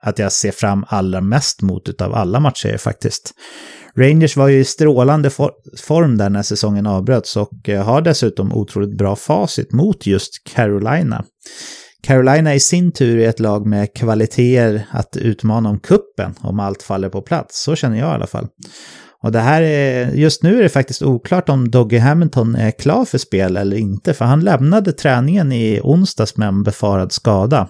att 0.02 0.18
jag 0.18 0.32
ser 0.32 0.52
fram 0.52 0.84
allra 0.88 1.20
mest 1.20 1.62
mot 1.62 1.88
utav 1.88 2.14
alla 2.14 2.40
matcher 2.40 2.76
faktiskt. 2.76 3.32
Rangers 3.96 4.36
var 4.36 4.48
ju 4.48 4.58
i 4.58 4.64
strålande 4.64 5.30
for 5.30 5.50
form 5.78 6.18
där 6.18 6.30
när 6.30 6.42
säsongen 6.42 6.86
avbröts 6.86 7.36
och 7.36 7.68
eh, 7.68 7.84
har 7.84 8.00
dessutom 8.00 8.52
otroligt 8.52 8.98
bra 8.98 9.16
facit 9.16 9.72
mot 9.72 10.06
just 10.06 10.30
Carolina. 10.54 11.24
Carolina 12.02 12.54
i 12.54 12.60
sin 12.60 12.92
tur 12.92 13.18
är 13.18 13.28
ett 13.28 13.40
lag 13.40 13.66
med 13.66 13.94
kvaliteter 13.94 14.86
att 14.90 15.16
utmana 15.16 15.68
om 15.68 15.80
kuppen 15.80 16.34
om 16.40 16.60
allt 16.60 16.82
faller 16.82 17.08
på 17.08 17.22
plats. 17.22 17.62
Så 17.62 17.76
känner 17.76 17.98
jag 17.98 18.08
i 18.08 18.14
alla 18.14 18.26
fall. 18.26 18.48
Och 19.22 19.32
det 19.32 19.40
här 19.40 19.62
är, 19.62 20.10
just 20.12 20.42
nu 20.42 20.58
är 20.58 20.62
det 20.62 20.68
faktiskt 20.68 21.02
oklart 21.02 21.48
om 21.48 21.70
Doggy 21.70 21.98
Hamilton 21.98 22.54
är 22.54 22.70
klar 22.70 23.04
för 23.04 23.18
spel 23.18 23.56
eller 23.56 23.76
inte, 23.76 24.14
för 24.14 24.24
han 24.24 24.40
lämnade 24.40 24.92
träningen 24.92 25.52
i 25.52 25.80
onsdags 25.82 26.36
med 26.36 26.48
en 26.48 26.62
befarad 26.62 27.12
skada. 27.12 27.68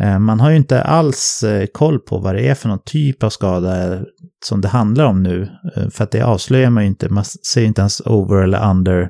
Eh, 0.00 0.18
man 0.18 0.40
har 0.40 0.50
ju 0.50 0.56
inte 0.56 0.82
alls 0.82 1.42
eh, 1.42 1.66
koll 1.66 1.98
på 1.98 2.18
vad 2.18 2.34
det 2.34 2.48
är 2.48 2.54
för 2.54 2.68
någon 2.68 2.82
typ 2.84 3.22
av 3.22 3.30
skada 3.30 4.00
som 4.44 4.60
det 4.60 4.68
handlar 4.68 5.04
om 5.04 5.22
nu, 5.22 5.48
eh, 5.76 5.88
för 5.88 6.04
att 6.04 6.10
det 6.10 6.22
avslöjar 6.22 6.70
man 6.70 6.82
ju 6.82 6.88
inte, 6.88 7.08
man 7.08 7.24
ser 7.24 7.64
inte 7.64 7.80
ens 7.80 8.00
over 8.00 8.42
eller 8.42 8.70
under 8.70 9.08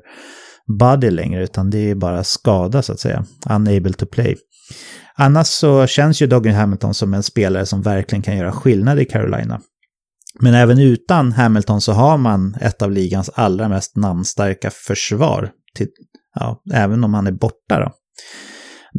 body 0.78 1.10
längre, 1.10 1.44
utan 1.44 1.70
det 1.70 1.90
är 1.90 1.94
bara 1.94 2.24
skada 2.24 2.82
så 2.82 2.92
att 2.92 3.00
säga, 3.00 3.24
unable 3.50 3.92
to 3.92 4.06
play. 4.06 4.36
Annars 5.16 5.46
så 5.46 5.86
känns 5.86 6.22
ju 6.22 6.26
Doggy 6.26 6.50
Hamilton 6.50 6.94
som 6.94 7.14
en 7.14 7.22
spelare 7.22 7.66
som 7.66 7.82
verkligen 7.82 8.22
kan 8.22 8.36
göra 8.36 8.52
skillnad 8.52 9.00
i 9.00 9.04
Carolina. 9.04 9.60
Men 10.40 10.54
även 10.54 10.78
utan 10.78 11.32
Hamilton 11.32 11.80
så 11.80 11.92
har 11.92 12.18
man 12.18 12.54
ett 12.60 12.82
av 12.82 12.90
ligans 12.90 13.30
allra 13.34 13.68
mest 13.68 13.96
namnstarka 13.96 14.70
försvar. 14.70 15.50
Till, 15.76 15.88
ja, 16.34 16.62
även 16.72 17.04
om 17.04 17.14
han 17.14 17.26
är 17.26 17.32
borta 17.32 17.80
då. 17.80 17.92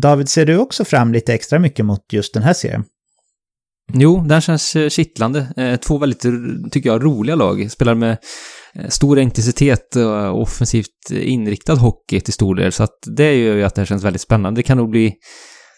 David, 0.01 0.29
ser 0.29 0.45
du 0.45 0.57
också 0.57 0.85
fram 0.85 1.13
lite 1.13 1.33
extra 1.33 1.59
mycket 1.59 1.85
mot 1.85 2.13
just 2.13 2.33
den 2.33 2.43
här 2.43 2.53
serien? 2.53 2.83
Jo, 3.93 4.23
den 4.27 4.41
känns 4.41 4.75
eh, 4.75 4.89
kittlande. 4.89 5.47
Eh, 5.57 5.75
två 5.75 5.97
väldigt, 5.97 6.25
tycker 6.71 6.89
jag, 6.89 7.03
roliga 7.03 7.35
lag. 7.35 7.71
Spelar 7.71 7.95
med 7.95 8.17
eh, 8.75 8.87
stor 8.89 9.19
intensitet 9.19 9.95
och 9.95 10.41
offensivt 10.41 11.11
inriktad 11.11 11.75
hockey 11.75 12.19
till 12.19 12.33
stor 12.33 12.55
del. 12.55 12.71
Så 12.71 12.83
att 12.83 12.97
det 13.17 13.35
gör 13.35 13.55
ju 13.55 13.63
att 13.63 13.75
det 13.75 13.81
här 13.81 13.85
känns 13.85 14.03
väldigt 14.03 14.21
spännande. 14.21 14.59
Det 14.59 14.63
kan 14.63 14.77
nog 14.77 14.89
bli 14.89 15.13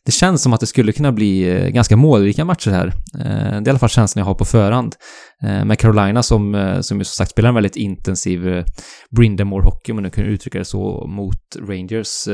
det 0.05 0.11
känns 0.11 0.41
som 0.41 0.53
att 0.53 0.59
det 0.59 0.67
skulle 0.67 0.91
kunna 0.91 1.11
bli 1.11 1.69
ganska 1.73 1.97
målrika 1.97 2.45
matcher 2.45 2.71
här. 2.71 2.93
Det 3.13 3.23
är 3.23 3.67
i 3.67 3.69
alla 3.69 3.79
fall 3.79 3.89
känslan 3.89 4.21
jag 4.21 4.25
har 4.25 4.35
på 4.35 4.45
förhand. 4.45 4.95
Med 5.41 5.79
Carolina 5.79 6.23
som, 6.23 6.77
som 6.81 6.99
ju 6.99 7.03
som 7.03 7.15
sagt 7.15 7.31
spelar 7.31 7.49
en 7.49 7.55
väldigt 7.55 7.75
intensiv 7.75 8.63
Brindamore-hockey, 9.17 9.91
om 9.91 9.95
man 9.95 10.03
nu 10.03 10.09
kan 10.09 10.25
uttrycka 10.25 10.59
det 10.59 10.65
så, 10.65 11.07
mot 11.07 11.55
Rangers 11.59 12.27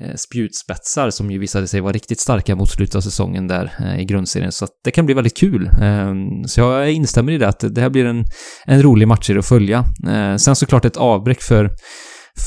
Eh, 0.00 0.14
spjutspetsar 0.16 1.10
som 1.10 1.30
ju 1.30 1.38
visade 1.38 1.66
sig 1.66 1.80
vara 1.80 1.92
riktigt 1.92 2.20
starka 2.20 2.56
mot 2.56 2.70
slutet 2.70 2.94
av 2.94 3.00
säsongen 3.00 3.48
där 3.48 3.72
eh, 3.80 4.00
i 4.00 4.04
grundserien. 4.04 4.52
Så 4.52 4.64
att 4.64 4.70
det 4.84 4.90
kan 4.90 5.06
bli 5.06 5.14
väldigt 5.14 5.36
kul. 5.36 5.70
Ehm, 5.82 6.44
så 6.46 6.60
jag 6.60 6.92
instämmer 6.92 7.32
i 7.32 7.38
det 7.38 7.48
att 7.48 7.64
det 7.74 7.80
här 7.80 7.90
blir 7.90 8.04
en, 8.04 8.24
en 8.66 8.82
rolig 8.82 9.08
match 9.08 9.30
att 9.30 9.46
följa. 9.46 9.84
Eh, 10.08 10.36
sen 10.36 10.56
såklart 10.56 10.84
ett 10.84 10.96
avbräck 10.96 11.42
för 11.42 11.70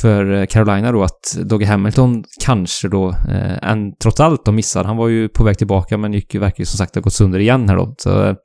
för 0.02 0.46
Carolina 0.46 0.92
då 0.92 1.04
att 1.04 1.38
Dogge 1.44 1.66
Hamilton 1.66 2.24
kanske 2.46 2.88
då, 2.88 3.10
eh, 3.10 3.70
en, 3.72 3.96
trots 4.04 4.20
allt 4.20 4.46
då 4.46 4.52
missar. 4.52 4.84
Han 4.84 4.98
var 4.98 5.08
ju 5.08 5.30
på 5.30 5.44
väg 5.44 5.58
tillbaka 5.58 5.98
men 5.98 6.14
gick 6.14 6.34
ju 6.34 6.40
verkligen 6.40 6.68
som 6.68 6.78
sagt 6.78 6.96
ha 6.96 7.02
gått 7.02 7.14
sönder 7.14 7.40
igen 7.40 7.70
här 7.70 7.76
då. 7.76 7.96
Så 7.98 8.36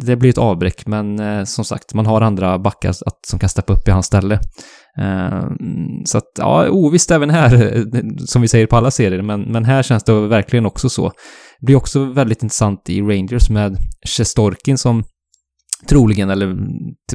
det 0.00 0.16
blir 0.16 0.30
ett 0.30 0.38
avbräck 0.38 0.86
men 0.86 1.20
eh, 1.20 1.44
som 1.44 1.64
sagt, 1.64 1.94
man 1.94 2.06
har 2.06 2.20
andra 2.20 2.58
backar 2.58 2.90
att, 2.90 3.26
som 3.26 3.38
kan 3.38 3.48
steppa 3.48 3.72
upp 3.72 3.88
i 3.88 3.90
hans 3.90 4.06
ställe. 4.06 4.40
Ehm, 5.00 6.04
så 6.04 6.18
att, 6.18 6.32
ja, 6.38 6.68
ovisst 6.70 7.10
även 7.10 7.30
här, 7.30 7.84
som 8.26 8.42
vi 8.42 8.48
säger 8.48 8.66
på 8.66 8.76
alla 8.76 8.90
serier, 8.90 9.22
men, 9.22 9.42
men 9.42 9.64
här 9.64 9.82
känns 9.82 10.04
det 10.04 10.28
verkligen 10.28 10.66
också 10.66 10.88
så. 10.88 11.12
Det 11.60 11.66
blir 11.66 11.76
också 11.76 12.04
väldigt 12.04 12.42
intressant 12.42 12.90
i 12.90 13.00
Rangers 13.00 13.50
med 13.50 13.76
Shestorkin 14.06 14.78
som 14.78 15.04
troligen, 15.88 16.30
eller 16.30 16.46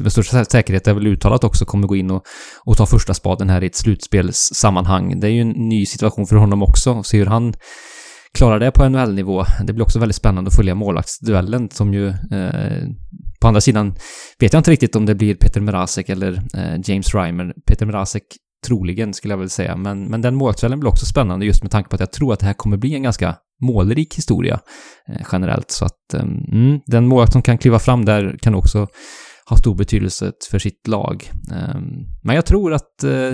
med 0.02 0.12
största 0.12 0.44
säkerhet 0.44 0.86
är 0.86 0.94
väl 0.94 1.06
uttalat 1.06 1.44
också, 1.44 1.64
kommer 1.64 1.86
gå 1.86 1.96
in 1.96 2.10
och, 2.10 2.22
och 2.64 2.76
ta 2.76 2.86
första 2.86 3.14
spaden 3.14 3.50
här 3.50 3.62
i 3.62 3.66
ett 3.66 3.76
slutspelssammanhang. 3.76 5.20
Det 5.20 5.26
är 5.26 5.30
ju 5.30 5.40
en 5.40 5.50
ny 5.50 5.86
situation 5.86 6.26
för 6.26 6.36
honom 6.36 6.62
också, 6.62 6.92
och 6.92 7.06
se 7.06 7.18
hur 7.18 7.26
han 7.26 7.54
klarar 8.34 8.60
det 8.60 8.70
på 8.70 8.88
NHL-nivå. 8.88 9.44
Det 9.66 9.72
blir 9.72 9.84
också 9.84 9.98
väldigt 9.98 10.16
spännande 10.16 10.48
att 10.48 10.56
följa 10.56 10.74
målvaktsduellen 10.74 11.70
som 11.70 11.94
ju 11.94 12.08
eh, 12.08 12.88
på 13.40 13.48
andra 13.48 13.60
sidan 13.60 13.94
vet 14.38 14.52
jag 14.52 14.60
inte 14.60 14.70
riktigt 14.70 14.96
om 14.96 15.06
det 15.06 15.14
blir 15.14 15.34
Peter 15.34 15.60
Mrazek 15.60 16.08
eller 16.08 16.32
eh, 16.32 16.80
James 16.84 17.14
Reimer. 17.14 17.54
Peter 17.66 17.86
Mrazek 17.86 18.24
troligen 18.66 19.14
skulle 19.14 19.32
jag 19.32 19.38
väl 19.38 19.50
säga, 19.50 19.76
men, 19.76 20.04
men 20.04 20.22
den 20.22 20.34
målvaktsduellen 20.34 20.80
blir 20.80 20.90
också 20.90 21.06
spännande 21.06 21.46
just 21.46 21.62
med 21.62 21.72
tanke 21.72 21.90
på 21.90 21.96
att 21.96 22.00
jag 22.00 22.12
tror 22.12 22.32
att 22.32 22.40
det 22.40 22.46
här 22.46 22.54
kommer 22.54 22.76
bli 22.76 22.94
en 22.94 23.02
ganska 23.02 23.36
målrik 23.62 24.14
historia 24.14 24.60
eh, 25.08 25.26
generellt. 25.32 25.70
Så 25.70 25.84
att 25.84 26.14
ehm, 26.14 26.44
mm, 26.52 26.80
den 26.86 27.06
målvakt 27.06 27.32
som 27.32 27.42
kan 27.42 27.58
kliva 27.58 27.78
fram 27.78 28.04
där 28.04 28.38
kan 28.42 28.54
också 28.54 28.86
ha 29.46 29.56
stor 29.56 29.74
betydelse 29.74 30.32
för 30.50 30.58
sitt 30.58 30.88
lag. 30.88 31.30
Eh, 31.52 31.80
men 32.22 32.36
jag 32.36 32.46
tror 32.46 32.72
att 32.72 33.04
eh, 33.04 33.32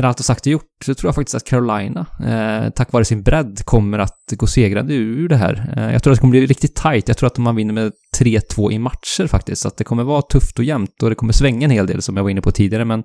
när 0.00 0.08
allt 0.08 0.18
är 0.18 0.24
sagt 0.24 0.46
och 0.46 0.52
gjort 0.52 0.70
så 0.84 0.94
tror 0.94 1.08
jag 1.08 1.14
faktiskt 1.14 1.34
att 1.34 1.44
Carolina, 1.44 2.06
eh, 2.26 2.70
tack 2.70 2.92
vare 2.92 3.04
sin 3.04 3.22
bredd, 3.22 3.64
kommer 3.64 3.98
att 3.98 4.32
gå 4.32 4.46
segrande 4.46 4.94
ur 4.94 5.28
det 5.28 5.36
här. 5.36 5.74
Eh, 5.76 5.92
jag 5.92 6.02
tror 6.02 6.12
att 6.12 6.16
det 6.16 6.20
kommer 6.20 6.30
bli 6.30 6.46
riktigt 6.46 6.74
tight. 6.74 7.08
Jag 7.08 7.16
tror 7.16 7.26
att 7.26 7.38
man 7.38 7.56
vinner 7.56 7.74
med 7.74 7.92
3-2 8.18 8.72
i 8.72 8.78
matcher 8.78 9.26
faktiskt. 9.26 9.62
Så 9.62 9.68
att 9.68 9.76
det 9.76 9.84
kommer 9.84 10.04
vara 10.04 10.22
tufft 10.22 10.58
och 10.58 10.64
jämnt 10.64 11.02
och 11.02 11.08
det 11.08 11.14
kommer 11.14 11.32
svänga 11.32 11.64
en 11.64 11.70
hel 11.70 11.86
del 11.86 12.02
som 12.02 12.16
jag 12.16 12.22
var 12.22 12.30
inne 12.30 12.40
på 12.40 12.50
tidigare. 12.50 12.84
Men 12.84 13.02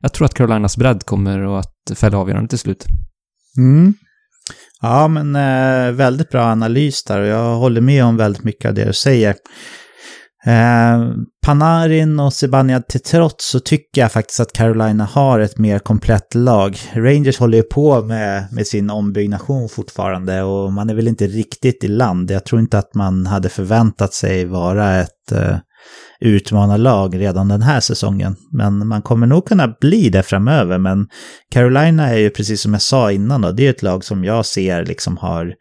jag 0.00 0.12
tror 0.12 0.24
att 0.24 0.34
Carolinas 0.34 0.76
bredd 0.76 1.04
kommer 1.04 1.58
att 1.58 1.74
fälla 1.94 2.18
avgörande 2.18 2.48
till 2.48 2.58
slut. 2.58 2.86
Mm. 3.58 3.94
Ja, 4.80 5.08
men 5.08 5.36
eh, 5.36 5.92
väldigt 5.92 6.30
bra 6.30 6.42
analys 6.42 7.04
där 7.04 7.20
och 7.20 7.26
jag 7.26 7.56
håller 7.56 7.80
med 7.80 8.04
om 8.04 8.16
väldigt 8.16 8.44
mycket 8.44 8.68
av 8.68 8.74
det 8.74 8.84
du 8.84 8.92
säger. 8.92 9.34
Eh, 10.48 11.10
Panarin 11.46 12.20
och 12.20 12.32
Zibanejad 12.32 12.86
till 12.88 13.00
trots 13.00 13.50
så 13.50 13.60
tycker 13.60 14.00
jag 14.00 14.12
faktiskt 14.12 14.40
att 14.40 14.52
Carolina 14.52 15.04
har 15.04 15.40
ett 15.40 15.58
mer 15.58 15.78
komplett 15.78 16.34
lag. 16.34 16.78
Rangers 16.94 17.38
håller 17.38 17.58
ju 17.58 17.62
på 17.62 18.02
med, 18.02 18.52
med 18.52 18.66
sin 18.66 18.90
ombyggnation 18.90 19.68
fortfarande 19.68 20.42
och 20.42 20.72
man 20.72 20.90
är 20.90 20.94
väl 20.94 21.08
inte 21.08 21.26
riktigt 21.26 21.84
i 21.84 21.88
land. 21.88 22.30
Jag 22.30 22.44
tror 22.44 22.60
inte 22.60 22.78
att 22.78 22.94
man 22.94 23.26
hade 23.26 23.48
förväntat 23.48 24.14
sig 24.14 24.44
vara 24.44 25.00
ett 25.00 25.32
eh, 25.32 25.56
utmanarlag 26.20 27.20
redan 27.20 27.48
den 27.48 27.62
här 27.62 27.80
säsongen. 27.80 28.36
Men 28.52 28.86
man 28.86 29.02
kommer 29.02 29.26
nog 29.26 29.46
kunna 29.46 29.74
bli 29.80 30.08
det 30.08 30.22
framöver. 30.22 30.78
Men 30.78 31.06
Carolina 31.50 32.08
är 32.08 32.18
ju 32.18 32.30
precis 32.30 32.60
som 32.60 32.72
jag 32.72 32.82
sa 32.82 33.12
innan 33.12 33.40
då, 33.40 33.52
det 33.52 33.66
är 33.66 33.70
ett 33.70 33.82
lag 33.82 34.04
som 34.04 34.24
jag 34.24 34.46
ser 34.46 34.84
liksom 34.84 35.16
har 35.16 35.54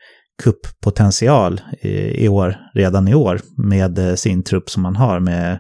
kupppotential 0.43 1.61
i, 1.81 2.25
i 2.25 2.29
år, 2.29 2.57
redan 2.73 3.07
i 3.07 3.15
år, 3.15 3.41
med 3.57 3.99
eh, 3.99 4.15
sin 4.15 4.43
trupp 4.43 4.69
som 4.69 4.83
man 4.83 4.95
har 4.95 5.19
med 5.19 5.59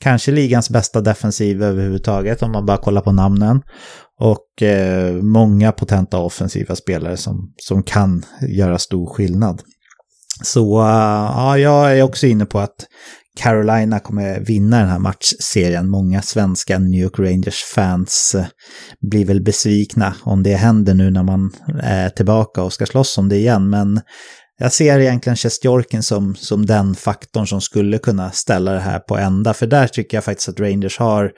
kanske 0.00 0.32
ligans 0.32 0.70
bästa 0.70 1.00
defensiv 1.00 1.62
överhuvudtaget 1.62 2.42
om 2.42 2.52
man 2.52 2.66
bara 2.66 2.76
kollar 2.76 3.00
på 3.00 3.12
namnen. 3.12 3.62
Och 4.20 4.62
eh, 4.62 5.12
många 5.14 5.72
potenta 5.72 6.18
offensiva 6.18 6.76
spelare 6.76 7.16
som, 7.16 7.52
som 7.56 7.82
kan 7.82 8.24
göra 8.48 8.78
stor 8.78 9.06
skillnad. 9.06 9.62
Så 10.42 10.80
uh, 10.80 10.86
ja, 11.36 11.58
jag 11.58 11.98
är 11.98 12.02
också 12.02 12.26
inne 12.26 12.46
på 12.46 12.58
att 12.58 12.86
Carolina 13.40 14.00
kommer 14.00 14.40
vinna 14.40 14.78
den 14.78 14.88
här 14.88 14.98
matchserien. 14.98 15.88
Många 15.88 16.22
svenska 16.22 16.78
New 16.78 17.00
York 17.00 17.18
Rangers-fans 17.18 18.34
eh, 18.34 18.46
blir 19.10 19.24
väl 19.24 19.42
besvikna 19.42 20.14
om 20.22 20.42
det 20.42 20.54
händer 20.54 20.94
nu 20.94 21.10
när 21.10 21.22
man 21.22 21.52
är 21.82 22.08
tillbaka 22.08 22.62
och 22.62 22.72
ska 22.72 22.86
slåss 22.86 23.18
om 23.18 23.28
det 23.28 23.36
igen. 23.36 23.70
Men 23.70 24.00
jag 24.58 24.72
ser 24.72 24.98
egentligen 24.98 25.36
Chestjorkin 25.36 26.02
som, 26.02 26.34
som 26.34 26.66
den 26.66 26.94
faktorn 26.94 27.46
som 27.46 27.60
skulle 27.60 27.98
kunna 27.98 28.30
ställa 28.30 28.72
det 28.72 28.80
här 28.80 28.98
på 28.98 29.16
ända. 29.16 29.54
För 29.54 29.66
där 29.66 29.86
tycker 29.86 30.16
jag 30.16 30.24
faktiskt 30.24 30.48
att 30.48 30.60
Rangers 30.60 30.98
har 30.98 31.30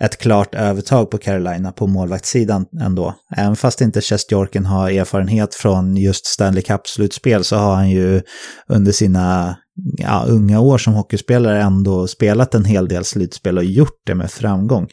ett 0.00 0.18
klart 0.18 0.54
övertag 0.54 1.10
på 1.10 1.18
Carolina 1.18 1.72
på 1.72 1.86
målvaktssidan 1.86 2.66
ändå. 2.80 3.14
Även 3.36 3.56
fast 3.56 3.80
inte 3.80 4.00
Chestjorkin 4.00 4.66
har 4.66 4.90
erfarenhet 4.90 5.54
från 5.54 5.96
just 5.96 6.26
Stanley 6.26 6.62
Cup-slutspel 6.62 7.44
så 7.44 7.56
har 7.56 7.74
han 7.74 7.90
ju 7.90 8.22
under 8.68 8.92
sina 8.92 9.56
ja, 9.98 10.24
unga 10.28 10.60
år 10.60 10.78
som 10.78 10.94
hockeyspelare 10.94 11.62
ändå 11.62 12.06
spelat 12.06 12.54
en 12.54 12.64
hel 12.64 12.88
del 12.88 13.04
slutspel 13.04 13.58
och 13.58 13.64
gjort 13.64 14.00
det 14.06 14.14
med 14.14 14.30
framgång. 14.30 14.88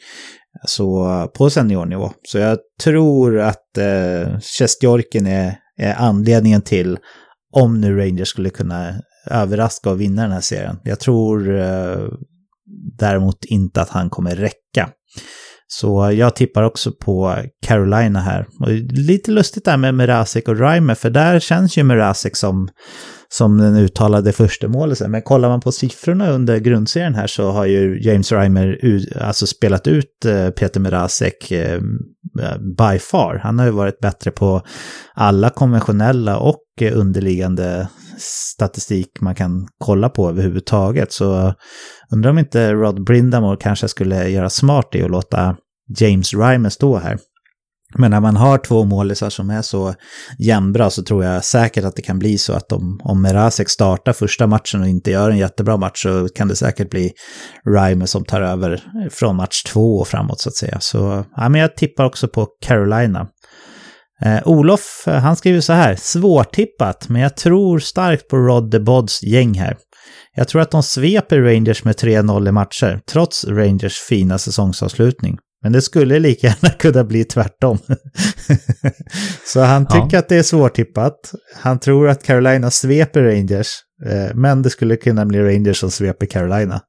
Så 0.66 1.06
på 1.34 1.50
seniornivå. 1.50 2.12
Så 2.22 2.38
jag 2.38 2.58
tror 2.82 3.38
att 3.38 3.78
eh, 3.78 4.38
Sjestjorkin 4.40 5.26
är, 5.26 5.54
är 5.76 5.94
anledningen 5.94 6.62
till 6.62 6.98
om 7.52 7.80
nu 7.80 7.96
Rangers 7.96 8.28
skulle 8.28 8.50
kunna 8.50 8.94
överraska 9.26 9.90
och 9.90 10.00
vinna 10.00 10.22
den 10.22 10.32
här 10.32 10.40
serien. 10.40 10.76
Jag 10.84 11.00
tror 11.00 11.58
eh, 11.58 12.08
däremot 12.98 13.44
inte 13.44 13.80
att 13.82 13.88
han 13.88 14.10
kommer 14.10 14.36
räcka. 14.36 14.90
Så 15.72 16.12
jag 16.12 16.36
tippar 16.36 16.62
också 16.62 16.92
på 16.92 17.36
Carolina 17.66 18.20
här. 18.20 18.46
Och 18.60 18.68
lite 18.92 19.30
lustigt 19.30 19.64
där 19.64 19.76
med 19.76 19.94
Mrazek 19.94 20.48
och 20.48 20.58
Reimer, 20.58 20.94
för 20.94 21.10
där 21.10 21.40
känns 21.40 21.76
ju 21.76 21.82
Mrazek 21.82 22.36
som, 22.36 22.68
som 23.32 23.58
den 23.58 23.76
uttalade 23.76 24.32
första 24.32 24.68
målet. 24.68 25.00
Men 25.08 25.22
kollar 25.22 25.48
man 25.48 25.60
på 25.60 25.72
siffrorna 25.72 26.30
under 26.30 26.58
grundserien 26.58 27.14
här 27.14 27.26
så 27.26 27.50
har 27.50 27.66
ju 27.66 28.00
James 28.02 28.32
Reimer 28.32 28.78
alltså 29.20 29.46
spelat 29.46 29.86
ut 29.86 30.24
eh, 30.24 30.50
Peter 30.50 30.80
Mrazek 30.80 31.50
eh, 31.50 31.80
eh, 32.40 32.58
by 32.58 32.98
far. 32.98 33.40
Han 33.42 33.58
har 33.58 33.66
ju 33.66 33.72
varit 33.72 33.98
bättre 33.98 34.30
på 34.30 34.62
alla 35.14 35.50
konventionella 35.50 36.38
och 36.38 36.62
underliggande 36.92 37.88
statistik 38.18 39.20
man 39.20 39.34
kan 39.34 39.68
kolla 39.78 40.08
på 40.08 40.28
överhuvudtaget. 40.28 41.12
Så 41.12 41.54
undrar 42.12 42.30
om 42.30 42.38
inte 42.38 42.72
Rod 42.72 43.04
Brindamore 43.04 43.56
kanske 43.60 43.88
skulle 43.88 44.28
göra 44.28 44.50
smart 44.50 44.94
i 44.94 45.02
att 45.02 45.10
låta 45.10 45.56
James 45.98 46.34
Reimer 46.34 46.68
stå 46.68 46.96
här. 46.98 47.18
Men 47.98 48.10
när 48.10 48.20
man 48.20 48.36
har 48.36 48.58
två 48.58 48.84
målisar 48.84 49.30
som 49.30 49.50
är 49.50 49.62
så 49.62 49.94
jämnbra 50.38 50.90
så 50.90 51.02
tror 51.02 51.24
jag 51.24 51.44
säkert 51.44 51.84
att 51.84 51.96
det 51.96 52.02
kan 52.02 52.18
bli 52.18 52.38
så 52.38 52.52
att 52.52 52.72
om, 52.72 53.00
om 53.04 53.22
Merasek 53.22 53.68
startar 53.68 54.12
första 54.12 54.46
matchen 54.46 54.80
och 54.80 54.88
inte 54.88 55.10
gör 55.10 55.30
en 55.30 55.38
jättebra 55.38 55.76
match 55.76 56.02
så 56.02 56.28
kan 56.28 56.48
det 56.48 56.56
säkert 56.56 56.90
bli 56.90 57.12
Rymer 57.64 58.06
som 58.06 58.24
tar 58.24 58.40
över 58.40 58.82
från 59.10 59.36
match 59.36 59.62
två 59.62 59.98
och 59.98 60.08
framåt 60.08 60.40
så 60.40 60.48
att 60.48 60.56
säga. 60.56 60.80
Så 60.80 61.24
ja, 61.36 61.48
men 61.48 61.60
jag 61.60 61.76
tippar 61.76 62.04
också 62.04 62.28
på 62.28 62.46
Carolina. 62.66 63.28
Eh, 64.24 64.48
Olof, 64.48 65.04
eh, 65.06 65.14
han 65.14 65.36
skriver 65.36 65.60
så 65.60 65.72
här, 65.72 65.96
svårtippat, 65.96 67.08
men 67.08 67.22
jag 67.22 67.36
tror 67.36 67.78
starkt 67.78 68.28
på 68.28 68.36
Rod 68.36 68.72
the 68.72 68.80
Bods 68.80 69.22
gäng 69.22 69.54
här. 69.54 69.76
Jag 70.36 70.48
tror 70.48 70.62
att 70.62 70.70
de 70.70 70.82
sveper 70.82 71.40
Rangers 71.40 71.84
med 71.84 71.96
3-0 71.96 72.48
i 72.48 72.52
matcher, 72.52 73.00
trots 73.10 73.44
Rangers 73.44 73.98
fina 73.98 74.38
säsongsavslutning. 74.38 75.38
Men 75.62 75.72
det 75.72 75.82
skulle 75.82 76.18
lika 76.18 76.46
gärna 76.46 76.68
kunna 76.78 77.04
bli 77.04 77.24
tvärtom. 77.24 77.78
så 79.46 79.60
han 79.60 79.86
tycker 79.86 80.08
ja. 80.12 80.18
att 80.18 80.28
det 80.28 80.36
är 80.36 80.42
svårtippat. 80.42 81.32
Han 81.56 81.78
tror 81.78 82.08
att 82.08 82.22
Carolina 82.22 82.70
sveper 82.70 83.22
Rangers, 83.22 83.68
eh, 84.06 84.34
men 84.34 84.62
det 84.62 84.70
skulle 84.70 84.96
kunna 84.96 85.26
bli 85.26 85.40
Rangers 85.40 85.76
som 85.76 85.90
sveper 85.90 86.26
Carolina. 86.26 86.80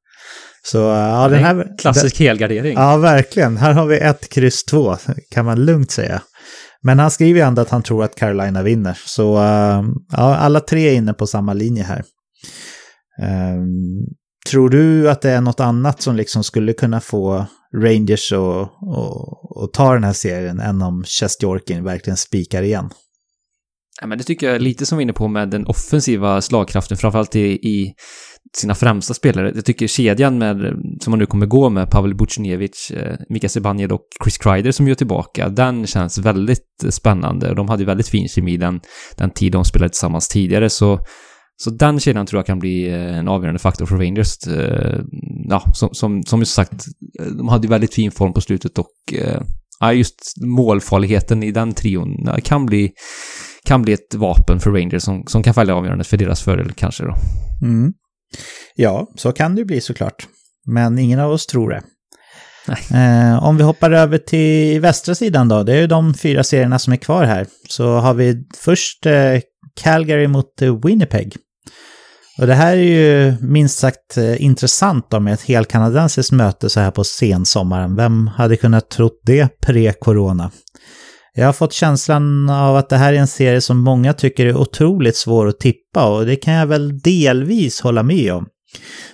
Så 0.63 0.77
ja, 0.77 1.27
den 1.27 1.43
här... 1.43 1.77
Klassisk 1.77 2.19
helgardering. 2.19 2.73
Ja, 2.73 2.97
verkligen. 2.97 3.57
Här 3.57 3.73
har 3.73 3.85
vi 3.85 3.97
ett 3.97 4.29
kryss 4.29 4.63
två, 4.63 4.97
kan 5.31 5.45
man 5.45 5.65
lugnt 5.65 5.91
säga. 5.91 6.21
Men 6.83 6.99
han 6.99 7.11
skriver 7.11 7.39
ju 7.39 7.45
ändå 7.45 7.61
att 7.61 7.69
han 7.69 7.83
tror 7.83 8.03
att 8.03 8.15
Carolina 8.15 8.63
vinner. 8.63 8.99
Så 9.05 9.37
uh, 9.37 9.83
ja, 10.11 10.35
alla 10.35 10.59
tre 10.59 10.89
är 10.89 10.93
inne 10.93 11.13
på 11.13 11.27
samma 11.27 11.53
linje 11.53 11.83
här. 11.83 12.03
Um, 13.21 14.05
tror 14.49 14.69
du 14.69 15.09
att 15.09 15.21
det 15.21 15.31
är 15.31 15.41
något 15.41 15.59
annat 15.59 16.01
som 16.01 16.15
liksom 16.15 16.43
skulle 16.43 16.73
kunna 16.73 17.01
få 17.01 17.45
Rangers 17.75 18.31
och, 18.31 18.61
och, 18.81 19.57
och 19.57 19.73
tar 19.73 19.93
den 19.93 20.03
här 20.03 20.13
serien 20.13 20.59
än 20.59 20.81
om 20.81 21.03
Sjestjorkin 21.03 21.83
verkligen 21.83 22.17
spikar 22.17 22.63
igen? 22.63 22.89
Ja, 24.01 24.07
men 24.07 24.17
det 24.17 24.23
tycker 24.23 24.47
jag 24.47 24.55
är 24.55 24.59
lite 24.59 24.85
som 24.85 24.97
vi 24.97 25.01
är 25.01 25.03
inne 25.03 25.13
på 25.13 25.27
med 25.27 25.49
den 25.49 25.65
offensiva 25.65 26.41
slagkraften, 26.41 26.97
framförallt 26.97 27.35
i, 27.35 27.39
i 27.51 27.93
sina 28.57 28.75
främsta 28.75 29.13
spelare. 29.13 29.51
Jag 29.55 29.65
tycker 29.65 29.87
kedjan 29.87 30.37
med, 30.37 30.57
som 31.01 31.11
man 31.11 31.19
nu 31.19 31.25
kommer 31.25 31.45
gå 31.45 31.69
med, 31.69 31.89
Pavel 31.89 32.15
Buchnevich, 32.15 32.91
eh, 32.91 33.17
Mika 33.29 33.49
Zibanejad 33.49 33.91
och 33.91 34.07
Chris 34.23 34.37
Kreider 34.37 34.71
som 34.71 34.87
gör 34.87 34.95
tillbaka, 34.95 35.49
den 35.49 35.87
känns 35.87 36.17
väldigt 36.17 36.85
spännande. 36.89 37.53
De 37.53 37.69
hade 37.69 37.81
ju 37.81 37.87
väldigt 37.87 38.09
fin 38.09 38.27
kemi 38.27 38.57
den, 38.57 38.81
den 39.17 39.29
tid 39.29 39.51
de 39.51 39.65
spelade 39.65 39.89
tillsammans 39.89 40.27
tidigare, 40.27 40.69
så 40.69 40.99
så 41.63 41.69
den 41.69 41.99
kedjan 41.99 42.25
tror 42.25 42.39
jag 42.39 42.45
kan 42.45 42.59
bli 42.59 42.87
eh, 42.89 43.17
en 43.17 43.27
avgörande 43.27 43.59
faktor 43.59 43.85
för 43.85 43.97
Rangers. 43.97 44.47
Eh, 44.47 44.99
Eh, 45.41 45.47
ja, 45.49 45.73
som, 45.73 45.89
som, 45.93 46.23
som 46.23 46.45
sagt, 46.45 46.85
de 47.37 47.47
hade 47.47 47.67
ju 47.67 47.69
väldigt 47.69 47.93
fin 47.93 48.11
form 48.11 48.33
på 48.33 48.41
slutet 48.41 48.77
och 48.77 48.91
ja, 49.79 49.93
just 49.93 50.33
målfarligheten 50.45 51.43
i 51.43 51.51
den 51.51 51.73
trion 51.73 52.29
kan 52.43 52.65
bli, 52.65 52.91
kan 53.65 53.81
bli 53.81 53.93
ett 53.93 54.15
vapen 54.15 54.59
för 54.59 54.71
Rangers 54.71 55.03
som, 55.03 55.23
som 55.27 55.43
kan 55.43 55.53
falla 55.53 55.73
avgörande 55.73 56.03
för 56.03 56.17
deras 56.17 56.41
fördel 56.41 56.71
kanske 56.71 57.03
då. 57.03 57.15
Mm. 57.61 57.93
Ja, 58.75 59.07
så 59.15 59.31
kan 59.31 59.55
det 59.55 59.65
bli 59.65 59.81
såklart. 59.81 60.27
Men 60.67 60.99
ingen 60.99 61.19
av 61.19 61.31
oss 61.31 61.47
tror 61.47 61.69
det. 61.69 61.81
Eh, 62.93 63.43
om 63.43 63.57
vi 63.57 63.63
hoppar 63.63 63.91
över 63.91 64.17
till 64.17 64.81
västra 64.81 65.15
sidan 65.15 65.47
då, 65.47 65.63
det 65.63 65.73
är 65.73 65.81
ju 65.81 65.87
de 65.87 66.13
fyra 66.13 66.43
serierna 66.43 66.79
som 66.79 66.93
är 66.93 66.97
kvar 66.97 67.25
här. 67.25 67.47
Så 67.69 67.93
har 67.93 68.13
vi 68.13 68.43
först 68.57 69.05
eh, 69.05 69.39
Calgary 69.81 70.27
mot 70.27 70.61
eh, 70.61 70.85
Winnipeg. 70.85 71.35
Och 72.41 72.47
det 72.47 72.53
här 72.53 72.77
är 72.77 72.81
ju 72.81 73.33
minst 73.41 73.79
sagt 73.79 74.17
eh, 74.17 74.43
intressant 74.43 75.05
då 75.09 75.19
med 75.19 75.33
ett 75.33 75.41
helkanadensiskt 75.41 76.31
möte 76.31 76.69
så 76.69 76.79
här 76.79 76.91
på 76.91 77.03
sensommaren. 77.03 77.95
Vem 77.95 78.27
hade 78.27 78.57
kunnat 78.57 78.89
trott 78.89 79.21
det 79.25 79.61
pre-corona? 79.65 80.51
Jag 81.33 81.45
har 81.45 81.53
fått 81.53 81.73
känslan 81.73 82.49
av 82.49 82.75
att 82.75 82.89
det 82.89 82.97
här 82.97 83.13
är 83.13 83.17
en 83.17 83.27
serie 83.27 83.61
som 83.61 83.77
många 83.77 84.13
tycker 84.13 84.45
är 84.45 84.57
otroligt 84.57 85.15
svår 85.15 85.47
att 85.47 85.59
tippa 85.59 86.09
och 86.09 86.25
det 86.25 86.35
kan 86.35 86.53
jag 86.53 86.67
väl 86.67 86.99
delvis 86.99 87.81
hålla 87.81 88.03
med 88.03 88.33
om. 88.33 88.45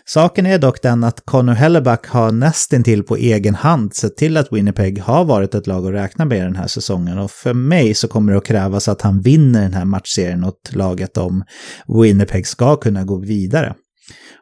Saken 0.06 0.46
är 0.46 0.58
dock 0.58 0.82
den 0.82 1.04
att 1.04 1.26
Connor 1.26 1.54
Helleback 1.54 2.08
har 2.08 2.32
nästintill 2.32 3.04
på 3.04 3.16
egen 3.16 3.56
hand 3.56 3.96
sett 3.96 4.18
till 4.18 4.38
att 4.38 4.54
Winnipeg 4.54 5.02
har 5.02 5.26
varit 5.26 5.56
ett 5.56 5.68
lag 5.68 5.86
att 5.88 5.94
räkna 5.94 6.26
med 6.26 6.46
den 6.46 6.56
här 6.56 6.68
säsongen 6.68 7.18
och 7.18 7.32
för 7.32 7.54
mig 7.54 7.94
så 7.94 8.08
kommer 8.08 8.32
det 8.32 8.38
att 8.38 8.46
krävas 8.46 8.88
att 8.88 9.02
han 9.02 9.22
vinner 9.22 9.62
den 9.62 9.74
här 9.74 9.86
matchserien 9.86 10.44
åt 10.44 10.76
laget 10.76 11.18
om 11.18 11.44
Winnipeg 12.02 12.48
ska 12.48 12.76
kunna 12.76 13.04
gå 13.04 13.20
vidare. 13.20 13.76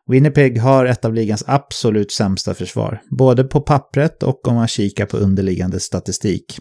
Winnipeg 0.08 0.62
har 0.62 0.86
ett 0.86 1.06
av 1.06 1.14
ligans 1.14 1.44
absolut 1.48 2.12
sämsta 2.12 2.54
försvar, 2.54 3.02
både 3.18 3.44
på 3.44 3.62
pappret 3.62 4.24
och 4.24 4.48
om 4.48 4.56
man 4.56 4.68
kikar 4.68 5.06
på 5.06 5.18
underliggande 5.18 5.80
statistik. 5.80 6.60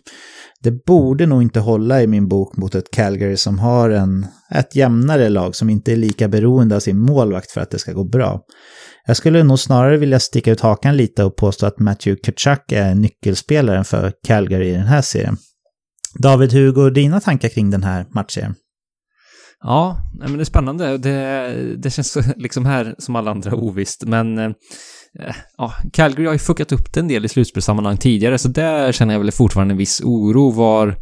Det 0.60 0.84
borde 0.84 1.26
nog 1.26 1.42
inte 1.42 1.60
hålla 1.60 2.02
i 2.02 2.06
min 2.06 2.28
bok 2.28 2.56
mot 2.56 2.74
ett 2.74 2.90
Calgary 2.90 3.36
som 3.36 3.58
har 3.58 3.90
en, 3.90 4.26
ett 4.54 4.76
jämnare 4.76 5.28
lag 5.28 5.56
som 5.56 5.70
inte 5.70 5.92
är 5.92 5.96
lika 5.96 6.28
beroende 6.28 6.76
av 6.76 6.80
sin 6.80 6.98
målvakt 6.98 7.50
för 7.50 7.60
att 7.60 7.70
det 7.70 7.78
ska 7.78 7.92
gå 7.92 8.04
bra. 8.04 8.40
Jag 9.06 9.16
skulle 9.16 9.42
nog 9.42 9.58
snarare 9.58 9.96
vilja 9.96 10.20
sticka 10.20 10.52
ut 10.52 10.60
hakan 10.60 10.96
lite 10.96 11.24
och 11.24 11.36
påstå 11.36 11.66
att 11.66 11.78
Matthew 11.78 12.20
Kachuk 12.22 12.72
är 12.72 12.94
nyckelspelaren 12.94 13.84
för 13.84 14.12
Calgary 14.26 14.68
i 14.68 14.72
den 14.72 14.86
här 14.86 15.02
serien. 15.02 15.36
David, 16.18 16.52
hur 16.52 16.72
går 16.72 16.90
dina 16.90 17.20
tankar 17.20 17.48
kring 17.48 17.70
den 17.70 17.82
här 17.82 18.06
matchserien? 18.14 18.54
Ja, 19.60 19.96
men 20.18 20.32
det 20.32 20.42
är 20.42 20.44
spännande. 20.44 20.98
Det, 20.98 21.76
det 21.76 21.90
känns 21.90 22.18
liksom 22.36 22.66
här 22.66 22.94
som 22.98 23.16
alla 23.16 23.30
andra 23.30 23.54
ovisst, 23.54 24.04
men 24.04 24.38
eh, 24.38 24.50
ja, 25.58 25.72
Calgary 25.92 26.26
har 26.26 26.32
ju 26.32 26.38
fuckat 26.38 26.72
upp 26.72 26.92
det 26.92 27.00
en 27.00 27.08
del 27.08 27.24
i 27.24 27.28
slutspelssammanhang 27.28 27.96
tidigare, 27.96 28.38
så 28.38 28.48
där 28.48 28.92
känner 28.92 29.14
jag 29.14 29.20
väl 29.20 29.32
fortfarande 29.32 29.72
en 29.72 29.78
viss 29.78 30.00
oro 30.00 30.50
var 30.50 30.96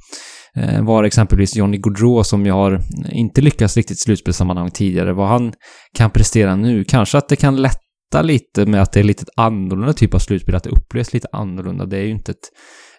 Eh, 0.57 0.83
var 0.83 1.05
exempelvis 1.05 1.57
Johnny 1.57 1.79
Gaudreau 1.79 2.25
som 2.25 2.47
jag 2.47 2.55
har 2.55 2.81
inte 3.11 3.41
lyckats 3.41 3.77
riktigt 3.77 3.97
i 3.97 4.01
slutspelssammanhang 4.01 4.71
tidigare, 4.71 5.13
vad 5.13 5.29
han 5.29 5.53
kan 5.95 6.11
prestera 6.11 6.57
nu. 6.57 6.85
Kanske 6.85 7.19
att 7.19 7.29
det 7.29 7.37
kan 7.37 7.57
lätta 7.57 8.23
lite 8.23 8.67
med 8.67 8.83
att 8.83 8.93
det 8.93 9.01
är 9.01 9.05
lite 9.05 9.25
annorlunda 9.37 9.93
typ 9.93 10.15
av 10.15 10.19
slutspel, 10.19 10.55
att 10.55 10.65
det 10.65 10.71
upplevs 10.71 11.13
lite 11.13 11.29
annorlunda. 11.33 11.87
Det 11.87 11.97
är 11.99 12.03
ju 12.03 12.11
inte 12.11 12.33
ett 12.33 12.49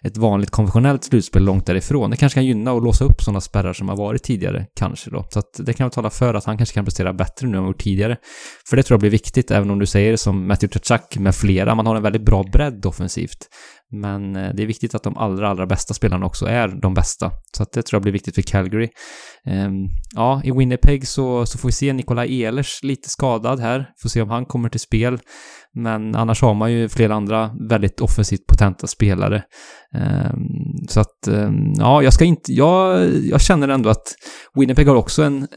ett 0.04 0.16
vanligt 0.16 0.50
konventionellt 0.50 1.04
slutspel 1.04 1.44
långt 1.44 1.66
därifrån. 1.66 2.10
Det 2.10 2.16
kanske 2.16 2.36
kan 2.36 2.46
gynna 2.46 2.72
och 2.72 2.82
låsa 2.82 3.04
upp 3.04 3.22
sådana 3.22 3.40
spärrar 3.40 3.72
som 3.72 3.88
har 3.88 3.96
varit 3.96 4.22
tidigare, 4.22 4.66
kanske 4.76 5.10
då. 5.10 5.26
Så 5.30 5.38
att 5.38 5.50
det 5.58 5.72
kan 5.72 5.84
väl 5.84 5.92
tala 5.92 6.10
för 6.10 6.34
att 6.34 6.44
han 6.44 6.56
kanske 6.56 6.74
kan 6.74 6.84
prestera 6.84 7.12
bättre 7.12 7.46
nu 7.46 7.58
än 7.58 7.66
gjort 7.66 7.82
tidigare. 7.82 8.16
För 8.70 8.76
det 8.76 8.82
tror 8.82 8.94
jag 8.94 9.00
blir 9.00 9.10
viktigt, 9.10 9.50
även 9.50 9.70
om 9.70 9.78
du 9.78 9.86
säger 9.86 10.10
det 10.10 10.18
som 10.18 10.48
Matthew 10.48 10.78
Tkachuk 10.78 11.18
med 11.18 11.34
flera. 11.34 11.74
Man 11.74 11.86
har 11.86 11.96
en 11.96 12.02
väldigt 12.02 12.24
bra 12.24 12.44
bredd 12.52 12.86
offensivt. 12.86 13.38
Men 14.00 14.36
eh, 14.36 14.54
det 14.54 14.62
är 14.62 14.66
viktigt 14.66 14.94
att 14.94 15.02
de 15.02 15.16
allra, 15.16 15.48
allra 15.48 15.66
bästa 15.66 15.94
spelarna 15.94 16.26
också 16.26 16.46
är 16.46 16.68
de 16.68 16.94
bästa. 16.94 17.30
Så 17.56 17.62
att 17.62 17.72
det 17.72 17.82
tror 17.82 17.96
jag 17.96 18.02
blir 18.02 18.12
viktigt 18.12 18.34
för 18.34 18.42
Calgary. 18.42 18.88
Ehm, 19.46 19.86
ja, 20.14 20.40
i 20.44 20.50
Winnipeg 20.50 21.08
så, 21.08 21.46
så 21.46 21.58
får 21.58 21.68
vi 21.68 21.72
se 21.72 21.92
Nikolaj 21.92 22.42
Ehlers 22.42 22.82
lite 22.82 23.08
skadad 23.08 23.60
här. 23.60 23.90
Får 24.02 24.08
se 24.08 24.22
om 24.22 24.30
han 24.30 24.46
kommer 24.46 24.68
till 24.68 24.80
spel. 24.80 25.18
Men 25.74 26.14
annars 26.14 26.42
har 26.42 26.54
man 26.54 26.72
ju 26.72 26.88
flera 26.88 27.14
andra 27.14 27.50
väldigt 27.68 28.00
offensivt 28.00 28.46
potenta 28.46 28.86
spelare. 28.86 29.42
Ehm, 29.94 30.88
så 30.88 31.00
att, 31.00 31.26
ehm, 31.28 31.72
ja, 31.76 32.02
jag 32.02 32.12
ska 32.12 32.24
inte, 32.24 32.52
jag, 32.52 33.10
jag 33.24 33.40
känner 33.40 33.68
ändå 33.68 33.90
att 33.90 34.14
Winnipeg 34.54 34.88
har 34.88 34.96
också 34.96 35.22
en, 35.22 35.42
eh, 35.42 35.48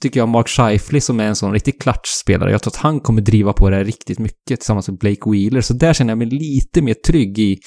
tycker 0.00 0.20
jag, 0.20 0.28
Mark 0.28 0.48
Scheifly 0.48 1.00
som 1.00 1.20
är 1.20 1.24
en 1.24 1.36
sån 1.36 1.52
riktig 1.52 1.80
klatschspelare. 1.80 2.50
Jag 2.50 2.62
tror 2.62 2.70
att 2.70 2.76
han 2.76 3.00
kommer 3.00 3.22
driva 3.22 3.52
på 3.52 3.70
det 3.70 3.76
här 3.76 3.84
riktigt 3.84 4.18
mycket 4.18 4.60
tillsammans 4.60 4.88
med 4.88 4.98
Blake 4.98 5.30
Wheeler. 5.30 5.60
Så 5.60 5.74
där 5.74 5.92
känner 5.92 6.10
jag 6.10 6.18
mig 6.18 6.26
lite 6.30 6.82
mer 6.82 6.94
trygg 6.94 7.38
i, 7.38 7.58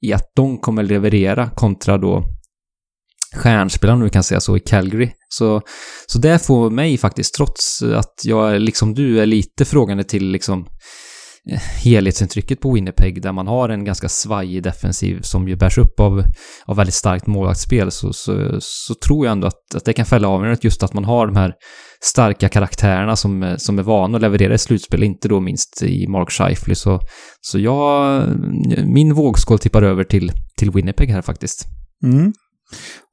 i 0.00 0.12
att 0.12 0.32
de 0.36 0.58
kommer 0.58 0.82
leverera 0.82 1.50
kontra 1.50 1.98
då 1.98 2.24
stjärnspelare, 3.36 3.96
om 3.96 4.02
vi 4.02 4.10
kan 4.10 4.22
säga 4.22 4.40
så, 4.40 4.56
i 4.56 4.60
Calgary. 4.60 5.10
Så, 5.28 5.62
så 6.06 6.18
det 6.18 6.46
får 6.46 6.70
mig 6.70 6.98
faktiskt, 6.98 7.34
trots 7.34 7.82
att 7.82 8.14
jag 8.24 8.60
liksom 8.60 8.94
du 8.94 9.20
är 9.20 9.26
lite 9.26 9.64
frågande 9.64 10.04
till 10.04 10.30
liksom 10.30 10.66
helhetsintrycket 11.84 12.60
på 12.60 12.72
Winnipeg 12.72 13.22
där 13.22 13.32
man 13.32 13.46
har 13.46 13.68
en 13.68 13.84
ganska 13.84 14.08
svajig 14.08 14.62
defensiv 14.62 15.20
som 15.22 15.48
ju 15.48 15.56
bärs 15.56 15.78
upp 15.78 16.00
av, 16.00 16.24
av 16.64 16.76
väldigt 16.76 16.94
starkt 16.94 17.26
målvaktsspel 17.26 17.90
så, 17.90 18.12
så, 18.12 18.56
så 18.60 18.94
tror 18.94 19.26
jag 19.26 19.32
ändå 19.32 19.46
att, 19.46 19.74
att 19.74 19.84
det 19.84 19.92
kan 19.92 20.06
fälla 20.06 20.28
avgörandet 20.28 20.64
just 20.64 20.82
att 20.82 20.94
man 20.94 21.04
har 21.04 21.26
de 21.26 21.36
här 21.36 21.54
starka 22.02 22.48
karaktärerna 22.48 23.16
som, 23.16 23.54
som 23.58 23.78
är 23.78 23.82
vana 23.82 24.16
att 24.16 24.22
leverera 24.22 24.54
i 24.54 24.58
slutspel, 24.58 25.02
inte 25.02 25.28
då 25.28 25.40
minst 25.40 25.82
i 25.82 26.06
Mark 26.06 26.30
Scheifly. 26.30 26.74
Så, 26.74 27.00
så 27.40 27.58
jag, 27.58 28.22
min 28.84 29.14
vågskål 29.14 29.58
tippar 29.58 29.82
över 29.82 30.04
till, 30.04 30.32
till 30.58 30.70
Winnipeg 30.70 31.10
här 31.10 31.22
faktiskt. 31.22 31.66
Mm. 32.04 32.32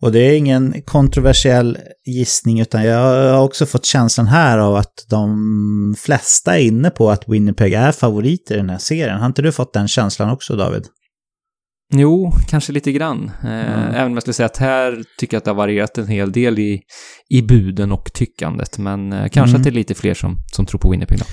Och 0.02 0.12
det 0.12 0.20
är 0.20 0.38
ingen 0.38 0.82
kontroversiell 0.86 1.78
gissning 2.06 2.60
utan 2.60 2.84
jag 2.84 3.32
har 3.34 3.44
också 3.44 3.66
fått 3.66 3.86
känslan 3.86 4.28
här 4.28 4.58
av 4.58 4.76
att 4.76 4.94
de 5.10 5.96
flesta 5.98 6.58
är 6.58 6.64
inne 6.64 6.90
på 6.90 7.12
att 7.12 7.30
Winnipeg 7.30 7.74
är 7.74 7.92
favoriter 7.92 8.56
i 8.56 8.58
den 8.58 8.70
här 8.70 8.78
serien. 8.78 9.20
Har 9.20 9.26
inte 9.26 9.42
du 9.42 9.52
fått 9.52 9.74
den 9.74 9.88
känslan 9.88 10.30
också 10.30 10.56
David? 10.56 10.84
Jo, 11.94 12.32
kanske 12.50 12.74
lite 12.74 12.92
grann. 12.92 13.32
Mm. 13.44 13.94
Även 13.94 14.06
om 14.06 14.14
jag 14.14 14.24
skulle 14.24 14.34
säga 14.34 14.46
att 14.46 14.58
här 14.58 15.04
tycker 15.18 15.36
jag 15.36 15.40
att 15.40 15.46
det 15.46 15.52
har 15.52 15.56
varierat 15.56 15.98
en 15.98 16.08
hel 16.08 16.32
del 16.32 16.60
i, 16.60 16.82
i 17.30 17.42
buden 17.42 17.92
och 17.92 18.14
tyckandet. 18.14 18.78
Men 18.78 19.14
eh, 19.14 19.20
kanske 19.20 19.42
mm. 19.42 19.56
att 19.56 19.64
det 19.64 19.70
är 19.70 19.72
lite 19.72 19.96
fler 19.96 20.14
som, 20.14 20.38
som 20.54 20.66
tror 20.66 20.80
på 20.80 20.90
Winnipeg 20.90 21.20
då. 21.20 21.26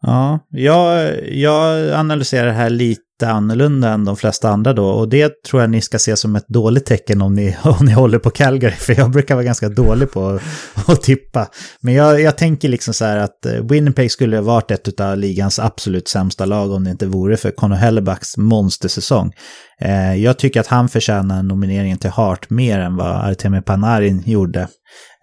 Ja, 0.00 0.38
jag, 0.50 1.14
jag 1.28 1.92
analyserar 1.92 2.46
det 2.46 2.52
här 2.52 2.70
lite 2.70 3.00
annorlunda 3.22 3.88
än 3.88 4.04
de 4.04 4.16
flesta 4.16 4.48
andra 4.48 4.72
då. 4.72 4.86
Och 4.86 5.08
det 5.08 5.42
tror 5.42 5.62
jag 5.62 5.70
ni 5.70 5.80
ska 5.80 5.98
se 5.98 6.16
som 6.16 6.36
ett 6.36 6.48
dåligt 6.48 6.86
tecken 6.86 7.22
om 7.22 7.34
ni, 7.34 7.56
om 7.64 7.84
ni 7.84 7.92
håller 7.92 8.18
på 8.18 8.30
Calgary. 8.30 8.74
För 8.74 8.98
jag 8.98 9.10
brukar 9.10 9.34
vara 9.34 9.44
ganska 9.44 9.68
dålig 9.68 10.10
på 10.10 10.40
att 10.86 11.02
tippa. 11.02 11.48
Men 11.80 11.94
jag, 11.94 12.20
jag 12.20 12.38
tänker 12.38 12.68
liksom 12.68 12.94
så 12.94 13.04
här 13.04 13.16
att 13.16 13.46
eh, 13.46 13.52
Winnipeg 13.52 14.12
skulle 14.12 14.36
ha 14.36 14.42
varit 14.42 14.70
ett 14.70 15.00
av 15.00 15.18
ligans 15.18 15.58
absolut 15.58 16.08
sämsta 16.08 16.44
lag 16.44 16.72
om 16.72 16.84
det 16.84 16.90
inte 16.90 17.06
vore 17.06 17.36
för 17.36 17.50
Conor 17.50 17.76
Hellebacks 17.76 18.36
monstersäsong. 18.36 19.32
Eh, 19.80 20.14
jag 20.14 20.38
tycker 20.38 20.60
att 20.60 20.66
han 20.66 20.88
förtjänar 20.88 21.42
nomineringen 21.42 21.98
till 21.98 22.10
Hart 22.10 22.50
mer 22.50 22.78
än 22.78 22.96
vad 22.96 23.30
Artemi 23.30 23.62
Panarin 23.62 24.22
gjorde. 24.26 24.68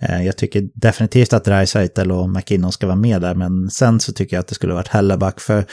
Eh, 0.02 0.26
jag 0.26 0.38
tycker 0.38 0.70
definitivt 0.74 1.34
att 1.34 1.46
Dreisaitl 1.46 2.12
och 2.12 2.30
McKinnon 2.30 2.72
ska 2.72 2.88
vara 2.88 2.96
med 2.96 3.22
där, 3.22 3.36
men 3.36 3.70
sen 3.70 4.00
så 4.00 4.14
tycker 4.14 4.36
jag 4.36 4.42
att 4.42 4.48
det 4.48 4.56
skulle 4.56 4.74
varit 4.74 4.88
Helleback. 4.88 5.40
För, 5.40 5.66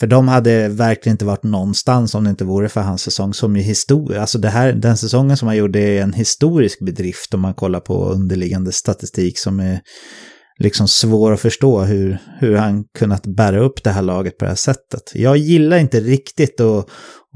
för 0.00 0.06
de 0.06 0.28
hade 0.28 0.68
verkligen 0.68 1.14
inte 1.14 1.24
varit 1.24 1.42
någonstans 1.42 2.14
om 2.14 2.24
det 2.24 2.30
inte 2.30 2.44
vore 2.44 2.68
för 2.68 2.80
hans 2.80 3.02
säsong 3.02 3.34
som 3.34 3.56
är 3.56 3.60
historia. 3.60 4.20
Alltså 4.20 4.38
det 4.38 4.48
här, 4.48 4.72
den 4.72 4.96
säsongen 4.96 5.36
som 5.36 5.48
han 5.48 5.56
gjorde 5.56 5.78
är 5.80 6.02
en 6.02 6.12
historisk 6.12 6.80
bedrift 6.80 7.34
om 7.34 7.40
man 7.40 7.54
kollar 7.54 7.80
på 7.80 8.08
underliggande 8.08 8.72
statistik 8.72 9.38
som 9.38 9.60
är 9.60 9.80
liksom 10.58 10.88
svår 10.88 11.32
att 11.32 11.40
förstå 11.40 11.80
hur, 11.80 12.18
hur 12.38 12.56
han 12.56 12.84
kunnat 12.98 13.26
bära 13.26 13.60
upp 13.60 13.84
det 13.84 13.90
här 13.90 14.02
laget 14.02 14.38
på 14.38 14.44
det 14.44 14.50
här 14.50 14.56
sättet. 14.56 15.12
Jag 15.14 15.36
gillar 15.36 15.76
inte 15.76 16.00
riktigt 16.00 16.60
att, 16.60 16.88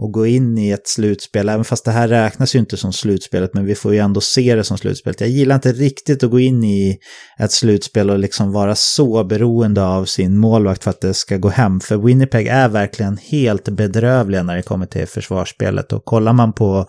att 0.03 0.13
gå 0.13 0.27
in 0.27 0.59
i 0.59 0.71
ett 0.71 0.89
slutspel, 0.89 1.49
även 1.49 1.65
fast 1.65 1.85
det 1.85 1.91
här 1.91 2.09
räknas 2.09 2.55
ju 2.55 2.59
inte 2.59 2.77
som 2.77 2.93
slutspelet, 2.93 3.55
men 3.55 3.65
vi 3.65 3.75
får 3.75 3.93
ju 3.93 3.99
ändå 3.99 4.21
se 4.21 4.55
det 4.55 4.65
som 4.65 4.79
slutspelet. 4.79 5.21
Jag 5.21 5.31
gillar 5.31 5.55
inte 5.55 5.73
riktigt 5.73 6.23
att 6.23 6.31
gå 6.31 6.41
in 6.41 6.65
i 6.65 6.99
ett 7.39 7.53
slutspel 7.53 8.11
och 8.11 8.19
liksom 8.19 8.53
vara 8.53 8.75
så 8.75 9.25
beroende 9.25 9.85
av 9.85 10.05
sin 10.05 10.39
målvakt 10.39 10.85
för 10.85 10.91
att 10.91 11.01
det 11.01 11.15
ska 11.15 11.37
gå 11.37 11.49
hem. 11.49 11.81
För 11.81 11.97
Winnipeg 11.97 12.47
är 12.47 12.69
verkligen 12.69 13.17
helt 13.17 13.69
bedrövliga 13.69 14.43
när 14.43 14.57
det 14.57 14.63
kommer 14.63 14.87
till 14.87 15.07
försvarsspelet. 15.07 15.93
Och 15.93 16.05
kollar 16.05 16.33
man 16.33 16.53
på 16.53 16.87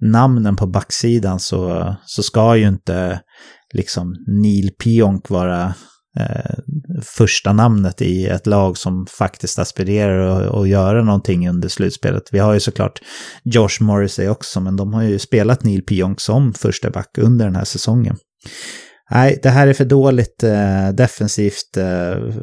namnen 0.00 0.56
på 0.56 0.66
backsidan 0.66 1.40
så, 1.40 1.94
så 2.06 2.22
ska 2.22 2.56
ju 2.56 2.68
inte 2.68 3.20
liksom 3.76 4.16
Neil 4.26 4.70
Pionk 4.84 5.30
vara 5.30 5.74
eh, 6.18 6.54
första 7.02 7.52
namnet 7.52 8.02
i 8.02 8.26
ett 8.26 8.46
lag 8.46 8.76
som 8.76 9.06
faktiskt 9.06 9.58
aspirerar 9.58 10.60
att 10.62 10.68
göra 10.68 11.04
någonting 11.04 11.48
under 11.48 11.68
slutspelet. 11.68 12.22
Vi 12.32 12.38
har 12.38 12.54
ju 12.54 12.60
såklart 12.60 13.00
Josh 13.44 13.80
Morrissey 13.80 14.28
också, 14.28 14.60
men 14.60 14.76
de 14.76 14.94
har 14.94 15.02
ju 15.02 15.18
spelat 15.18 15.64
Neil 15.64 15.82
Pionk 15.82 16.20
som 16.20 16.54
första 16.54 16.90
back 16.90 17.18
under 17.18 17.44
den 17.44 17.56
här 17.56 17.64
säsongen. 17.64 18.16
Nej, 19.10 19.40
det 19.42 19.48
här 19.48 19.66
är 19.66 19.72
för 19.72 19.84
dåligt 19.84 20.42
eh, 20.42 20.88
defensivt 20.88 21.76
eh, 21.76 22.34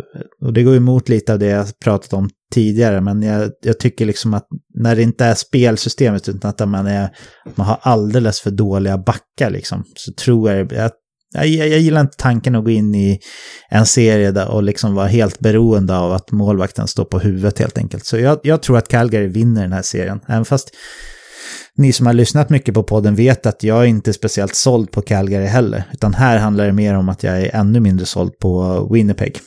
och 0.41 0.53
det 0.53 0.63
går 0.63 0.75
emot 0.75 1.09
lite 1.09 1.33
av 1.33 1.39
det 1.39 1.45
jag 1.45 1.79
pratat 1.83 2.13
om 2.13 2.29
tidigare, 2.53 3.01
men 3.01 3.21
jag, 3.21 3.51
jag, 3.61 3.79
tycker 3.79 4.05
liksom 4.05 4.33
att 4.33 4.47
när 4.73 4.95
det 4.95 5.01
inte 5.01 5.25
är 5.25 5.35
spelsystemet 5.35 6.29
utan 6.29 6.49
att 6.49 6.69
man, 6.69 6.87
är, 6.87 7.09
man 7.55 7.67
har 7.67 7.79
alldeles 7.81 8.41
för 8.41 8.51
dåliga 8.51 8.97
backar 8.97 9.49
liksom, 9.49 9.83
så 9.95 10.13
tror 10.13 10.51
jag, 10.51 10.71
jag 10.71 10.91
jag, 11.33 11.47
jag, 11.47 11.79
gillar 11.79 12.01
inte 12.01 12.17
tanken 12.17 12.55
att 12.55 12.63
gå 12.63 12.69
in 12.69 12.95
i 12.95 13.19
en 13.69 13.85
serie 13.85 14.31
där 14.31 14.47
och 14.47 14.63
liksom 14.63 14.95
vara 14.95 15.07
helt 15.07 15.39
beroende 15.39 15.97
av 15.97 16.11
att 16.11 16.31
målvakten 16.31 16.87
står 16.87 17.05
på 17.05 17.19
huvudet 17.19 17.59
helt 17.59 17.77
enkelt. 17.77 18.05
Så 18.05 18.17
jag, 18.17 18.39
jag 18.43 18.61
tror 18.61 18.77
att 18.77 18.87
Calgary 18.87 19.27
vinner 19.27 19.61
den 19.61 19.73
här 19.73 19.81
serien. 19.81 20.19
Även 20.27 20.45
fast 20.45 20.69
ni 21.75 21.93
som 21.93 22.05
har 22.05 22.13
lyssnat 22.13 22.49
mycket 22.49 22.73
på 22.73 22.83
podden 22.83 23.15
vet 23.15 23.45
att 23.45 23.63
jag 23.63 23.81
är 23.81 23.85
inte 23.85 24.11
är 24.11 24.13
speciellt 24.13 24.55
såld 24.55 24.91
på 24.91 25.01
Calgary 25.01 25.45
heller. 25.45 25.83
Utan 25.93 26.13
här 26.13 26.37
handlar 26.37 26.65
det 26.65 26.73
mer 26.73 26.95
om 26.95 27.09
att 27.09 27.23
jag 27.23 27.41
är 27.41 27.55
ännu 27.55 27.79
mindre 27.79 28.05
såld 28.05 28.39
på 28.39 28.83
Winnipeg. 28.93 29.39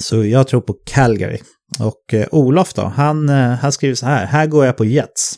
Så 0.00 0.24
jag 0.24 0.48
tror 0.48 0.60
på 0.60 0.74
Calgary. 0.86 1.38
Och 1.80 2.14
eh, 2.14 2.26
Olof 2.30 2.74
då, 2.74 2.82
han, 2.82 3.28
eh, 3.28 3.50
han 3.50 3.72
skriver 3.72 3.94
så 3.94 4.06
här, 4.06 4.26
här 4.26 4.46
går 4.46 4.66
jag 4.66 4.76
på 4.76 4.84
Jets. 4.84 5.34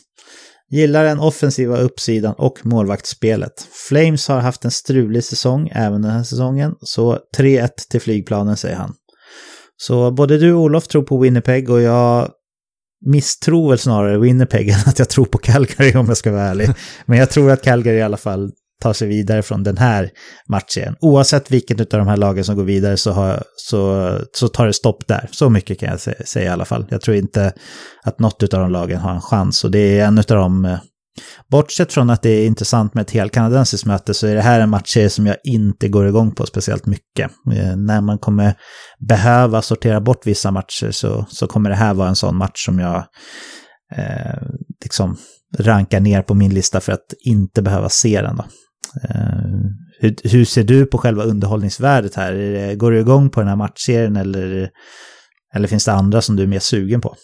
Gillar 0.71 1.03
den 1.03 1.19
offensiva 1.19 1.77
uppsidan 1.77 2.33
och 2.37 2.65
målvaktsspelet. 2.65 3.67
Flames 3.89 4.27
har 4.27 4.39
haft 4.39 4.65
en 4.65 4.71
strulig 4.71 5.23
säsong 5.23 5.71
även 5.73 6.01
den 6.01 6.11
här 6.11 6.23
säsongen, 6.23 6.75
så 6.81 7.19
3-1 7.37 7.69
till 7.89 8.01
flygplanen 8.01 8.57
säger 8.57 8.75
han. 8.75 8.93
Så 9.77 10.11
både 10.11 10.37
du 10.37 10.53
och 10.53 10.61
Olof 10.61 10.87
tror 10.87 11.03
på 11.03 11.17
Winnipeg 11.17 11.69
och 11.69 11.81
jag 11.81 12.31
misstror 13.05 13.69
väl 13.69 13.79
snarare 13.79 14.19
Winnipeg 14.19 14.69
än 14.69 14.79
att 14.85 14.99
jag 14.99 15.09
tror 15.09 15.25
på 15.25 15.37
Calgary 15.37 15.93
om 15.95 16.07
jag 16.07 16.17
ska 16.17 16.31
vara 16.31 16.43
ärlig. 16.43 16.69
Men 17.05 17.17
jag 17.17 17.29
tror 17.29 17.51
att 17.51 17.63
Calgary 17.63 17.97
i 17.97 18.01
alla 18.01 18.17
fall 18.17 18.51
ta 18.83 18.93
sig 18.93 19.07
vidare 19.07 19.41
från 19.41 19.63
den 19.63 19.77
här 19.77 20.09
matchen. 20.49 20.95
Oavsett 21.01 21.51
vilket 21.51 21.93
av 21.93 21.99
de 21.99 22.07
här 22.07 22.17
lagen 22.17 22.43
som 22.43 22.55
går 22.55 22.63
vidare 22.63 22.97
så, 22.97 23.11
har, 23.11 23.43
så, 23.55 24.11
så 24.33 24.47
tar 24.47 24.67
det 24.67 24.73
stopp 24.73 25.07
där. 25.07 25.29
Så 25.31 25.49
mycket 25.49 25.79
kan 25.79 25.89
jag 25.89 25.99
säga 26.27 26.45
i 26.45 26.53
alla 26.53 26.65
fall. 26.65 26.87
Jag 26.89 27.01
tror 27.01 27.17
inte 27.17 27.53
att 28.03 28.19
något 28.19 28.53
av 28.53 28.59
de 28.59 28.71
lagen 28.71 28.99
har 28.99 29.13
en 29.13 29.21
chans. 29.21 29.63
Och 29.63 29.71
det 29.71 29.99
är 29.99 30.05
en 30.05 30.17
av 30.17 30.23
de... 30.27 30.65
Eh, 30.65 30.79
bortsett 31.51 31.93
från 31.93 32.09
att 32.09 32.21
det 32.21 32.29
är 32.29 32.45
intressant 32.45 32.93
med 32.93 33.01
ett 33.01 33.11
helt 33.11 33.33
kanadensiskt 33.33 33.85
möte 33.85 34.13
så 34.13 34.27
är 34.27 34.35
det 34.35 34.41
här 34.41 34.59
en 34.59 34.69
match 34.69 34.97
som 35.09 35.27
jag 35.27 35.37
inte 35.43 35.87
går 35.87 36.07
igång 36.07 36.35
på 36.35 36.45
speciellt 36.45 36.85
mycket. 36.85 37.31
Eh, 37.53 37.75
när 37.75 38.01
man 38.01 38.17
kommer 38.17 38.55
behöva 39.07 39.61
sortera 39.61 40.01
bort 40.01 40.27
vissa 40.27 40.51
matcher 40.51 40.91
så, 40.91 41.25
så 41.29 41.47
kommer 41.47 41.69
det 41.69 41.75
här 41.75 41.93
vara 41.93 42.09
en 42.09 42.15
sån 42.15 42.37
match 42.37 42.65
som 42.65 42.79
jag 42.79 43.03
eh, 43.95 44.41
liksom 44.83 45.17
rankar 45.57 45.99
ner 45.99 46.21
på 46.21 46.33
min 46.33 46.53
lista 46.53 46.79
för 46.79 46.91
att 46.91 47.13
inte 47.25 47.61
behöva 47.61 47.89
se 47.89 48.21
den. 48.21 48.35
Då. 48.35 48.45
Eh, 49.09 49.49
hur, 49.99 50.15
hur, 50.23 50.45
ser 50.45 50.63
du 50.63 50.85
på 50.85 50.97
själva 50.97 51.23
underhållningsvärdet 51.23 52.15
här? 52.15 52.75
Går 52.75 52.91
du 52.91 52.99
igång 52.99 53.29
på 53.29 53.39
den 53.39 53.49
här 53.49 53.55
matchserien 53.55 54.15
eller, 54.15 54.69
eller 55.55 55.67
finns 55.67 55.85
det 55.85 55.93
andra 55.93 56.21
som 56.21 56.35
du 56.35 56.43
är 56.43 56.47
mer 56.47 56.59
sugen 56.59 57.01
på? 57.01 57.15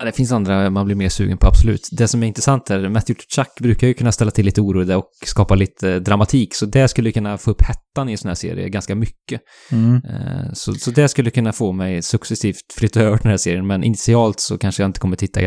Ja, 0.00 0.06
det 0.06 0.12
finns 0.12 0.32
andra 0.32 0.70
man 0.70 0.86
blir 0.86 0.96
mer 0.96 1.08
sugen 1.08 1.38
på, 1.38 1.46
absolut. 1.46 1.88
Det 1.92 2.08
som 2.08 2.22
är 2.22 2.26
intressant 2.26 2.70
är, 2.70 2.88
Matthew 2.88 3.22
Chuck 3.36 3.60
brukar 3.60 3.86
ju 3.86 3.94
kunna 3.94 4.12
ställa 4.12 4.30
till 4.30 4.44
lite 4.44 4.60
oro 4.60 4.84
där 4.84 4.96
och 4.96 5.10
skapa 5.24 5.54
lite 5.54 6.00
dramatik, 6.00 6.54
så 6.54 6.66
det 6.66 6.88
skulle 6.88 7.12
kunna 7.12 7.38
få 7.38 7.50
upp 7.50 7.62
hettan 7.62 8.08
i 8.08 8.12
en 8.12 8.18
sån 8.18 8.28
här 8.28 8.34
serie 8.34 8.68
ganska 8.68 8.94
mycket. 8.94 9.40
Mm. 9.72 9.94
Eh, 9.94 10.52
så, 10.52 10.74
så 10.74 10.90
det 10.90 11.08
skulle 11.08 11.30
kunna 11.30 11.52
få 11.52 11.72
mig 11.72 12.02
successivt 12.02 12.72
flytta 12.78 13.00
över 13.00 13.18
den 13.22 13.30
här 13.30 13.36
serien, 13.36 13.66
men 13.66 13.84
initialt 13.84 14.40
så 14.40 14.58
kanske 14.58 14.82
jag 14.82 14.88
inte 14.88 15.00
kommer 15.00 15.16
titta 15.16 15.40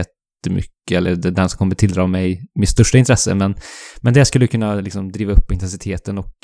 jättemycket, 0.43 0.97
eller 0.97 1.15
den 1.15 1.49
som 1.49 1.57
kommer 1.57 1.75
tilldra 1.75 2.07
mig 2.07 2.41
med 2.59 2.69
största 2.69 2.97
intresse, 2.97 3.35
men, 3.35 3.55
men 4.01 4.13
det 4.13 4.25
skulle 4.25 4.47
kunna 4.47 4.75
liksom 4.75 5.11
driva 5.11 5.33
upp 5.33 5.51
intensiteten 5.51 6.17
och 6.17 6.35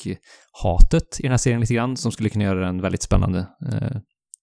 hatet 0.64 1.20
i 1.20 1.24
den 1.24 1.32
här 1.32 1.38
serien 1.38 1.62
lite 1.62 1.74
grann, 1.74 1.98
som 1.98 2.12
skulle 2.12 2.30
kunna 2.30 2.46
göra 2.46 2.66
den 2.66 2.82
väldigt 2.82 3.04
spännande 3.04 3.40
eh, 3.40 3.98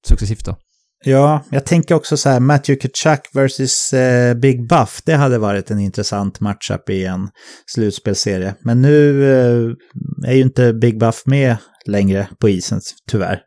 successivt 0.09 0.45
då. 0.45 0.57
Ja, 1.05 1.45
jag 1.51 1.67
tänker 1.67 1.95
också 1.95 2.17
så 2.17 2.29
här, 2.29 2.41
Matthew 2.41 2.81
Kachuk 2.81 3.21
versus 3.35 3.93
eh, 3.93 4.35
Big 4.35 4.69
Buff, 4.69 5.03
det 5.05 5.15
hade 5.15 5.39
varit 5.39 5.71
en 5.71 5.79
intressant 5.79 6.41
matchup 6.41 6.91
i 6.91 7.05
en 7.05 7.29
slutspelserie. 7.67 8.55
Men 8.61 8.83
nu 8.83 9.25
eh, 9.31 10.31
är 10.31 10.35
ju 10.35 10.43
inte 10.43 10.73
Big 10.73 10.99
Buff 10.99 11.23
med 11.27 11.57
längre 11.87 12.29
på 12.41 12.49
isen, 12.49 12.81
tyvärr. 13.11 13.41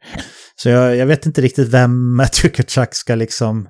Så 0.55 0.69
jag, 0.69 0.95
jag 0.95 1.05
vet 1.05 1.25
inte 1.25 1.41
riktigt 1.41 1.69
vem 1.69 2.15
Matthew 2.15 2.55
Kachuk 2.55 2.89
ska 2.95 3.15
liksom 3.15 3.67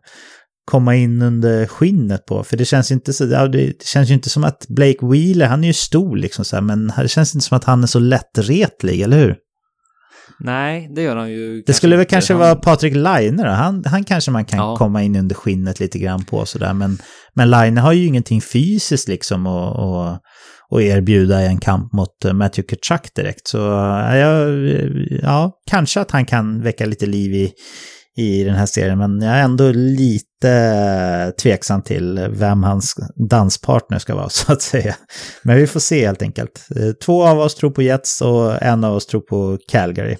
komma 0.70 0.96
in 0.96 1.22
under 1.22 1.68
skinnet 1.68 2.26
på. 2.26 2.44
För 2.44 2.58
det 2.58 2.66
känns 2.66 2.92
inte 2.92 3.14
så, 3.14 3.26
det 3.26 3.84
känns 3.86 4.10
ju 4.10 4.14
inte 4.14 4.30
som 4.30 4.44
att 4.44 4.66
Blake 4.68 5.06
Wheeler, 5.06 5.46
han 5.46 5.64
är 5.64 5.68
ju 5.68 5.74
stor 5.74 6.18
liksom 6.18 6.46
så 6.46 6.56
här, 6.56 6.64
men 6.64 6.94
det 6.98 7.08
känns 7.08 7.36
inte 7.36 7.46
som 7.46 7.58
att 7.58 7.64
han 7.64 7.84
är 7.84 7.88
så 7.88 8.00
lättretlig, 8.00 9.02
eller 9.02 9.18
hur? 9.18 9.36
Nej, 10.40 10.92
det 10.96 11.02
gör 11.02 11.16
han 11.16 11.32
ju. 11.32 11.64
Det 11.66 11.74
skulle 11.74 11.96
väl 11.96 12.02
inte. 12.02 12.16
kanske 12.16 12.34
han... 12.34 12.40
vara 12.40 12.56
Patrik 12.56 12.96
Laine 12.96 13.38
då? 13.38 13.44
Han, 13.44 13.84
han 13.86 14.04
kanske 14.04 14.32
man 14.32 14.46
kan 14.46 14.60
ja. 14.60 14.76
komma 14.76 15.04
in 15.04 15.16
under 15.16 15.36
skinnet 15.36 15.80
lite 15.80 16.00
grann 16.00 16.26
på 16.26 16.46
sådär. 16.46 16.74
Men, 16.74 16.98
men 17.34 17.50
Laine 17.50 17.78
har 17.78 17.94
ju 17.94 18.06
ingenting 18.06 18.42
fysiskt 18.42 19.08
liksom 19.08 19.48
att 19.48 20.22
och 20.72 20.82
erbjuda 20.82 21.44
i 21.44 21.46
en 21.46 21.60
kamp 21.60 21.94
mot 21.94 22.34
Matthew 22.34 22.76
Kachuk 22.76 23.16
direkt. 23.16 23.48
Så 23.48 23.58
ja, 23.58 24.48
ja, 25.22 25.52
kanske 25.70 26.02
att 26.02 26.12
han 26.12 26.26
kan 26.26 26.62
väcka 26.62 26.86
lite 26.86 27.06
liv 27.06 27.34
i, 27.34 27.52
i 28.20 28.44
den 28.44 28.56
här 28.56 28.66
serien, 28.66 28.98
men 28.98 29.22
jag 29.22 29.36
är 29.36 29.44
ändå 29.44 29.72
lite 29.72 31.34
tveksam 31.42 31.82
till 31.82 32.28
vem 32.30 32.64
hans 32.64 32.96
danspartner 33.30 34.00
ska 34.00 34.16
vara, 34.16 34.30
så 34.30 34.54
att 34.54 34.62
säga. 34.62 34.96
Men 35.44 35.58
vi 35.58 35.68
får 35.68 35.80
se 35.80 36.06
helt 36.06 36.22
enkelt. 36.22 36.68
Eh, 36.76 36.92
två 37.06 37.28
av 37.28 37.40
oss 37.40 37.56
tror 37.56 37.72
på 37.72 37.82
Jets 37.82 38.22
och 38.22 38.64
en 38.64 38.84
av 38.84 38.96
oss 38.96 39.06
tror 39.06 39.22
på 39.22 39.58
Calgary. 39.72 40.18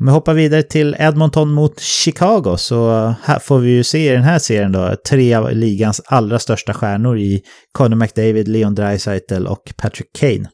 Om 0.00 0.06
vi 0.06 0.12
hoppar 0.12 0.34
vidare 0.34 0.62
till 0.62 0.96
Edmonton 0.98 1.52
mot 1.52 1.80
Chicago 1.80 2.56
så 2.56 3.14
här 3.22 3.38
får 3.38 3.58
vi 3.58 3.70
ju 3.70 3.84
se 3.84 4.10
i 4.10 4.12
den 4.12 4.22
här 4.22 4.38
serien 4.38 4.72
då 4.72 4.96
tre 5.08 5.34
av 5.34 5.52
ligans 5.52 6.00
allra 6.04 6.38
största 6.38 6.74
stjärnor 6.74 7.18
i 7.18 7.42
Conor 7.72 7.96
McDavid, 7.96 8.48
Leon 8.48 8.74
Draisaitl 8.74 9.46
och 9.46 9.72
Patrick 9.76 10.08
Kane. 10.18 10.48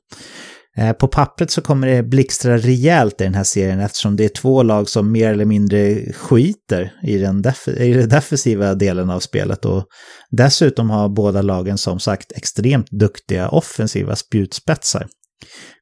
Eh, 0.79 0.93
på 0.93 1.09
pappret 1.09 1.51
så 1.51 1.61
kommer 1.61 1.87
det 1.87 2.03
blixtra 2.03 2.59
rejält 2.59 3.21
i 3.21 3.25
den 3.25 3.35
här 3.35 3.45
serien 3.45 3.81
eftersom 3.81 4.17
det 4.17 4.25
är 4.25 4.29
två 4.29 4.63
lag 4.63 4.89
som 4.89 5.13
mer 5.13 5.31
eller 5.31 5.45
mindre 5.45 6.13
skiter 6.13 6.93
i 7.03 7.19
den, 7.19 7.43
def 7.43 7.69
i 7.69 7.93
den 7.93 8.09
defensiva 8.09 8.75
delen 8.75 9.11
av 9.11 9.21
spelet 9.21 9.65
och 9.65 9.85
dessutom 10.31 10.91
har 10.91 11.09
båda 11.09 11.43
lagen 11.43 11.79
som 11.79 12.01
sagt 12.01 12.33
extremt 12.33 12.91
duktiga 12.91 13.49
offensiva 13.49 14.17
spjutspetsar. 14.17 15.07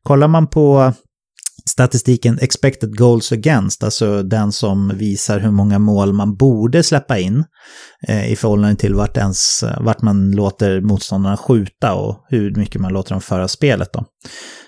Kollar 0.03 0.29
man 0.29 0.47
på 0.47 0.93
statistiken 1.71 2.39
expected 2.41 2.99
goals 2.99 3.33
against, 3.33 3.85
alltså 3.85 4.23
den 4.23 4.53
som 4.53 4.93
visar 4.95 5.41
hur 5.41 5.51
många 5.51 5.79
mål 5.79 6.13
man 6.13 6.37
borde 6.37 6.83
släppa 6.83 7.19
in 7.19 7.45
eh, 8.09 8.33
i 8.33 8.37
förhållande 8.37 8.77
till 8.77 8.95
vart, 8.95 9.17
ens, 9.17 9.65
vart 9.81 10.03
man 10.03 10.31
låter 10.31 10.81
motståndarna 10.81 11.37
skjuta 11.37 11.95
och 11.95 12.27
hur 12.29 12.55
mycket 12.55 12.81
man 12.81 12.93
låter 12.93 13.11
dem 13.11 13.21
föra 13.21 13.49
spelet. 13.49 13.93
Då. 13.93 14.05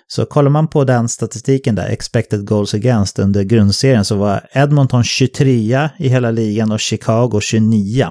Så 0.07 0.27
kollar 0.27 0.51
man 0.51 0.69
på 0.69 0.85
den 0.85 1.09
statistiken 1.09 1.75
där, 1.75 1.89
expected 1.89 2.47
goals 2.47 2.75
against 2.75 3.19
under 3.19 3.43
grundserien, 3.43 4.05
så 4.05 4.17
var 4.17 4.47
Edmonton 4.53 5.05
23 5.05 5.89
i 5.99 6.09
hela 6.09 6.31
ligan 6.31 6.73
och 6.73 6.81
Chicago 6.81 7.41
29. 7.41 8.11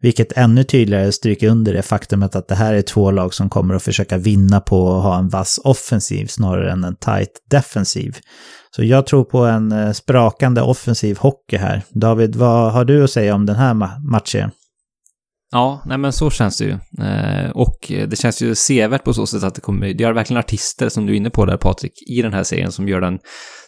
Vilket 0.00 0.32
ännu 0.32 0.64
tydligare 0.64 1.12
stryker 1.12 1.48
under 1.48 1.72
det 1.74 1.82
faktumet 1.82 2.36
att 2.36 2.48
det 2.48 2.54
här 2.54 2.74
är 2.74 2.82
två 2.82 3.10
lag 3.10 3.34
som 3.34 3.50
kommer 3.50 3.74
att 3.74 3.82
försöka 3.82 4.18
vinna 4.18 4.60
på 4.60 4.96
att 4.96 5.02
ha 5.02 5.18
en 5.18 5.28
vass 5.28 5.60
offensiv 5.64 6.26
snarare 6.26 6.72
än 6.72 6.84
en 6.84 6.96
tight 6.96 7.30
defensiv. 7.50 8.16
Så 8.70 8.84
jag 8.84 9.06
tror 9.06 9.24
på 9.24 9.38
en 9.38 9.72
eh, 9.72 9.92
sprakande 9.92 10.60
offensiv 10.60 11.18
hockey 11.18 11.56
här. 11.56 11.82
David, 11.90 12.36
vad 12.36 12.72
har 12.72 12.84
du 12.84 13.04
att 13.04 13.10
säga 13.10 13.34
om 13.34 13.46
den 13.46 13.56
här 13.56 13.74
matchen? 14.10 14.50
Ja, 15.50 15.82
nej 15.86 15.98
men 15.98 16.12
så 16.12 16.30
känns 16.30 16.58
det 16.58 16.64
ju. 16.64 17.04
Eh, 17.04 17.50
och 17.50 17.76
det 17.88 18.18
känns 18.18 18.42
ju 18.42 18.54
sevärt 18.54 19.04
på 19.04 19.14
så 19.14 19.26
sätt 19.26 19.42
att 19.42 19.54
det 19.54 19.60
kommer, 19.60 19.94
det 19.94 20.04
är 20.04 20.12
verkligen 20.12 20.40
artister 20.40 20.88
som 20.88 21.06
du 21.06 21.12
är 21.12 21.16
inne 21.16 21.30
på 21.30 21.44
där 21.46 21.56
Patrik, 21.56 21.92
i 22.10 22.22
den 22.22 22.32
här 22.32 22.42
serien 22.42 22.72
som 22.72 22.88
gör 22.88 23.00
den 23.00 23.18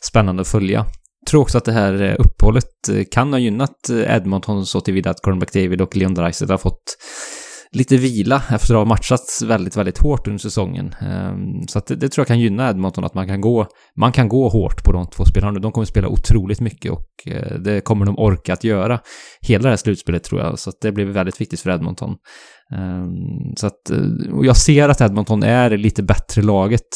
spännande 0.03 0.41
att 0.41 0.49
följa 0.49 0.87
tror 1.31 1.43
också 1.43 1.59
att 1.59 1.65
det 1.65 1.73
här 1.73 2.03
eh, 2.03 2.15
uppehållet 2.19 2.89
eh, 2.89 3.05
kan 3.11 3.33
ha 3.33 3.41
gynnat 3.41 3.91
Edmonton 3.91 4.67
så 4.67 4.81
tillvida 4.81 5.11
att 5.11 5.23
Cornback 5.23 5.53
David 5.53 5.81
och 5.81 5.97
Leon 5.97 6.15
Dreisett 6.15 6.51
har 6.51 6.59
fått 6.59 6.97
lite 7.73 7.97
vila 7.97 8.43
efter 8.51 8.75
att 8.75 8.79
ha 8.79 8.85
matchats 8.85 9.43
väldigt, 9.43 9.77
väldigt 9.77 9.99
hårt 9.99 10.27
under 10.27 10.39
säsongen. 10.39 10.95
Ehm, 11.01 11.69
så 11.69 11.79
att 11.79 11.87
det, 11.87 11.97
det, 11.97 12.09
tror 12.09 12.23
jag 12.23 12.27
kan 12.27 12.41
gynna 12.41 12.71
Edmonton 12.71 13.05
att 13.05 13.15
man 13.15 13.29
kan 13.29 13.41
gå, 13.41 13.67
man 13.97 14.13
kan 14.13 14.29
gå 14.29 14.49
hårt 14.49 14.85
på 14.85 14.93
de 14.93 15.07
två 15.07 15.25
spelarna. 15.25 15.61
De 15.61 15.73
kommer 15.73 15.85
spela 15.85 16.09
otroligt 16.09 16.61
mycket 16.61 16.93
och 16.93 17.09
eh, 17.27 17.59
det 17.59 17.81
kommer 17.81 18.07
de 18.07 18.19
orka 18.19 18.53
att 18.53 18.65
göra 18.65 19.01
hela 19.41 19.63
det 19.63 19.69
här 19.69 19.77
slutspelet 19.77 20.25
tror 20.25 20.41
jag. 20.41 20.59
Så 20.59 20.71
att 20.71 20.81
det 20.81 20.93
blir 20.93 21.05
väldigt 21.05 21.41
viktigt 21.41 21.61
för 21.61 21.71
Edmonton. 21.71 22.17
Ehm, 22.73 23.57
så 23.57 23.67
att, 23.67 23.91
eh, 23.91 24.35
och 24.35 24.47
jag 24.47 24.57
ser 24.57 24.89
att 24.89 25.01
Edmonton 25.01 25.43
är 25.43 25.71
lite 25.71 26.03
bättre 26.03 26.43
laget. 26.43 26.87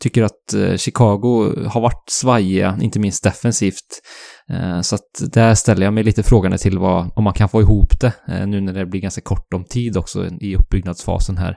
Tycker 0.00 0.22
att 0.22 0.54
eh, 0.54 0.76
Chicago 0.76 1.54
har 1.66 1.80
varit 1.80 2.04
svajiga, 2.10 2.78
inte 2.80 2.98
minst 2.98 3.24
defensivt. 3.24 4.00
Ehm, 4.48 4.82
så 4.82 4.94
att 4.94 5.32
där 5.32 5.54
ställer 5.54 5.84
jag 5.84 5.94
mig 5.94 6.04
lite 6.04 6.22
frågande 6.22 6.58
till 6.58 6.78
vad, 6.78 7.10
om 7.16 7.24
man 7.24 7.34
kan 7.34 7.48
få 7.48 7.60
ihop 7.60 8.00
det 8.00 8.12
eh, 8.28 8.46
nu 8.46 8.60
när 8.60 8.72
det 8.72 8.86
blir 8.86 9.00
ganska 9.00 9.20
kort 9.20 9.54
om 9.54 9.64
tid 9.64 9.96
också 9.96 10.26
i 10.40 10.56
uppbyggnadsfasen 10.56 11.36
här. 11.36 11.56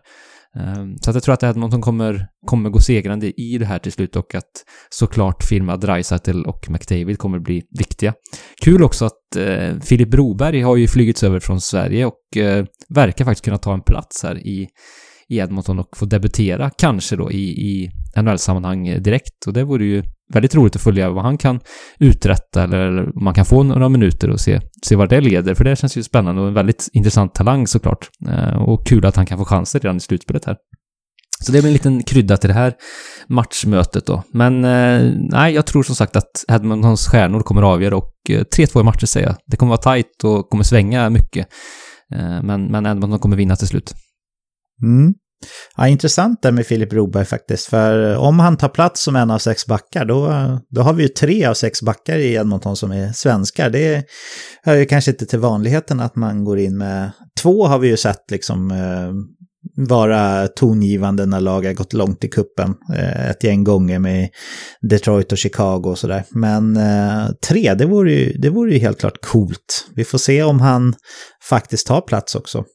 Ehm, 0.60 0.98
så 1.02 1.10
att 1.10 1.16
jag 1.16 1.24
tror 1.24 1.34
att 1.34 1.44
Edmonton 1.44 1.82
kommer, 1.82 2.28
kommer 2.48 2.70
gå 2.70 2.80
segrande 2.80 3.42
i 3.42 3.58
det 3.58 3.66
här 3.66 3.80
till 3.80 3.92
slut 3.92 4.16
och 4.16 4.36
att 4.36 4.52
såklart 4.90 5.44
firma 5.44 5.78
Dreisaitl 5.78 6.46
och 6.46 6.70
McDavid 6.70 7.18
kommer 7.18 7.40
bli 7.40 7.64
viktiga. 7.78 8.14
Kul 8.64 8.84
också 8.84 9.06
att 9.06 9.36
eh, 9.38 9.80
Filip 9.80 10.10
Broberg 10.10 10.62
har 10.62 10.76
ju 10.76 10.88
flygits 10.88 11.24
över 11.24 11.40
från 11.40 11.62
Sverige 11.62 12.06
och 12.06 12.38
eh, 12.38 12.66
verkar 12.90 13.26
faktiskt 13.26 13.46
kunna 13.46 13.58
ta 13.58 13.74
en 13.74 13.82
plats 13.82 14.24
här 14.24 14.48
i, 14.48 14.68
i 15.28 15.38
Edmonton 15.38 15.80
och 15.80 15.98
få 15.98 16.06
debutera 16.06 16.70
kanske 16.78 17.16
då 17.16 17.32
i, 17.32 17.44
i 17.44 17.92
NHL-sammanhang 18.16 19.02
direkt 19.02 19.48
och 19.48 19.54
det 19.54 19.64
vore 19.64 19.86
ju 19.86 20.04
väldigt 20.34 20.56
roligt 20.56 20.76
att 20.76 20.82
följa 20.82 21.10
vad 21.10 21.24
han 21.24 21.38
kan 21.38 21.60
uträtta 22.00 22.64
eller 22.64 23.18
om 23.18 23.24
man 23.24 23.34
kan 23.34 23.46
få 23.46 23.64
några 23.64 23.90
minuter 23.90 24.30
och 24.30 24.40
se, 24.40 24.62
se 24.86 24.96
vad 24.96 25.10
det 25.10 25.22
leder. 25.22 25.54
För 25.54 25.64
det 25.64 25.76
känns 25.76 25.98
ju 25.98 26.04
spännande 26.04 26.42
och 26.42 26.48
en 26.48 26.54
väldigt 26.54 26.90
intressant 26.94 27.36
talang 27.36 27.68
såklart. 27.68 28.10
Eh, 28.30 28.62
och 28.62 28.88
kul 28.88 29.06
att 29.06 29.16
han 29.16 29.26
kan 29.26 29.38
få 29.38 29.46
chanser 29.46 29.80
redan 29.80 29.98
i 29.98 30.00
slutspelet 30.00 30.46
här. 30.46 30.58
Så 31.46 31.52
det 31.52 31.62
blir 31.62 31.70
en 31.70 31.74
liten 31.74 32.04
krydda 32.04 32.38
till 32.38 32.48
det 32.48 32.54
här 32.54 32.74
matchmötet 33.28 34.06
då. 34.06 34.24
Men 34.34 34.66
eh, 34.66 35.14
nej, 35.16 35.54
jag 35.54 35.66
tror 35.66 35.84
som 35.84 35.96
sagt 35.96 36.16
att 36.16 36.46
Edmontons 36.48 37.08
stjärnor 37.08 37.40
kommer 37.40 37.62
att 37.62 37.68
avgöra 37.68 37.98
och 37.98 38.14
eh, 38.30 38.42
3-2 38.58 38.80
i 38.80 38.84
matcher 38.84 39.06
säger 39.06 39.28
jag. 39.28 39.36
Det 39.46 39.58
kommer 39.58 39.70
vara 39.70 39.82
tajt 39.82 40.24
och 40.24 40.50
kommer 40.50 40.64
svänga 40.64 41.10
mycket. 41.10 41.48
Eh, 42.16 42.44
men, 42.44 42.72
men 42.72 42.86
Edmonton 42.86 43.20
kommer 43.20 43.38
vinna 43.38 43.56
till 43.56 43.68
slut. 43.68 43.94
Mm. 44.84 45.14
Ja, 45.78 45.88
intressant 45.88 46.42
där 46.42 46.52
med 46.52 46.66
Filip 46.66 46.90
Broberg 46.90 47.26
faktiskt, 47.26 47.66
för 47.66 48.16
om 48.16 48.40
han 48.40 48.58
tar 48.58 48.70
plats 48.70 49.04
som 49.04 49.16
en 49.16 49.32
av 49.32 49.40
sex 49.40 49.66
backar, 49.66 50.06
då, 50.06 50.32
då 50.70 50.82
har 50.82 50.94
vi 50.94 51.04
ju 51.04 51.10
tre 51.10 51.46
av 51.46 51.54
sex 51.54 51.82
backar 51.82 52.18
i 52.18 52.34
Edmonton 52.34 52.76
som 52.76 52.92
är 52.92 53.12
svenskar. 53.12 53.70
Det 53.70 54.06
hör 54.64 54.76
ju 54.76 54.86
kanske 54.86 55.12
inte 55.12 55.26
till 55.26 55.40
vanligheten 55.40 56.00
att 56.00 56.16
man 56.16 56.44
går 56.44 56.60
in 56.60 56.78
med, 56.78 57.12
två 57.42 57.68
har 57.68 57.80
vi 57.80 57.88
ju 57.88 57.98
sett 57.98 58.32
liksom 58.32 58.72
eh, 58.72 59.14
vara 59.76 60.48
tongivande 60.48 61.26
när 61.26 61.40
lag 61.40 61.66
har 61.66 61.74
gått 61.74 61.94
långt 61.94 62.24
i 62.24 62.28
kuppen 62.28 62.76
eh, 62.96 63.30
ett 63.30 63.44
gäng 63.44 63.64
gånger 63.64 64.00
med 64.00 64.30
Detroit 64.90 65.32
och 65.32 65.38
Chicago 65.38 65.82
och 65.86 65.98
sådär. 65.98 66.24
Men 66.30 66.78
eh, 66.78 67.30
tre, 67.48 67.74
det 67.74 67.86
vore, 67.86 68.12
ju, 68.12 68.34
det 68.38 68.50
vore 68.50 68.74
ju 68.74 68.80
helt 68.80 69.00
klart 69.00 69.22
coolt. 69.22 69.88
Vi 69.96 70.06
får 70.06 70.18
se 70.18 70.44
om 70.44 70.60
han 70.60 70.96
faktiskt 71.50 71.88
tar 71.88 72.02
plats 72.02 72.36
också. 72.36 72.66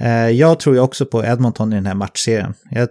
Eh, 0.00 0.30
jag 0.30 0.60
tror 0.60 0.74
ju 0.74 0.80
också 0.80 1.06
på 1.06 1.24
Edmonton 1.24 1.72
i 1.72 1.76
den 1.76 1.86
här 1.86 1.94
matchserien. 1.94 2.54
Jag 2.70 2.88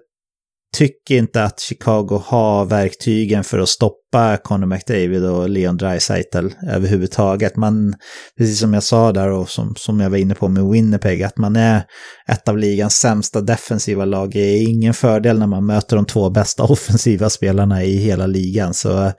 tycker 0.77 1.15
inte 1.15 1.43
att 1.43 1.59
Chicago 1.59 2.21
har 2.25 2.65
verktygen 2.65 3.43
för 3.43 3.59
att 3.59 3.69
stoppa 3.69 4.37
Conor 4.37 4.65
McDavid 4.65 5.25
och 5.25 5.49
Leon 5.49 5.77
Draisaitl 5.77 6.47
överhuvudtaget. 6.67 7.55
Man, 7.55 7.95
precis 8.37 8.59
som 8.59 8.73
jag 8.73 8.83
sa 8.83 9.11
där 9.11 9.29
och 9.29 9.49
som, 9.49 9.75
som 9.75 9.99
jag 9.99 10.09
var 10.09 10.17
inne 10.17 10.35
på 10.35 10.47
med 10.47 10.63
Winnipeg, 10.63 11.23
att 11.23 11.37
man 11.37 11.55
är 11.55 11.83
ett 12.27 12.47
av 12.47 12.57
ligans 12.57 12.93
sämsta 12.93 13.41
defensiva 13.41 14.05
lag 14.05 14.35
är 14.35 14.69
ingen 14.69 14.93
fördel 14.93 15.39
när 15.39 15.47
man 15.47 15.65
möter 15.65 15.95
de 15.95 16.05
två 16.05 16.29
bästa 16.29 16.63
offensiva 16.71 17.29
spelarna 17.29 17.83
i 17.83 17.97
hela 17.97 18.27
ligan. 18.27 18.73
Så 18.73 19.11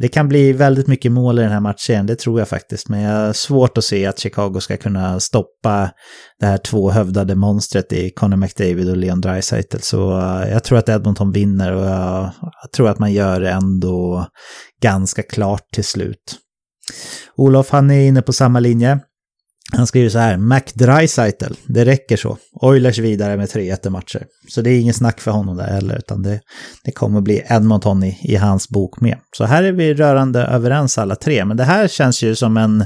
det 0.00 0.08
kan 0.08 0.28
bli 0.28 0.52
väldigt 0.52 0.86
mycket 0.86 1.12
mål 1.12 1.38
i 1.38 1.42
den 1.42 1.52
här 1.52 1.60
matchen, 1.60 2.06
det 2.06 2.18
tror 2.18 2.38
jag 2.38 2.48
faktiskt. 2.48 2.88
Men 2.88 3.00
jag 3.00 3.26
har 3.26 3.32
svårt 3.32 3.78
att 3.78 3.84
se 3.84 4.06
att 4.06 4.18
Chicago 4.18 4.60
ska 4.60 4.76
kunna 4.76 5.20
stoppa 5.20 5.90
det 6.40 6.46
här 6.46 6.58
tvåhövdade 6.58 7.34
monstret 7.34 7.92
i 7.92 8.10
Conor 8.10 8.36
McDavid 8.36 8.90
och 8.90 8.96
Leon 8.96 9.20
Draisaitl. 9.20 9.76
Så 9.80 10.16
uh, 10.16 10.50
jag 10.50 10.64
tror 10.64 10.78
att 10.78 10.88
Edmonton 10.88 11.32
vinner 11.32 11.72
och 11.72 11.84
jag, 11.84 12.30
jag 12.62 12.72
tror 12.74 12.88
att 12.88 12.98
man 12.98 13.12
gör 13.12 13.40
det 13.40 13.50
ändå 13.50 14.26
ganska 14.82 15.22
klart 15.22 15.64
till 15.72 15.84
slut. 15.84 16.36
Olof, 17.36 17.70
han 17.70 17.90
är 17.90 18.08
inne 18.08 18.22
på 18.22 18.32
samma 18.32 18.60
linje. 18.60 19.00
Han 19.72 19.86
skriver 19.86 20.08
så 20.08 20.18
här, 20.18 20.36
Mac 20.36 20.60
Dreisaitl, 20.74 21.52
det 21.66 21.84
räcker 21.84 22.16
så. 22.16 22.38
Oilers 22.52 22.98
vidare 22.98 23.36
med 23.36 23.48
3-1 23.48 23.90
matcher. 23.90 24.26
Så 24.48 24.62
det 24.62 24.70
är 24.70 24.80
ingen 24.80 24.94
snack 24.94 25.20
för 25.20 25.30
honom 25.30 25.56
där 25.56 25.66
heller, 25.66 25.96
utan 25.96 26.22
det, 26.22 26.40
det 26.84 26.92
kommer 26.92 27.20
bli 27.20 27.42
Edmonton 27.48 28.04
i, 28.04 28.18
i 28.22 28.36
hans 28.36 28.68
bok 28.68 29.00
med. 29.00 29.18
Så 29.36 29.44
här 29.44 29.62
är 29.62 29.72
vi 29.72 29.94
rörande 29.94 30.42
överens 30.42 30.98
alla 30.98 31.16
tre, 31.16 31.44
men 31.44 31.56
det 31.56 31.64
här 31.64 31.88
känns 31.88 32.22
ju 32.22 32.34
som 32.34 32.56
en, 32.56 32.80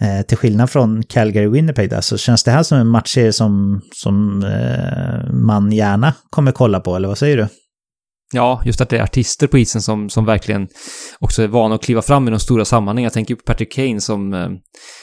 eh, 0.00 0.26
till 0.28 0.36
skillnad 0.36 0.70
från 0.70 1.02
Calgary-Winnipeg 1.02 1.88
där, 1.88 2.00
så 2.00 2.16
känns 2.16 2.44
det 2.44 2.50
här 2.50 2.62
som 2.62 2.78
en 2.78 2.88
matchserie 2.88 3.32
som, 3.32 3.80
som 3.94 4.44
eh, 4.44 5.32
man 5.32 5.72
gärna 5.72 6.14
kommer 6.30 6.52
kolla 6.52 6.80
på, 6.80 6.96
eller 6.96 7.08
vad 7.08 7.18
säger 7.18 7.36
du? 7.36 7.48
Ja, 8.34 8.62
just 8.64 8.80
att 8.80 8.88
det 8.88 8.98
är 8.98 9.02
artister 9.02 9.46
på 9.46 9.58
isen 9.58 9.82
som, 9.82 10.10
som 10.10 10.24
verkligen 10.24 10.68
också 11.18 11.42
är 11.42 11.48
vana 11.48 11.74
att 11.74 11.82
kliva 11.82 12.02
fram 12.02 12.28
i 12.28 12.30
de 12.30 12.40
stora 12.40 12.64
sammanhangen. 12.64 13.04
Jag 13.04 13.12
tänker 13.12 13.34
på 13.34 13.42
Patrick 13.46 13.72
Kane 13.72 14.00
som... 14.00 14.34
Eh, 14.34 14.48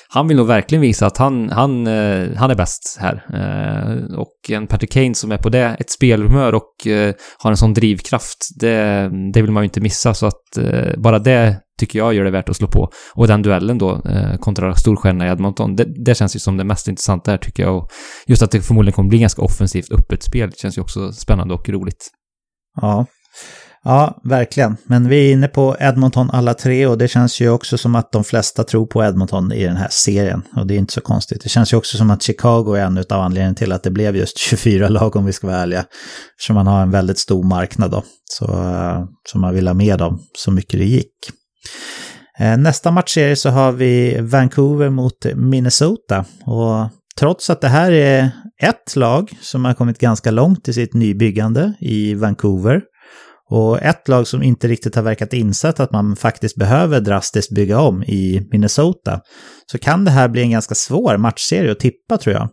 han 0.09 0.27
vill 0.27 0.37
nog 0.37 0.47
verkligen 0.47 0.81
visa 0.81 1.05
att 1.05 1.17
han, 1.17 1.49
han, 1.49 1.87
eh, 1.87 2.29
han 2.35 2.51
är 2.51 2.55
bäst 2.55 2.97
här. 3.01 3.25
Eh, 3.33 4.17
och 4.17 4.49
en 4.49 4.67
Patrick 4.67 4.91
Kane 4.91 5.15
som 5.15 5.31
är 5.31 5.37
på 5.37 5.49
det, 5.49 5.75
ett 5.79 5.89
spelhumör 5.89 6.53
och 6.55 6.87
eh, 6.87 7.13
har 7.37 7.51
en 7.51 7.57
sån 7.57 7.73
drivkraft, 7.73 8.37
det, 8.59 9.09
det 9.33 9.41
vill 9.41 9.51
man 9.51 9.63
ju 9.63 9.65
inte 9.65 9.81
missa. 9.81 10.13
Så 10.13 10.25
att 10.25 10.57
eh, 10.57 10.97
bara 10.97 11.19
det 11.19 11.57
tycker 11.79 11.99
jag 11.99 12.13
gör 12.13 12.23
det 12.23 12.31
värt 12.31 12.49
att 12.49 12.55
slå 12.55 12.67
på. 12.67 12.89
Och 13.13 13.27
den 13.27 13.41
duellen 13.41 13.77
då 13.77 14.01
eh, 14.05 14.37
kontra 14.37 14.75
storstjärnorna 14.75 15.27
i 15.27 15.31
Edmonton, 15.31 15.75
det, 15.75 16.05
det, 16.05 16.15
känns 16.15 16.35
ju 16.35 16.39
som 16.39 16.57
det 16.57 16.63
mest 16.63 16.87
intressanta 16.87 17.31
här 17.31 17.37
tycker 17.37 17.63
jag. 17.63 17.77
Och 17.77 17.89
just 18.27 18.41
att 18.41 18.51
det 18.51 18.61
förmodligen 18.61 18.93
kommer 18.93 19.09
bli 19.09 19.19
ganska 19.19 19.41
offensivt 19.41 19.91
öppet 19.91 20.23
spel 20.23 20.51
känns 20.57 20.77
ju 20.77 20.81
också 20.81 21.11
spännande 21.11 21.53
och 21.53 21.69
roligt. 21.69 22.11
Ja. 22.81 23.05
Ja, 23.87 24.21
verkligen. 24.23 24.77
Men 24.83 25.09
vi 25.09 25.27
är 25.27 25.33
inne 25.33 25.47
på 25.47 25.75
Edmonton 25.79 26.29
alla 26.31 26.53
tre 26.53 26.87
och 26.87 26.97
det 26.97 27.07
känns 27.07 27.39
ju 27.39 27.49
också 27.49 27.77
som 27.77 27.95
att 27.95 28.11
de 28.11 28.23
flesta 28.23 28.63
tror 28.63 28.85
på 28.85 29.03
Edmonton 29.03 29.51
i 29.51 29.63
den 29.63 29.75
här 29.75 29.87
serien. 29.91 30.41
Och 30.55 30.67
det 30.67 30.73
är 30.73 30.77
inte 30.77 30.93
så 30.93 31.01
konstigt. 31.01 31.43
Det 31.43 31.49
känns 31.49 31.73
ju 31.73 31.77
också 31.77 31.97
som 31.97 32.11
att 32.11 32.23
Chicago 32.23 32.75
är 32.75 32.85
en 32.85 32.97
av 32.97 33.21
anledningarna 33.21 33.55
till 33.55 33.71
att 33.71 33.83
det 33.83 33.91
blev 33.91 34.15
just 34.15 34.37
24 34.49 34.89
lag 34.89 35.15
om 35.15 35.25
vi 35.25 35.33
ska 35.33 35.47
vara 35.47 35.57
ärliga. 35.57 35.85
Eftersom 36.35 36.55
man 36.55 36.67
har 36.67 36.81
en 36.81 36.91
väldigt 36.91 37.19
stor 37.19 37.43
marknad 37.43 37.91
då. 37.91 38.03
Så, 38.31 38.45
eh, 38.45 39.03
så 39.31 39.37
man 39.37 39.53
vill 39.53 39.67
ha 39.67 39.73
med 39.73 39.99
dem 39.99 40.19
så 40.37 40.51
mycket 40.51 40.79
det 40.79 40.85
gick. 40.85 41.13
Eh, 42.39 42.57
nästa 42.57 42.91
matchserie 42.91 43.35
så 43.35 43.49
har 43.49 43.71
vi 43.71 44.17
Vancouver 44.21 44.89
mot 44.89 45.25
Minnesota. 45.35 46.25
Och 46.45 46.89
trots 47.19 47.49
att 47.49 47.61
det 47.61 47.67
här 47.67 47.91
är 47.91 48.31
ett 48.61 48.95
lag 48.95 49.37
som 49.41 49.65
har 49.65 49.73
kommit 49.73 49.99
ganska 49.99 50.31
långt 50.31 50.67
i 50.67 50.73
sitt 50.73 50.93
nybyggande 50.93 51.73
i 51.79 52.13
Vancouver 52.13 52.81
och 53.49 53.81
ett 53.81 54.07
lag 54.07 54.27
som 54.27 54.43
inte 54.43 54.67
riktigt 54.67 54.95
har 54.95 55.03
verkat 55.03 55.33
insett 55.33 55.79
att 55.79 55.91
man 55.91 56.15
faktiskt 56.15 56.55
behöver 56.55 56.99
drastiskt 57.01 57.55
bygga 57.55 57.79
om 57.79 58.03
i 58.03 58.47
Minnesota, 58.51 59.19
så 59.71 59.77
kan 59.77 60.05
det 60.05 60.11
här 60.11 60.27
bli 60.27 60.41
en 60.41 60.51
ganska 60.51 60.75
svår 60.75 61.17
matchserie 61.17 61.71
att 61.71 61.79
tippa 61.79 62.17
tror 62.17 62.35
jag. 62.35 62.49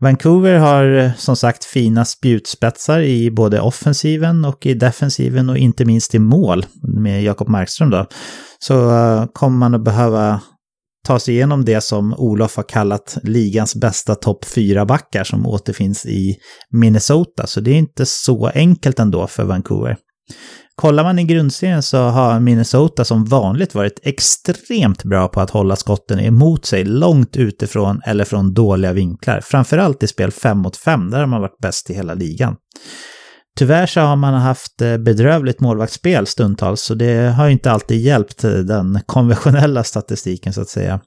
Vancouver 0.00 0.58
har 0.58 1.12
som 1.16 1.36
sagt 1.36 1.64
fina 1.64 2.04
spjutspetsar 2.04 3.00
i 3.00 3.30
både 3.30 3.60
offensiven 3.60 4.44
och 4.44 4.66
i 4.66 4.74
defensiven 4.74 5.50
och 5.50 5.58
inte 5.58 5.84
minst 5.84 6.14
i 6.14 6.18
mål 6.18 6.66
med 7.02 7.22
Jakob 7.22 7.48
Markström 7.48 7.90
då. 7.90 8.06
Så 8.58 8.90
eh, 8.90 9.26
kommer 9.32 9.58
man 9.58 9.74
att 9.74 9.84
behöva 9.84 10.40
ta 11.08 11.18
sig 11.18 11.34
igenom 11.34 11.64
det 11.64 11.80
som 11.80 12.14
Olof 12.14 12.56
har 12.56 12.62
kallat 12.62 13.18
ligans 13.22 13.74
bästa 13.74 14.14
topp 14.14 14.44
fyra 14.44 14.84
backar 14.84 15.24
som 15.24 15.46
återfinns 15.46 16.06
i 16.06 16.36
Minnesota. 16.70 17.46
Så 17.46 17.60
det 17.60 17.70
är 17.70 17.78
inte 17.78 18.06
så 18.06 18.48
enkelt 18.48 18.98
ändå 18.98 19.26
för 19.26 19.44
Vancouver. 19.44 19.96
Kollar 20.74 21.04
man 21.04 21.18
i 21.18 21.24
grundserien 21.24 21.82
så 21.82 21.98
har 21.98 22.40
Minnesota 22.40 23.04
som 23.04 23.24
vanligt 23.24 23.74
varit 23.74 24.00
extremt 24.02 25.04
bra 25.04 25.28
på 25.28 25.40
att 25.40 25.50
hålla 25.50 25.76
skotten 25.76 26.20
emot 26.20 26.66
sig 26.66 26.84
långt 26.84 27.36
utifrån 27.36 28.00
eller 28.06 28.24
från 28.24 28.54
dåliga 28.54 28.92
vinklar. 28.92 29.40
Framförallt 29.40 30.02
i 30.02 30.06
spel 30.06 30.30
5 30.30 30.58
mot 30.58 30.76
5, 30.76 31.10
där 31.10 31.18
har 31.18 31.26
man 31.26 31.40
varit 31.40 31.58
bäst 31.58 31.90
i 31.90 31.94
hela 31.94 32.14
ligan. 32.14 32.56
Tyvärr 33.58 33.86
så 33.86 34.00
har 34.00 34.16
man 34.16 34.34
haft 34.34 34.82
eh, 34.82 34.96
bedrövligt 34.96 35.60
målvaktsspel 35.60 36.26
stundtals, 36.26 36.80
så 36.80 36.94
det 36.94 37.34
har 37.36 37.48
inte 37.48 37.70
alltid 37.70 38.00
hjälpt 38.00 38.44
eh, 38.44 38.50
den 38.50 39.00
konventionella 39.06 39.84
statistiken 39.84 40.52
så 40.52 40.60
att 40.60 40.68
säga. 40.68 41.00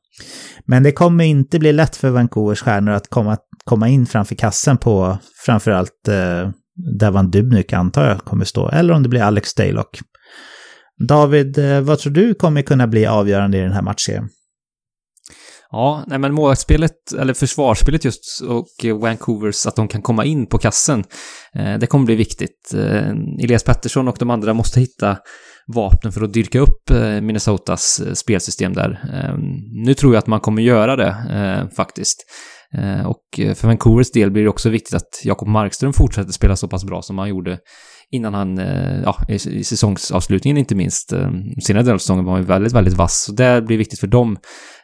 Men 0.66 0.84
det 0.84 0.91
kommer 0.91 1.24
inte 1.24 1.60
bli 1.60 1.74
lätt 1.74 1.95
för 1.95 2.10
Vancouvers 2.10 2.62
stjärnor 2.62 2.93
att 2.93 3.10
komma, 3.10 3.38
komma 3.64 3.88
in 3.88 4.06
framför 4.06 4.36
kassen 4.36 4.78
på 4.78 5.18
framförallt 5.45 6.08
eh, 6.08 6.49
Devan 6.99 7.32
Dubnyk 7.32 7.74
antar 7.74 8.10
jag 8.10 8.20
kommer 8.20 8.45
stå, 8.45 8.70
eller 8.70 8.93
om 8.93 9.04
det 9.04 9.10
blir 9.10 9.22
Alex 9.22 9.54
Daylock. 9.54 9.99
David, 11.08 11.58
eh, 11.58 11.82
vad 11.82 11.99
tror 11.99 12.14
du 12.14 12.34
kommer 12.34 12.62
kunna 12.62 12.88
bli 12.88 13.06
avgörande 13.06 13.58
i 13.58 13.62
den 13.62 13.72
här 13.72 13.82
matchen? 13.82 14.30
Ja, 15.72 16.04
nej 16.08 16.20
men 16.20 16.34
målvaktsspelet, 16.34 17.14
eller 17.20 17.34
försvarsspelet 17.34 18.06
just, 18.06 18.42
och 18.48 19.00
Vancouvers, 19.02 19.66
att 19.66 19.76
de 19.76 19.88
kan 19.88 20.02
komma 20.02 20.26
in 20.26 20.46
på 20.46 20.58
kassen, 20.58 21.04
eh, 21.56 21.78
det 21.80 21.88
kommer 21.88 22.06
bli 22.06 22.16
viktigt. 22.16 22.74
Eh, 22.74 23.10
Elias 23.44 23.64
Pettersson 23.64 24.08
och 24.08 24.16
de 24.20 24.30
andra 24.30 24.54
måste 24.54 24.80
hitta 24.80 25.18
vapen 25.76 26.12
för 26.12 26.22
att 26.22 26.34
dyrka 26.34 26.60
upp 26.60 26.90
eh, 26.90 27.22
Minnesotas 27.22 28.02
spelsystem 28.14 28.74
där. 28.74 29.00
Nu 29.86 29.94
tror 29.94 30.14
jag 30.14 30.20
att 30.20 30.28
man 30.28 30.40
kommer 30.40 30.62
göra 30.62 30.96
det, 30.96 31.16
faktiskt. 31.76 32.18
Och 33.06 33.56
för 33.56 33.68
Vancouvers 33.68 34.12
del 34.12 34.32
blir 34.32 34.44
det 34.44 34.50
också 34.50 34.70
viktigt 34.70 34.96
att 34.96 35.22
Jakob 35.24 35.48
Markström 35.48 35.94
fortsätter 35.94 36.32
spela 36.32 36.56
så 36.56 36.68
pass 36.68 36.86
bra 36.86 37.02
som 37.02 37.18
han 37.18 37.30
gjorde 37.30 37.58
innan 38.12 38.34
han, 38.34 38.57
eh, 38.57 39.01
ja, 39.03 39.18
i 39.28 39.64
säsongsavslutningen 39.64 40.57
inte 40.57 40.76
minst. 40.76 41.14
Eh, 41.14 41.32
senare 41.64 41.84
delen 41.84 41.93
av 41.93 41.99
säsongen 41.99 42.26
var 42.26 42.32
han 42.32 42.41
ju 42.41 42.47
väldigt, 42.47 42.74
väldigt 42.74 42.93
vass, 42.93 43.24
så 43.24 43.32
det 43.32 43.62
blir 43.62 43.78
viktigt 43.78 43.99
för 43.99 44.07
dem. 44.07 44.38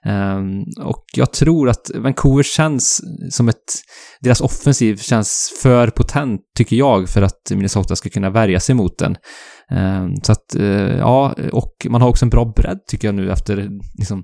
Ehm, 0.06 0.64
och 0.84 1.06
jag 1.16 1.34
tror 1.34 1.70
att 1.70 1.92
Vancouver 1.96 2.44
känns 2.44 3.02
som 3.30 3.50
ett, 3.50 3.74
deras 4.22 4.42
offensiv 4.42 4.98
känns 4.98 5.60
för 5.62 5.88
potent, 5.88 6.42
tycker 6.58 6.76
jag, 6.76 7.10
för 7.10 7.22
att 7.22 7.52
Minnesota 7.52 7.96
ska 7.96 8.10
kunna 8.10 8.30
värja 8.30 8.60
sig 8.60 8.76
mot 8.76 8.98
den. 9.00 9.16
Ehm, 9.72 10.16
så 10.24 10.32
att, 10.32 10.56
eh, 10.56 10.98
ja, 10.98 11.36
och 11.52 11.88
man 11.90 12.02
har 12.02 12.10
också 12.10 12.26
en 12.26 12.30
bra 12.30 12.54
bredd 12.56 12.80
tycker 12.88 13.08
jag 13.08 13.16
nu 13.16 13.32
efter, 13.32 13.70
liksom, 13.98 14.24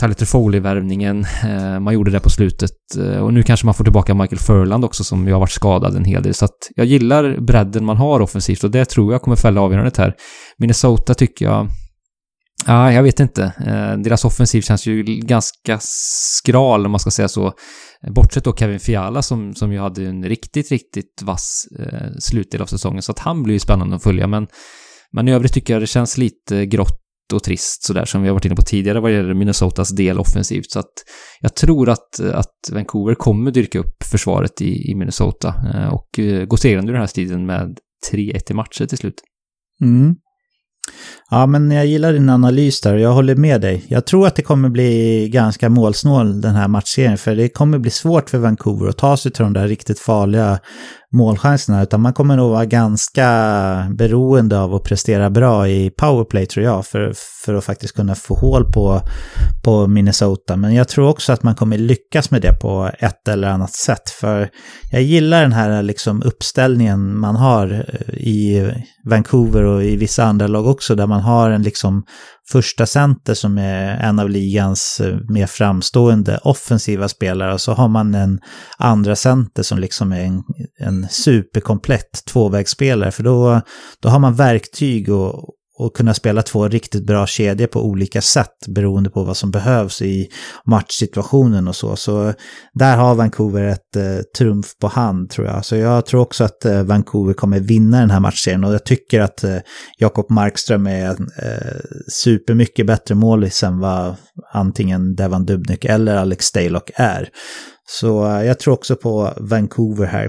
Tyler 0.00 0.24
Foley-värvningen. 0.24 1.26
Eh, 1.44 1.80
man 1.80 1.94
gjorde 1.94 2.10
det 2.10 2.20
på 2.20 2.30
slutet 2.30 2.70
eh, 2.98 3.16
och 3.16 3.34
nu 3.34 3.42
kanske 3.42 3.66
man 3.66 3.74
får 3.74 3.84
tillbaka 3.84 4.14
Michael 4.14 4.38
Furland 4.38 4.84
också 4.84 5.04
som 5.04 5.26
ju 5.26 5.32
har 5.32 5.40
varit 5.40 5.50
skadad 5.50 5.96
en 5.96 6.04
hel 6.04 6.22
del. 6.22 6.34
Så 6.34 6.44
att 6.44 6.58
jag 6.76 6.86
gillar 6.86 7.40
bredden 7.40 7.84
man 7.84 7.96
har 7.96 8.20
offensivt 8.20 8.64
och 8.64 8.70
det 8.70 8.84
tror 8.84 9.12
jag 9.12 9.22
kommer 9.22 9.36
fälla 9.36 9.60
avgörandet 9.60 9.96
här. 9.96 10.14
Minnesota 10.58 11.14
tycker 11.14 11.44
jag 11.44 11.68
Ja, 12.66 12.92
jag 12.92 13.02
vet 13.02 13.20
inte. 13.20 13.44
Eh, 13.66 13.98
deras 13.98 14.24
offensiv 14.24 14.62
känns 14.62 14.86
ju 14.86 15.02
ganska 15.02 15.78
skral 15.80 16.86
om 16.86 16.92
man 16.92 17.00
ska 17.00 17.10
säga 17.10 17.28
så. 17.28 17.52
Bortsett 18.14 18.44
då 18.44 18.56
Kevin 18.56 18.80
Fiala 18.80 19.22
som, 19.22 19.54
som 19.54 19.72
ju 19.72 19.78
hade 19.78 20.06
en 20.06 20.24
riktigt, 20.24 20.70
riktigt 20.70 21.22
vass 21.22 21.64
slutdel 22.18 22.62
av 22.62 22.66
säsongen. 22.66 23.02
Så 23.02 23.12
att 23.12 23.18
han 23.18 23.42
blir 23.42 23.54
ju 23.54 23.58
spännande 23.58 23.96
att 23.96 24.02
följa. 24.02 24.26
Men, 24.26 24.46
men 25.12 25.28
i 25.28 25.32
övrigt 25.32 25.52
tycker 25.52 25.72
jag 25.72 25.82
det 25.82 25.86
känns 25.86 26.18
lite 26.18 26.66
grått 26.66 27.01
och 27.32 27.42
trist 27.42 27.84
sådär 27.84 28.04
som 28.04 28.22
vi 28.22 28.28
har 28.28 28.34
varit 28.34 28.44
inne 28.44 28.54
på 28.56 28.62
tidigare 28.62 29.00
vad 29.00 29.12
gäller 29.12 29.34
Minnesotas 29.34 29.90
del 29.90 30.18
offensivt. 30.18 30.70
Så 30.70 30.78
att 30.78 30.92
jag 31.40 31.54
tror 31.54 31.88
att, 31.88 32.20
att 32.20 32.54
Vancouver 32.72 33.14
kommer 33.14 33.50
dyrka 33.50 33.78
upp 33.78 34.02
försvaret 34.04 34.60
i, 34.60 34.90
i 34.90 34.94
Minnesota 34.94 35.54
eh, 35.74 35.94
och 35.94 36.18
eh, 36.18 36.44
gå 36.44 36.56
segrande 36.56 36.90
ur 36.90 36.94
den 36.94 37.02
här 37.02 37.06
striden 37.06 37.46
med 37.46 37.78
3-1 38.12 38.50
i 38.50 38.54
matcher 38.54 38.86
till 38.86 38.98
slut. 38.98 39.22
Mm. 39.80 40.14
Ja, 41.30 41.46
men 41.46 41.70
jag 41.70 41.86
gillar 41.86 42.12
din 42.12 42.28
analys 42.28 42.80
där 42.80 42.94
och 42.94 43.00
jag 43.00 43.12
håller 43.12 43.36
med 43.36 43.60
dig. 43.60 43.84
Jag 43.88 44.06
tror 44.06 44.26
att 44.26 44.36
det 44.36 44.42
kommer 44.42 44.68
bli 44.68 45.28
ganska 45.32 45.68
målsnål 45.68 46.40
den 46.40 46.54
här 46.54 46.68
matchserien, 46.68 47.18
för 47.18 47.36
det 47.36 47.48
kommer 47.48 47.78
bli 47.78 47.90
svårt 47.90 48.30
för 48.30 48.38
Vancouver 48.38 48.88
att 48.88 48.98
ta 48.98 49.16
sig 49.16 49.32
till 49.32 49.42
de 49.42 49.52
där 49.52 49.68
riktigt 49.68 49.98
farliga 49.98 50.58
målchanserna, 51.12 51.82
utan 51.82 52.00
man 52.00 52.12
kommer 52.12 52.36
nog 52.36 52.50
vara 52.50 52.64
ganska 52.64 53.26
beroende 53.90 54.60
av 54.60 54.74
att 54.74 54.84
prestera 54.84 55.30
bra 55.30 55.68
i 55.68 55.90
powerplay 55.90 56.46
tror 56.46 56.66
jag, 56.66 56.86
för, 56.86 57.12
för 57.44 57.54
att 57.54 57.64
faktiskt 57.64 57.96
kunna 57.96 58.14
få 58.14 58.34
hål 58.34 58.72
på, 58.72 59.00
på 59.64 59.86
Minnesota. 59.86 60.56
Men 60.56 60.74
jag 60.74 60.88
tror 60.88 61.08
också 61.08 61.32
att 61.32 61.42
man 61.42 61.54
kommer 61.54 61.78
lyckas 61.78 62.30
med 62.30 62.42
det 62.42 62.52
på 62.52 62.90
ett 62.98 63.28
eller 63.28 63.48
annat 63.48 63.72
sätt, 63.72 64.10
för 64.10 64.48
jag 64.90 65.02
gillar 65.02 65.42
den 65.42 65.52
här 65.52 65.82
liksom 65.82 66.22
uppställningen 66.22 67.18
man 67.18 67.36
har 67.36 67.72
eh, 67.72 68.14
i 68.14 68.72
Vancouver 69.04 69.62
och 69.62 69.84
i 69.84 69.96
vissa 69.96 70.24
andra 70.24 70.46
lag 70.46 70.66
också, 70.66 70.94
där 70.94 71.06
man 71.06 71.20
har 71.20 71.50
en 71.50 71.62
liksom 71.62 72.04
första 72.52 72.86
center 72.86 73.34
som 73.34 73.58
är 73.58 73.96
en 73.96 74.18
av 74.18 74.30
ligans 74.30 75.00
eh, 75.00 75.18
mer 75.28 75.46
framstående 75.46 76.38
offensiva 76.42 77.08
spelare 77.08 77.52
och 77.52 77.60
så 77.60 77.72
har 77.72 77.88
man 77.88 78.14
en 78.14 78.40
andra 78.78 79.16
center 79.16 79.62
som 79.62 79.78
liksom 79.78 80.12
är 80.12 80.24
en, 80.24 80.42
en 80.78 81.08
superkomplett 81.08 82.24
tvåvägsspelare 82.32 83.10
för 83.10 83.22
då, 83.22 83.60
då 84.02 84.08
har 84.08 84.18
man 84.18 84.34
verktyg 84.34 85.08
och, 85.08 85.48
och 85.78 85.96
kunna 85.96 86.14
spela 86.14 86.42
två 86.42 86.68
riktigt 86.68 87.06
bra 87.06 87.26
kedjor 87.26 87.66
på 87.66 87.84
olika 87.84 88.20
sätt 88.20 88.56
beroende 88.68 89.10
på 89.10 89.24
vad 89.24 89.36
som 89.36 89.50
behövs 89.50 90.02
i 90.02 90.28
matchsituationen 90.66 91.68
och 91.68 91.76
så. 91.76 91.96
Så 91.96 92.32
där 92.74 92.96
har 92.96 93.14
Vancouver 93.14 93.62
ett 93.62 93.96
eh, 93.96 94.22
trumf 94.38 94.66
på 94.80 94.88
hand 94.88 95.30
tror 95.30 95.46
jag. 95.46 95.64
Så 95.64 95.76
jag 95.76 96.06
tror 96.06 96.20
också 96.20 96.44
att 96.44 96.64
eh, 96.64 96.82
Vancouver 96.82 97.34
kommer 97.34 97.60
vinna 97.60 98.00
den 98.00 98.10
här 98.10 98.20
matchserien 98.20 98.64
och 98.64 98.74
jag 98.74 98.84
tycker 98.84 99.20
att 99.20 99.44
eh, 99.44 99.56
Jakob 99.98 100.30
Markström 100.30 100.86
är 100.86 101.10
eh, 101.42 101.80
supermycket 102.08 102.86
bättre 102.86 103.14
målis 103.14 103.62
än 103.62 103.78
vad 103.78 104.14
antingen 104.52 105.14
Devan 105.14 105.46
Dubnyk 105.46 105.84
eller 105.84 106.16
Alex 106.16 106.46
Stalock 106.46 106.90
är. 106.94 107.28
Så 107.88 108.26
eh, 108.26 108.44
jag 108.44 108.58
tror 108.58 108.74
också 108.74 108.96
på 108.96 109.32
Vancouver 109.36 110.06
här. 110.06 110.28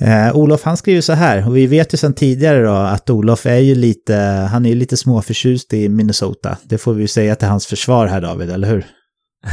Eh, 0.00 0.36
Olof 0.36 0.62
han 0.62 0.76
skriver 0.76 1.00
så 1.00 1.12
här, 1.12 1.48
och 1.48 1.56
vi 1.56 1.66
vet 1.66 1.94
ju 1.94 1.98
sedan 1.98 2.14
tidigare 2.14 2.62
då 2.62 2.72
att 2.72 3.10
Olof 3.10 3.46
är 3.46 3.58
ju 3.58 3.74
lite, 3.74 4.14
han 4.50 4.66
är 4.66 4.70
ju 4.70 4.74
lite 4.74 4.96
småförtjust 4.96 5.72
i 5.72 5.88
Minnesota. 5.88 6.56
Det 6.64 6.78
får 6.78 6.94
vi 6.94 7.02
ju 7.02 7.08
säga 7.08 7.34
till 7.34 7.48
hans 7.48 7.66
försvar 7.66 8.06
här 8.06 8.20
David, 8.20 8.50
eller 8.50 8.68
hur? 8.68 8.86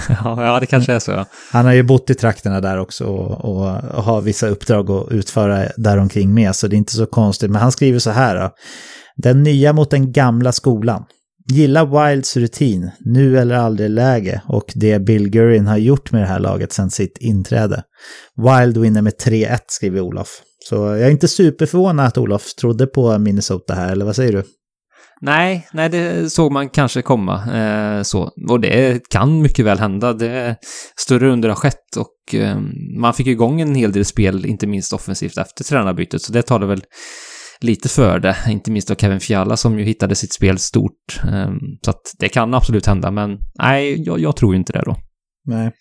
ja, 0.24 0.58
det 0.60 0.66
kanske 0.66 0.94
är 0.94 1.00
så. 1.00 1.26
Han 1.52 1.66
har 1.66 1.74
ju 1.74 1.84
bott 1.84 2.10
i 2.10 2.16
trakterna 2.16 2.62
där 2.62 2.78
också 2.78 3.06
och, 3.06 3.46
och, 3.46 3.84
och 3.84 4.04
har 4.04 4.22
vissa 4.22 4.48
uppdrag 4.48 4.92
att 4.92 5.12
utföra 5.12 5.68
däromkring 5.78 6.34
med, 6.34 6.56
så 6.56 6.68
det 6.68 6.76
är 6.76 6.78
inte 6.78 6.96
så 6.96 7.06
konstigt. 7.06 7.52
Men 7.52 7.62
han 7.62 7.72
skriver 7.72 8.00
så 8.00 8.12
här 8.12 8.36
då. 8.36 8.50
Den 9.18 9.44
nya 9.44 9.74
mot 9.74 9.90
den 9.90 10.12
gamla 10.12 10.52
skolan. 10.52 11.06
Gilla 11.52 11.86
Wilds 11.86 12.38
rutin, 12.38 12.92
nu 13.00 13.40
eller 13.40 13.56
aldrig 13.56 13.90
läge, 13.90 14.42
och 14.48 14.72
det 14.76 15.00
Bill 15.00 15.30
Gurin 15.30 15.68
har 15.68 15.78
gjort 15.78 16.12
med 16.12 16.22
det 16.22 16.28
här 16.28 16.40
laget 16.40 16.74
sedan 16.74 16.92
sitt 16.92 17.18
inträde. 17.18 17.84
Wild 18.36 18.78
vinner 18.78 19.02
med 19.02 19.14
3-1, 19.14 19.60
skriver 19.68 20.02
Olof. 20.02 20.42
Så 20.70 20.76
jag 20.76 21.02
är 21.02 21.10
inte 21.10 21.28
superförvånad 21.28 22.06
att 22.06 22.18
Olof 22.18 22.54
trodde 22.54 22.88
på 22.88 23.18
Minnesota 23.18 23.74
här, 23.74 23.92
eller 23.92 24.06
vad 24.06 24.16
säger 24.16 24.32
du? 24.32 24.44
Nej, 25.22 25.68
nej, 25.74 25.90
det 25.90 26.30
såg 26.30 26.52
man 26.52 26.70
kanske 26.70 27.02
komma. 27.02 27.54
Eh, 27.54 28.02
så. 28.04 28.32
Och 28.50 28.60
det 28.60 29.10
kan 29.10 29.42
mycket 29.42 29.66
väl 29.66 29.80
hända. 29.80 30.14
Det, 30.14 30.56
större 30.96 31.30
under 31.30 31.50
har 31.50 31.56
skett 31.56 31.98
och 31.98 32.36
eh, 32.36 32.58
man 33.00 33.14
fick 33.14 33.28
igång 33.28 33.62
en 33.62 33.76
hel 33.76 33.92
del 33.92 34.06
spel, 34.06 34.46
inte 34.46 34.68
minst 34.68 34.94
offensivt, 34.94 35.38
efter 35.38 35.64
tränarbytet. 35.64 36.22
Så 36.22 36.34
det 36.34 36.42
talar 36.42 36.68
väl 36.68 36.84
lite 37.60 37.90
för 37.90 38.20
det. 38.20 38.38
Inte 38.48 38.72
minst 38.72 38.88
då 38.88 38.96
Kevin 38.96 39.20
Fiala 39.20 39.58
som 39.58 39.80
ju 39.80 39.86
hittade 39.86 40.16
sitt 40.16 40.34
spel 40.34 40.60
stort. 40.60 41.22
Ehm, 41.32 41.60
så 41.86 41.90
att 41.90 42.02
det 42.20 42.30
kan 42.30 42.54
absolut 42.54 42.86
hända, 42.86 43.12
men 43.12 43.38
nej, 43.60 44.04
jag, 44.06 44.20
jag 44.20 44.36
tror 44.36 44.54
ju 44.54 44.60
inte 44.60 44.74
det 44.74 44.84
då. 44.86 44.98
Nej. 45.48 45.72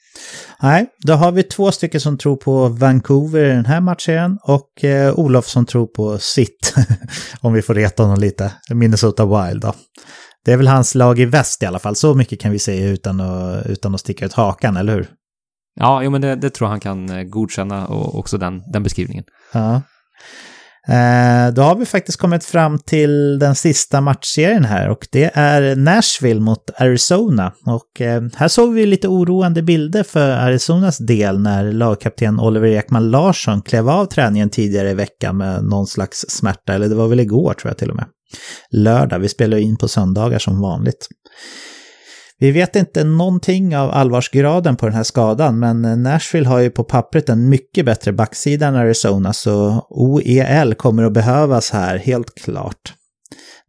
Nej, 0.62 0.86
då 1.06 1.12
har 1.12 1.32
vi 1.32 1.42
två 1.42 1.72
stycken 1.72 2.00
som 2.00 2.18
tror 2.18 2.36
på 2.36 2.68
Vancouver 2.68 3.44
i 3.44 3.48
den 3.48 3.66
här 3.66 3.80
matchen 3.80 4.38
och 4.42 4.84
eh, 4.84 5.18
Olof 5.18 5.46
som 5.46 5.66
tror 5.66 5.86
på 5.86 6.18
sitt, 6.18 6.74
om 7.40 7.52
vi 7.52 7.62
får 7.62 7.74
reta 7.74 8.02
honom 8.02 8.20
lite, 8.20 8.52
Minnesota 8.70 9.24
Wild 9.24 9.62
då. 9.62 9.74
Det 10.44 10.52
är 10.52 10.56
väl 10.56 10.68
hans 10.68 10.94
lag 10.94 11.18
i 11.18 11.24
väst 11.24 11.62
i 11.62 11.66
alla 11.66 11.78
fall, 11.78 11.96
så 11.96 12.14
mycket 12.14 12.40
kan 12.40 12.52
vi 12.52 12.58
säga 12.58 12.88
utan 12.88 13.20
att, 13.20 13.66
utan 13.66 13.94
att 13.94 14.00
sticka 14.00 14.26
ut 14.26 14.32
hakan, 14.32 14.76
eller 14.76 14.94
hur? 14.94 15.08
Ja, 15.74 16.02
jo, 16.02 16.10
men 16.10 16.20
det, 16.20 16.36
det 16.36 16.50
tror 16.50 16.66
jag 16.66 16.70
han 16.70 16.80
kan 16.80 17.10
eh, 17.10 17.22
godkänna 17.22 17.86
och 17.86 18.18
också 18.18 18.38
den, 18.38 18.62
den 18.72 18.82
beskrivningen. 18.82 19.24
Ja. 19.52 19.82
Eh, 20.88 21.54
då 21.54 21.62
har 21.62 21.76
vi 21.76 21.86
faktiskt 21.86 22.18
kommit 22.18 22.44
fram 22.44 22.78
till 22.78 23.38
den 23.38 23.54
sista 23.54 24.00
matchserien 24.00 24.64
här 24.64 24.88
och 24.88 25.06
det 25.12 25.30
är 25.34 25.76
Nashville 25.76 26.40
mot 26.40 26.70
Arizona. 26.76 27.52
Och 27.66 28.00
eh, 28.00 28.22
här 28.36 28.48
såg 28.48 28.72
vi 28.72 28.86
lite 28.86 29.08
oroande 29.08 29.62
bilder 29.62 30.02
för 30.02 30.30
Arizonas 30.30 30.98
del 30.98 31.40
när 31.40 31.72
lagkapten 31.72 32.40
Oliver 32.40 32.68
Ekman 32.68 33.10
Larsson 33.10 33.62
klev 33.62 33.88
av 33.88 34.06
träningen 34.06 34.50
tidigare 34.50 34.90
i 34.90 34.94
veckan 34.94 35.36
med 35.36 35.64
någon 35.64 35.86
slags 35.86 36.24
smärta, 36.28 36.74
eller 36.74 36.88
det 36.88 36.94
var 36.94 37.08
väl 37.08 37.20
igår 37.20 37.54
tror 37.54 37.70
jag 37.70 37.78
till 37.78 37.90
och 37.90 37.96
med. 37.96 38.06
Lördag, 38.70 39.18
vi 39.18 39.28
spelar 39.28 39.56
in 39.58 39.76
på 39.76 39.88
söndagar 39.88 40.38
som 40.38 40.60
vanligt. 40.60 41.08
Vi 42.44 42.50
vet 42.50 42.76
inte 42.76 43.04
någonting 43.04 43.76
av 43.76 43.90
allvarsgraden 43.90 44.76
på 44.76 44.86
den 44.86 44.94
här 44.94 45.02
skadan, 45.02 45.58
men 45.58 46.02
Nashville 46.02 46.48
har 46.48 46.58
ju 46.58 46.70
på 46.70 46.84
pappret 46.84 47.28
en 47.28 47.48
mycket 47.48 47.86
bättre 47.86 48.12
backsida 48.12 48.66
än 48.66 48.74
Arizona, 48.74 49.32
så 49.32 49.86
OEL 49.90 50.74
kommer 50.74 51.02
att 51.02 51.12
behövas 51.12 51.70
här, 51.70 51.98
helt 51.98 52.34
klart. 52.34 52.94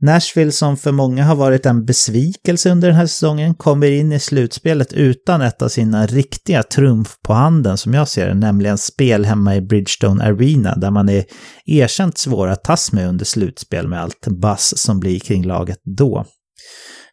Nashville 0.02 0.52
som 0.52 0.78
för 0.78 0.92
många 0.92 1.24
har 1.24 1.36
varit 1.36 1.66
en 1.66 1.86
besvikelse 1.86 2.72
under 2.72 2.88
den 2.88 2.98
här 2.98 3.08
säsongen 3.08 3.56
kommer 3.56 3.92
in 3.92 4.12
i 4.12 4.20
slutspelet 4.20 4.94
utan 4.94 5.42
ett 5.42 5.62
av 5.62 5.68
sina 5.68 6.06
riktiga 6.06 6.64
trumf 6.64 7.16
på 7.24 7.34
handen 7.34 7.78
som 7.78 7.94
jag 7.94 8.08
ser 8.08 8.28
det, 8.28 8.34
nämligen 8.34 8.78
spel 8.78 9.26
hemma 9.26 9.56
i 9.56 9.62
Bridgestone 9.62 10.24
Arena 10.24 10.76
där 10.76 10.92
man 10.92 11.10
är 11.10 11.26
erkänt 11.66 12.18
svår 12.18 12.48
att 12.48 12.64
tas 12.64 12.92
med 12.92 13.10
under 13.10 13.26
slutspel 13.26 13.88
med 13.88 14.02
allt 14.02 14.28
bass 14.28 14.78
som 14.78 15.00
blir 15.00 15.20
kring 15.20 15.44
laget 15.44 15.80
då. 15.98 16.26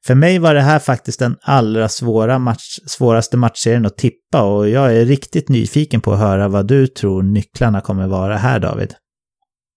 För 0.06 0.14
mig 0.14 0.38
var 0.38 0.54
det 0.54 0.60
här 0.60 0.78
faktiskt 0.78 1.18
den 1.18 1.36
allra 1.42 1.88
svåra 1.88 2.38
match, 2.38 2.78
svåraste 2.86 3.36
matchserien 3.36 3.86
att 3.86 3.96
tippa 3.96 4.42
och 4.42 4.68
jag 4.68 4.96
är 4.96 5.04
riktigt 5.04 5.48
nyfiken 5.48 6.00
på 6.00 6.12
att 6.12 6.18
höra 6.18 6.48
vad 6.48 6.66
du 6.66 6.86
tror 6.86 7.22
nycklarna 7.22 7.80
kommer 7.80 8.06
vara 8.06 8.36
här 8.36 8.60
David. 8.60 8.94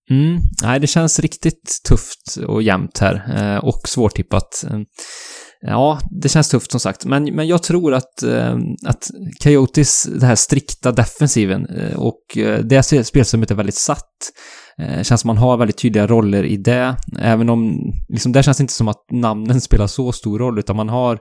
Mm, 0.09 0.39
nej, 0.63 0.79
det 0.79 0.87
känns 0.87 1.19
riktigt 1.19 1.79
tufft 1.87 2.37
och 2.47 2.63
jämnt 2.63 2.97
här 2.97 3.23
eh, 3.37 3.65
och 3.65 3.81
svårtippat. 3.87 4.63
Mm, 4.69 4.85
ja, 5.61 5.99
det 6.21 6.29
känns 6.29 6.49
tufft 6.49 6.71
som 6.71 6.79
sagt, 6.79 7.05
men, 7.05 7.23
men 7.23 7.47
jag 7.47 7.63
tror 7.63 7.93
att, 7.93 8.23
eh, 8.23 8.57
att 8.85 9.09
Coyotes, 9.43 10.03
den 10.03 10.21
här 10.21 10.35
strikta 10.35 10.91
defensiven 10.91 11.65
eh, 11.65 11.99
och 11.99 12.37
eh, 12.37 12.59
det 12.59 12.83
spelsystemet 12.83 13.51
är 13.51 13.55
väldigt 13.55 13.75
satt. 13.75 14.31
Eh, 14.81 15.03
känns 15.03 15.21
som 15.21 15.27
man 15.27 15.37
har 15.37 15.57
väldigt 15.57 15.77
tydliga 15.77 16.07
roller 16.07 16.43
i 16.43 16.57
det, 16.57 16.95
även 17.19 17.49
om 17.49 17.91
liksom, 18.09 18.31
där 18.31 18.41
känns 18.41 18.57
det 18.57 18.61
inte 18.61 18.73
som 18.73 18.87
att 18.87 19.05
namnen 19.11 19.61
spelar 19.61 19.87
så 19.87 20.11
stor 20.11 20.39
roll, 20.39 20.59
utan 20.59 20.75
man 20.75 20.89
har... 20.89 21.19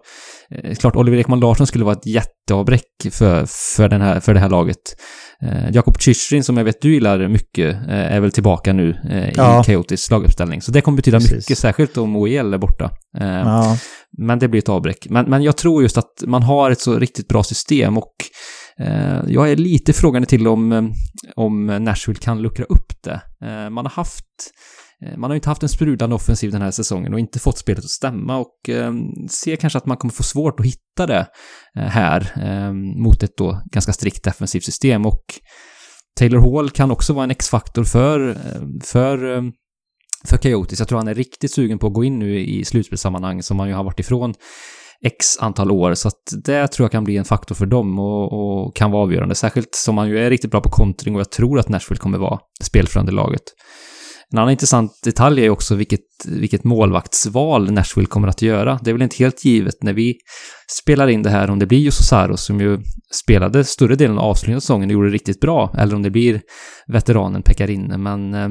Eh, 0.51 0.75
klart, 0.75 0.97
Oliver 0.97 1.19
Ekman 1.19 1.41
Larsson 1.41 1.67
skulle 1.67 1.85
vara 1.85 1.97
ett 1.97 2.07
jätteavbräck 2.07 2.85
för, 3.11 3.47
för, 3.77 3.89
den 3.89 4.01
här, 4.01 4.21
för 4.21 4.35
det 4.35 4.41
här 4.41 4.49
laget. 4.49 4.79
Eh, 5.43 5.71
Jakob 5.73 5.99
Chychryn, 5.99 6.45
som 6.45 6.57
jag 6.57 6.65
vet 6.65 6.81
du 6.81 6.95
gillar 6.95 7.29
mycket, 7.29 7.75
eh, 7.75 8.15
är 8.15 8.21
väl 8.21 8.33
tillbaka 8.33 8.73
nu 8.73 9.01
eh, 9.11 9.31
ja. 9.37 9.61
i 9.61 9.65
Coyotes 9.65 10.11
laguppställning. 10.11 10.63
Så 10.63 10.73
det 10.73 10.81
kommer 10.81 10.97
betyda 10.97 11.19
Precis. 11.19 11.33
mycket, 11.33 11.59
särskilt 11.59 11.97
om 11.97 12.17
OEL 12.17 12.55
är 12.55 12.59
borta. 12.59 12.91
Ja. 13.21 13.79
Men 14.19 14.39
det 14.39 14.49
blir 14.49 14.59
ett 14.59 14.69
avbräck. 14.69 15.07
Men, 15.11 15.31
men 15.31 15.43
jag 15.43 15.57
tror 15.57 15.83
just 15.83 15.99
att 15.99 16.23
man 16.27 16.43
har 16.43 16.71
ett 16.71 16.81
så 16.81 16.99
riktigt 16.99 17.29
bra 17.29 17.43
system 17.43 17.99
och 17.99 18.13
Eh, 18.81 19.21
jag 19.29 19.51
är 19.51 19.57
lite 19.57 19.93
frågande 19.93 20.27
till 20.27 20.49
om, 20.49 20.73
eh, 20.73 20.85
om 21.37 21.67
Nashville 21.67 22.21
kan 22.21 22.43
luckra 22.43 22.65
upp 22.65 23.03
det. 23.03 23.21
Eh, 23.45 23.71
man 23.71 23.87
har 23.87 23.91
haft 23.91 24.25
man 25.17 25.31
har 25.31 25.35
inte 25.35 25.49
haft 25.49 25.63
en 25.63 25.69
sprudlande 25.69 26.17
offensiv 26.17 26.51
den 26.51 26.63
här 26.63 26.71
säsongen 26.71 27.15
och 27.15 27.21
inte 27.21 27.39
fått 27.39 27.59
spelet 27.59 27.85
att 27.85 27.91
stämma 27.91 28.37
och 28.37 28.69
eh, 28.69 28.93
ser 29.31 29.57
kanske 29.57 29.79
att 29.79 29.87
man 29.87 29.97
kommer 29.97 30.13
få 30.13 30.23
svårt 30.23 30.61
att 30.61 30.67
hitta 30.67 31.07
det 31.07 31.27
här 31.75 32.73
mot 32.73 33.23
ett 33.23 33.37
då 33.37 33.63
ganska 33.73 33.93
strikt 33.93 34.25
defensivt 34.25 34.65
system 34.65 35.07
och 35.07 35.25
Taylor 36.19 36.39
Hall 36.39 36.71
kan 36.71 36.91
också 36.91 37.13
vara 37.13 37.25
en 37.25 37.31
X-faktor 37.31 37.85
för, 37.85 38.39
för, 38.85 39.43
för 40.25 40.37
Coyotes. 40.37 40.79
Jag 40.79 40.89
tror 40.89 40.99
han 40.99 41.09
är 41.09 41.15
riktigt 41.15 41.51
sugen 41.51 41.79
på 41.79 41.87
att 41.87 41.95
gå 41.95 42.05
in 42.05 42.19
nu 42.19 42.41
i 42.41 42.65
slutspelssammanhang 42.65 43.43
som 43.43 43.59
han 43.59 43.69
ju 43.69 43.75
har 43.75 43.85
varit 43.85 44.01
ifrån 44.01 44.35
x 45.03 45.39
antal 45.41 45.71
år. 45.71 45.95
Så 45.95 46.09
att 46.09 46.23
det 46.45 46.69
tror 46.69 46.85
jag 46.85 46.93
kan 46.93 47.05
bli 47.05 47.17
en 47.17 47.25
faktor 47.25 47.55
för 47.55 47.67
dem 47.67 47.99
och, 47.99 48.33
och, 48.33 48.77
kan 48.77 48.91
vara 48.91 49.03
avgörande. 49.03 49.35
Särskilt 49.35 49.75
som 49.75 49.95
man 49.95 50.09
ju 50.09 50.19
är 50.19 50.31
riktigt 50.31 50.51
bra 50.51 50.61
på 50.61 50.71
kontring 50.71 51.15
och 51.15 51.21
jag 51.21 51.31
tror 51.31 51.59
att 51.59 51.69
Nashville 51.69 52.01
kommer 52.01 52.19
vara 52.19 52.39
spelförande 52.63 53.13
laget. 53.13 53.43
En 54.33 54.39
annan 54.39 54.51
intressant 54.51 54.93
detalj 55.05 55.45
är 55.45 55.51
också 55.51 55.75
vilket, 55.75 56.01
vilket 56.27 56.65
målvaktsval 56.65 57.73
Nashville 57.73 58.07
kommer 58.07 58.29
att 58.29 58.43
göra. 58.43 58.79
Det 58.83 58.91
är 58.91 58.93
väl 58.93 59.03
inte 59.03 59.17
helt 59.17 59.45
givet 59.45 59.83
när 59.83 59.93
vi 59.93 60.15
spelar 60.83 61.09
in 61.09 61.23
det 61.23 61.31
här 61.31 61.51
om 61.51 61.59
det 61.59 61.67
blir 61.67 61.79
Jussi 61.79 62.03
Saros 62.05 62.45
som 62.45 62.61
ju 62.61 62.79
spelade 63.25 63.65
större 63.65 63.97
delen 63.97 64.19
av 64.19 64.25
avslutningen 64.25 64.57
av 64.57 64.61
säsongen 64.61 64.89
och 64.89 64.93
gjorde 64.93 65.09
det 65.09 65.15
riktigt 65.15 65.41
bra, 65.41 65.75
eller 65.79 65.95
om 65.95 66.03
det 66.03 66.11
blir 66.11 66.41
veteranen 66.87 67.43
Pekarinne. 67.43 67.99
Men 67.99 68.35
eh, 68.35 68.49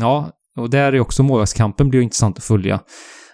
ja, 0.00 0.30
och 0.56 0.70
där 0.70 0.92
är 0.92 1.00
också 1.00 1.22
målvaktskampen 1.22 1.88
blir 1.88 2.00
intressant 2.00 2.38
att 2.38 2.44
följa. 2.44 2.80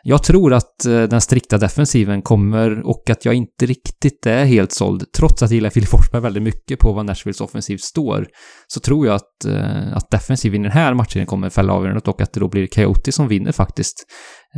Jag 0.08 0.22
tror 0.22 0.54
att 0.54 0.86
eh, 0.86 1.02
den 1.02 1.20
strikta 1.20 1.58
defensiven 1.58 2.22
kommer 2.22 2.86
och 2.86 3.10
att 3.10 3.24
jag 3.24 3.34
inte 3.34 3.66
riktigt 3.66 4.26
är 4.26 4.44
helt 4.44 4.72
såld. 4.72 5.04
Trots 5.16 5.42
att 5.42 5.50
jag 5.50 5.54
gillar 5.54 5.70
Filip 5.70 5.88
Forsberg 5.88 6.22
väldigt 6.22 6.42
mycket 6.42 6.78
på 6.78 6.92
vad 6.92 7.06
Nashvilles 7.06 7.40
offensiv 7.40 7.76
står, 7.76 8.26
så 8.66 8.80
tror 8.80 9.06
jag 9.06 9.14
att, 9.14 9.44
eh, 9.48 9.96
att 9.96 10.10
defensiven 10.10 10.60
i 10.60 10.62
den 10.62 10.72
här 10.72 10.94
matchen 10.94 11.26
kommer 11.26 11.50
fälla 11.50 11.72
avgörandet 11.72 12.08
och 12.08 12.20
att 12.20 12.32
det 12.32 12.40
då 12.40 12.48
blir 12.48 12.66
Coyote 12.66 13.12
som 13.12 13.28
vinner 13.28 13.52
faktiskt. 13.52 13.94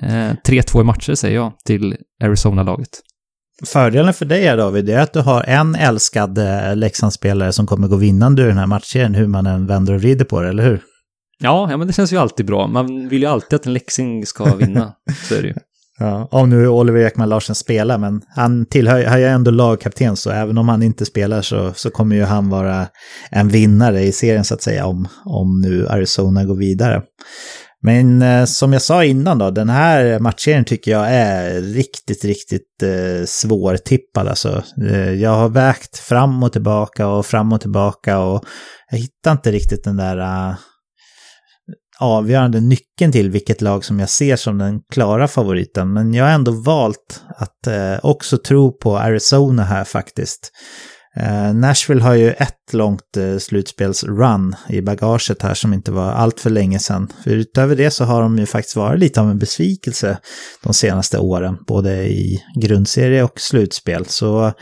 Eh, 0.02 0.32
3-2 0.46 0.80
i 0.80 0.84
matcher 0.84 1.14
säger 1.14 1.36
jag 1.36 1.52
till 1.64 1.96
Arizona-laget. 2.24 3.00
Fördelen 3.66 4.14
för 4.14 4.24
dig 4.24 4.56
David 4.56 4.90
är 4.90 4.98
att 4.98 5.12
du 5.12 5.20
har 5.20 5.42
en 5.42 5.74
älskad 5.74 6.38
Leksandsspelare 6.74 7.52
som 7.52 7.66
kommer 7.66 7.88
gå 7.88 7.96
vinnande 7.96 8.42
ur 8.42 8.48
den 8.48 8.58
här 8.58 8.66
matchen, 8.66 9.14
hur 9.14 9.26
man 9.26 9.46
än 9.46 9.66
vänder 9.66 9.94
och 9.94 10.00
vrider 10.00 10.24
på 10.24 10.40
det, 10.40 10.48
eller 10.48 10.64
hur? 10.64 10.82
Ja, 11.38 11.70
ja, 11.70 11.76
men 11.76 11.86
det 11.86 11.92
känns 11.92 12.12
ju 12.12 12.16
alltid 12.16 12.46
bra. 12.46 12.66
Man 12.66 13.08
vill 13.08 13.22
ju 13.22 13.28
alltid 13.28 13.56
att 13.56 13.66
en 13.66 13.72
Leksing 13.72 14.26
ska 14.26 14.54
vinna. 14.54 14.92
så 15.28 15.34
är 15.34 15.42
det 15.42 15.48
ju. 15.48 15.54
Ja, 16.00 16.28
om 16.30 16.50
nu 16.50 16.68
Oliver 16.68 17.06
Ekman 17.06 17.28
Larsen 17.28 17.54
spelar, 17.54 17.98
men 17.98 18.22
han 18.28 18.66
tillhör 18.66 19.04
han 19.04 19.18
är 19.18 19.28
ändå 19.28 19.50
lagkapten, 19.50 20.16
så 20.16 20.30
även 20.30 20.58
om 20.58 20.68
han 20.68 20.82
inte 20.82 21.06
spelar 21.06 21.42
så, 21.42 21.72
så 21.74 21.90
kommer 21.90 22.16
ju 22.16 22.22
han 22.22 22.48
vara 22.48 22.86
en 23.30 23.48
vinnare 23.48 24.02
i 24.02 24.12
serien 24.12 24.44
så 24.44 24.54
att 24.54 24.62
säga, 24.62 24.86
om, 24.86 25.08
om 25.24 25.60
nu 25.60 25.88
Arizona 25.88 26.44
går 26.44 26.56
vidare. 26.56 27.02
Men 27.82 28.22
eh, 28.22 28.44
som 28.44 28.72
jag 28.72 28.82
sa 28.82 29.04
innan 29.04 29.38
då, 29.38 29.50
den 29.50 29.68
här 29.68 30.18
matchen 30.18 30.64
tycker 30.64 30.90
jag 30.90 31.10
är 31.10 31.60
riktigt, 31.60 32.24
riktigt 32.24 32.82
eh, 32.82 33.26
svårtippad. 33.26 34.28
Alltså, 34.28 34.62
eh, 34.90 35.12
jag 35.12 35.30
har 35.30 35.48
vägt 35.48 35.98
fram 35.98 36.42
och 36.42 36.52
tillbaka 36.52 37.06
och 37.08 37.26
fram 37.26 37.52
och 37.52 37.60
tillbaka 37.60 38.18
och 38.18 38.44
jag 38.90 38.98
hittar 38.98 39.32
inte 39.32 39.52
riktigt 39.52 39.84
den 39.84 39.96
där 39.96 40.18
uh, 40.18 40.54
avgörande 42.00 42.60
nyckeln 42.60 43.12
till 43.12 43.30
vilket 43.30 43.60
lag 43.60 43.84
som 43.84 44.00
jag 44.00 44.08
ser 44.08 44.36
som 44.36 44.58
den 44.58 44.80
klara 44.92 45.28
favoriten. 45.28 45.92
Men 45.92 46.14
jag 46.14 46.24
har 46.24 46.32
ändå 46.32 46.52
valt 46.52 47.22
att 47.36 47.66
eh, 47.66 47.96
också 48.02 48.38
tro 48.38 48.78
på 48.78 48.98
Arizona 48.98 49.64
här 49.64 49.84
faktiskt. 49.84 50.50
Eh, 51.16 51.54
Nashville 51.54 52.02
har 52.02 52.14
ju 52.14 52.30
ett 52.30 52.72
långt 52.72 53.16
eh, 53.16 53.38
slutspelsrun 53.38 54.54
i 54.68 54.82
bagaget 54.82 55.42
här 55.42 55.54
som 55.54 55.74
inte 55.74 55.92
var 55.92 56.12
allt 56.12 56.40
för 56.40 56.50
länge 56.50 56.78
sedan. 56.78 57.12
För 57.24 57.30
utöver 57.30 57.76
det 57.76 57.90
så 57.90 58.04
har 58.04 58.22
de 58.22 58.38
ju 58.38 58.46
faktiskt 58.46 58.76
varit 58.76 59.00
lite 59.00 59.20
av 59.20 59.30
en 59.30 59.38
besvikelse 59.38 60.18
de 60.62 60.74
senaste 60.74 61.18
åren, 61.18 61.58
både 61.66 62.08
i 62.08 62.42
grundserie 62.60 63.22
och 63.22 63.40
slutspel. 63.40 64.06
Så 64.06 64.52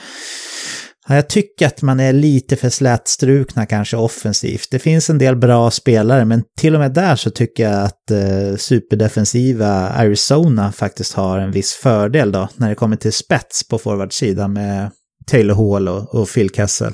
jag 1.14 1.28
tycker 1.28 1.66
att 1.66 1.82
man 1.82 2.00
är 2.00 2.12
lite 2.12 2.56
för 2.56 2.68
slätstrukna 2.68 3.66
kanske 3.66 3.96
offensivt. 3.96 4.68
Det 4.70 4.78
finns 4.78 5.10
en 5.10 5.18
del 5.18 5.36
bra 5.36 5.70
spelare, 5.70 6.24
men 6.24 6.42
till 6.58 6.74
och 6.74 6.80
med 6.80 6.92
där 6.92 7.16
så 7.16 7.30
tycker 7.30 7.62
jag 7.62 7.82
att 7.82 8.10
eh, 8.10 8.56
superdefensiva 8.56 9.68
Arizona 9.88 10.72
faktiskt 10.72 11.14
har 11.14 11.38
en 11.38 11.52
viss 11.52 11.72
fördel 11.72 12.32
då, 12.32 12.48
när 12.56 12.68
det 12.68 12.74
kommer 12.74 12.96
till 12.96 13.12
spets 13.12 13.68
på 13.68 13.78
forwardsidan 13.78 14.52
med 14.52 14.90
Taylor 15.26 15.54
Hall 15.54 15.88
och, 15.88 16.14
och 16.14 16.28
Phil 16.28 16.50
Kessel. 16.50 16.92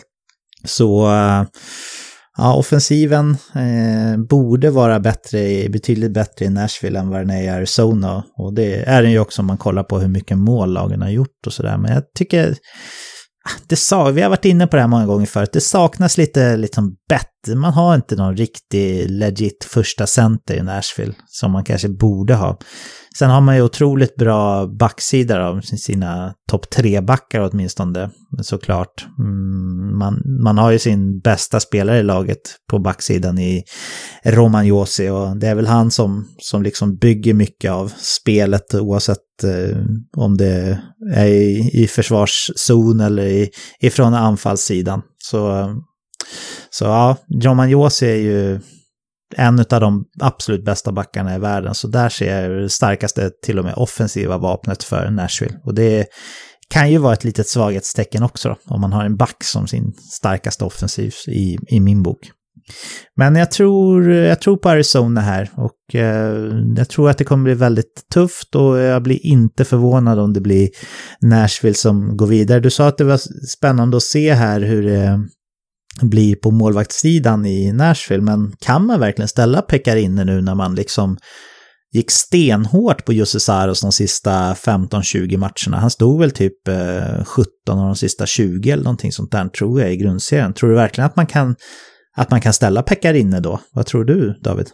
Så 0.64 1.06
eh, 1.06 1.44
ja, 2.36 2.54
offensiven 2.54 3.36
eh, 3.54 4.20
borde 4.28 4.70
vara 4.70 5.00
bättre, 5.00 5.68
betydligt 5.68 6.12
bättre 6.12 6.44
i 6.44 6.50
Nashville 6.50 6.98
än 6.98 7.08
vad 7.08 7.20
den 7.20 7.30
är 7.30 7.42
i 7.42 7.48
Arizona. 7.48 8.24
Och 8.36 8.54
det 8.54 8.74
är 8.74 9.02
den 9.02 9.12
ju 9.12 9.18
också 9.18 9.42
om 9.42 9.46
man 9.46 9.58
kollar 9.58 9.82
på 9.82 9.98
hur 9.98 10.08
mycket 10.08 10.38
mål 10.38 10.72
lagen 10.72 11.02
har 11.02 11.10
gjort 11.10 11.46
och 11.46 11.52
sådär. 11.52 11.78
Men 11.78 11.92
jag 11.92 12.02
tycker 12.14 12.56
Ah, 13.44 13.60
det 13.68 13.76
sa, 13.76 14.10
vi 14.10 14.22
har 14.22 14.30
varit 14.30 14.44
inne 14.44 14.66
på 14.66 14.76
det 14.76 14.82
här 14.82 14.88
många 14.88 15.06
gånger 15.06 15.26
förut, 15.26 15.50
det 15.52 15.60
saknas 15.60 16.18
lite 16.18 16.56
liksom, 16.56 16.96
bett 17.08 17.28
man 17.54 17.72
har 17.72 17.94
inte 17.94 18.16
någon 18.16 18.36
riktig 18.36 19.10
legit 19.10 19.64
första 19.64 20.06
center 20.06 20.54
i 20.54 20.62
Nashville 20.62 21.14
som 21.26 21.52
man 21.52 21.64
kanske 21.64 21.88
borde 21.88 22.34
ha. 22.34 22.58
Sen 23.18 23.30
har 23.30 23.40
man 23.40 23.56
ju 23.56 23.62
otroligt 23.62 24.16
bra 24.16 24.66
backsida 24.66 25.46
av 25.46 25.60
sina 25.60 26.34
topp 26.50 26.70
tre 26.70 27.00
backar 27.00 27.40
åtminstone, 27.40 28.10
såklart. 28.42 29.06
Mm, 29.18 29.98
man, 29.98 30.22
man 30.44 30.58
har 30.58 30.70
ju 30.70 30.78
sin 30.78 31.20
bästa 31.20 31.60
spelare 31.60 31.98
i 31.98 32.02
laget 32.02 32.40
på 32.70 32.78
backsidan 32.78 33.38
i 33.38 33.64
Roman 34.24 34.66
Josi 34.66 35.08
och 35.08 35.36
det 35.36 35.48
är 35.48 35.54
väl 35.54 35.66
han 35.66 35.90
som, 35.90 36.28
som 36.38 36.62
liksom 36.62 36.96
bygger 36.96 37.34
mycket 37.34 37.70
av 37.70 37.92
spelet 37.96 38.74
oavsett 38.74 39.44
eh, 39.44 39.78
om 40.16 40.36
det 40.36 40.78
är 41.14 41.26
i, 41.26 41.70
i 41.72 41.86
försvarszon 41.86 43.00
eller 43.00 43.26
i, 43.26 43.50
ifrån 43.80 44.14
anfallssidan. 44.14 45.02
Så, 45.18 45.70
så 46.70 46.84
ja, 46.84 47.16
Roman 47.42 47.70
Josi 47.70 48.06
är 48.06 48.16
ju 48.16 48.60
en 49.36 49.58
av 49.58 49.80
de 49.80 50.04
absolut 50.20 50.64
bästa 50.64 50.92
backarna 50.92 51.34
i 51.34 51.38
världen. 51.38 51.74
Så 51.74 51.88
där 51.88 52.08
ser 52.08 52.40
jag 52.40 52.62
det 52.62 52.68
starkaste, 52.68 53.30
till 53.44 53.58
och 53.58 53.64
med 53.64 53.74
offensiva 53.74 54.38
vapnet 54.38 54.82
för 54.82 55.10
Nashville. 55.10 55.58
Och 55.64 55.74
det 55.74 56.06
kan 56.68 56.90
ju 56.90 56.98
vara 56.98 57.12
ett 57.12 57.24
litet 57.24 57.48
svaghetstecken 57.48 58.22
också 58.22 58.48
då, 58.48 58.74
om 58.74 58.80
man 58.80 58.92
har 58.92 59.04
en 59.04 59.16
back 59.16 59.44
som 59.44 59.66
sin 59.66 59.92
starkaste 59.92 60.64
offensiv 60.64 61.14
i, 61.28 61.58
i 61.68 61.80
min 61.80 62.02
bok. 62.02 62.30
Men 63.16 63.36
jag 63.36 63.50
tror, 63.50 64.10
jag 64.10 64.40
tror 64.40 64.56
på 64.56 64.68
Arizona 64.68 65.20
här 65.20 65.50
och 65.56 65.94
eh, 65.94 66.52
jag 66.76 66.88
tror 66.88 67.10
att 67.10 67.18
det 67.18 67.24
kommer 67.24 67.44
bli 67.44 67.54
väldigt 67.54 68.06
tufft 68.14 68.54
och 68.54 68.78
jag 68.78 69.02
blir 69.02 69.26
inte 69.26 69.64
förvånad 69.64 70.18
om 70.18 70.32
det 70.32 70.40
blir 70.40 70.68
Nashville 71.20 71.74
som 71.74 72.16
går 72.16 72.26
vidare. 72.26 72.60
Du 72.60 72.70
sa 72.70 72.88
att 72.88 72.98
det 72.98 73.04
var 73.04 73.20
spännande 73.46 73.96
att 73.96 74.02
se 74.02 74.32
här 74.32 74.60
hur 74.60 74.82
det 74.82 75.28
blir 76.00 76.36
på 76.36 76.50
målvaktssidan 76.50 77.46
i 77.46 77.72
Nashville, 77.72 78.22
men 78.22 78.52
kan 78.60 78.86
man 78.86 79.00
verkligen 79.00 79.28
ställa 79.28 79.62
Pekarinne 79.62 80.24
nu 80.24 80.42
när 80.42 80.54
man 80.54 80.74
liksom 80.74 81.18
gick 81.92 82.10
stenhårt 82.10 83.04
på 83.04 83.12
Jussi 83.12 83.40
Saros 83.40 83.80
de 83.80 83.92
sista 83.92 84.54
15-20 84.54 85.36
matcherna. 85.36 85.80
Han 85.80 85.90
stod 85.90 86.20
väl 86.20 86.30
typ 86.30 86.68
eh, 86.68 87.24
17 87.24 87.46
av 87.68 87.86
de 87.86 87.96
sista 87.96 88.26
20 88.26 88.70
eller 88.70 88.84
någonting 88.84 89.12
sånt 89.12 89.32
där 89.32 89.48
tror 89.48 89.80
jag 89.80 89.92
i 89.92 89.96
grundserien. 89.96 90.54
Tror 90.54 90.70
du 90.70 90.76
verkligen 90.76 91.06
att 91.06 91.16
man 91.16 91.26
kan, 91.26 91.56
att 92.16 92.30
man 92.30 92.40
kan 92.40 92.52
ställa 92.52 92.82
Pekarinne 92.82 93.40
då? 93.40 93.60
Vad 93.72 93.86
tror 93.86 94.04
du 94.04 94.40
David? 94.42 94.68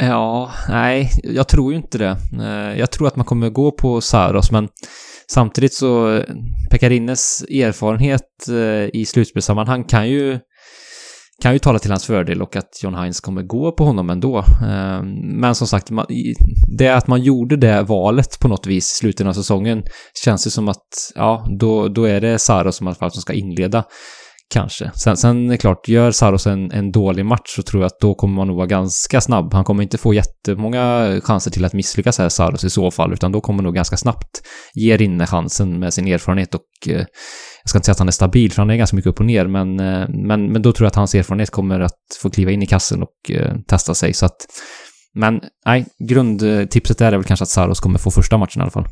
Ja, 0.00 0.52
nej, 0.68 1.10
jag 1.22 1.48
tror 1.48 1.72
ju 1.72 1.78
inte 1.78 1.98
det. 1.98 2.16
Eh, 2.40 2.78
jag 2.78 2.90
tror 2.90 3.06
att 3.06 3.16
man 3.16 3.26
kommer 3.26 3.50
gå 3.50 3.70
på 3.70 4.00
Saros, 4.00 4.50
men 4.50 4.68
Samtidigt 5.32 5.74
så, 5.74 6.22
Pekarines 6.70 7.42
erfarenhet 7.42 8.48
eh, 8.48 9.00
i 9.00 9.04
slutspelssammanhang 9.06 9.84
kan 9.84 10.08
ju 10.08 10.38
kan 11.42 11.52
ju 11.52 11.58
tala 11.58 11.78
till 11.78 11.90
hans 11.90 12.06
fördel 12.06 12.42
och 12.42 12.56
att 12.56 12.82
John 12.82 12.94
Hines 12.94 13.20
kommer 13.20 13.42
gå 13.42 13.72
på 13.72 13.84
honom 13.84 14.10
ändå. 14.10 14.44
Ehm, 14.66 15.06
men 15.40 15.54
som 15.54 15.66
sagt, 15.66 15.90
det 16.78 16.88
att 16.88 17.06
man 17.06 17.22
gjorde 17.22 17.56
det 17.56 17.82
valet 17.82 18.38
på 18.40 18.48
något 18.48 18.66
vis 18.66 18.92
i 18.92 18.96
slutet 18.96 19.26
av 19.26 19.32
säsongen 19.32 19.82
känns 20.24 20.44
det 20.44 20.50
som 20.50 20.68
att, 20.68 21.12
ja, 21.14 21.46
då, 21.60 21.88
då 21.88 22.04
är 22.04 22.20
det 22.20 22.38
Saros 22.38 22.76
som 22.76 22.86
i 22.86 22.88
alla 22.88 22.94
fall 22.94 23.10
som 23.10 23.22
ska 23.22 23.32
inleda 23.32 23.84
Kanske. 24.52 24.90
Sen, 24.94 25.16
sen 25.16 25.46
är 25.46 25.50
det 25.50 25.56
klart, 25.56 25.88
gör 25.88 26.10
Saros 26.10 26.46
en, 26.46 26.72
en 26.72 26.92
dålig 26.92 27.26
match 27.26 27.54
så 27.56 27.62
tror 27.62 27.82
jag 27.82 27.86
att 27.86 28.00
då 28.00 28.14
kommer 28.14 28.34
man 28.34 28.46
nog 28.46 28.56
vara 28.56 28.66
ganska 28.66 29.20
snabb. 29.20 29.54
Han 29.54 29.64
kommer 29.64 29.82
inte 29.82 29.98
få 29.98 30.14
jättemånga 30.14 31.20
chanser 31.22 31.50
till 31.50 31.64
att 31.64 31.72
misslyckas 31.72 32.18
här, 32.18 32.28
Saros, 32.28 32.64
i 32.64 32.70
så 32.70 32.90
fall, 32.90 33.12
utan 33.12 33.32
då 33.32 33.40
kommer 33.40 33.62
nog 33.62 33.74
ganska 33.74 33.96
snabbt 33.96 34.42
ge 34.74 34.96
Rinne 34.96 35.26
chansen 35.26 35.78
med 35.78 35.94
sin 35.94 36.08
erfarenhet 36.08 36.54
och 36.54 36.62
eh, 36.88 37.04
jag 37.62 37.68
ska 37.68 37.78
inte 37.78 37.86
säga 37.86 37.92
att 37.92 37.98
han 37.98 38.08
är 38.08 38.12
stabil, 38.12 38.52
för 38.52 38.62
han 38.62 38.70
är 38.70 38.76
ganska 38.76 38.96
mycket 38.96 39.10
upp 39.10 39.20
och 39.20 39.26
ner, 39.26 39.46
men, 39.46 39.80
eh, 39.80 40.08
men, 40.08 40.52
men 40.52 40.62
då 40.62 40.72
tror 40.72 40.84
jag 40.84 40.90
att 40.90 40.96
hans 40.96 41.14
erfarenhet 41.14 41.50
kommer 41.50 41.80
att 41.80 42.18
få 42.22 42.30
kliva 42.30 42.50
in 42.50 42.62
i 42.62 42.66
kassen 42.66 43.02
och 43.02 43.30
eh, 43.30 43.54
testa 43.68 43.94
sig, 43.94 44.12
så 44.12 44.26
att 44.26 44.36
men 45.14 45.40
nej, 45.66 45.86
grundtipset 46.08 47.00
är 47.00 47.12
väl 47.12 47.24
kanske 47.24 47.42
att 47.42 47.48
Saros 47.48 47.80
kommer 47.80 47.98
få 47.98 48.10
första 48.10 48.38
matchen 48.38 48.60
i 48.60 48.62
alla 48.62 48.70
fall 48.70 48.86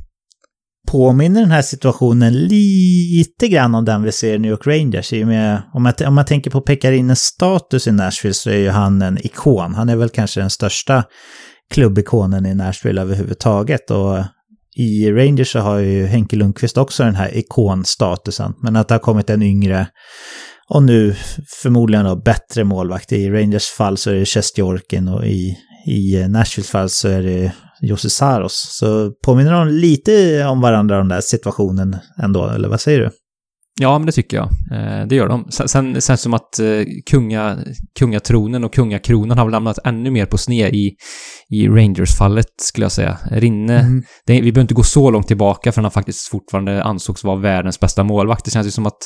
påminner 0.88 1.40
den 1.40 1.50
här 1.50 1.62
situationen 1.62 2.34
lite 2.34 3.48
grann 3.48 3.74
om 3.74 3.84
den 3.84 4.02
vi 4.02 4.12
ser 4.12 4.34
i 4.34 4.38
New 4.38 4.50
York 4.50 4.66
Rangers. 4.66 5.12
I 5.12 5.24
med, 5.24 5.62
om, 5.74 5.82
man, 5.82 5.92
om 6.06 6.14
man 6.14 6.24
tänker 6.24 6.50
på 6.50 6.60
Pekarines 6.60 7.20
status 7.20 7.86
i 7.86 7.92
Nashville 7.92 8.34
så 8.34 8.50
är 8.50 8.58
ju 8.58 8.70
han 8.70 9.02
en 9.02 9.26
ikon. 9.26 9.74
Han 9.74 9.88
är 9.88 9.96
väl 9.96 10.08
kanske 10.08 10.40
den 10.40 10.50
största 10.50 11.04
klubbikonen 11.70 12.46
i 12.46 12.54
Nashville 12.54 13.00
överhuvudtaget. 13.00 13.90
Och 13.90 14.18
i 14.76 15.12
Rangers 15.12 15.52
så 15.52 15.58
har 15.58 15.78
ju 15.78 16.06
Henke 16.06 16.36
Lundqvist 16.36 16.78
också 16.78 17.02
den 17.04 17.14
här 17.14 17.36
ikonstatusen. 17.36 18.54
Men 18.62 18.76
att 18.76 18.88
det 18.88 18.94
har 18.94 18.98
kommit 18.98 19.30
en 19.30 19.42
yngre 19.42 19.86
och 20.68 20.82
nu 20.82 21.14
förmodligen 21.62 22.04
då 22.04 22.16
bättre 22.16 22.64
målvakt. 22.64 23.12
I 23.12 23.30
Rangers 23.30 23.68
fall 23.68 23.96
så 23.96 24.10
är 24.10 24.14
det 24.14 24.26
Chestjorkin 24.26 25.08
och 25.08 25.26
i, 25.26 25.56
i 25.86 26.28
Nashvilles 26.28 26.70
fall 26.70 26.90
så 26.90 27.08
är 27.08 27.22
det 27.22 27.52
Jussi 27.82 28.10
Saros. 28.10 28.76
Så 28.78 29.10
påminner 29.24 29.52
de 29.52 29.68
lite 29.68 30.44
om 30.44 30.60
varandra, 30.60 30.96
den 30.96 31.08
där 31.08 31.20
situationen 31.20 31.96
ändå, 32.22 32.48
eller 32.48 32.68
vad 32.68 32.80
säger 32.80 33.00
du? 33.00 33.10
Ja, 33.80 33.98
men 33.98 34.06
det 34.06 34.12
tycker 34.12 34.36
jag. 34.36 34.48
Eh, 34.72 35.06
det 35.06 35.14
gör 35.14 35.28
de. 35.28 35.46
Sen, 35.50 36.02
sen 36.02 36.18
som 36.18 36.34
att 36.34 36.58
eh, 36.58 36.82
kunga, 37.10 37.58
kungatronen 37.98 38.64
och 38.64 38.74
kungakronan 38.74 39.38
har 39.38 39.50
lämnat 39.50 39.78
ännu 39.84 40.10
mer 40.10 40.26
på 40.26 40.38
sned 40.38 40.74
i, 40.74 40.90
i 41.48 41.68
Rangers-fallet, 41.68 42.46
skulle 42.60 42.84
jag 42.84 42.92
säga. 42.92 43.18
Rinne, 43.30 43.78
mm. 43.80 44.02
det, 44.26 44.32
vi 44.32 44.52
behöver 44.52 44.60
inte 44.60 44.74
gå 44.74 44.82
så 44.82 45.10
långt 45.10 45.26
tillbaka 45.26 45.72
för 45.72 45.82
han 45.82 45.90
faktiskt 45.90 46.28
fortfarande 46.28 46.82
ansågs 46.84 47.24
vara 47.24 47.36
världens 47.36 47.80
bästa 47.80 48.04
målvakt. 48.04 48.44
Det 48.44 48.50
känns 48.50 48.66
ju 48.66 48.70
som 48.70 48.86
att 48.86 48.98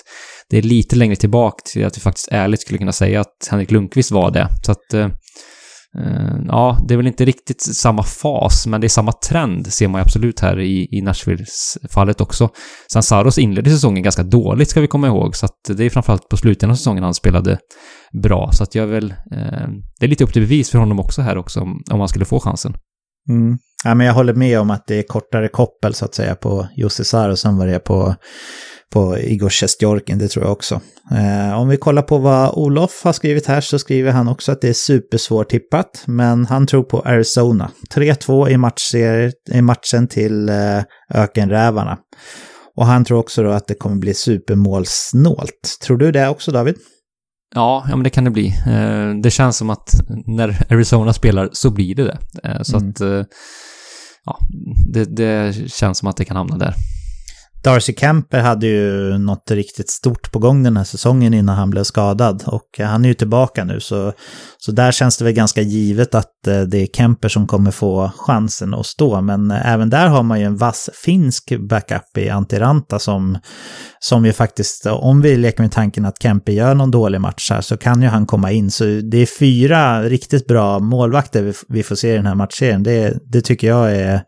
det 0.51 0.59
är 0.59 0.63
lite 0.63 0.97
längre 0.97 1.17
tillbaka 1.17 1.63
till 1.73 1.87
att 1.87 1.97
vi 1.97 2.01
faktiskt 2.01 2.29
ärligt 2.31 2.61
skulle 2.61 2.79
kunna 2.79 2.93
säga 2.93 3.21
att 3.21 3.49
Henrik 3.51 3.71
Lundqvist 3.71 4.11
var 4.11 4.31
det. 4.31 4.49
Så 4.67 4.73
att 4.73 4.95
eh, 4.95 5.09
Eh, 5.99 6.37
ja, 6.47 6.79
det 6.89 6.95
är 6.95 6.97
väl 6.97 7.07
inte 7.07 7.25
riktigt 7.25 7.63
samma 7.63 8.03
fas, 8.03 8.67
men 8.67 8.81
det 8.81 8.87
är 8.87 8.89
samma 8.89 9.13
trend 9.13 9.67
ser 9.67 9.89
man 9.89 9.99
ju 9.99 10.03
absolut 10.03 10.41
här 10.41 10.61
i, 10.61 10.89
i 10.91 11.03
Nashvilles-fallet 11.03 12.21
också. 12.21 12.49
Sen 12.93 13.03
Saros 13.03 13.39
inledde 13.39 13.71
säsongen 13.71 14.03
ganska 14.03 14.23
dåligt 14.23 14.71
ska 14.71 14.81
vi 14.81 14.87
komma 14.87 15.07
ihåg, 15.07 15.37
så 15.37 15.47
att 15.47 15.77
det 15.77 15.85
är 15.85 15.91
framförallt 15.91 16.29
på 16.29 16.37
slutet 16.37 16.71
av 16.71 16.75
säsongen 16.75 17.05
han 17.05 17.15
spelade 17.15 17.59
bra. 18.23 18.51
Så 18.53 18.63
att 18.63 18.75
jag 18.75 18.87
väl... 18.87 19.11
eh, 19.11 19.69
det 20.01 20.07
är 20.07 20.09
lite 20.09 20.25
upp 20.25 20.33
till 20.33 20.43
bevis 20.43 20.71
för 20.71 20.79
honom 20.79 21.01
också 21.01 21.23
här 21.23 21.39
också, 21.39 21.61
om, 21.61 21.83
om 21.91 21.99
han 21.99 22.09
skulle 22.09 22.25
få 22.25 22.41
chansen. 22.41 22.75
Mm. 23.29 23.59
Ja, 23.85 23.95
men 23.95 24.07
jag 24.07 24.15
håller 24.15 24.35
med 24.35 24.61
om 24.61 24.71
att 24.71 24.87
det 24.87 24.99
är 24.99 25.03
kortare 25.03 25.49
koppel 25.49 25.95
så 25.95 26.05
att 26.05 26.15
säga 26.15 26.35
på 26.35 26.69
Jussi 26.77 27.05
Saros 27.05 27.45
än 27.45 27.57
vad 27.57 27.69
det 27.69 27.75
är 27.75 27.79
på 27.79 28.15
på 28.95 29.19
Igor 29.19 29.49
Sjestjorkin, 29.49 30.19
det 30.19 30.29
tror 30.29 30.45
jag 30.45 30.53
också. 30.53 30.81
Eh, 31.11 31.61
om 31.61 31.69
vi 31.69 31.77
kollar 31.77 32.03
på 32.03 32.19
vad 32.19 32.51
Olof 32.55 33.05
har 33.05 33.13
skrivit 33.13 33.47
här 33.47 33.61
så 33.61 33.79
skriver 33.79 34.13
han 34.13 34.29
också 34.29 34.53
att 34.53 34.61
det 34.61 34.69
är 34.69 34.73
supersvårt 34.73 35.49
tippat, 35.49 36.03
men 36.07 36.47
han 36.47 36.67
tror 36.67 36.83
på 36.83 37.01
Arizona. 37.01 37.71
3-2 37.95 38.49
i, 38.49 39.33
i 39.59 39.63
matchen 39.63 40.09
till 40.09 40.49
eh, 40.49 40.83
Ökenrävarna. 41.15 41.99
Och 42.77 42.87
han 42.87 43.05
tror 43.05 43.19
också 43.19 43.43
då 43.43 43.51
att 43.51 43.69
det 43.69 43.75
kommer 43.75 43.97
bli 43.97 44.15
supermålsnålt. 44.15 45.79
Tror 45.83 45.97
du 45.97 46.13
det 46.13 46.29
också 46.29 46.51
David? 46.53 46.75
Ja, 47.55 47.87
ja 47.89 47.97
men 47.97 48.05
det 48.05 48.11
kan 48.11 48.25
det 48.25 48.31
bli. 48.31 48.47
Eh, 48.67 49.21
det 49.23 49.31
känns 49.31 49.57
som 49.57 49.71
att 49.71 49.89
när 50.27 50.73
Arizona 50.73 51.13
spelar 51.13 51.49
så 51.53 51.71
blir 51.71 51.95
det 51.95 52.05
det. 52.05 52.19
Eh, 52.45 52.63
så 52.63 52.77
mm. 52.77 52.91
att, 52.91 53.01
eh, 53.01 53.25
ja, 54.25 54.39
det, 54.93 55.05
det 55.05 55.55
känns 55.71 55.99
som 55.99 56.09
att 56.09 56.17
det 56.17 56.25
kan 56.25 56.37
hamna 56.37 56.57
där. 56.59 56.75
Darcy 57.65 57.95
Kemper 57.95 58.41
hade 58.41 58.67
ju 58.67 59.19
något 59.19 59.51
riktigt 59.51 59.91
stort 59.91 60.33
på 60.33 60.39
gång 60.39 60.63
den 60.63 60.77
här 60.77 60.85
säsongen 60.85 61.35
innan 61.35 61.57
han 61.57 61.71
blev 61.71 61.85
skadad. 61.85 62.43
Och 62.47 62.81
eh, 62.81 62.87
han 62.87 63.05
är 63.05 63.09
ju 63.09 63.15
tillbaka 63.15 63.65
nu, 63.65 63.81
så, 63.81 64.13
så 64.59 64.73
där 64.73 64.93
känns 64.93 65.19
det 65.19 65.25
väl 65.25 65.35
ganska 65.35 65.63
givet 65.63 66.15
att 66.15 66.47
eh, 66.47 66.61
det 66.61 66.79
är 66.79 66.87
Kemper 66.87 67.29
som 67.29 67.47
kommer 67.47 67.71
få 67.71 68.11
chansen 68.17 68.75
att 68.75 68.87
stå. 68.87 69.21
Men 69.21 69.51
eh, 69.51 69.73
även 69.73 69.91
där 69.91 70.09
har 70.09 70.23
man 70.23 70.41
ju 70.41 70.47
en 70.47 70.57
vass 70.57 70.91
finsk 71.05 71.53
backup 71.59 72.19
i 72.19 72.31
Antiranta 72.31 72.99
som, 72.99 73.39
som 73.99 74.27
ju 74.27 74.33
faktiskt, 74.33 74.87
om 74.87 75.21
vi 75.21 75.37
leker 75.37 75.63
med 75.63 75.73
tanken 75.73 76.05
att 76.05 76.23
Kemper 76.23 76.53
gör 76.53 76.75
någon 76.75 76.91
dålig 76.91 77.21
match 77.21 77.51
här, 77.51 77.61
så 77.61 77.77
kan 77.77 78.03
ju 78.03 78.09
han 78.09 78.27
komma 78.27 78.53
in. 78.53 78.71
Så 78.71 78.85
det 78.85 79.19
är 79.19 79.39
fyra 79.39 80.03
riktigt 80.03 80.47
bra 80.47 80.79
målvakter 80.79 81.55
vi 81.69 81.83
får 81.83 81.95
se 81.95 82.13
i 82.13 82.17
den 82.17 82.27
här 82.27 82.35
matchserien. 82.35 82.83
Det, 82.83 83.19
det 83.33 83.41
tycker 83.41 83.69
jag 83.69 83.97
är 83.97 84.23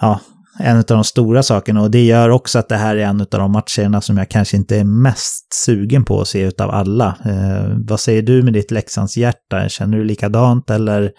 ja, 0.00 0.20
en 0.62 0.76
av 0.76 0.84
de 0.84 1.04
stora 1.04 1.42
sakerna 1.42 1.82
och 1.82 1.90
det 1.90 2.04
gör 2.04 2.28
också 2.28 2.58
att 2.58 2.68
det 2.68 2.76
här 2.76 2.96
är 2.96 3.04
en 3.04 3.20
av 3.20 3.26
de 3.30 3.52
matcherna 3.52 4.00
som 4.00 4.18
jag 4.18 4.28
kanske 4.28 4.56
inte 4.56 4.76
är 4.76 4.84
mest 4.84 5.54
sugen 5.54 6.04
på 6.04 6.20
att 6.20 6.28
se 6.28 6.40
utav 6.40 6.70
alla. 6.70 7.16
Eh, 7.24 7.76
vad 7.88 8.00
säger 8.00 8.22
du 8.22 8.42
med 8.42 8.52
ditt 8.52 8.70
Leksands 8.70 9.16
hjärta? 9.16 9.68
Känner 9.68 9.98
du 9.98 10.04
likadant 10.04 10.70
eller, 10.70 11.10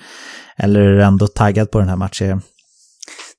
eller 0.58 0.80
är 0.82 0.96
du 0.96 1.04
ändå 1.04 1.28
taggad 1.28 1.72
på 1.72 1.80
den 1.80 1.90
här 1.90 1.96
matchen? 1.96 2.42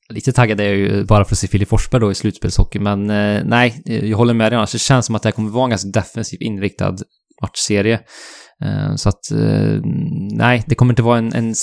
Lite 0.08 0.32
taggad 0.32 0.60
är 0.60 0.64
jag 0.64 0.76
ju 0.76 1.04
bara 1.04 1.24
för 1.24 1.34
att 1.34 1.38
se 1.38 1.48
Filip 1.48 1.68
Forsberg 1.68 2.00
då 2.00 2.10
i 2.10 2.14
slutspelshockey, 2.14 2.78
men 2.78 3.10
eh, 3.10 3.42
nej, 3.44 3.82
jag 3.84 4.18
håller 4.18 4.34
med 4.34 4.52
dig 4.52 4.56
annars. 4.56 4.72
Det 4.72 4.78
känns 4.78 5.06
som 5.06 5.14
att 5.14 5.22
det 5.22 5.26
här 5.26 5.32
kommer 5.32 5.50
vara 5.50 5.64
en 5.64 5.70
ganska 5.70 5.88
defensivt 5.88 6.40
inriktad 6.40 6.96
matchserie. 7.42 8.00
Eh, 8.64 8.94
så 8.94 9.08
att, 9.08 9.30
eh, 9.30 9.80
nej, 10.32 10.64
det 10.66 10.74
kommer 10.74 10.92
inte 10.92 11.02
vara 11.02 11.18
en, 11.18 11.32
en 11.32 11.54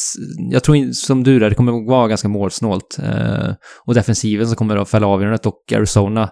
jag 0.51 0.63
tror 0.63 0.93
som 0.93 1.23
du 1.23 1.39
där, 1.39 1.49
det 1.49 1.55
kommer 1.55 1.87
vara 1.87 2.07
ganska 2.07 2.27
målsnålt. 2.27 2.99
Eh, 3.03 3.53
och 3.85 3.93
defensiven 3.93 4.47
som 4.47 4.55
kommer 4.55 4.77
att 4.77 4.89
fälla 4.89 5.07
avgörandet 5.07 5.45
och 5.45 5.73
Arizona, 5.75 6.29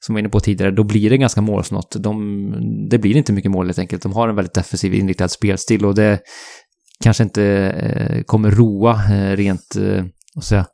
som 0.00 0.14
vi 0.14 0.16
var 0.16 0.20
inne 0.20 0.28
på 0.28 0.40
tidigare, 0.40 0.70
då 0.70 0.84
blir 0.84 1.10
det 1.10 1.16
ganska 1.16 1.40
målsnålt. 1.40 1.96
De, 1.98 2.88
det 2.90 2.98
blir 2.98 3.16
inte 3.16 3.32
mycket 3.32 3.50
mål 3.50 3.66
helt 3.66 3.78
enkelt. 3.78 4.02
De 4.02 4.12
har 4.12 4.28
en 4.28 4.36
väldigt 4.36 4.54
defensiv 4.54 4.94
inriktad 4.94 5.28
spelstil 5.28 5.84
och 5.84 5.94
det 5.94 6.20
kanske 7.02 7.22
inte 7.22 8.24
kommer 8.26 8.50
roa 8.50 9.00
rent, 9.36 9.76
vad 10.34 10.44
säga, 10.44 10.66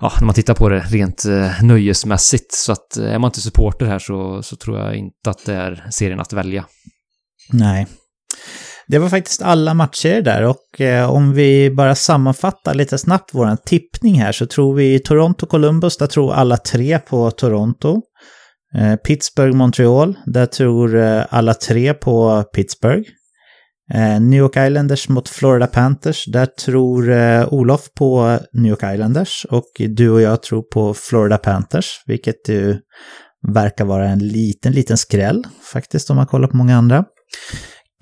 ja, 0.00 0.12
när 0.20 0.26
man 0.26 0.34
tittar 0.34 0.54
på 0.54 0.68
det 0.68 0.80
rent 0.80 1.24
eh, 1.24 1.62
nöjesmässigt. 1.62 2.54
Så 2.54 2.72
att 2.72 2.96
är 2.96 3.18
man 3.18 3.28
inte 3.28 3.40
supporter 3.40 3.86
här 3.86 3.98
så, 3.98 4.42
så 4.42 4.56
tror 4.56 4.78
jag 4.78 4.96
inte 4.96 5.30
att 5.30 5.46
det 5.46 5.54
är 5.54 5.86
serien 5.90 6.20
att 6.20 6.32
välja. 6.32 6.64
Nej. 7.52 7.86
Det 8.86 8.98
var 8.98 9.08
faktiskt 9.08 9.42
alla 9.42 9.74
matcher 9.74 10.22
där 10.22 10.42
och 10.42 10.80
eh, 10.80 11.10
om 11.10 11.32
vi 11.32 11.70
bara 11.70 11.94
sammanfattar 11.94 12.74
lite 12.74 12.98
snabbt 12.98 13.30
vår 13.32 13.56
tippning 13.56 14.20
här 14.20 14.32
så 14.32 14.46
tror 14.46 14.74
vi 14.74 14.98
Toronto-Columbus, 14.98 15.96
där 15.96 16.06
tror 16.06 16.32
alla 16.32 16.56
tre 16.56 16.98
på 16.98 17.30
Toronto. 17.30 18.02
Eh, 18.74 18.94
Pittsburgh-Montreal, 18.96 20.14
där 20.26 20.46
tror 20.46 20.96
eh, 20.96 21.24
alla 21.30 21.54
tre 21.54 21.94
på 21.94 22.44
Pittsburgh. 22.54 23.08
Eh, 23.94 24.20
New 24.20 24.38
York 24.38 24.56
Islanders 24.56 25.08
mot 25.08 25.28
Florida 25.28 25.66
Panthers, 25.66 26.24
där 26.26 26.46
tror 26.46 27.10
eh, 27.10 27.52
Olof 27.52 27.88
på 27.98 28.38
New 28.52 28.70
York 28.70 28.94
Islanders 28.94 29.46
och 29.50 29.70
du 29.78 30.10
och 30.10 30.20
jag 30.20 30.42
tror 30.42 30.62
på 30.62 30.94
Florida 30.94 31.38
Panthers, 31.38 32.02
vilket 32.06 32.48
ju 32.48 32.76
verkar 33.54 33.84
vara 33.84 34.08
en 34.08 34.18
liten, 34.18 34.72
liten 34.72 34.96
skräll 34.96 35.46
faktiskt 35.72 36.10
om 36.10 36.16
man 36.16 36.26
kollar 36.26 36.48
på 36.48 36.56
många 36.56 36.76
andra. 36.76 37.04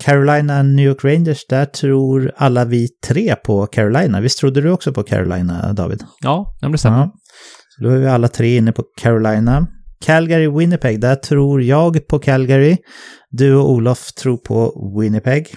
Carolina 0.03 0.63
New 0.63 0.85
York 0.85 1.03
Rangers, 1.03 1.45
där 1.49 1.65
tror 1.65 2.31
alla 2.35 2.65
vi 2.65 2.87
tre 3.07 3.35
på 3.35 3.65
Carolina. 3.65 4.21
Visst 4.21 4.39
trodde 4.39 4.61
du 4.61 4.71
också 4.71 4.93
på 4.93 5.03
Carolina, 5.03 5.73
David? 5.73 6.03
Ja, 6.23 6.57
det 6.71 6.77
stämmer. 6.77 6.97
Ja. 6.97 7.11
Så 7.69 7.83
då 7.83 7.89
är 7.89 7.97
vi 7.97 8.07
alla 8.07 8.27
tre 8.27 8.57
inne 8.57 8.71
på 8.71 8.83
Carolina. 9.01 9.67
Calgary 10.05 10.47
Winnipeg, 10.47 11.01
där 11.01 11.15
tror 11.15 11.61
jag 11.61 12.07
på 12.07 12.19
Calgary. 12.19 12.77
Du 13.29 13.55
och 13.55 13.69
Olof 13.69 14.13
tror 14.13 14.37
på 14.37 14.73
Winnipeg. 14.99 15.55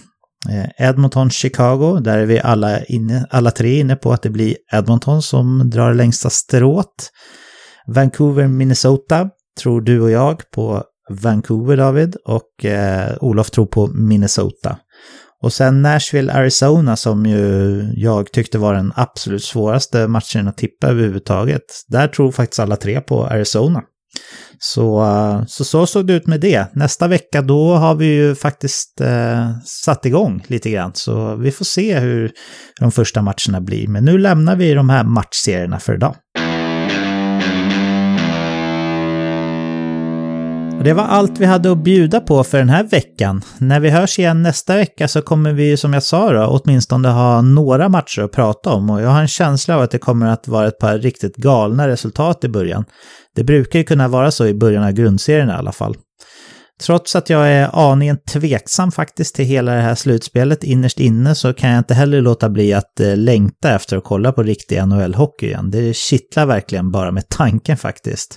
Eh, 0.48 0.88
Edmonton 0.88 1.30
Chicago, 1.30 2.00
där 2.00 2.18
är 2.18 2.26
vi 2.26 2.40
alla, 2.40 2.84
inne, 2.84 3.26
alla 3.30 3.50
tre 3.50 3.80
inne 3.80 3.96
på 3.96 4.12
att 4.12 4.22
det 4.22 4.30
blir 4.30 4.56
Edmonton 4.72 5.22
som 5.22 5.70
drar 5.70 5.94
längsta 5.94 6.30
strået. 6.30 7.10
Vancouver 7.86 8.46
Minnesota 8.46 9.28
tror 9.60 9.80
du 9.80 10.00
och 10.00 10.10
jag 10.10 10.50
på 10.50 10.84
Vancouver, 11.10 11.76
David, 11.76 12.16
och 12.24 12.64
eh, 12.64 13.16
Olof 13.20 13.50
tror 13.50 13.66
på 13.66 13.86
Minnesota. 13.86 14.78
Och 15.42 15.52
sen 15.52 15.82
Nashville, 15.82 16.32
Arizona 16.32 16.96
som 16.96 17.26
ju 17.26 17.82
jag 17.96 18.32
tyckte 18.32 18.58
var 18.58 18.74
den 18.74 18.92
absolut 18.96 19.44
svåraste 19.44 20.08
matchen 20.08 20.48
att 20.48 20.56
tippa 20.56 20.86
överhuvudtaget. 20.86 21.62
Där 21.88 22.08
tror 22.08 22.32
faktiskt 22.32 22.60
alla 22.60 22.76
tre 22.76 23.00
på 23.00 23.26
Arizona. 23.26 23.82
Så, 24.58 25.02
eh, 25.02 25.44
så 25.46 25.64
så 25.64 25.86
såg 25.86 26.06
det 26.06 26.12
ut 26.12 26.26
med 26.26 26.40
det. 26.40 26.66
Nästa 26.72 27.08
vecka 27.08 27.42
då 27.42 27.74
har 27.74 27.94
vi 27.94 28.06
ju 28.06 28.34
faktiskt 28.34 29.00
eh, 29.00 29.50
satt 29.64 30.06
igång 30.06 30.44
lite 30.46 30.70
grann. 30.70 30.90
Så 30.94 31.36
vi 31.36 31.52
får 31.52 31.64
se 31.64 31.98
hur 31.98 32.32
de 32.80 32.92
första 32.92 33.22
matcherna 33.22 33.60
blir. 33.60 33.88
Men 33.88 34.04
nu 34.04 34.18
lämnar 34.18 34.56
vi 34.56 34.74
de 34.74 34.88
här 34.90 35.04
matchserierna 35.04 35.80
för 35.80 35.94
idag. 35.94 36.16
Det 40.84 40.92
var 40.92 41.02
allt 41.02 41.38
vi 41.38 41.46
hade 41.46 41.72
att 41.72 41.84
bjuda 41.84 42.20
på 42.20 42.44
för 42.44 42.58
den 42.58 42.68
här 42.68 42.84
veckan. 42.84 43.42
När 43.58 43.80
vi 43.80 43.90
hörs 43.90 44.18
igen 44.18 44.42
nästa 44.42 44.76
vecka 44.76 45.08
så 45.08 45.22
kommer 45.22 45.52
vi, 45.52 45.76
som 45.76 45.92
jag 45.92 46.02
sa 46.02 46.32
då, 46.32 46.46
åtminstone 46.46 47.08
ha 47.08 47.42
några 47.42 47.88
matcher 47.88 48.22
att 48.22 48.32
prata 48.32 48.70
om. 48.70 48.90
Och 48.90 49.02
jag 49.02 49.08
har 49.08 49.20
en 49.20 49.28
känsla 49.28 49.76
av 49.76 49.82
att 49.82 49.90
det 49.90 49.98
kommer 49.98 50.26
att 50.26 50.48
vara 50.48 50.68
ett 50.68 50.78
par 50.78 50.98
riktigt 50.98 51.36
galna 51.36 51.88
resultat 51.88 52.44
i 52.44 52.48
början. 52.48 52.84
Det 53.36 53.44
brukar 53.44 53.78
ju 53.78 53.84
kunna 53.84 54.08
vara 54.08 54.30
så 54.30 54.46
i 54.46 54.54
början 54.54 54.84
av 54.84 54.92
grundserien 54.92 55.48
i 55.48 55.52
alla 55.52 55.72
fall. 55.72 55.96
Trots 56.82 57.16
att 57.16 57.30
jag 57.30 57.52
är 57.52 57.90
aningen 57.90 58.18
tveksam 58.32 58.92
faktiskt 58.92 59.34
till 59.34 59.44
hela 59.44 59.74
det 59.74 59.80
här 59.80 59.94
slutspelet 59.94 60.64
innerst 60.64 61.00
inne 61.00 61.34
så 61.34 61.52
kan 61.52 61.70
jag 61.70 61.78
inte 61.78 61.94
heller 61.94 62.20
låta 62.20 62.48
bli 62.48 62.72
att 62.72 63.00
eh, 63.00 63.16
längta 63.16 63.74
efter 63.74 63.96
att 63.96 64.04
kolla 64.04 64.32
på 64.32 64.42
riktig 64.42 64.78
NHL-hockey 64.78 65.46
igen. 65.46 65.70
Det 65.70 65.96
kittlar 65.96 66.46
verkligen 66.46 66.90
bara 66.90 67.10
med 67.10 67.28
tanken 67.28 67.76
faktiskt. 67.76 68.36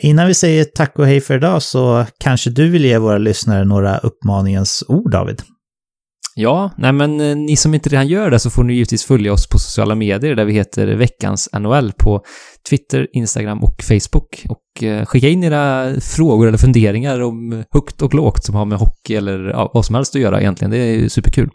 Innan 0.00 0.26
vi 0.26 0.34
säger 0.34 0.64
tack 0.64 0.98
och 0.98 1.06
hej 1.06 1.20
för 1.20 1.36
idag 1.36 1.62
så 1.62 2.06
kanske 2.20 2.50
du 2.50 2.70
vill 2.70 2.84
ge 2.84 2.98
våra 2.98 3.18
lyssnare 3.18 3.64
några 3.64 3.98
uppmaningens 3.98 4.84
ord, 4.88 5.10
David? 5.10 5.42
Ja, 6.36 6.70
nej 6.78 6.92
men 6.92 7.20
eh, 7.20 7.36
ni 7.36 7.56
som 7.56 7.74
inte 7.74 7.88
redan 7.88 8.08
gör 8.08 8.30
det 8.30 8.38
så 8.38 8.50
får 8.50 8.64
ni 8.64 8.74
givetvis 8.74 9.04
följa 9.04 9.32
oss 9.32 9.48
på 9.48 9.58
sociala 9.58 9.94
medier 9.94 10.34
där 10.34 10.44
vi 10.44 10.52
heter 10.52 10.86
veckans 10.86 11.48
NHL 11.58 11.92
på 11.92 12.24
Twitter, 12.70 13.08
Instagram 13.12 13.64
och 13.64 13.82
Facebook. 13.82 14.46
Och 14.48 14.82
eh, 14.82 15.06
skicka 15.06 15.28
in 15.28 15.44
era 15.44 15.94
frågor 16.00 16.48
eller 16.48 16.58
funderingar 16.58 17.20
om 17.20 17.64
högt 17.72 18.02
och 18.02 18.14
lågt 18.14 18.44
som 18.44 18.54
har 18.54 18.64
med 18.64 18.78
hockey 18.78 19.14
eller 19.14 19.38
ja, 19.38 19.70
vad 19.74 19.84
som 19.84 19.94
helst 19.94 20.14
att 20.14 20.22
göra 20.22 20.40
egentligen. 20.40 20.70
Det 20.70 20.78
är 20.78 21.08
superkul. 21.08 21.50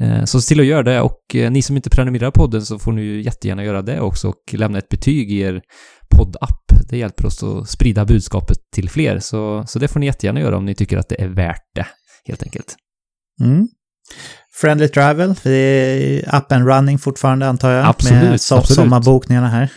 Eh, 0.00 0.24
så 0.24 0.40
se 0.40 0.48
till 0.48 0.60
att 0.60 0.66
göra 0.66 0.82
det 0.82 1.00
och 1.00 1.20
ni 1.50 1.62
som 1.62 1.76
inte 1.76 1.90
prenumererar 1.90 2.30
på 2.30 2.40
podden 2.40 2.62
så 2.62 2.78
får 2.78 2.92
ni 2.92 3.02
ju 3.02 3.22
jättegärna 3.22 3.64
göra 3.64 3.82
det 3.82 4.00
också 4.00 4.28
och 4.28 4.54
lämna 4.54 4.78
ett 4.78 4.88
betyg 4.88 5.32
i 5.32 5.40
er 5.40 5.60
poddapp. 6.16 6.65
Det 6.88 6.96
hjälper 6.96 7.26
oss 7.26 7.42
att 7.42 7.70
sprida 7.70 8.04
budskapet 8.04 8.58
till 8.74 8.90
fler, 8.90 9.18
så, 9.18 9.64
så 9.66 9.78
det 9.78 9.88
får 9.88 10.00
ni 10.00 10.06
jättegärna 10.06 10.40
göra 10.40 10.56
om 10.56 10.64
ni 10.64 10.74
tycker 10.74 10.98
att 10.98 11.08
det 11.08 11.22
är 11.22 11.28
värt 11.28 11.64
det, 11.74 11.86
helt 12.26 12.42
enkelt. 12.42 12.76
Mm. 13.40 13.68
Friendly 14.60 14.88
Travel, 14.88 15.34
det 15.42 15.50
är 15.50 16.36
up 16.36 16.52
and 16.52 16.66
running 16.66 16.98
fortfarande 16.98 17.48
antar 17.48 17.70
jag. 17.70 17.86
Absolut. 17.86 18.22
Med 18.22 18.40
so 18.40 18.54
absolut. 18.54 18.76
sommarbokningarna 18.76 19.48
här. 19.48 19.68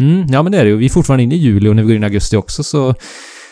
Mm, 0.00 0.26
ja 0.28 0.42
men 0.42 0.52
det 0.52 0.58
är 0.58 0.64
det 0.64 0.70
ju. 0.70 0.76
Vi 0.76 0.84
är 0.84 0.90
fortfarande 0.90 1.22
inne 1.22 1.34
i 1.34 1.38
juli 1.38 1.68
och 1.68 1.76
när 1.76 1.82
vi 1.82 1.86
går 1.86 1.96
in 1.96 2.02
i 2.02 2.06
augusti 2.06 2.36
också 2.36 2.64
så, 2.64 2.94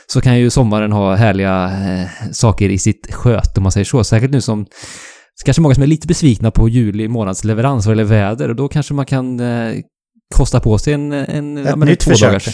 så 0.06 0.20
kan 0.20 0.38
ju 0.38 0.50
sommaren 0.50 0.92
ha 0.92 1.14
härliga 1.14 1.64
eh, 1.64 2.30
saker 2.32 2.68
i 2.68 2.78
sitt 2.78 3.14
sköt 3.14 3.56
om 3.56 3.62
man 3.62 3.72
säger 3.72 3.84
så. 3.84 4.04
Säkert 4.04 4.30
nu 4.30 4.40
som 4.40 4.66
kanske 5.44 5.62
många 5.62 5.74
som 5.74 5.82
är 5.82 5.86
lite 5.86 6.06
besvikna 6.06 6.50
på 6.50 6.68
juli 6.68 7.08
månads 7.08 7.44
leverans 7.44 7.86
vad 7.86 7.92
gäller 7.92 8.04
väder 8.04 8.48
och 8.48 8.56
då 8.56 8.68
kanske 8.68 8.94
man 8.94 9.06
kan 9.06 9.40
eh, 9.40 9.74
kosta 10.34 10.60
på 10.60 10.78
sig 10.78 10.92
en... 10.92 11.12
en 11.12 11.58
Ett 11.58 11.66
ja, 11.66 11.76
nytt 11.76 12.00
två 12.00 12.10
försök. 12.10 12.48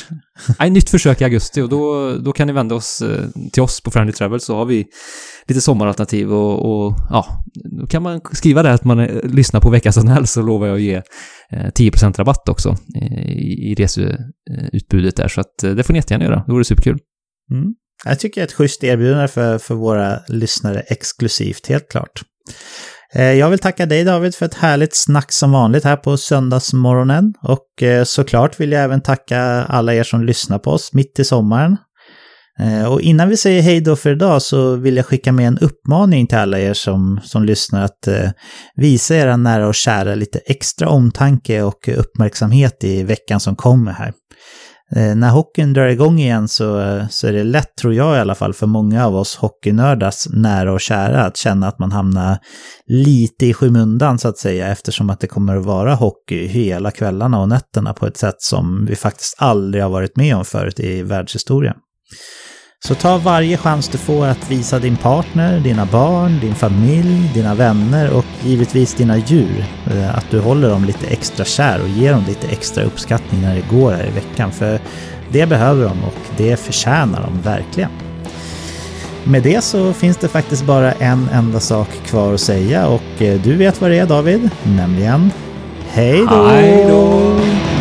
Nej, 0.59 0.70
nytt 0.70 0.90
försök 0.90 1.20
i 1.20 1.24
augusti 1.24 1.61
och 1.61 1.69
då, 1.69 2.12
då 2.16 2.32
kan 2.32 2.47
ni 2.47 2.53
vända 2.53 2.74
oss 2.74 3.03
eh, 3.03 3.28
till 3.53 3.62
oss 3.62 3.81
på 3.81 3.90
Friendly 3.90 4.12
Travel 4.12 4.40
så 4.40 4.57
har 4.57 4.65
vi 4.65 4.86
lite 5.47 5.61
sommaralternativ 5.61 6.32
och, 6.32 6.86
och 6.86 6.94
ja, 7.11 7.44
då 7.81 7.86
kan 7.86 8.03
man 8.03 8.20
skriva 8.32 8.62
det 8.62 8.73
att 8.73 8.85
man 8.85 9.01
eh, 9.01 9.23
lyssnar 9.24 9.61
på 9.61 9.70
veckans 9.70 9.97
NHL 9.97 10.27
så 10.27 10.43
lovar 10.43 10.66
jag 10.66 10.77
att 10.77 10.82
ge 10.82 11.03
10% 11.53 12.05
eh, 12.05 12.12
rabatt 12.12 12.49
också 12.49 12.77
i, 13.35 13.70
i 13.70 13.74
reseutbudet 13.74 15.16
där 15.16 15.28
så 15.28 15.40
att 15.40 15.59
det 15.59 15.82
får 15.82 15.93
ni 15.93 15.99
jättegärna 15.99 16.24
göra, 16.24 16.44
det 16.47 16.53
vore 16.53 16.65
superkul. 16.65 16.99
Mm. 17.53 17.74
Jag 18.05 18.19
tycker 18.19 18.40
det 18.40 18.43
är 18.43 18.47
ett 18.47 18.53
schysst 18.53 18.85
erbjudande 18.85 19.28
för, 19.28 19.59
för 19.59 19.74
våra 19.74 20.19
lyssnare 20.28 20.81
exklusivt, 20.81 21.66
helt 21.66 21.90
klart. 21.90 22.23
Eh, 23.14 23.32
jag 23.32 23.51
vill 23.51 23.59
tacka 23.59 23.86
dig 23.86 24.05
David 24.05 24.34
för 24.34 24.47
ett 24.47 24.55
härligt 24.55 24.97
snack 24.97 25.32
som 25.32 25.52
vanligt 25.52 25.84
här 25.84 25.97
på 25.97 26.16
söndagsmorgonen. 26.16 27.34
Och 27.43 27.82
eh, 27.82 28.05
såklart 28.05 28.60
vill 28.60 28.72
jag 28.72 28.82
även 28.84 29.01
tacka 29.01 29.40
alla 29.68 29.94
er 29.94 30.02
som 30.02 30.24
lyssnar 30.24 30.59
på 30.59 30.70
oss 30.70 30.93
mitt 30.93 31.18
i 31.18 31.24
sommaren. 31.24 31.76
Eh, 32.60 32.93
och 32.93 33.01
innan 33.01 33.28
vi 33.28 33.36
säger 33.36 33.62
hej 33.62 33.80
då 33.80 33.97
för 33.97 34.10
idag 34.10 34.43
så 34.43 34.76
vill 34.76 34.97
jag 34.97 35.06
skicka 35.06 35.32
med 35.32 35.47
en 35.47 35.59
uppmaning 35.59 36.26
till 36.26 36.39
alla 36.39 36.59
er 36.59 36.74
som, 36.74 37.20
som 37.24 37.44
lyssnar 37.44 37.84
att 37.84 38.09
visa 38.74 39.16
era 39.16 39.36
nära 39.36 39.68
och 39.68 39.74
kära 39.74 40.14
lite 40.14 40.39
extra 40.39 40.89
omtanke 40.89 41.62
och 41.62 41.89
uppmärksamhet 41.89 42.84
i 42.84 43.02
veckan 43.02 43.40
som 43.40 43.56
kommer 43.56 43.93
här. 43.93 44.12
Eh, 44.97 45.14
när 45.14 45.31
hockeyn 45.31 45.73
drar 45.73 45.86
igång 45.86 46.19
igen 46.19 46.48
så, 46.48 46.81
eh, 46.81 47.09
så 47.09 47.27
är 47.27 47.32
det 47.32 47.44
lätt, 47.44 47.77
tror 47.77 47.94
jag 47.94 48.16
i 48.16 48.20
alla 48.20 48.35
fall, 48.35 48.55
för 48.55 48.66
många 48.66 49.06
av 49.06 49.16
oss 49.16 49.36
hockeynördars 49.36 50.28
nära 50.31 50.73
och 50.73 50.81
kära 50.81 51.24
att 51.24 51.36
känna 51.36 51.69
att 51.69 51.78
man 51.78 51.93
hamnar 51.93 52.39
lite 52.86 53.47
i 53.47 53.55
skymundan 53.55 54.19
så 54.19 54.28
att 54.28 54.39
säga 54.39 54.69
eftersom 54.69 55.10
att 55.10 55.20
det 55.20 55.27
kommer 55.27 55.56
att 55.56 55.64
vara 55.64 55.94
hockey 55.94 56.47
hela 56.47 56.90
kvällarna 56.90 57.40
och 57.40 57.48
nätterna 57.48 57.94
på 57.94 58.06
ett 58.06 58.16
sätt 58.16 58.43
som 58.43 58.86
vi 58.86 58.97
faktiskt 58.97 59.35
aldrig 59.39 59.82
har 59.82 59.90
varit 59.90 60.16
med 60.16 60.36
om 60.36 60.44
förut 60.44 60.81
i 60.81 61.02
världshistorien. 61.02 61.77
Så 62.84 62.94
ta 62.94 63.18
varje 63.18 63.56
chans 63.56 63.88
du 63.88 63.98
får 63.98 64.26
att 64.26 64.50
visa 64.50 64.78
din 64.78 64.96
partner, 64.96 65.60
dina 65.60 65.86
barn, 65.86 66.38
din 66.40 66.54
familj, 66.54 67.30
dina 67.34 67.54
vänner 67.54 68.10
och 68.10 68.24
givetvis 68.44 68.94
dina 68.94 69.18
djur 69.18 69.64
eh, 69.86 70.18
att 70.18 70.30
du 70.30 70.40
håller 70.40 70.68
dem 70.70 70.84
lite 70.84 71.06
extra 71.06 71.44
kär 71.44 71.82
och 71.82 71.88
ger 71.88 72.12
dem 72.12 72.24
lite 72.28 72.46
extra 72.46 72.84
uppskattning 72.84 73.42
när 73.42 73.54
det 73.54 73.76
går 73.76 73.92
här 73.92 74.06
i 74.06 74.10
veckan. 74.10 74.52
För 74.52 74.80
det 75.28 75.46
behöver 75.46 75.84
de 75.84 76.04
och 76.04 76.14
det 76.36 76.56
förtjänar 76.56 77.22
de 77.22 77.40
verkligen. 77.42 77.90
Med 79.24 79.42
det 79.42 79.64
så 79.64 79.92
finns 79.92 80.16
det 80.16 80.28
faktiskt 80.28 80.64
bara 80.64 80.92
en 80.92 81.28
enda 81.32 81.60
sak 81.60 81.88
kvar 82.06 82.34
att 82.34 82.40
säga 82.40 82.86
och 82.86 83.22
eh, 83.22 83.40
du 83.40 83.56
vet 83.56 83.80
vad 83.80 83.90
det 83.90 83.98
är 83.98 84.06
David, 84.06 84.50
nämligen 84.62 85.30
Hej 85.88 86.26
då! 86.30 86.46
Hej 86.46 86.86
då! 86.88 87.72